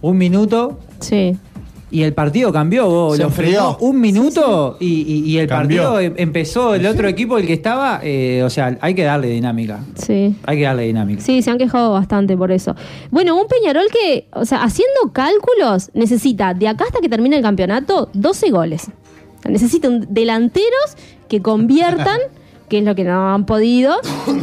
Un 0.00 0.18
minuto, 0.18 0.78
Sí. 1.00 1.36
Y 1.92 2.02
el 2.04 2.14
partido 2.14 2.50
cambió, 2.52 2.88
vos, 2.88 3.16
Se 3.18 3.22
lo 3.22 3.28
frenó 3.30 3.70
enfrió. 3.72 3.88
un 3.88 4.00
minuto 4.00 4.78
y, 4.80 4.86
y- 5.02 5.30
y 5.30 5.38
el 5.38 5.46
Cambió. 5.46 5.82
partido 5.82 6.00
em- 6.00 6.14
empezó 6.16 6.74
el 6.74 6.86
otro 6.86 7.06
equipo, 7.06 7.36
el 7.38 7.46
que 7.46 7.52
estaba, 7.52 8.00
eh, 8.02 8.42
o 8.42 8.48
sea, 8.50 8.78
hay 8.80 8.94
que 8.94 9.02
darle 9.04 9.28
dinámica. 9.28 9.80
Sí. 9.94 10.34
Hay 10.44 10.56
que 10.56 10.62
darle 10.64 10.84
dinámica. 10.84 11.20
Sí, 11.20 11.42
se 11.42 11.50
han 11.50 11.58
quejado 11.58 11.92
bastante 11.92 12.34
por 12.36 12.50
eso. 12.50 12.74
Bueno, 13.10 13.38
un 13.38 13.46
Peñarol 13.46 13.84
que, 13.92 14.26
o 14.32 14.44
sea, 14.46 14.62
haciendo 14.64 15.12
cálculos, 15.12 15.90
necesita 15.92 16.54
de 16.54 16.66
acá 16.68 16.84
hasta 16.86 17.00
que 17.00 17.10
termine 17.10 17.36
el 17.36 17.42
campeonato 17.42 18.08
12 18.14 18.50
goles. 18.50 18.90
Necesita 19.46 19.88
un- 19.88 20.06
delanteros 20.08 20.96
que 21.28 21.42
conviertan, 21.42 22.18
que 22.70 22.78
es 22.78 22.84
lo 22.84 22.94
que 22.94 23.04
no 23.04 23.34
han 23.34 23.44
podido 23.44 23.96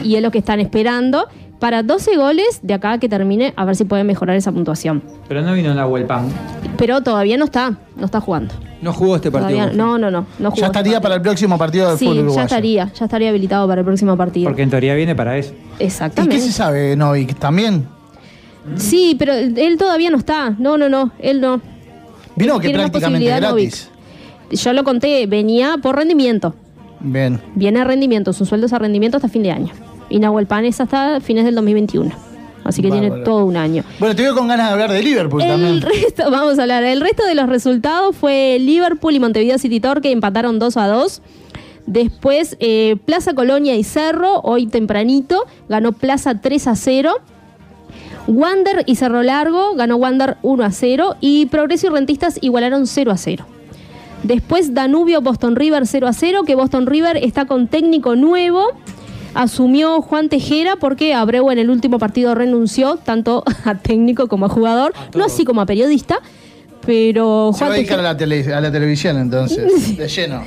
y 0.04 0.16
es 0.16 0.22
lo 0.22 0.30
que 0.30 0.38
están 0.38 0.60
esperando, 0.60 1.28
para 1.60 1.84
12 1.84 2.16
goles 2.18 2.60
de 2.62 2.74
acá 2.74 2.98
que 3.00 3.10
termine, 3.10 3.54
a 3.58 3.66
ver 3.66 3.76
si 3.76 3.84
pueden 3.86 4.08
mejorar 4.08 4.36
esa 4.36 4.52
puntuación. 4.52 5.04
Pero 5.28 5.42
no 5.42 5.54
vino 5.54 5.74
la 5.74 5.86
Huelpan. 5.86 6.28
Pero 6.78 7.02
todavía 7.02 7.38
no 7.38 7.46
está, 7.46 7.78
no 7.98 8.06
está 8.06 8.22
jugando. 8.22 8.54
No 8.82 8.94
jugó 8.94 9.18
este 9.18 9.30
partido. 9.30 9.60
Todavía- 9.60 9.76
no, 9.78 9.98
no, 9.98 10.10
no. 10.10 10.26
no 10.40 10.52
jugó 10.52 10.62
Ya 10.62 10.68
este 10.68 10.80
estaría 10.80 11.02
para 11.02 11.16
el 11.16 11.22
próximo 11.22 11.58
partido 11.58 11.90
del 11.90 11.98
Sí, 11.98 12.06
fútbol 12.06 12.16
ya 12.18 12.22
uruguayo. 12.24 12.46
estaría, 12.46 12.92
ya 12.94 13.06
estaría 13.06 13.30
habilitado 13.30 13.68
para 13.68 13.82
el 13.82 13.86
próximo 13.86 14.16
partido. 14.16 14.48
Porque 14.50 14.62
en 14.64 14.70
teoría 14.70 14.96
viene 14.96 15.16
para 15.16 15.38
eso. 15.38 15.54
¿Y 15.80 15.84
Exactamente. 15.84 16.38
qué 16.38 16.42
se 16.42 16.52
sabe, 16.54 16.96
Novik? 16.96 17.38
¿También? 17.38 17.86
Sí, 18.76 19.16
pero 19.20 19.34
él 19.34 19.76
todavía 19.78 20.10
no 20.12 20.18
está. 20.18 20.52
No, 20.58 20.78
no, 20.78 20.88
no, 20.88 21.12
él 21.20 21.42
no. 21.42 21.60
Vino 22.36 22.60
que 22.60 22.70
prácticamente 22.70 23.28
gratis. 23.28 23.90
Yo 24.52 24.72
lo 24.74 24.84
conté, 24.86 25.26
venía 25.28 25.76
por 25.82 25.96
rendimiento. 25.98 26.56
Bien. 27.02 27.40
Viene 27.56 27.82
a 27.82 27.84
rendimiento, 27.84 28.32
su 28.32 28.46
sueldo 28.46 28.66
es 28.68 28.74
a 28.74 28.80
rendimiento 28.80 29.18
hasta 29.18 29.28
fin 29.28 29.44
de 29.44 29.52
año. 29.52 29.74
Y 30.10 30.20
Nahuel 30.20 30.48
Pan 30.48 30.66
es 30.66 30.80
hasta 30.82 31.20
fines 31.22 31.46
del 31.46 31.56
2021. 31.56 32.12
Así 32.64 32.82
que 32.82 32.92
tiene 32.92 33.10
Bárbaro. 33.10 33.24
todo 33.24 33.46
un 33.46 33.58
año. 33.58 33.84
Bueno, 34.00 34.16
te 34.16 34.22
veo 34.22 34.36
con 34.36 34.48
ganas 34.48 34.68
de 34.68 34.74
hablar 34.74 34.92
de 34.92 35.02
Liverpool 35.02 35.42
El 35.42 35.48
también. 35.50 35.82
resto, 35.82 36.24
vamos 36.32 36.60
a 36.60 36.64
hablar. 36.64 36.84
El 36.84 37.02
resto 37.02 37.26
de 37.26 37.34
los 37.36 37.48
resultados 37.50 38.16
fue 38.16 38.58
Liverpool 38.60 39.16
y 39.16 39.20
Montevideo 39.20 39.58
City 39.58 39.80
Torque 39.80 40.10
que 40.10 40.12
empataron 40.12 40.60
2 40.60 40.78
a 40.78 40.88
2. 40.88 41.22
Después 41.88 42.58
eh, 42.60 42.98
Plaza 43.06 43.34
Colonia 43.34 43.76
y 43.76 43.84
Cerro, 43.84 44.42
hoy 44.42 44.68
tempranito, 44.68 45.46
ganó 45.68 45.94
Plaza 45.94 46.40
3 46.40 46.68
a 46.68 46.76
0. 46.76 47.14
Wander 48.28 48.84
y 48.86 48.96
Cerro 48.96 49.24
Largo 49.24 49.74
ganó 49.76 49.96
Wander 49.96 50.38
1 50.44 50.64
a 50.64 50.72
0 50.72 51.16
y 51.20 51.48
Progreso 51.48 51.88
y 51.88 51.90
Rentistas 51.90 52.38
igualaron 52.42 52.86
0 52.86 53.12
a 53.12 53.18
0. 53.18 53.46
Después 54.22 54.74
Danubio 54.74 55.22
Boston 55.22 55.56
River 55.56 55.88
0 55.88 56.08
a 56.08 56.14
0, 56.14 56.44
que 56.46 56.54
Boston 56.54 56.86
River 56.86 57.18
está 57.18 57.46
con 57.46 57.68
técnico 57.68 58.16
nuevo. 58.16 58.68
Asumió 59.34 60.02
Juan 60.02 60.30
Tejera 60.30 60.76
porque 60.78 61.14
Abreu 61.14 61.50
en 61.52 61.60
el 61.60 61.70
último 61.70 62.00
partido 62.00 62.36
renunció 62.36 62.98
tanto 62.98 63.44
a 63.66 63.76
técnico 63.76 64.28
como 64.28 64.46
a 64.48 64.50
jugador, 64.50 64.94
no 65.16 65.24
así 65.26 65.46
como 65.46 65.62
a 65.62 65.66
periodista, 65.66 66.20
pero 66.86 67.52
Se 67.54 67.60
va 67.62 67.68
Juan 67.68 67.72
a 67.72 67.76
dedicar 67.76 68.00
a 68.00 68.04
la, 68.04 68.18
tele- 68.18 68.54
a 68.54 68.62
la 68.62 68.72
televisión 68.72 69.18
entonces, 69.18 69.98
de 69.98 70.08
lleno. 70.08 70.42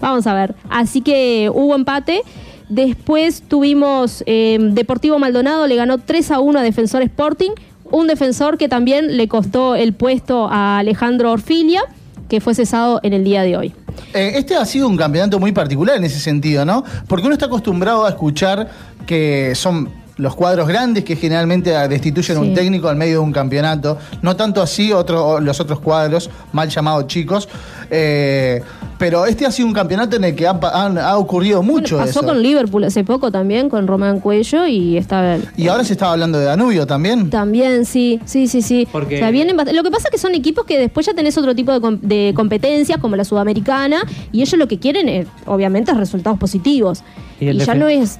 vamos 0.00 0.26
a 0.26 0.34
ver, 0.34 0.54
así 0.70 1.00
que 1.00 1.50
hubo 1.52 1.74
empate. 1.74 2.22
Después 2.70 3.42
tuvimos 3.46 4.24
eh, 4.26 4.56
Deportivo 4.58 5.18
Maldonado, 5.18 5.66
le 5.66 5.76
ganó 5.76 5.98
3 5.98 6.30
a 6.30 6.40
1 6.40 6.58
a 6.58 6.62
Defensor 6.62 7.02
Sporting, 7.02 7.50
un 7.90 8.06
defensor 8.06 8.56
que 8.56 8.68
también 8.70 9.18
le 9.18 9.28
costó 9.28 9.74
el 9.74 9.92
puesto 9.92 10.48
a 10.50 10.78
Alejandro 10.78 11.30
Orfilia, 11.30 11.82
que 12.28 12.40
fue 12.40 12.54
cesado 12.54 13.00
en 13.02 13.12
el 13.12 13.24
día 13.24 13.42
de 13.42 13.56
hoy. 13.56 13.74
Eh, 14.12 14.32
este 14.36 14.56
ha 14.56 14.64
sido 14.64 14.88
un 14.88 14.96
campeonato 14.96 15.38
muy 15.38 15.52
particular 15.52 15.96
en 15.96 16.04
ese 16.04 16.20
sentido, 16.20 16.64
¿no? 16.64 16.84
Porque 17.06 17.26
uno 17.26 17.34
está 17.34 17.46
acostumbrado 17.46 18.04
a 18.04 18.10
escuchar 18.10 18.70
que 19.06 19.54
son 19.54 20.03
los 20.16 20.36
cuadros 20.36 20.68
grandes 20.68 21.02
que 21.04 21.16
generalmente 21.16 21.70
destituyen 21.88 22.36
a 22.36 22.40
un 22.40 22.54
técnico 22.54 22.88
al 22.88 22.96
medio 22.96 23.14
de 23.14 23.18
un 23.18 23.32
campeonato. 23.32 23.98
No 24.22 24.36
tanto 24.36 24.62
así 24.62 24.92
otro- 24.92 25.40
los 25.40 25.58
otros 25.60 25.80
cuadros, 25.80 26.30
mal 26.52 26.68
llamados 26.68 27.06
chicos. 27.08 27.48
Eh, 27.90 28.62
pero 28.96 29.26
este 29.26 29.44
ha 29.44 29.50
sido 29.50 29.66
un 29.68 29.74
campeonato 29.74 30.16
en 30.16 30.24
el 30.24 30.34
que 30.36 30.46
ha, 30.46 31.18
ocurrido 31.18 31.62
mucho 31.62 31.98
Pasó 31.98 32.20
eso. 32.20 32.22
con 32.24 32.40
Liverpool 32.40 32.84
hace 32.84 33.02
poco 33.02 33.32
también, 33.32 33.68
con 33.68 33.86
Román 33.88 34.20
Cuello, 34.20 34.66
y 34.66 34.96
está 34.96 35.36
Y 35.56 35.66
ahora 35.66 35.82
se 35.84 35.92
estaba 35.94 36.12
hablando 36.12 36.38
de 36.38 36.44
Danubio 36.46 36.86
también. 36.86 37.28
También, 37.28 37.84
sí, 37.84 38.20
sí, 38.24 38.46
sí, 38.46 38.62
sí. 38.62 38.86
Porque- 38.90 39.16
O 39.16 39.18
sea, 39.18 39.30
vienen 39.32 39.56
bast- 39.56 39.72
Lo 39.72 39.82
que 39.82 39.90
pasa 39.90 40.08
es 40.08 40.10
que 40.12 40.18
son 40.18 40.34
equipos 40.34 40.64
que 40.64 40.78
después 40.78 41.06
ya 41.06 41.12
tenés 41.12 41.36
otro 41.36 41.54
tipo 41.56 41.72
de, 41.72 41.80
com- 41.80 41.98
de 42.00 42.32
competencias, 42.36 42.98
como 42.98 43.16
la 43.16 43.24
sudamericana, 43.24 44.02
y 44.30 44.42
ellos 44.42 44.58
lo 44.58 44.68
que 44.68 44.78
quieren, 44.78 45.08
es, 45.08 45.26
obviamente, 45.46 45.90
es 45.90 45.96
resultados 45.98 46.38
positivos. 46.38 47.02
Y 47.40 47.52
ya 47.58 47.74
no 47.74 47.88
es... 47.88 48.18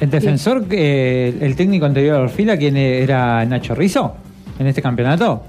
El 0.00 0.10
defensor, 0.10 0.64
eh, 0.70 1.36
el 1.40 1.56
técnico 1.56 1.86
anterior 1.86 2.16
a 2.16 2.20
Orfila, 2.22 2.56
¿quién 2.56 2.76
era 2.76 3.44
Nacho 3.46 3.74
Rizzo 3.74 4.14
en 4.58 4.66
este 4.66 4.82
campeonato? 4.82 5.42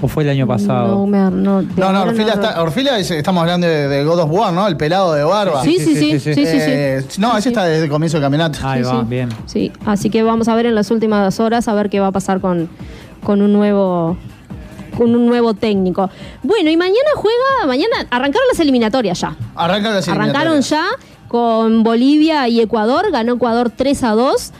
¿O 0.00 0.06
fue 0.06 0.22
el 0.22 0.30
año 0.30 0.46
pasado? 0.46 0.94
No, 0.96 1.06
me, 1.06 1.18
no, 1.18 1.62
de 1.62 1.68
No, 1.80 1.92
no, 1.92 1.98
ahora 1.98 2.10
Orfila, 2.12 2.32
está- 2.34 2.62
Orfila 2.62 2.98
es- 3.00 3.10
estamos 3.10 3.40
hablando 3.40 3.66
de, 3.66 3.88
de 3.88 4.04
God 4.04 4.20
of 4.20 4.30
War, 4.30 4.52
¿no? 4.52 4.68
El 4.68 4.76
pelado 4.76 5.12
de 5.12 5.24
barba. 5.24 5.62
Sí, 5.64 5.76
sí, 5.80 5.96
sí, 5.96 6.18
sí, 6.20 6.34
sí, 6.34 6.34
sí, 6.34 6.42
Eh, 6.44 7.04
No, 7.18 7.36
ese 7.36 7.48
está 7.48 7.64
desde 7.64 7.84
el 7.84 7.90
comienzo 7.90 8.16
del 8.18 8.22
campeonato. 8.24 8.60
Ahí 8.62 8.84
Sí, 8.84 8.90
va, 8.90 9.00
sí. 9.00 9.06
bien. 9.08 9.28
Sí, 9.46 9.72
así 9.86 10.08
que 10.10 10.22
vamos 10.22 10.46
a 10.48 10.54
ver 10.54 10.66
en 10.66 10.76
las 10.76 10.90
últimas 10.92 11.40
horas 11.40 11.66
a 11.66 11.74
ver 11.74 11.90
qué 11.90 11.98
va 11.98 12.08
a 12.08 12.12
pasar 12.12 12.40
con, 12.40 12.68
con 13.24 13.42
un 13.42 13.52
nuevo 13.52 14.16
con 14.96 15.14
un 15.14 15.26
nuevo 15.26 15.54
técnico. 15.54 16.10
Bueno, 16.42 16.70
y 16.70 16.76
mañana 16.76 16.96
juega, 17.14 17.66
mañana 17.68 17.96
arrancaron 18.10 18.48
las 18.50 18.58
eliminatorias 18.58 19.20
ya. 19.20 19.36
Arrancan 19.54 19.94
las 19.94 20.08
Arrancaron 20.08 20.54
eliminatorias. 20.54 20.70
ya 20.70 20.84
con 21.28 21.82
Bolivia 21.82 22.48
y 22.48 22.60
Ecuador, 22.60 23.10
ganó 23.10 23.34
Ecuador 23.34 23.70
3 23.74 24.02
a 24.04 24.10
2. 24.12 24.52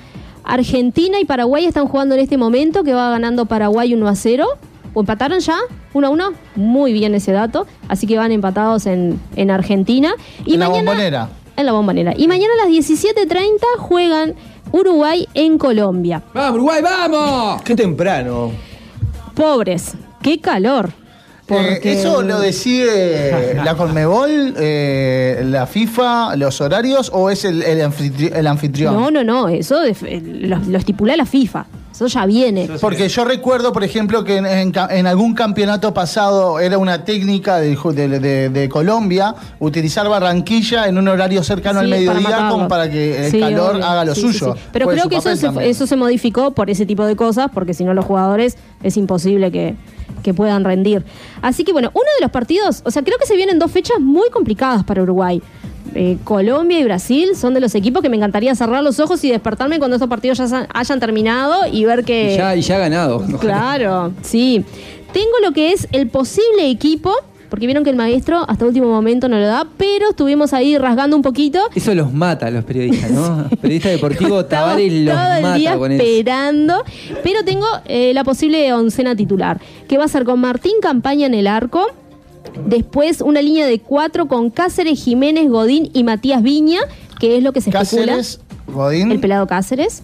Argentina 0.45 1.21
y 1.21 1.25
Paraguay 1.25 1.67
están 1.67 1.89
jugando 1.89 2.15
en 2.15 2.21
este 2.23 2.39
momento, 2.39 2.85
que 2.85 2.95
va 2.95 3.11
ganando 3.11 3.47
Paraguay 3.47 3.93
1 3.95 4.09
a 4.09 4.15
0. 4.15 4.47
¿O 4.95 5.01
empataron 5.01 5.41
ya? 5.41 5.57
1 5.93 6.07
a 6.07 6.11
1. 6.11 6.33
Muy 6.57 6.93
bien 6.93 7.15
ese 7.15 7.33
dato. 7.33 7.67
Así 7.89 8.07
que 8.07 8.17
van 8.17 8.33
empatados 8.33 8.87
en, 8.87 9.21
en 9.37 9.51
Argentina. 9.51 10.15
Y 10.47 10.55
en 10.55 10.61
la 10.61 10.69
mañana, 10.69 10.91
bombonera. 10.91 11.29
En 11.57 11.67
la 11.67 11.73
bombonera. 11.73 12.15
Y 12.17 12.29
mañana 12.29 12.53
a 12.61 12.65
las 12.65 12.75
17.30 12.75 13.59
juegan 13.79 14.35
Uruguay 14.73 15.29
en 15.35 15.59
Colombia. 15.59 16.23
¡Vamos, 16.33 16.55
Uruguay, 16.57 16.83
vamos! 16.83 17.63
Qué 17.63 17.75
temprano. 17.75 18.51
Pobres. 19.35 19.95
¡Qué 20.23 20.41
calor! 20.41 20.91
Eh, 21.51 21.81
¿Eso 21.83 22.23
lo 22.23 22.41
decide 22.41 23.55
la 23.65 23.75
Conmebol, 23.77 24.55
eh, 24.59 25.43
la 25.45 25.67
FIFA, 25.67 26.37
los 26.37 26.61
horarios 26.61 27.11
o 27.13 27.31
es 27.31 27.45
el, 27.45 27.63
el 27.63 27.81
anfitri- 27.81 28.33
el 28.35 28.47
anfitrión? 28.47 28.95
No, 28.95 29.11
no, 29.11 29.25
no. 29.25 29.49
Eso 29.49 29.81
lo, 29.83 30.59
lo 30.59 30.79
estipula 30.79 31.17
la 31.17 31.27
FIFA. 31.27 31.67
Eso 31.99 32.07
ya 32.07 32.27
viene. 32.27 32.69
Porque 32.81 33.09
yo 33.09 33.25
recuerdo, 33.25 33.73
por 33.73 33.83
ejemplo, 33.83 34.23
que 34.23 34.37
en, 34.37 34.47
en 34.47 34.71
ca- 34.71 34.87
en 34.89 35.09
algún 35.09 35.35
campeonato 35.35 35.93
pasado 35.93 36.61
era 36.61 36.79
una 36.79 37.05
técnica 37.05 37.57
de, 37.59 37.75
de- 38.21 38.49
de 38.51 38.69
Colombia 38.69 39.35
utilizar 39.59 40.09
Barranquilla 40.09 40.87
en 40.87 40.97
un 40.97 41.09
horario 41.09 41.43
cercano 41.43 41.81
al 41.81 41.87
Sí, 41.87 41.91
para 41.91 42.01
mediodía 42.01 42.21
matarlo. 42.31 42.51
como 42.53 42.69
para 42.69 42.89
que 42.89 43.27
el 43.27 43.31
Sí, 43.33 43.41
calor 43.41 43.75
obvio. 43.75 43.85
haga 43.85 44.05
lo 44.05 44.15
Sí, 44.15 44.21
suyo. 44.21 44.55
sí. 44.55 44.61
Pero 44.73 44.87
creo 44.87 45.03
su 45.03 45.09
que 45.09 45.17
eso 45.17 45.35
se, 45.35 45.69
eso 45.69 45.87
se 45.89 45.97
modificó 45.97 46.53
por 46.53 46.71
ese 46.71 46.87
tipo 46.87 47.05
de 47.05 47.17
cosas, 47.17 47.49
porque 47.53 47.75
si 47.75 47.83
no 47.83 47.95
los 47.95 48.05
jugadores 48.05 48.57
es 48.85 48.97
imposible 48.97 49.51
que, 49.51 49.75
que 50.23 50.33
puedan 50.33 50.63
rendir. 50.63 51.05
Así 51.43 51.65
que 51.65 51.73
bueno, 51.73 51.91
uno 51.95 52.05
de 52.19 52.23
los 52.23 52.31
partidos, 52.31 52.83
o 52.85 52.93
sea, 52.93 53.03
creo 53.03 53.19
que 53.19 53.27
se 53.27 53.35
vienen 53.35 53.59
dos 53.59 53.73
fechas 53.73 53.99
muy 53.99 54.31
complicadas 54.31 54.85
para 54.85 55.03
Uruguay. 55.03 55.43
Eh, 55.95 56.19
Colombia 56.25 56.79
y 56.79 56.85
Brasil 56.85 57.31
son 57.35 57.55
de 57.55 57.61
los 57.61 57.75
equipos 57.75 58.03
que 58.03 58.09
me 58.09 58.17
encantaría 58.17 58.55
cerrar 58.55 58.83
los 58.83 59.01
ojos 59.01 59.23
y 59.25 59.31
despertarme 59.31 59.79
cuando 59.79 59.97
estos 59.97 60.09
partidos 60.09 60.39
ya 60.39 60.67
hayan 60.73 61.01
terminado 61.01 61.67
y 61.71 61.85
ver 61.85 62.05
que... 62.05 62.35
Y 62.35 62.37
ya, 62.37 62.57
y 62.57 62.61
ya 62.61 62.77
ha 62.77 62.79
ganado. 62.79 63.25
Claro, 63.41 64.13
sí. 64.23 64.65
Tengo 65.13 65.33
lo 65.43 65.53
que 65.53 65.73
es 65.73 65.89
el 65.93 66.09
posible 66.09 66.69
equipo, 66.69 67.15
porque 67.49 67.67
vieron 67.67 67.83
que 67.83 67.91
el 67.91 67.97
maestro 67.97 68.45
hasta 68.47 68.67
último 68.67 68.89
momento 68.89 69.29
no 69.29 69.39
lo 69.39 69.47
da, 69.47 69.67
pero 69.79 70.11
estuvimos 70.11 70.53
ahí 70.53 70.77
rasgando 70.77 71.17
un 71.17 71.23
poquito. 71.23 71.61
Eso 71.75 71.95
los 71.95 72.13
mata 72.13 72.47
a 72.47 72.51
los 72.51 72.65
periodistas, 72.65 73.11
¿no? 73.11 73.49
Periodista 73.61 73.89
deportivo 73.89 74.45
Tavares 74.45 74.93
los 74.93 75.15
todo 75.15 75.35
el 75.37 75.43
mata 75.43 75.55
día 75.57 75.79
con 75.79 75.93
eso. 75.93 76.03
esperando. 76.03 76.85
Pero 77.23 77.45
tengo 77.45 77.67
eh, 77.87 78.13
la 78.13 78.25
posible 78.25 78.71
oncena 78.75 79.17
titular, 79.17 79.61
que 79.89 79.97
va 79.97 80.05
a 80.05 80.09
ser 80.09 80.25
con 80.25 80.41
Martín 80.41 80.75
Campaña 80.83 81.27
en 81.27 81.35
el 81.35 81.47
arco. 81.47 81.87
Después 82.67 83.21
una 83.21 83.41
línea 83.43 83.67
de 83.67 83.81
cuatro 83.81 84.27
con 84.29 84.51
Cáceres, 84.51 85.03
Jiménez, 85.03 85.49
Godín 85.49 85.91
y 85.93 86.05
Matías 86.05 86.43
Viña, 86.43 86.81
que 87.21 87.37
es 87.37 87.43
lo 87.43 87.53
que 87.53 87.61
se 87.61 87.71
Cáceres, 87.71 88.41
Godín, 88.67 89.11
El 89.13 89.21
pelado 89.21 89.47
Cáceres, 89.47 90.03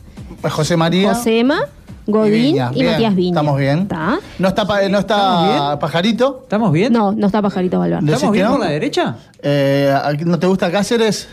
José 0.50 0.76
María. 0.76 1.14
Josema, 1.14 1.60
y 2.06 2.10
Godín 2.10 2.34
y, 2.34 2.42
Viña. 2.52 2.70
Bien, 2.70 2.86
Matías 2.90 3.14
Viña. 3.14 3.40
Estamos 3.40 3.58
bien. 3.58 3.78
¿Está? 3.80 4.18
No 4.38 4.48
está, 4.48 4.66
pa- 4.66 4.88
no 4.88 4.98
está 4.98 5.78
Pajarito. 5.80 6.40
¿Estamos 6.42 6.72
bien? 6.72 6.92
No, 6.92 7.12
no 7.12 7.26
está 7.26 7.40
Pajarito 7.42 7.78
Valverde. 7.78 8.04
¿Decís 8.12 8.30
que 8.30 8.42
no? 8.42 8.58
derecha? 8.58 9.16
Eh, 9.42 9.94
¿No 10.24 10.38
te 10.38 10.46
gusta 10.46 10.70
Cáceres? 10.70 11.28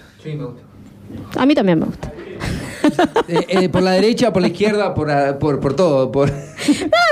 A 1.36 1.46
mí 1.46 1.56
también 1.56 1.80
me 1.80 1.86
gusta. 1.86 2.12
Eh, 3.28 3.46
eh, 3.48 3.70
por 3.70 3.82
la 3.84 3.92
derecha, 3.92 4.32
por 4.34 4.42
la 4.42 4.48
izquierda, 4.50 4.94
por, 4.94 5.10
por, 5.40 5.60
por 5.60 5.74
todo. 5.76 6.12
Por... 6.12 6.32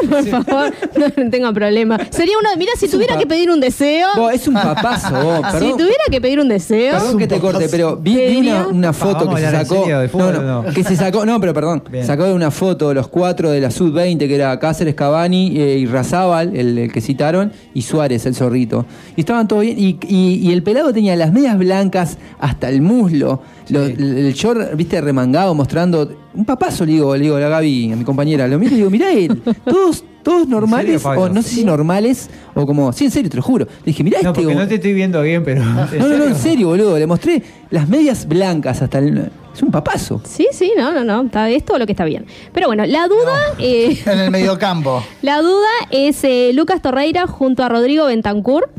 Por 0.10 0.26
favor, 0.26 0.74
no 1.18 1.30
tengan 1.32 1.54
problema. 1.54 1.98
Sería 2.12 2.38
una. 2.40 2.56
Mira, 2.56 2.72
si 2.78 2.88
tuviera 2.88 3.18
que 3.18 3.26
pedir 3.26 3.50
un 3.50 3.60
deseo. 3.60 4.08
Vos, 4.16 4.34
es 4.34 4.48
un 4.48 4.54
papazo, 4.54 5.14
vos, 5.24 5.38
Si 5.48 5.52
perdón. 5.54 5.72
tuviera 5.78 6.04
que 6.12 6.22
pedir 6.22 6.40
un 6.40 6.48
deseo. 6.50 6.94
Perdón 6.94 7.18
que 7.18 7.28
te 7.28 7.40
corte, 7.40 7.68
pero 7.70 7.98
vi, 7.98 8.16
vi 8.16 8.38
una, 8.50 8.68
una 8.68 8.94
foto 8.94 9.26
¿Vamos 9.26 9.40
que 9.40 9.46
se 9.46 9.52
sacó. 9.52 9.86
fútbol 10.10 10.34
no, 10.34 10.42
no, 10.42 10.64
no? 10.64 10.74
que 10.74 10.84
se 10.84 10.96
sacó, 10.96 11.26
no, 11.26 11.40
pero 11.40 11.54
perdón. 11.54 11.84
Bien. 11.90 12.06
Sacó 12.06 12.26
de 12.26 12.34
una 12.34 12.52
foto 12.52 12.90
de 12.90 12.96
los 12.96 13.08
cuatro 13.08 13.50
de 13.52 13.60
la 13.60 13.72
Sud-20, 13.72 14.18
que 14.20 14.36
era 14.36 14.58
Cáceres, 14.60 14.96
Cavani 14.96 15.58
eh, 15.60 15.78
y 15.80 15.86
Razábal, 15.88 16.56
el, 16.56 16.78
el 16.78 16.92
que 16.92 17.02
citaron, 17.02 17.52
y 17.74 17.82
Suárez, 17.82 18.26
el 18.26 18.36
zorrito. 18.36 18.86
Y 19.16 19.22
estaban 19.22 19.48
todos 19.48 19.64
bien. 19.64 19.78
Y, 19.80 19.98
y- 20.08 20.36
y 20.48 20.52
el 20.54 20.64
pelado 20.64 20.94
tenía 20.94 21.16
las 21.16 21.34
medias 21.34 21.58
blancas 21.58 22.18
hasta 22.40 22.70
el 22.70 22.82
muslo, 22.82 23.42
lo- 23.70 23.84
el, 23.84 24.00
el 24.18 24.34
short, 24.34 24.76
viste, 24.76 25.02
remangado, 25.02 25.54
mostrando. 25.88 26.16
Un 26.34 26.46
papazo, 26.46 26.86
le 26.86 26.92
digo, 26.94 27.16
le 27.16 27.24
digo 27.24 27.36
a 27.36 27.40
la 27.40 27.50
Gaby, 27.50 27.92
a 27.92 27.96
mi 27.96 28.04
compañera. 28.04 28.48
Lo 28.48 28.60
miro 28.60 28.74
y 28.74 28.78
digo, 28.78 28.90
mirá 28.90 29.12
él, 29.12 29.42
todos. 29.66 30.04
Todos 30.22 30.50
normales, 30.50 31.04
o 31.06 31.30
no 31.30 31.42
sé 31.42 31.50
si 31.50 31.64
normales, 31.64 32.30
o 32.54 32.66
como. 32.66 32.92
Sí, 32.92 33.06
en 33.06 33.12
serio, 33.12 33.30
te 33.30 33.38
lo 33.38 33.42
juro. 33.42 33.66
Le 33.66 33.86
dije, 33.86 34.04
mirá 34.04 34.20
No, 34.22 34.30
este. 34.32 34.42
porque 34.44 34.54
no 34.56 34.68
te 34.68 34.76
estoy 34.76 34.94
viendo 34.94 35.22
bien, 35.22 35.46
pero. 35.46 35.64
no, 35.64 35.88
no, 35.98 36.08
no, 36.18 36.24
en 36.26 36.36
serio, 36.36 36.68
boludo. 36.68 37.00
Le 37.00 37.08
mostré 37.08 37.42
las 37.72 37.88
medias 37.88 38.28
blancas 38.28 38.82
hasta 38.82 38.98
el. 39.00 39.32
Es 39.56 39.64
un 39.64 39.72
papazo. 39.72 40.22
Sí, 40.26 40.46
sí, 40.52 40.74
no, 40.78 40.92
no, 40.92 41.06
no. 41.06 41.22
Está, 41.22 41.50
es 41.50 41.64
todo 41.64 41.80
lo 41.80 41.86
que 41.86 41.94
está 41.94 42.04
bien. 42.04 42.26
Pero 42.54 42.68
bueno, 42.68 42.86
la 42.86 43.08
duda. 43.08 43.34
eh, 43.60 43.98
En 44.06 44.20
el 44.20 44.30
mediocampo. 44.30 45.02
la 45.22 45.42
duda 45.42 45.70
es 45.90 46.22
eh, 46.26 46.52
Lucas 46.54 46.82
Torreira 46.82 47.26
junto 47.26 47.64
a 47.64 47.70
Rodrigo 47.70 48.06
Bentancur. 48.06 48.70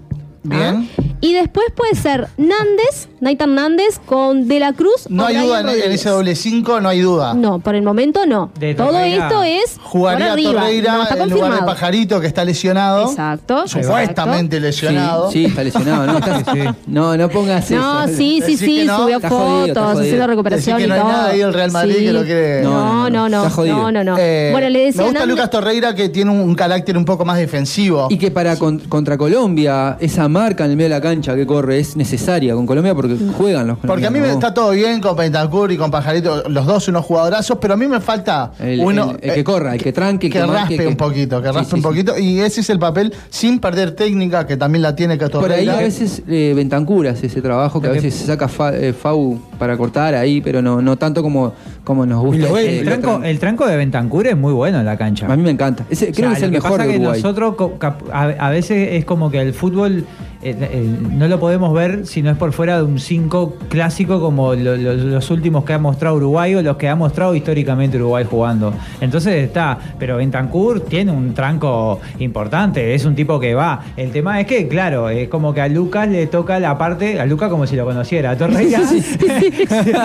Bien. 0.42 0.88
Y 1.20 1.34
después 1.34 1.66
puede 1.76 1.94
ser 1.94 2.28
Nández, 2.38 3.08
Naitan 3.20 3.54
Nández 3.54 3.98
con 4.06 4.48
De 4.48 4.58
la 4.58 4.72
Cruz. 4.72 5.04
No 5.10 5.24
o 5.24 5.26
hay 5.26 5.36
duda 5.36 5.60
en, 5.60 5.92
ese 5.92 6.08
doble 6.08 6.34
5, 6.34 6.80
no 6.80 6.88
hay 6.88 7.00
duda. 7.00 7.34
No, 7.34 7.58
por 7.58 7.74
el 7.74 7.82
momento 7.82 8.24
no. 8.24 8.50
De 8.58 8.74
Todo 8.74 8.88
Torreira. 8.92 9.26
esto 9.28 9.42
es 9.42 9.72
por 9.78 9.84
Jugaría 9.84 10.32
arriba. 10.32 10.52
Torreira 10.52 10.92
no 10.94 11.02
está 11.02 11.22
en 11.22 11.30
lugar 11.30 11.52
de. 11.52 11.62
Pajarito 11.66 12.20
que 12.22 12.26
está 12.26 12.42
lesionado. 12.44 13.10
Exacto. 13.10 13.68
Supuestamente 13.68 14.56
exacto. 14.56 14.66
lesionado. 14.86 15.30
Sí, 15.30 15.40
sí, 15.40 15.44
está 15.44 15.62
lesionado. 15.62 16.06
No, 16.06 16.18
Está- 16.18 16.76
no, 16.86 17.16
no 17.18 17.28
pongas 17.28 17.70
No, 17.70 18.04
eso. 18.04 18.16
sí, 18.16 18.40
sí, 18.46 18.52
Decir 18.52 18.58
sí, 18.80 18.84
no. 18.86 18.98
subió 19.02 19.16
Está 19.16 19.28
fotos, 19.28 19.56
jodido. 19.58 19.88
haciendo 20.00 20.26
recuperación 20.26 20.76
Decir 20.78 20.88
que 20.88 20.88
no 20.88 20.94
y 20.94 20.98
hay 20.98 21.02
todo. 21.04 21.12
nada 21.12 21.30
ahí 21.32 21.40
el 21.42 21.52
Real 21.52 21.70
Madrid 21.70 21.94
Sí. 21.98 22.04
que 22.06 22.12
lo 22.14 22.22
quiere. 22.24 22.62
No, 22.62 23.10
no, 23.10 23.28
no. 23.28 23.46
Está. 23.46 23.64
No, 23.66 23.92
no, 23.92 24.04
no. 24.04 24.16
Eh, 24.18 24.48
bueno, 24.52 24.70
le 24.70 24.86
decía 24.86 25.02
Me 25.02 25.08
gusta 25.10 25.26
Lucas 25.26 25.50
Torreira 25.50 25.94
que 25.94 26.08
tiene 26.08 26.30
un, 26.30 26.54
carácter 26.54 26.96
un 26.96 27.04
poco 27.04 27.26
más 27.26 27.36
defensivo. 27.36 28.06
Y 28.10 28.16
que 28.16 28.30
para 28.30 28.56
con- 28.56 28.78
contra 28.78 29.18
Colombia, 29.18 29.98
esa 30.00 30.29
marca 30.30 30.64
en 30.64 30.70
el 30.72 30.76
medio 30.76 30.88
de 30.88 30.94
la 30.96 31.00
cancha 31.00 31.34
que 31.34 31.44
corre 31.46 31.78
es 31.78 31.96
necesaria 31.96 32.54
con 32.54 32.66
Colombia 32.66 32.94
porque 32.94 33.16
juegan 33.36 33.66
los 33.66 33.78
Porque 33.78 34.06
a 34.06 34.10
mí 34.10 34.20
me 34.20 34.30
está 34.30 34.54
todo 34.54 34.70
bien 34.70 35.00
con 35.00 35.16
Pentancur 35.16 35.70
y 35.72 35.76
con 35.76 35.90
Pajarito, 35.90 36.48
los 36.48 36.66
dos 36.66 36.88
unos 36.88 37.04
jugadorazos, 37.04 37.58
pero 37.60 37.74
a 37.74 37.76
mí 37.76 37.86
me 37.86 38.00
falta 38.00 38.52
El- 38.58 38.80
uno 38.80 39.16
el- 39.20 39.28
el 39.30 39.34
que 39.34 39.44
corra, 39.44 39.74
el 39.74 39.82
que 39.82 39.92
tranque, 39.92 40.28
el 40.28 40.32
que, 40.32 40.38
que 40.40 40.46
marque, 40.46 40.60
raspe 40.60 40.76
que- 40.78 40.86
un 40.86 40.96
poquito, 40.96 41.42
que 41.42 41.48
Sí, 41.48 41.54
raspe 41.54 41.68
sí, 41.70 41.74
un 41.76 41.80
sí. 41.80 41.88
poquito 41.88 42.18
y 42.18 42.40
ese 42.40 42.60
es 42.60 42.70
el 42.70 42.78
papel 42.78 43.12
sin 43.30 43.58
perder 43.58 43.92
técnica 43.92 44.46
que 44.46 44.56
también 44.56 44.82
la 44.82 44.94
tiene 44.96 45.18
que 45.18 45.28
Por 45.28 45.50
ahí 45.52 45.68
a 45.68 45.76
veces 45.76 46.22
eh, 46.28 46.52
Bentancur 46.54 47.06
hace 47.08 47.26
ese 47.26 47.42
trabajo 47.42 47.80
que 47.80 47.88
a 47.88 47.90
veces 47.92 48.14
se 48.14 48.26
saca 48.26 48.48
fa- 48.48 48.74
eh, 48.76 48.92
Fau 48.92 49.38
para 49.60 49.76
cortar 49.76 50.14
ahí, 50.16 50.40
pero 50.40 50.60
no, 50.60 50.82
no 50.82 50.96
tanto 50.96 51.22
como, 51.22 51.52
como 51.84 52.04
nos 52.04 52.20
gusta. 52.24 52.48
eh, 52.60 52.80
el, 52.80 52.84
tranco, 52.86 53.20
el 53.22 53.38
tranco 53.38 53.66
de 53.68 53.76
Bentancur 53.76 54.26
es 54.26 54.36
muy 54.36 54.52
bueno 54.52 54.80
en 54.80 54.86
la 54.86 54.96
cancha. 54.96 55.32
A 55.32 55.36
mí 55.36 55.42
me 55.44 55.50
encanta. 55.50 55.84
Ese, 55.88 56.08
O 56.10 56.12
creo 56.12 56.16
sea, 56.16 56.28
que 56.30 56.36
es 56.38 56.42
el 56.42 56.50
lo 56.50 56.54
mejor 56.54 56.70
pasa 56.72 56.82
de 56.84 56.88
que 56.92 56.98
Uruguay. 56.98 57.22
nosotros 57.22 57.54
co- 57.54 57.78
cap- 57.78 58.02
a, 58.12 58.22
a 58.22 58.50
veces 58.50 58.88
es 58.94 59.04
como 59.04 59.30
que 59.30 59.40
el 59.40 59.52
fútbol 59.54 60.04
eh, 60.42 60.56
eh, 60.58 60.96
no 61.12 61.28
lo 61.28 61.38
podemos 61.38 61.74
ver 61.74 62.06
si 62.06 62.22
no 62.22 62.30
es 62.30 62.36
por 62.38 62.52
fuera 62.54 62.78
de 62.78 62.84
un 62.84 62.98
5 62.98 63.56
clásico 63.68 64.22
como 64.22 64.54
lo- 64.54 64.74
lo- 64.78 64.94
los 64.94 65.30
últimos 65.30 65.64
que 65.66 65.74
ha 65.74 65.78
mostrado 65.78 66.16
Uruguay 66.16 66.54
o 66.54 66.62
los 66.62 66.78
que 66.78 66.88
ha 66.88 66.96
mostrado 66.96 67.34
históricamente 67.34 67.98
Uruguay 67.98 68.24
jugando. 68.28 68.72
Entonces 69.02 69.34
está, 69.44 69.76
pero 69.98 70.16
Bentancur 70.16 70.80
tiene 70.80 71.12
un 71.12 71.34
tranco 71.34 72.00
importante, 72.20 72.94
es 72.94 73.04
un 73.04 73.14
tipo 73.14 73.38
que 73.38 73.52
va. 73.54 73.80
El 73.98 74.12
tema 74.12 74.40
es 74.40 74.46
que, 74.46 74.66
claro, 74.66 75.10
es 75.10 75.28
como 75.28 75.52
que 75.52 75.60
a 75.60 75.68
Lucas 75.68 76.08
le 76.08 76.26
toca 76.26 76.58
la 76.58 76.78
parte, 76.78 77.20
a 77.20 77.26
Lucas 77.26 77.50
como 77.50 77.66
si 77.66 77.76
lo 77.76 77.84
conociera, 77.84 78.30
a 78.30 78.36
Torreira, 78.38 78.80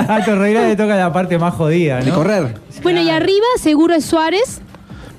a 0.08 0.24
Torreira 0.26 0.62
le 0.68 0.76
toca 0.76 0.96
la 0.96 1.12
parte 1.14 1.38
más 1.38 1.54
jodida, 1.56 2.00
¿no? 2.00 2.06
De 2.06 2.12
correr. 2.12 2.56
Bueno, 2.84 3.02
y 3.02 3.10
arriba 3.10 3.46
seguro 3.60 3.94
es 3.96 4.06
Suárez. 4.06 4.62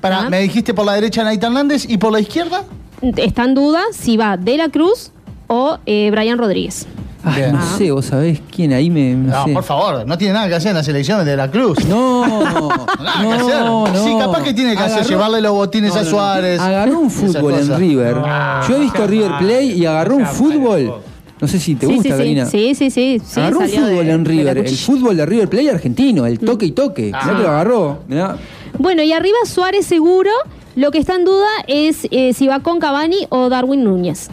Para, 0.01 0.21
Ah. 0.21 0.29
me 0.29 0.39
dijiste 0.41 0.73
por 0.73 0.85
la 0.85 0.93
derecha 0.93 1.23
Naita 1.23 1.47
Hernández 1.47 1.85
y 1.89 1.97
por 1.97 2.11
la 2.11 2.19
izquierda. 2.19 2.63
Está 3.15 3.43
en 3.45 3.55
duda 3.55 3.81
si 3.91 4.17
va 4.17 4.37
De 4.37 4.57
la 4.57 4.69
Cruz 4.69 5.11
o 5.47 5.77
eh, 5.85 6.09
Brian 6.11 6.37
Rodríguez. 6.37 6.85
Ay, 7.23 7.41
Bien. 7.41 7.53
no 7.53 7.77
sé, 7.77 7.91
vos 7.91 8.05
sabés 8.05 8.39
quién 8.55 8.71
ahí 8.73 8.89
me. 8.89 9.13
No, 9.13 9.31
No, 9.39 9.45
sé. 9.45 9.51
por 9.53 9.63
favor, 9.63 10.05
no 10.07 10.17
tiene 10.17 10.33
nada 10.35 10.47
que 10.47 10.55
hacer 10.55 10.69
en 10.69 10.77
la 10.77 10.83
selección 10.83 11.25
de 11.25 11.35
la 11.35 11.49
Cruz. 11.51 11.83
No, 11.85 12.25
Nada 13.03 13.21
que 13.21 13.33
hacer. 13.33 13.59
no, 13.65 13.87
no. 13.87 14.03
Sí, 14.05 14.15
capaz 14.17 14.43
que 14.43 14.53
tiene 14.53 14.75
que 14.77 14.83
hacer, 14.83 14.99
Agarró- 15.03 15.09
llevarle 15.09 15.41
los 15.41 15.51
botines 15.51 15.89
No, 15.93 15.99
a 15.99 16.03
no, 16.03 16.05
no. 16.05 16.09
Suárez. 16.11 16.59
Agarró 16.61 16.99
un 16.99 17.07
esas 17.07 17.19
fútbol 17.33 17.53
en 17.55 17.59
cosas. 17.61 17.79
River. 17.79 18.15
Yo 18.69 18.75
he 18.75 18.79
visto 18.79 19.07
River 19.07 19.31
Play 19.39 19.71
y 19.71 19.85
agarró 19.85 20.15
un 20.15 20.25
fútbol. 20.27 20.93
No 21.39 21.47
sé 21.47 21.59
si 21.59 21.75
te 21.75 21.85
sí, 21.87 21.93
gusta, 21.93 22.09
sí, 22.09 22.17
Karina. 22.17 22.45
sí, 22.47 22.73
sí, 22.75 22.89
sí, 22.89 23.21
sí. 23.23 23.39
agarró 23.39 23.59
un 23.59 23.65
salió 23.69 23.85
de- 23.85 23.91
fútbol 23.91 24.09
en 24.09 24.23
de 24.23 24.33
la 24.43 24.53
River, 24.53 24.57
el 24.67 24.75
fútbol 24.77 25.17
de 25.17 25.25
River 25.25 25.49
Play 25.49 25.67
argentino, 25.69 26.25
el 26.25 26.39
toque 26.39 26.65
y 26.65 26.71
toque. 26.71 27.11
Ah. 27.13 27.21
Mirá 27.25 27.37
que 27.37 27.43
lo 27.43 27.49
agarró. 27.49 27.99
Mirá. 28.07 28.37
Bueno, 28.79 29.03
y 29.03 29.11
arriba 29.13 29.37
Suárez 29.45 29.85
seguro. 29.85 30.31
Lo 30.75 30.91
que 30.91 30.99
está 30.99 31.15
en 31.15 31.25
duda 31.25 31.47
es 31.67 32.07
eh, 32.11 32.33
si 32.33 32.47
va 32.47 32.59
con 32.59 32.79
Cavani 32.79 33.25
o 33.29 33.49
Darwin 33.49 33.83
Núñez. 33.83 34.29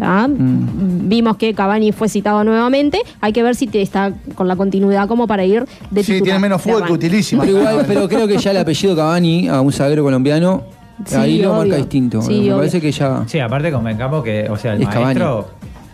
Mm. 0.00 1.08
Vimos 1.08 1.36
que 1.38 1.54
Cavani 1.54 1.92
fue 1.92 2.08
citado 2.08 2.44
nuevamente. 2.44 3.00
Hay 3.20 3.32
que 3.32 3.42
ver 3.42 3.54
si 3.56 3.66
te 3.66 3.82
está 3.82 4.12
con 4.34 4.46
la 4.48 4.54
continuidad 4.56 5.08
como 5.08 5.26
para 5.26 5.44
ir 5.44 5.64
de 5.90 6.04
Sí, 6.04 6.20
tiene 6.22 6.38
menos 6.38 6.62
fútbol 6.62 6.84
que 6.86 6.92
utilísima. 6.92 7.44
Pero 7.44 7.58
igual, 7.58 7.84
pero 7.86 8.08
creo 8.08 8.28
que 8.28 8.38
ya 8.38 8.50
el 8.52 8.58
apellido 8.58 8.94
Cavani 8.94 9.48
a 9.48 9.60
un 9.60 9.72
zaguero 9.72 10.04
colombiano, 10.04 10.62
Sí, 11.06 11.14
ahí 11.14 11.42
lo 11.42 11.50
obvio. 11.52 11.60
marca 11.60 11.76
distinto. 11.76 12.22
Sí, 12.22 12.32
Me 12.32 12.38
obvio. 12.40 12.56
parece 12.56 12.80
que 12.80 12.92
ya. 12.92 13.24
Sí, 13.26 13.38
aparte 13.40 13.70
convengamos 13.72 14.22
que, 14.24 14.48
o 14.50 14.56
sea, 14.56 14.74
el 14.74 14.82
Es 14.82 14.88
Cavani. 14.88 15.04
maestro. 15.04 15.48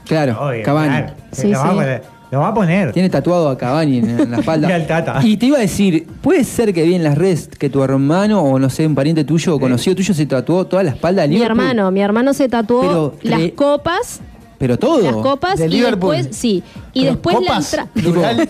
Claro, 0.06 0.38
Obvio, 0.48 0.62
Cavani. 0.62 0.88
claro, 0.88 1.12
Sí, 1.32 1.48
lo, 1.48 1.58
va 1.58 1.64
a 1.64 1.70
sí. 1.70 1.74
poner, 1.76 2.02
lo 2.30 2.40
va 2.40 2.48
a 2.48 2.54
poner. 2.54 2.92
Tiene 2.92 3.08
tatuado 3.10 3.48
a 3.48 3.56
Cavani 3.58 3.98
en, 3.98 4.20
en 4.20 4.30
la 4.30 4.38
espalda. 4.40 4.68
Y 4.68 4.72
al 4.72 4.86
Tata. 4.86 5.20
Y 5.22 5.36
te 5.36 5.46
iba 5.46 5.58
a 5.58 5.60
decir, 5.60 6.06
¿puede 6.20 6.44
ser 6.44 6.72
que 6.74 6.82
vi 6.82 6.94
en 6.94 7.02
las 7.04 7.16
redes 7.16 7.48
que 7.58 7.70
tu 7.70 7.82
hermano 7.82 8.42
o 8.42 8.58
no 8.58 8.68
sé, 8.70 8.86
un 8.86 8.94
pariente 8.94 9.24
tuyo 9.24 9.54
o 9.56 9.60
conocido 9.60 9.96
tuyo 9.96 10.12
se 10.14 10.26
tatuó 10.26 10.66
toda 10.66 10.82
la 10.82 10.90
espalda 10.90 11.22
de 11.22 11.28
Mi 11.28 11.34
Liverpool? 11.36 11.60
hermano, 11.60 11.90
mi 11.90 12.00
hermano 12.00 12.34
se 12.34 12.48
tatuó 12.48 12.80
Pero 12.82 13.14
las 13.22 13.50
copas, 13.52 14.20
Pero 14.58 14.78
todo. 14.78 15.00
las 15.02 15.14
copas 15.16 15.58
De 15.58 15.66
y 15.66 15.68
Liverpool. 15.68 16.16
después, 16.16 16.36
sí, 16.36 16.62
y 16.92 17.00
Pero 17.00 17.12
después 17.12 17.34
la 17.36 17.40
copas, 17.40 17.72
entrada. 17.74 17.90
plural. 17.94 18.48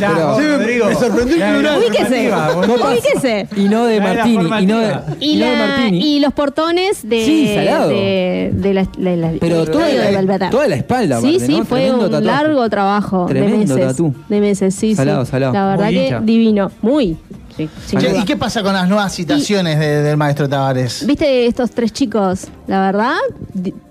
Ya, 0.00 0.10
Pero- 0.14 0.26
vos, 0.28 0.36
Sí, 0.38 0.42
me- 0.42 0.56
Rodrigo. 0.56 0.86
me 0.86 0.94
sorprendió 0.94 1.36
el 1.46 1.52
plural. 1.54 1.78
Ubíquese, 1.78 2.32
ubíquese. 2.66 3.48
Y 3.56 3.68
no 3.68 3.84
de 3.84 3.98
la 3.98 4.04
Martini. 4.14 4.48
Y 4.62 4.66
no 4.66 4.78
de. 4.78 4.94
Y, 5.20 5.30
y 5.30 5.36
no 5.38 5.46
de 5.46 5.52
la- 5.56 5.66
Martini. 5.66 6.16
y 6.16 6.20
los 6.20 6.32
portones 6.32 7.08
de, 7.08 7.24
Sí, 7.24 7.54
salado. 7.54 7.88
de, 7.88 8.50
de 8.52 8.74
la, 8.74 8.86
la- 8.98 9.16
la- 9.16 9.32
Pero 9.40 9.58
del 9.58 9.70
toda 9.70 9.88
la- 9.88 10.22
de 10.38 10.50
toda 10.50 10.68
la 10.68 10.76
espalda, 10.76 11.20
Sí, 11.20 11.38
sí, 11.40 11.58
¿no? 11.58 11.64
fue 11.64 11.80
Tremendo 11.82 12.06
un 12.06 12.10
tatuaje. 12.12 12.24
largo 12.44 12.68
trabajo 12.70 13.26
Tremendo 13.26 13.74
de 13.74 13.80
meses. 13.80 13.96
tatú. 13.96 14.14
De 14.28 14.40
meses, 14.40 14.74
sí, 14.74 14.94
Salado, 14.94 15.24
sí. 15.24 15.30
salado. 15.30 15.52
La 15.52 15.66
verdad 15.68 15.84
Muy 15.86 15.94
que 15.94 16.04
hincha. 16.04 16.20
divino. 16.20 16.70
Muy. 16.82 17.16
Sí. 17.56 17.70
¿Y 18.20 18.24
qué 18.26 18.36
pasa 18.36 18.62
con 18.62 18.74
las 18.74 18.86
nuevas 18.86 19.14
citaciones 19.14 19.78
de- 19.78 20.02
del 20.02 20.18
maestro 20.18 20.46
Tavares? 20.46 21.06
¿Viste 21.06 21.46
estos 21.46 21.70
tres 21.70 21.90
chicos? 21.90 22.48
La 22.66 22.80
verdad, 22.82 23.14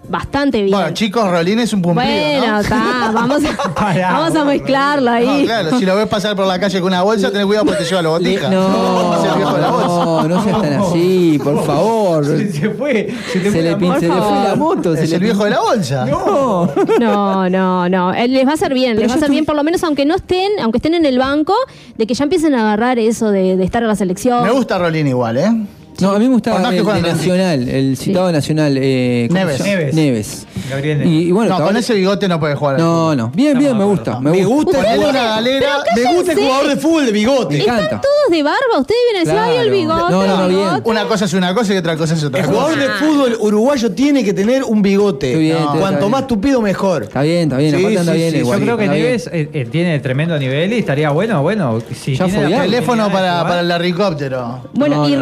bastante 0.09 0.61
bien. 0.63 0.71
Bueno, 0.77 0.93
chicos, 0.93 1.29
Rolín 1.29 1.59
es 1.59 1.73
un 1.73 1.81
cumplido, 1.81 2.09
Bueno, 2.11 2.53
¿no? 2.53 2.59
está, 2.59 3.11
vamos, 3.13 3.41
a- 3.45 3.73
Pará, 3.75 4.11
vamos 4.13 4.35
a 4.35 4.39
vos, 4.39 4.47
mezclarlo 4.47 5.11
ahí. 5.11 5.41
No, 5.41 5.45
claro, 5.45 5.79
si 5.79 5.85
lo 5.85 5.95
ves 5.95 6.07
pasar 6.07 6.35
por 6.35 6.45
la 6.47 6.59
calle 6.59 6.79
con 6.79 6.87
una 6.91 7.01
bolsa, 7.03 7.31
tenés 7.31 7.45
cuidado 7.45 7.65
porque 7.65 7.83
te 7.83 7.89
lleva 7.89 8.01
la 8.01 8.09
botica. 8.17 8.49
no, 8.49 8.69
no, 8.69 10.27
no 10.27 10.43
seas 10.43 10.61
tan 10.61 10.73
así, 10.81 11.39
por 11.43 11.63
favor. 11.65 12.25
Se, 12.25 12.51
se 12.51 12.69
fue. 12.71 13.13
Se, 13.31 13.39
te 13.39 13.45
Se 13.45 13.51
fue 13.51 13.61
le, 13.61 13.71
la 13.71 13.99
se 13.99 14.07
le 14.07 14.13
fue 14.15 14.43
la 14.43 14.55
moto. 14.55 14.95
se 14.95 15.03
Es 15.03 15.09
le 15.09 15.15
el 15.17 15.21
viejo 15.23 15.43
de 15.43 15.49
la 15.51 15.59
bolsa. 15.61 16.05
No. 16.05 16.69
No, 16.99 17.49
no, 17.49 17.89
no. 17.89 18.13
Eh, 18.13 18.27
Les 18.27 18.45
va 18.45 18.51
a 18.51 18.53
hacer 18.55 18.73
bien, 18.73 18.97
les 18.97 19.09
va 19.09 19.13
a 19.13 19.17
hacer 19.17 19.29
bien, 19.29 19.45
por 19.45 19.55
lo 19.55 19.63
menos 19.63 19.83
aunque 19.83 20.05
no 20.05 20.15
estén, 20.15 20.51
aunque 20.61 20.77
estén 20.77 20.93
en 20.93 21.05
el 21.05 21.17
banco, 21.19 21.53
de 21.97 22.07
que 22.07 22.13
ya 22.13 22.23
empiecen 22.23 22.53
a 22.55 22.61
agarrar 22.61 22.99
eso 22.99 23.31
de, 23.31 23.57
de 23.57 23.63
estar 23.63 23.81
en 23.81 23.87
la 23.87 23.95
selección. 23.95 24.43
Me 24.43 24.51
gusta 24.51 24.77
Rolín 24.77 25.07
igual, 25.07 25.37
¿eh? 25.37 25.51
No, 25.99 26.11
a 26.11 26.19
mí 26.19 26.25
me 26.27 26.33
gusta 26.33 26.51
Por 26.51 26.61
más 26.61 26.71
que 26.71 26.77
el 26.79 27.01
Nacional, 27.01 27.69
el 27.69 27.97
citado 27.97 28.31
Nacional. 28.31 28.77
Eh, 28.79 29.27
¿cómo 29.29 29.39
Neves. 29.39 29.61
Neves. 29.63 29.93
Neves. 29.95 30.47
Gabriel 30.69 30.97
Neves. 30.99 31.11
Y, 31.13 31.27
y 31.27 31.31
bueno, 31.31 31.57
no, 31.59 31.65
con 31.65 31.77
ese 31.77 31.93
bigote 31.93 32.27
no 32.27 32.39
puede 32.39 32.55
jugar. 32.55 32.79
No, 32.79 33.15
no. 33.15 33.29
Bien, 33.33 33.57
bien, 33.57 33.77
me 33.77 33.83
gusta. 33.85 34.19
Me 34.19 34.31
Me 34.31 34.43
gusta. 34.45 34.55
gusta, 34.77 34.79
el 34.79 34.83
Ponele 34.85 34.95
jugador- 34.97 35.15
una 35.21 35.35
galera. 35.35 35.69
me 35.95 36.13
gusta 36.15 36.31
el 36.33 36.37
jugador 36.39 36.67
de 36.67 36.75
fútbol 36.77 37.05
de 37.05 37.11
bigote. 37.11 37.57
Me 37.57 37.63
encanta. 37.63 38.01
Todos 38.01 38.31
de 38.31 38.43
barba, 38.43 38.79
ustedes 38.79 38.99
vienen 39.11 39.27
a 39.29 39.31
decir, 39.31 39.39
ay, 39.51 39.57
el 39.65 39.71
bigote. 39.71 40.11
No, 40.11 40.25
no, 40.27 40.37
no, 40.37 40.43
el 40.45 40.49
bien. 40.49 40.61
bigote". 40.65 40.89
Una 40.89 41.05
cosa 41.07 41.25
es 41.25 41.33
una 41.33 41.53
cosa 41.53 41.73
y 41.73 41.77
otra 41.77 41.95
cosa 41.97 42.13
es 42.15 42.23
otra 42.23 42.39
El 42.41 42.45
cosa. 42.47 42.57
jugador 42.59 42.79
de 42.79 42.89
fútbol 43.05 43.37
uruguayo 43.39 43.91
tiene 43.91 44.23
que 44.23 44.33
tener 44.33 44.63
un 44.63 44.81
bigote. 44.81 45.35
Bien, 45.35 45.57
Cuanto 45.79 46.09
más 46.09 46.27
tupido, 46.27 46.61
mejor. 46.61 47.03
Está 47.03 47.21
bien, 47.21 47.43
está 47.43 47.57
bien. 47.57 47.75
Aparte 47.75 47.99
anda 47.99 48.13
bien 48.13 48.31
sí, 48.31 48.37
igual. 48.37 48.59
Yo 48.59 48.65
creo 48.65 48.77
que. 48.77 48.87
Neves 48.87 49.29
eh, 49.31 49.49
eh, 49.53 49.65
tiene 49.71 49.99
tremendo 49.99 50.37
nivel 50.39 50.73
y 50.73 50.79
estaría 50.79 51.09
bueno, 51.11 51.41
bueno. 51.41 51.79
Si 51.93 52.15
Ya 52.15 52.27
fue. 52.27 52.45
Teléfono 52.65 53.11
para, 53.11 53.59
el 53.59 53.71
helicóptero. 53.71 54.61
Bueno, 54.73 54.95
No, 54.97 55.09
y 55.09 55.13
no, 55.13 55.19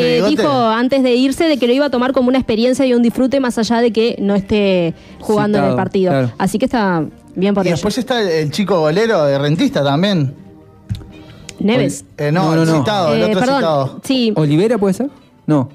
no. 0.00 0.06
Razábal 0.06 0.18
¿Con 0.18 0.18
ese 0.18 0.18
eh, 0.18 0.22
dijo 0.30 0.48
antes 0.68 1.02
de 1.02 1.14
irse 1.14 1.44
de 1.44 1.56
que 1.58 1.66
lo 1.66 1.72
iba 1.72 1.86
a 1.86 1.90
tomar 1.90 2.12
como 2.12 2.28
una 2.28 2.38
experiencia 2.38 2.84
y 2.86 2.94
un 2.94 3.02
disfrute 3.02 3.40
más 3.40 3.58
allá 3.58 3.80
de 3.80 3.92
que 3.92 4.16
no 4.20 4.34
esté 4.34 4.94
jugando 5.20 5.58
en 5.58 5.64
el 5.64 5.74
partido. 5.74 6.10
claro. 6.12 6.32
Así 6.38 6.58
que 6.58 6.64
está 6.66 7.04
bien 7.34 7.54
por 7.54 7.64
Y 7.64 7.68
ello. 7.68 7.74
después 7.76 7.98
está 7.98 8.20
el, 8.22 8.28
el 8.28 8.50
chico 8.50 8.80
golero 8.80 9.24
de 9.24 9.38
rentista 9.38 9.82
también. 9.84 10.34
Neves. 11.60 12.04
Eh, 12.16 12.30
no, 12.30 12.54
No, 12.54 12.64
no, 12.64 12.78
citado, 12.78 13.14
el 13.14 13.20
Eh, 13.22 13.24
otro 13.26 13.40
perdón, 13.40 13.56
citado. 13.58 14.00
sí, 14.04 14.32
¿Olivera 14.36 14.78
puede 14.78 14.94
ser? 14.94 15.10
No. 15.46 15.68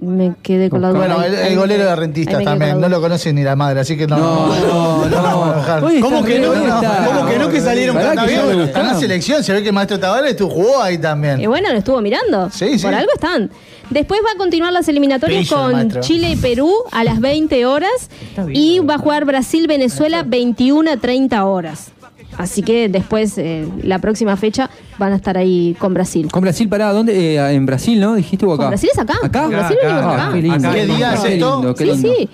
Me 0.00 0.34
quedé 0.42 0.70
con 0.70 0.80
la 0.80 0.88
duda. 0.88 0.98
Bueno, 0.98 1.22
el, 1.22 1.34
el 1.34 1.56
golero 1.56 1.84
de 1.84 1.96
rentistas 1.96 2.42
también. 2.42 2.80
No 2.80 2.88
lo 2.88 3.00
conoce 3.00 3.32
ni 3.32 3.42
la 3.42 3.54
madre, 3.54 3.80
así 3.80 3.96
que 3.96 4.06
no. 4.06 4.16
No, 4.16 4.56
no, 4.56 5.08
no. 5.08 5.22
vamos 5.22 5.54
a 5.54 5.58
dejar. 5.58 5.84
Hoy 5.84 6.00
¿Cómo 6.00 6.24
que 6.24 6.38
no? 6.38 6.52
¿Cómo 6.52 7.26
que 7.26 7.38
no 7.38 7.48
que 7.50 7.60
salieron 7.60 7.96
Pará 7.96 8.24
Está 8.24 8.80
en 8.80 8.86
la 8.86 8.94
selección. 8.94 9.44
Se 9.44 9.52
ve 9.52 9.62
que 9.62 9.68
el 9.68 9.74
maestro 9.74 10.00
Tavares 10.00 10.36
tú 10.36 10.48
jugó 10.48 10.82
ahí 10.82 10.98
también. 10.98 11.40
Y 11.40 11.46
bueno, 11.46 11.70
lo 11.70 11.78
estuvo 11.78 12.00
mirando. 12.00 12.50
Sí, 12.50 12.78
sí. 12.78 12.84
Por 12.84 12.94
algo 12.94 13.10
están. 13.14 13.50
Después 13.90 14.20
va 14.24 14.32
a 14.32 14.38
continuar 14.38 14.72
las 14.72 14.88
eliminatorias 14.88 15.42
Pillo 15.42 15.56
con 15.56 15.72
maestro. 15.72 16.00
Chile 16.00 16.30
y 16.30 16.36
Perú 16.36 16.72
a 16.92 17.04
las 17.04 17.20
20 17.20 17.66
horas. 17.66 18.08
Y 18.52 18.78
va 18.78 18.94
a 18.94 18.98
jugar 18.98 19.24
Brasil-Venezuela 19.24 20.22
21 20.26 20.90
a 20.92 20.96
30 20.96 21.44
horas. 21.44 21.92
Así 22.40 22.62
que 22.62 22.88
después, 22.88 23.36
eh, 23.38 23.66
la 23.82 23.98
próxima 23.98 24.36
fecha, 24.36 24.70
van 24.98 25.12
a 25.12 25.16
estar 25.16 25.36
ahí 25.36 25.76
con 25.78 25.94
Brasil. 25.94 26.28
Con 26.30 26.42
Brasil, 26.42 26.68
pará, 26.68 26.92
¿dónde? 26.92 27.36
Eh, 27.36 27.52
en 27.54 27.66
Brasil, 27.66 28.00
¿no? 28.00 28.14
¿Dijiste 28.14 28.46
o 28.46 28.52
acá? 28.52 28.62
Con 28.64 28.70
Brasil 28.70 28.90
es 28.92 28.98
acá. 28.98 29.14
¿Acá? 29.22 29.46
Brasil 29.48 29.76
Acá, 29.82 29.92
único 29.94 30.08
Ah, 30.08 30.14
acá. 30.24 30.32
qué 30.34 30.42
lindo. 30.42 30.56
Acá. 30.68 30.72
¿Qué 30.74 30.86
día 30.86 31.14
es 31.14 31.20
Qué 31.20 31.34
esto? 31.34 31.54
lindo, 31.56 31.74
qué 31.74 31.84
Sí, 31.84 31.90
lindo. 31.92 32.08
sí. 32.18 32.28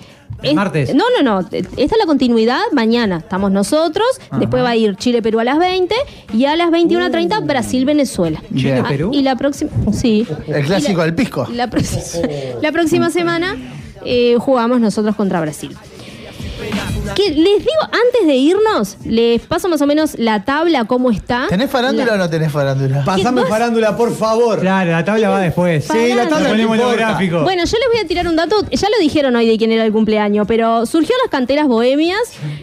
Martes. 0.54 0.94
No, 0.94 1.04
no, 1.16 1.40
no. 1.40 1.48
Esta 1.50 1.66
es 1.76 1.98
la 1.98 2.06
continuidad. 2.06 2.60
Mañana 2.72 3.16
estamos 3.18 3.50
nosotros. 3.50 4.06
Después 4.38 4.62
va 4.62 4.70
a 4.70 4.76
ir 4.76 4.94
Chile-Perú 4.96 5.40
a 5.40 5.44
las 5.44 5.58
20. 5.58 5.94
Y 6.34 6.44
a 6.44 6.54
las 6.56 6.70
21.30 6.70 7.40
Brasil-Venezuela. 7.46 8.42
Bien. 8.50 8.82
Ah, 8.84 8.88
Perú? 8.88 9.10
Y 9.14 9.22
la 9.22 9.34
próxima. 9.36 9.70
Sí. 9.92 10.26
El 10.46 10.64
clásico 10.66 11.00
del 11.02 11.14
pisco. 11.14 11.48
La, 11.52 11.68
próxima- 11.70 12.28
la 12.62 12.70
próxima 12.70 13.10
semana 13.10 13.56
eh, 14.04 14.36
jugamos 14.38 14.78
nosotros 14.80 15.16
contra 15.16 15.40
Brasil. 15.40 15.74
Que 17.14 17.30
les 17.30 17.58
digo, 17.58 17.82
antes 17.84 18.26
de 18.26 18.34
irnos, 18.34 18.96
les 19.04 19.40
paso 19.42 19.68
más 19.68 19.80
o 19.82 19.86
menos 19.86 20.18
la 20.18 20.44
tabla, 20.44 20.84
cómo 20.84 21.10
está. 21.10 21.46
¿Tenés 21.48 21.70
farándula 21.70 22.06
La- 22.06 22.14
o 22.14 22.16
no 22.18 22.30
tenés 22.30 22.50
farándula? 22.52 23.04
Pasame 23.04 23.44
farándula, 23.44 23.96
por 23.96 24.14
favor. 24.14 24.60
Claro, 24.60 24.90
la 24.90 25.04
tabla 25.04 25.28
va 25.30 25.40
después. 25.40 25.84
Sí, 25.84 26.14
la 26.14 26.28
tabla 26.28 26.48
no 26.48 26.54
ponemos 26.54 26.76
importa. 26.76 26.84
los 26.84 26.96
gráficos. 26.96 27.42
Bueno, 27.44 27.64
yo 27.64 27.76
les 27.78 27.88
voy 27.92 28.04
a 28.04 28.06
tirar 28.08 28.26
un 28.28 28.36
dato. 28.36 28.56
Ya 28.70 28.88
lo 28.90 28.98
dijeron 29.00 29.34
hoy 29.36 29.46
de 29.46 29.56
quién 29.58 29.72
era 29.72 29.84
el 29.84 29.92
cumpleaños, 29.92 30.46
pero 30.46 30.86
surgió 30.86 31.14
en 31.14 31.20
las 31.22 31.30
canteras 31.30 31.66
bohemias. 31.68 32.18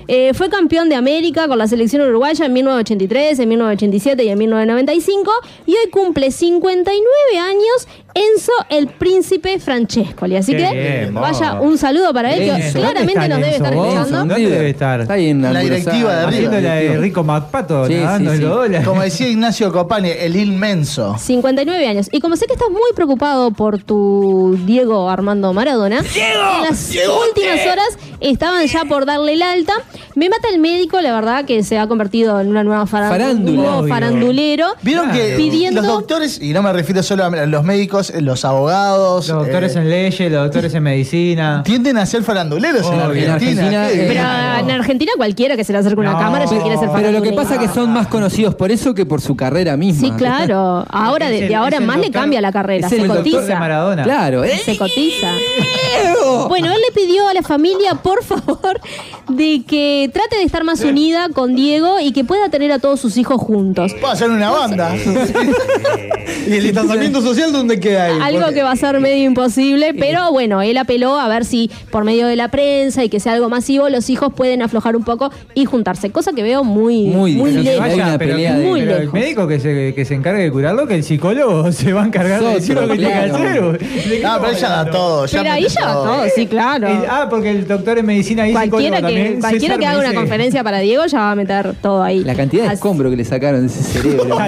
eh, 0.08 0.34
fue 0.34 0.50
campeón 0.50 0.90
de 0.90 0.96
América 0.96 1.48
con 1.48 1.58
la 1.58 1.68
selección 1.68 2.02
uruguaya 2.02 2.46
en 2.46 2.54
1983, 2.54 3.40
en 3.40 3.50
1987 3.50 4.24
y 4.24 4.30
en 4.30 4.38
1995. 4.38 5.32
Y 5.66 5.72
hoy 5.72 5.90
cumple 5.92 6.32
59 6.32 7.40
años 7.40 7.88
Enzo 8.16 8.52
el 8.70 8.88
Príncipe 8.88 9.58
Francescoli. 9.60 10.36
Así 10.36 10.52
Qué 10.52 10.58
que 10.60 10.72
bien, 10.72 11.14
vaya 11.16 11.54
vos. 11.54 11.66
un 11.68 11.78
saludo 11.80 12.14
para 12.14 12.32
él, 12.34 12.40
que 12.42 12.68
Enzo. 12.68 12.80
claramente 12.80 13.14
¿Dónde 13.20 13.30
nos 13.30 13.40
debe 13.40 13.56
estar 13.56 13.74
vos? 13.76 13.88
escuchando. 13.96 14.33
¿Dónde 14.34 14.46
River. 14.46 14.58
debe 14.60 14.70
estar? 14.72 15.02
Está 15.02 15.14
ahí 15.14 15.30
en 15.30 15.42
La 15.42 15.60
directiva 15.60 16.12
de. 16.16 16.26
River. 16.28 16.28
Haciendo 16.48 16.62
la 16.62 16.76
de 16.76 16.98
Rico 16.98 17.24
Macpato, 17.24 17.88
Sí, 17.88 17.94
nadando 17.96 18.30
sí, 18.32 18.36
en 18.36 18.42
sí. 18.42 18.48
los 18.48 18.56
dólares. 18.58 18.88
Como 18.88 19.02
decía 19.02 19.28
Ignacio 19.30 19.72
Copani, 19.72 20.10
el 20.10 20.36
inmenso. 20.36 21.16
59 21.18 21.88
años. 21.88 22.10
Y 22.12 22.20
como 22.20 22.36
sé 22.36 22.46
que 22.48 22.54
estás 22.54 22.70
muy 22.70 22.82
preocupado 22.96 23.52
por 23.52 23.82
tu 23.84 24.58
Diego 24.66 25.10
Armando 25.10 25.54
Maradona, 25.54 26.00
en 26.00 26.64
las 26.64 26.90
últimas 27.28 27.60
horas 27.66 27.98
estaban 28.20 28.66
ya 28.68 28.86
por 28.86 29.06
darle 29.06 29.34
el 29.34 29.42
alta. 29.42 29.74
Me 30.16 30.30
mata 30.30 30.48
el 30.54 30.60
médico, 30.60 31.02
la 31.02 31.14
verdad, 31.14 31.46
que 31.46 31.64
se 31.64 31.80
ha 31.80 31.88
convertido 31.88 32.40
en 32.40 32.48
una 32.50 32.64
nueva 32.64 32.86
Farándula. 32.86 33.50
un 33.50 33.56
nuevo 33.56 33.88
farandulero. 33.88 34.68
Vieron 34.84 35.10
que 35.12 35.36
Pidiendo- 35.38 35.82
los 35.82 35.88
doctores, 35.88 36.40
y 36.42 36.54
no 36.54 36.62
me 36.62 36.72
refiero 36.72 37.02
solo 37.02 37.24
a 37.26 37.30
los 37.48 37.64
médicos, 37.64 38.14
los 38.22 38.46
abogados, 38.46 39.28
Los 39.30 39.38
doctores 39.46 39.76
eh, 39.76 39.80
en 39.80 39.90
leyes, 39.90 40.32
los 40.32 40.44
doctores 40.44 40.74
en 40.76 40.84
medicina. 40.84 41.64
tienden 41.66 41.98
a 41.98 42.06
ser 42.06 42.24
faranduleros 42.24 42.86
en. 42.88 43.00
Argentina. 43.00 43.24
En 43.26 43.32
Argentina, 43.32 43.88
¿Qué? 43.92 44.04
eh, 44.04 44.08
Pero 44.08 44.23
en 44.60 44.72
Argentina 44.72 45.12
cualquiera 45.18 45.56
que 45.56 45.64
se 45.64 45.74
le 45.74 45.80
acerque 45.80 46.00
una 46.00 46.14
No. 46.14 46.20
cámara 46.20 46.46
ya 46.46 46.62
quiere 46.62 46.78
ser 46.78 46.90
Pero 46.94 47.12
lo 47.12 47.22
que 47.22 47.32
pasa 47.34 47.56
es 47.56 47.60
que 47.62 47.68
son 47.68 47.92
más 47.92 48.08
conocidos 48.08 48.56
por 48.56 48.72
eso 48.72 48.94
que 48.94 49.06
por 49.06 49.22
su 49.22 49.36
carrera 49.36 49.78
misma. 49.78 50.08
Sí, 50.08 50.14
claro. 50.18 50.86
Ahora, 50.90 51.30
de, 51.30 51.54
ahora 51.56 51.78
en 51.78 51.86
más 51.86 51.98
le 51.98 52.12
cambia 52.12 52.42
la 52.42 52.52
carrera. 52.52 52.88
es 52.88 52.90
Se 52.94 53.02
el 53.02 53.08
doctor 53.08 53.24
de 53.26 53.32
cotiza. 53.32 53.60
Maradona. 53.60 54.04
Claro, 54.04 54.44
¿eh? 54.44 54.60
Se 54.64 54.78
cotiza. 54.78 55.30
Bueno, 56.48 56.68
él 56.72 56.78
le 56.88 56.94
pidió 57.02 57.28
a 57.28 57.34
la 57.34 57.42
familia, 57.42 57.96
por 57.96 58.24
favor, 58.24 58.80
de 59.30 59.64
que 59.68 60.10
trate 60.14 60.38
de 60.38 60.44
estar 60.44 60.64
más 60.64 60.82
unida 60.82 61.28
con 61.34 61.56
Diego 61.56 62.00
y 62.00 62.12
que 62.12 62.24
pueda 62.24 62.50
tener 62.50 62.72
a 62.72 62.80
todos 62.80 63.00
sus 63.00 63.18
hijos 63.18 63.40
juntos. 63.42 63.94
Puedo 64.00 64.14
hacer 64.14 64.30
una 64.30 64.50
banda. 64.52 64.94
¿Y 66.48 66.54
el 66.54 66.64
distanciamiento 66.64 67.22
social 67.22 67.52
dónde 67.52 67.80
queda 67.80 68.06
ahí? 68.06 68.20
Algo 68.22 68.40
Porque- 68.42 68.56
que 68.56 68.64
va 68.64 68.72
a 68.72 68.76
ser 68.76 69.00
medio 69.00 69.24
imposible, 69.26 69.94
pero 69.94 70.32
bueno, 70.32 70.62
él 70.62 70.78
apeló 70.78 71.20
a 71.20 71.28
ver 71.28 71.46
si 71.46 71.72
por 71.92 72.04
medio 72.04 72.28
de 72.28 72.36
la 72.36 72.50
prensa 72.50 73.04
y 73.04 73.10
que 73.10 73.20
sea 73.20 73.34
algo 73.34 73.50
masivo, 73.50 73.90
los 73.90 74.10
hijos 74.14 74.32
pueden 74.34 74.62
aflojar 74.62 74.96
un 74.96 75.04
poco 75.04 75.32
y 75.54 75.66
juntarse, 75.66 76.12
cosa 76.12 76.32
que 76.34 76.44
veo 76.44 76.64
muy, 76.64 77.08
Muy 77.08 77.34
muy, 77.34 77.52
lejos. 77.52 77.82
Hay 77.82 77.94
una 77.96 78.18
pero, 78.18 78.36
pelea 78.36 78.58
de- 78.58 78.66
Muy 78.66 78.82
pero 78.82 78.98
el 78.98 79.12
médico 79.12 79.48
que 79.48 79.60
se, 79.60 79.94
que 79.94 80.06
se 80.06 80.14
encargue 80.14 80.44
de 80.44 80.52
curarlo, 80.52 80.88
que 80.88 80.96
el 80.96 81.04
psicólogo 81.04 81.72
se 81.72 81.92
va 81.92 82.04
a 82.04 82.06
encargar 82.06 82.42
de 82.42 82.54
decir 82.56 82.76
lo 82.76 82.88
que 82.88 82.98
tiene 82.98 83.14
que 83.14 83.20
hacer. 83.32 83.80
¿De 83.80 84.18
qué 84.18 84.22
No, 84.24 84.40
pero 84.40 84.52
ella 84.56 84.70
da 84.70 84.92
todo. 84.92 85.26
ya 85.26 85.42
Pero 85.42 85.54
ahí 85.54 85.68
ya 85.68 85.86
va 85.86 85.94
todo, 85.94 86.24
sí, 86.36 86.48
claro. 86.48 86.88
El- 86.88 87.06
ah, 87.10 87.28
porque 87.30 87.50
el 87.52 87.68
doctor 87.68 87.98
en 87.98 88.06
medicina 88.06 88.48
y 88.48 88.52
Cualquiera 88.54 88.98
psicólogo 88.98 89.08
que, 89.08 89.14
también. 89.22 89.40
cualquiera 89.42 89.66
César 89.76 89.80
que 89.80 89.86
haga 89.88 89.98
una 90.00 90.10
dice- 90.10 90.20
conferencia 90.20 90.64
para 90.64 90.80
Diego 90.80 91.06
ya 91.06 91.18
va 91.20 91.32
a 91.32 91.36
meter 91.36 91.74
todo 91.82 92.04
ahí. 92.04 92.24
La 92.24 92.36
cantidad 92.36 92.64
de 92.64 92.68
Así- 92.70 92.76
escombro 92.76 93.10
que 93.10 93.16
le 93.18 93.26
sacaron 93.26 93.62
de 93.62 93.68
ese 93.68 93.84
cerebro. 93.84 94.24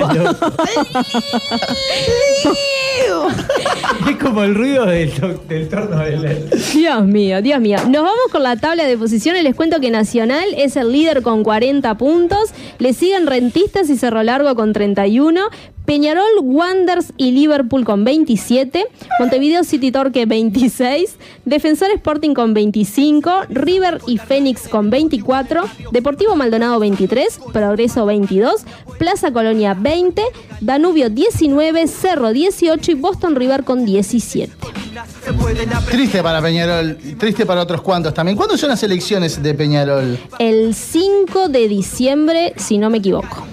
Es 4.09 4.15
como 4.17 4.43
el 4.43 4.55
ruido 4.55 4.85
del, 4.85 5.11
del 5.47 5.69
torno 5.69 5.99
del. 5.99 6.49
Dios 6.73 7.03
mío, 7.05 7.41
Dios 7.41 7.59
mío. 7.59 7.77
Nos 7.89 8.03
vamos 8.03 8.25
con 8.31 8.43
la 8.43 8.55
tabla 8.55 8.85
de 8.85 8.97
posiciones. 8.97 9.43
Les 9.45 9.53
cuento 9.53 9.79
que 9.79 9.91
Nacional 9.91 10.55
es 10.57 10.75
el 10.75 10.91
líder 10.91 11.21
con 11.21 11.43
40 11.43 11.95
puntos. 11.99 12.49
Le 12.79 12.93
siguen 12.93 13.27
Rentistas 13.27 13.91
y 13.91 13.95
Cerro 13.95 14.23
Largo 14.23 14.55
con 14.55 14.73
31. 14.73 15.39
Peñarol, 15.85 16.25
Wanderers 16.41 17.13
y 17.17 17.31
Liverpool 17.31 17.85
con 17.85 18.03
27. 18.03 18.85
Montevideo 19.19 19.63
City 19.63 19.91
Torque 19.91 20.25
26. 20.25 21.17
Defensor 21.45 21.91
Sporting 21.91 22.33
con 22.33 22.53
25. 22.53 23.43
River 23.49 24.01
y 24.07 24.17
Fénix 24.17 24.67
con 24.67 24.89
24. 24.89 25.63
Deportivo 25.91 26.35
Maldonado 26.35 26.79
23. 26.79 27.39
Progreso 27.53 28.05
22. 28.05 28.63
Plaza 28.97 29.31
Colonia 29.31 29.75
20. 29.75 30.21
Danubio 30.61 31.09
19. 31.09 31.87
Cerro 31.87 32.33
18 32.33 32.91
y 32.91 32.95
Boston 32.95 33.35
River 33.35 33.63
con 33.63 33.85
17. 33.85 34.53
Triste 35.89 36.23
para 36.23 36.41
Peñarol, 36.41 36.97
triste 37.17 37.45
para 37.45 37.61
otros 37.61 37.81
cuantos 37.81 38.13
también. 38.13 38.37
¿Cuándo 38.37 38.57
son 38.57 38.69
las 38.69 38.81
elecciones 38.83 39.41
de 39.43 39.53
Peñarol? 39.53 40.17
El 40.39 40.73
5 40.73 41.49
de 41.49 41.67
diciembre, 41.67 42.53
si 42.55 42.77
no 42.77 42.89
me 42.89 42.99
equivoco. 42.99 43.45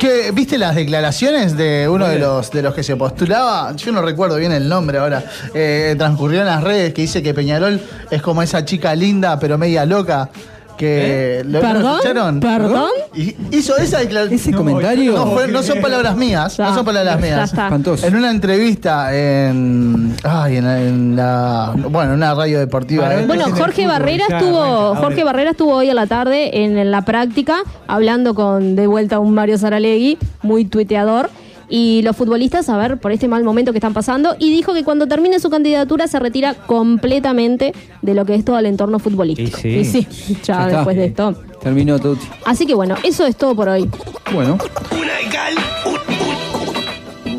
¿Qué, 0.00 0.32
¿Viste 0.32 0.58
las 0.58 0.74
declaraciones 0.74 1.56
de 1.56 1.77
uno 1.86 2.08
de 2.08 2.18
los, 2.18 2.50
de 2.50 2.62
los 2.62 2.74
que 2.74 2.82
se 2.82 2.96
postulaba? 2.96 3.76
Yo 3.76 3.92
no 3.92 4.00
recuerdo 4.00 4.36
bien 4.36 4.52
el 4.52 4.68
nombre 4.68 4.98
ahora. 4.98 5.22
Eh, 5.54 5.94
transcurrió 5.98 6.40
en 6.40 6.46
las 6.46 6.64
redes 6.64 6.94
que 6.94 7.02
dice 7.02 7.22
que 7.22 7.34
Peñarol 7.34 7.78
es 8.10 8.22
como 8.22 8.40
esa 8.42 8.64
chica 8.64 8.94
linda 8.94 9.38
pero 9.38 9.58
media 9.58 9.84
loca. 9.84 10.30
Que 10.76 11.42
¿lo- 11.44 11.60
¿lo 11.60 11.60
¿Perdón? 11.60 11.92
escucharon? 11.96 12.40
¿Perdón? 12.40 12.90
Y 13.12 13.34
hizo 13.50 13.76
esa 13.78 13.98
declaración. 13.98 14.38
Ese 14.38 14.52
comentario. 14.52 15.12
No, 15.12 15.26
fue- 15.32 15.48
no 15.48 15.60
son 15.64 15.80
palabras 15.80 16.16
mías, 16.16 16.56
no 16.56 16.72
son 16.72 16.84
palabras 16.84 17.16
Ya 17.16 17.20
mías. 17.20 17.50
está. 17.50 17.64
Espantoso. 17.64 18.06
En 18.06 18.14
una 18.14 18.30
entrevista 18.30 19.12
en. 19.12 20.14
Ay, 20.22 20.58
en, 20.58 20.64
la- 20.64 20.80
en 20.80 21.16
la. 21.16 21.72
Bueno, 21.76 22.10
en 22.12 22.18
una 22.18 22.32
radio 22.32 22.60
deportiva. 22.60 23.12
Eh. 23.12 23.24
Bueno, 23.26 23.46
Jorge 23.46 23.82
fútbol, 23.82 23.88
Barrera 23.88 24.24
ya, 24.28 24.38
estuvo, 24.38 24.94
Jorge. 24.94 25.24
Barrera 25.24 25.50
estuvo 25.50 25.72
hoy 25.74 25.90
a 25.90 25.94
la 25.94 26.06
tarde 26.06 26.62
en, 26.62 26.88
la 26.92 27.02
práctica 27.02 27.56
hablando 27.88 28.36
con 28.36 28.76
de 28.76 28.86
vuelta 28.86 29.18
un 29.18 29.34
Mario 29.34 29.58
Saralegui, 29.58 30.16
muy 30.42 30.64
tuiteador. 30.64 31.28
Y 31.68 32.02
los 32.02 32.16
futbolistas, 32.16 32.68
a 32.68 32.76
ver, 32.76 32.98
por 32.98 33.12
este 33.12 33.28
mal 33.28 33.44
momento 33.44 33.72
que 33.72 33.78
están 33.78 33.92
pasando, 33.92 34.36
y 34.38 34.50
dijo 34.50 34.72
que 34.72 34.84
cuando 34.84 35.06
termine 35.06 35.38
su 35.40 35.50
candidatura 35.50 36.08
se 36.08 36.18
retira 36.18 36.54
completamente 36.54 37.74
de 38.02 38.14
lo 38.14 38.24
que 38.24 38.34
es 38.34 38.44
todo 38.44 38.58
el 38.58 38.66
entorno 38.66 38.98
futbolístico. 38.98 39.58
Y 39.66 39.84
sí. 39.84 40.06
ya, 40.28 40.34
Ya 40.42 40.64
está. 40.66 40.66
después 40.68 40.96
de 40.96 41.04
esto. 41.06 41.34
Terminó 41.60 41.98
todo. 41.98 42.16
Así 42.46 42.66
que 42.66 42.74
bueno, 42.74 42.94
eso 43.02 43.26
es 43.26 43.36
todo 43.36 43.54
por 43.54 43.68
hoy. 43.68 43.88
Bueno. 44.32 44.56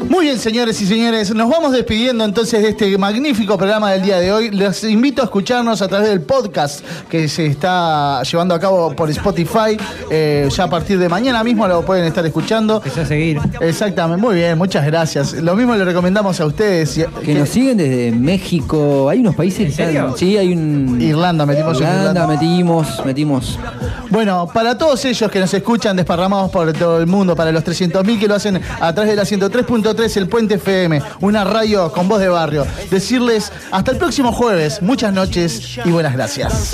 Muy 0.10 0.26
bien, 0.26 0.40
señores 0.40 0.82
y 0.82 0.88
señores, 0.88 1.34
nos 1.36 1.48
vamos 1.48 1.72
despidiendo 1.72 2.26
entonces 2.26 2.64
de 2.64 2.70
este 2.70 2.98
magnífico 2.98 3.56
programa 3.60 3.92
del 3.92 4.02
día 4.02 4.18
de 4.20 4.32
hoy. 4.32 4.50
Les 4.50 4.84
invito 4.84 5.22
a 5.22 5.26
escucharnos 5.26 5.84
a 5.84 5.88
través 5.88 6.10
del 6.10 6.22
podcast 6.22 6.84
que 7.08 7.30
se 7.30 7.46
está 7.46 8.24
llevando 8.24 8.56
a 8.56 8.60
cabo 8.60 8.96
por 8.96 9.12
Spotify. 9.12 9.78
Eh, 10.10 10.50
ya 10.52 10.64
a 10.64 10.70
partir 10.70 10.98
de 10.98 11.08
mañana 11.08 11.44
mismo 11.44 11.68
lo 11.68 11.84
pueden 11.86 12.06
estar 12.06 12.26
escuchando. 12.26 12.78
Empezó 12.78 13.02
a 13.02 13.06
seguir. 13.06 13.40
Exactamente, 13.62 14.20
muy 14.20 14.34
bien, 14.36 14.58
muchas 14.58 14.84
gracias. 14.84 15.34
Lo 15.34 15.56
mismo 15.56 15.76
le 15.76 15.86
recomendamos 15.86 16.40
a 16.42 16.46
ustedes. 16.48 17.00
Que 17.24 17.36
nos 17.36 17.48
siguen 17.50 17.78
desde 17.78 18.12
México. 18.12 19.10
Hay 19.10 19.20
unos 19.20 19.36
países 19.36 19.76
que 19.76 19.84
están- 19.84 20.18
Sí, 20.18 20.38
hay 20.38 20.54
un. 20.54 21.00
Irlanda, 21.00 21.46
metimos 21.46 21.78
en 21.78 21.84
Irlanda, 21.84 22.10
Irlanda. 22.10 22.28
metimos, 22.28 23.06
metimos. 23.06 23.60
Bueno, 24.10 24.50
para 24.52 24.76
todos 24.76 25.06
ellos 25.06 25.30
que 25.30 25.40
nos 25.40 25.54
escuchan 25.54 25.96
desparramados 25.96 26.50
por 26.50 26.74
todo 26.74 26.98
el 27.00 27.06
mundo, 27.06 27.36
para 27.36 27.52
los 27.52 27.64
300.000 27.64 28.20
que 28.20 28.28
lo 28.28 28.34
hacen 28.34 28.60
a 28.80 28.92
través 28.92 29.12
de 29.12 29.16
la 29.16 29.24
103.3 29.24 29.99
104.3 30.00 30.18
El 30.18 30.30
Puente 30.30 30.56
FM, 30.56 31.02
una 31.20 31.44
radio 31.44 31.92
con 31.92 32.08
voz 32.08 32.20
de 32.20 32.30
barrio. 32.30 32.66
Decirles 32.90 33.52
hasta 33.72 33.92
el 33.92 33.98
próximo 33.98 34.32
jueves, 34.32 34.82
muchas 34.82 35.14
noches 35.14 35.78
y 35.84 35.90
buenas 35.90 36.14
gracias. 36.14 36.74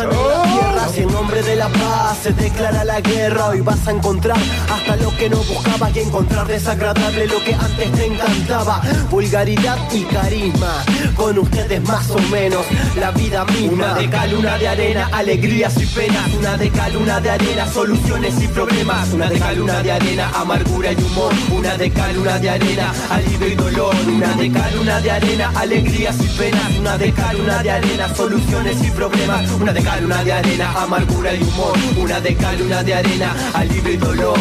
en 0.95 1.07
nombre 1.11 1.41
de 1.41 1.55
la 1.55 1.67
paz 1.69 2.19
se 2.23 2.33
declara 2.33 2.83
la 2.83 3.01
guerra, 3.01 3.47
hoy 3.47 3.61
vas 3.61 3.87
a 3.87 3.91
encontrar 3.91 4.37
hasta 4.71 4.95
lo 4.97 5.15
que 5.17 5.29
no 5.29 5.37
buscabas 5.37 5.95
y 5.95 5.99
encontrar 5.99 6.47
desagradable 6.47 7.27
lo 7.27 7.43
que 7.43 7.53
antes 7.53 7.91
te 7.93 8.05
encantaba. 8.05 8.81
Vulgaridad 9.09 9.77
y 9.91 10.03
carisma, 10.03 10.83
con 11.15 11.39
ustedes 11.39 11.81
más 11.83 12.09
o 12.11 12.19
menos 12.31 12.65
la 12.99 13.11
vida 13.11 13.43
misma. 13.45 13.73
Una 13.73 13.93
de 13.95 14.09
cal, 14.09 14.33
una 14.35 14.57
de 14.57 14.67
arena, 14.67 15.09
alegrías 15.11 15.75
y 15.81 15.85
penas. 15.87 16.33
Una 16.37 16.57
de 16.57 16.69
cal, 16.69 16.95
una 16.97 17.19
de 17.19 17.31
arena, 17.31 17.67
soluciones 17.67 18.41
y 18.41 18.47
problemas. 18.47 19.11
Una 19.13 19.29
de 19.29 19.39
cal, 19.39 19.61
una 19.61 19.81
de 19.81 19.91
arena, 19.91 20.31
amargura 20.35 20.91
y 20.91 20.95
humor. 20.95 21.33
Una 21.51 21.77
de 21.77 21.91
cal, 21.91 22.17
una 22.17 22.39
de 22.39 22.49
arena, 22.49 22.93
Una 23.17 24.33
de 24.35 24.51
cal, 24.51 24.77
una 24.79 24.99
de 24.99 25.09
arena, 25.11 25.51
alegrías 25.55 26.17
y 26.19 26.27
penas. 26.37 26.75
Una 26.77 26.97
de 26.97 27.13
cal, 27.13 27.39
una 27.39 27.63
de 27.63 27.71
arena, 27.71 28.13
soluciones 28.13 28.83
y 28.83 28.91
problemas. 28.91 29.49
Una 29.51 29.71
de 29.71 29.81
cal, 29.81 30.03
una 30.05 30.21
de 30.23 30.33
arena, 30.33 30.71
amargura 30.81 31.33
y 31.33 31.41
humor. 31.43 31.73
Una 31.97 32.19
de 32.19 32.35
cal, 32.35 32.61
una 32.61 32.83
de 32.83 32.93
arena, 32.93 33.33
alivio 33.53 33.93
y 33.93 33.97
dolor. 33.97 34.37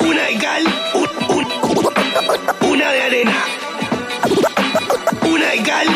Una 0.00 0.22
de 0.24 0.38
cal, 0.40 0.64
un- 0.94 1.36
un- 1.36 2.70
una 2.72 2.90
de 2.92 3.02
arena. 3.02 3.44
Una 5.22 5.46
de 5.50 5.62
cal, 5.62 5.86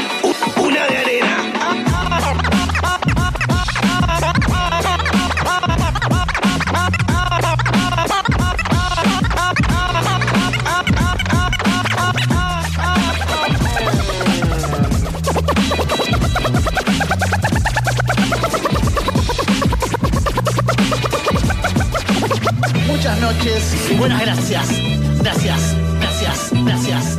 noches 23.33 23.99
buenas 23.99 24.21
gracias, 24.23 24.69
gracias, 25.21 25.77
gracias, 26.01 26.51
gracias. 26.65 27.18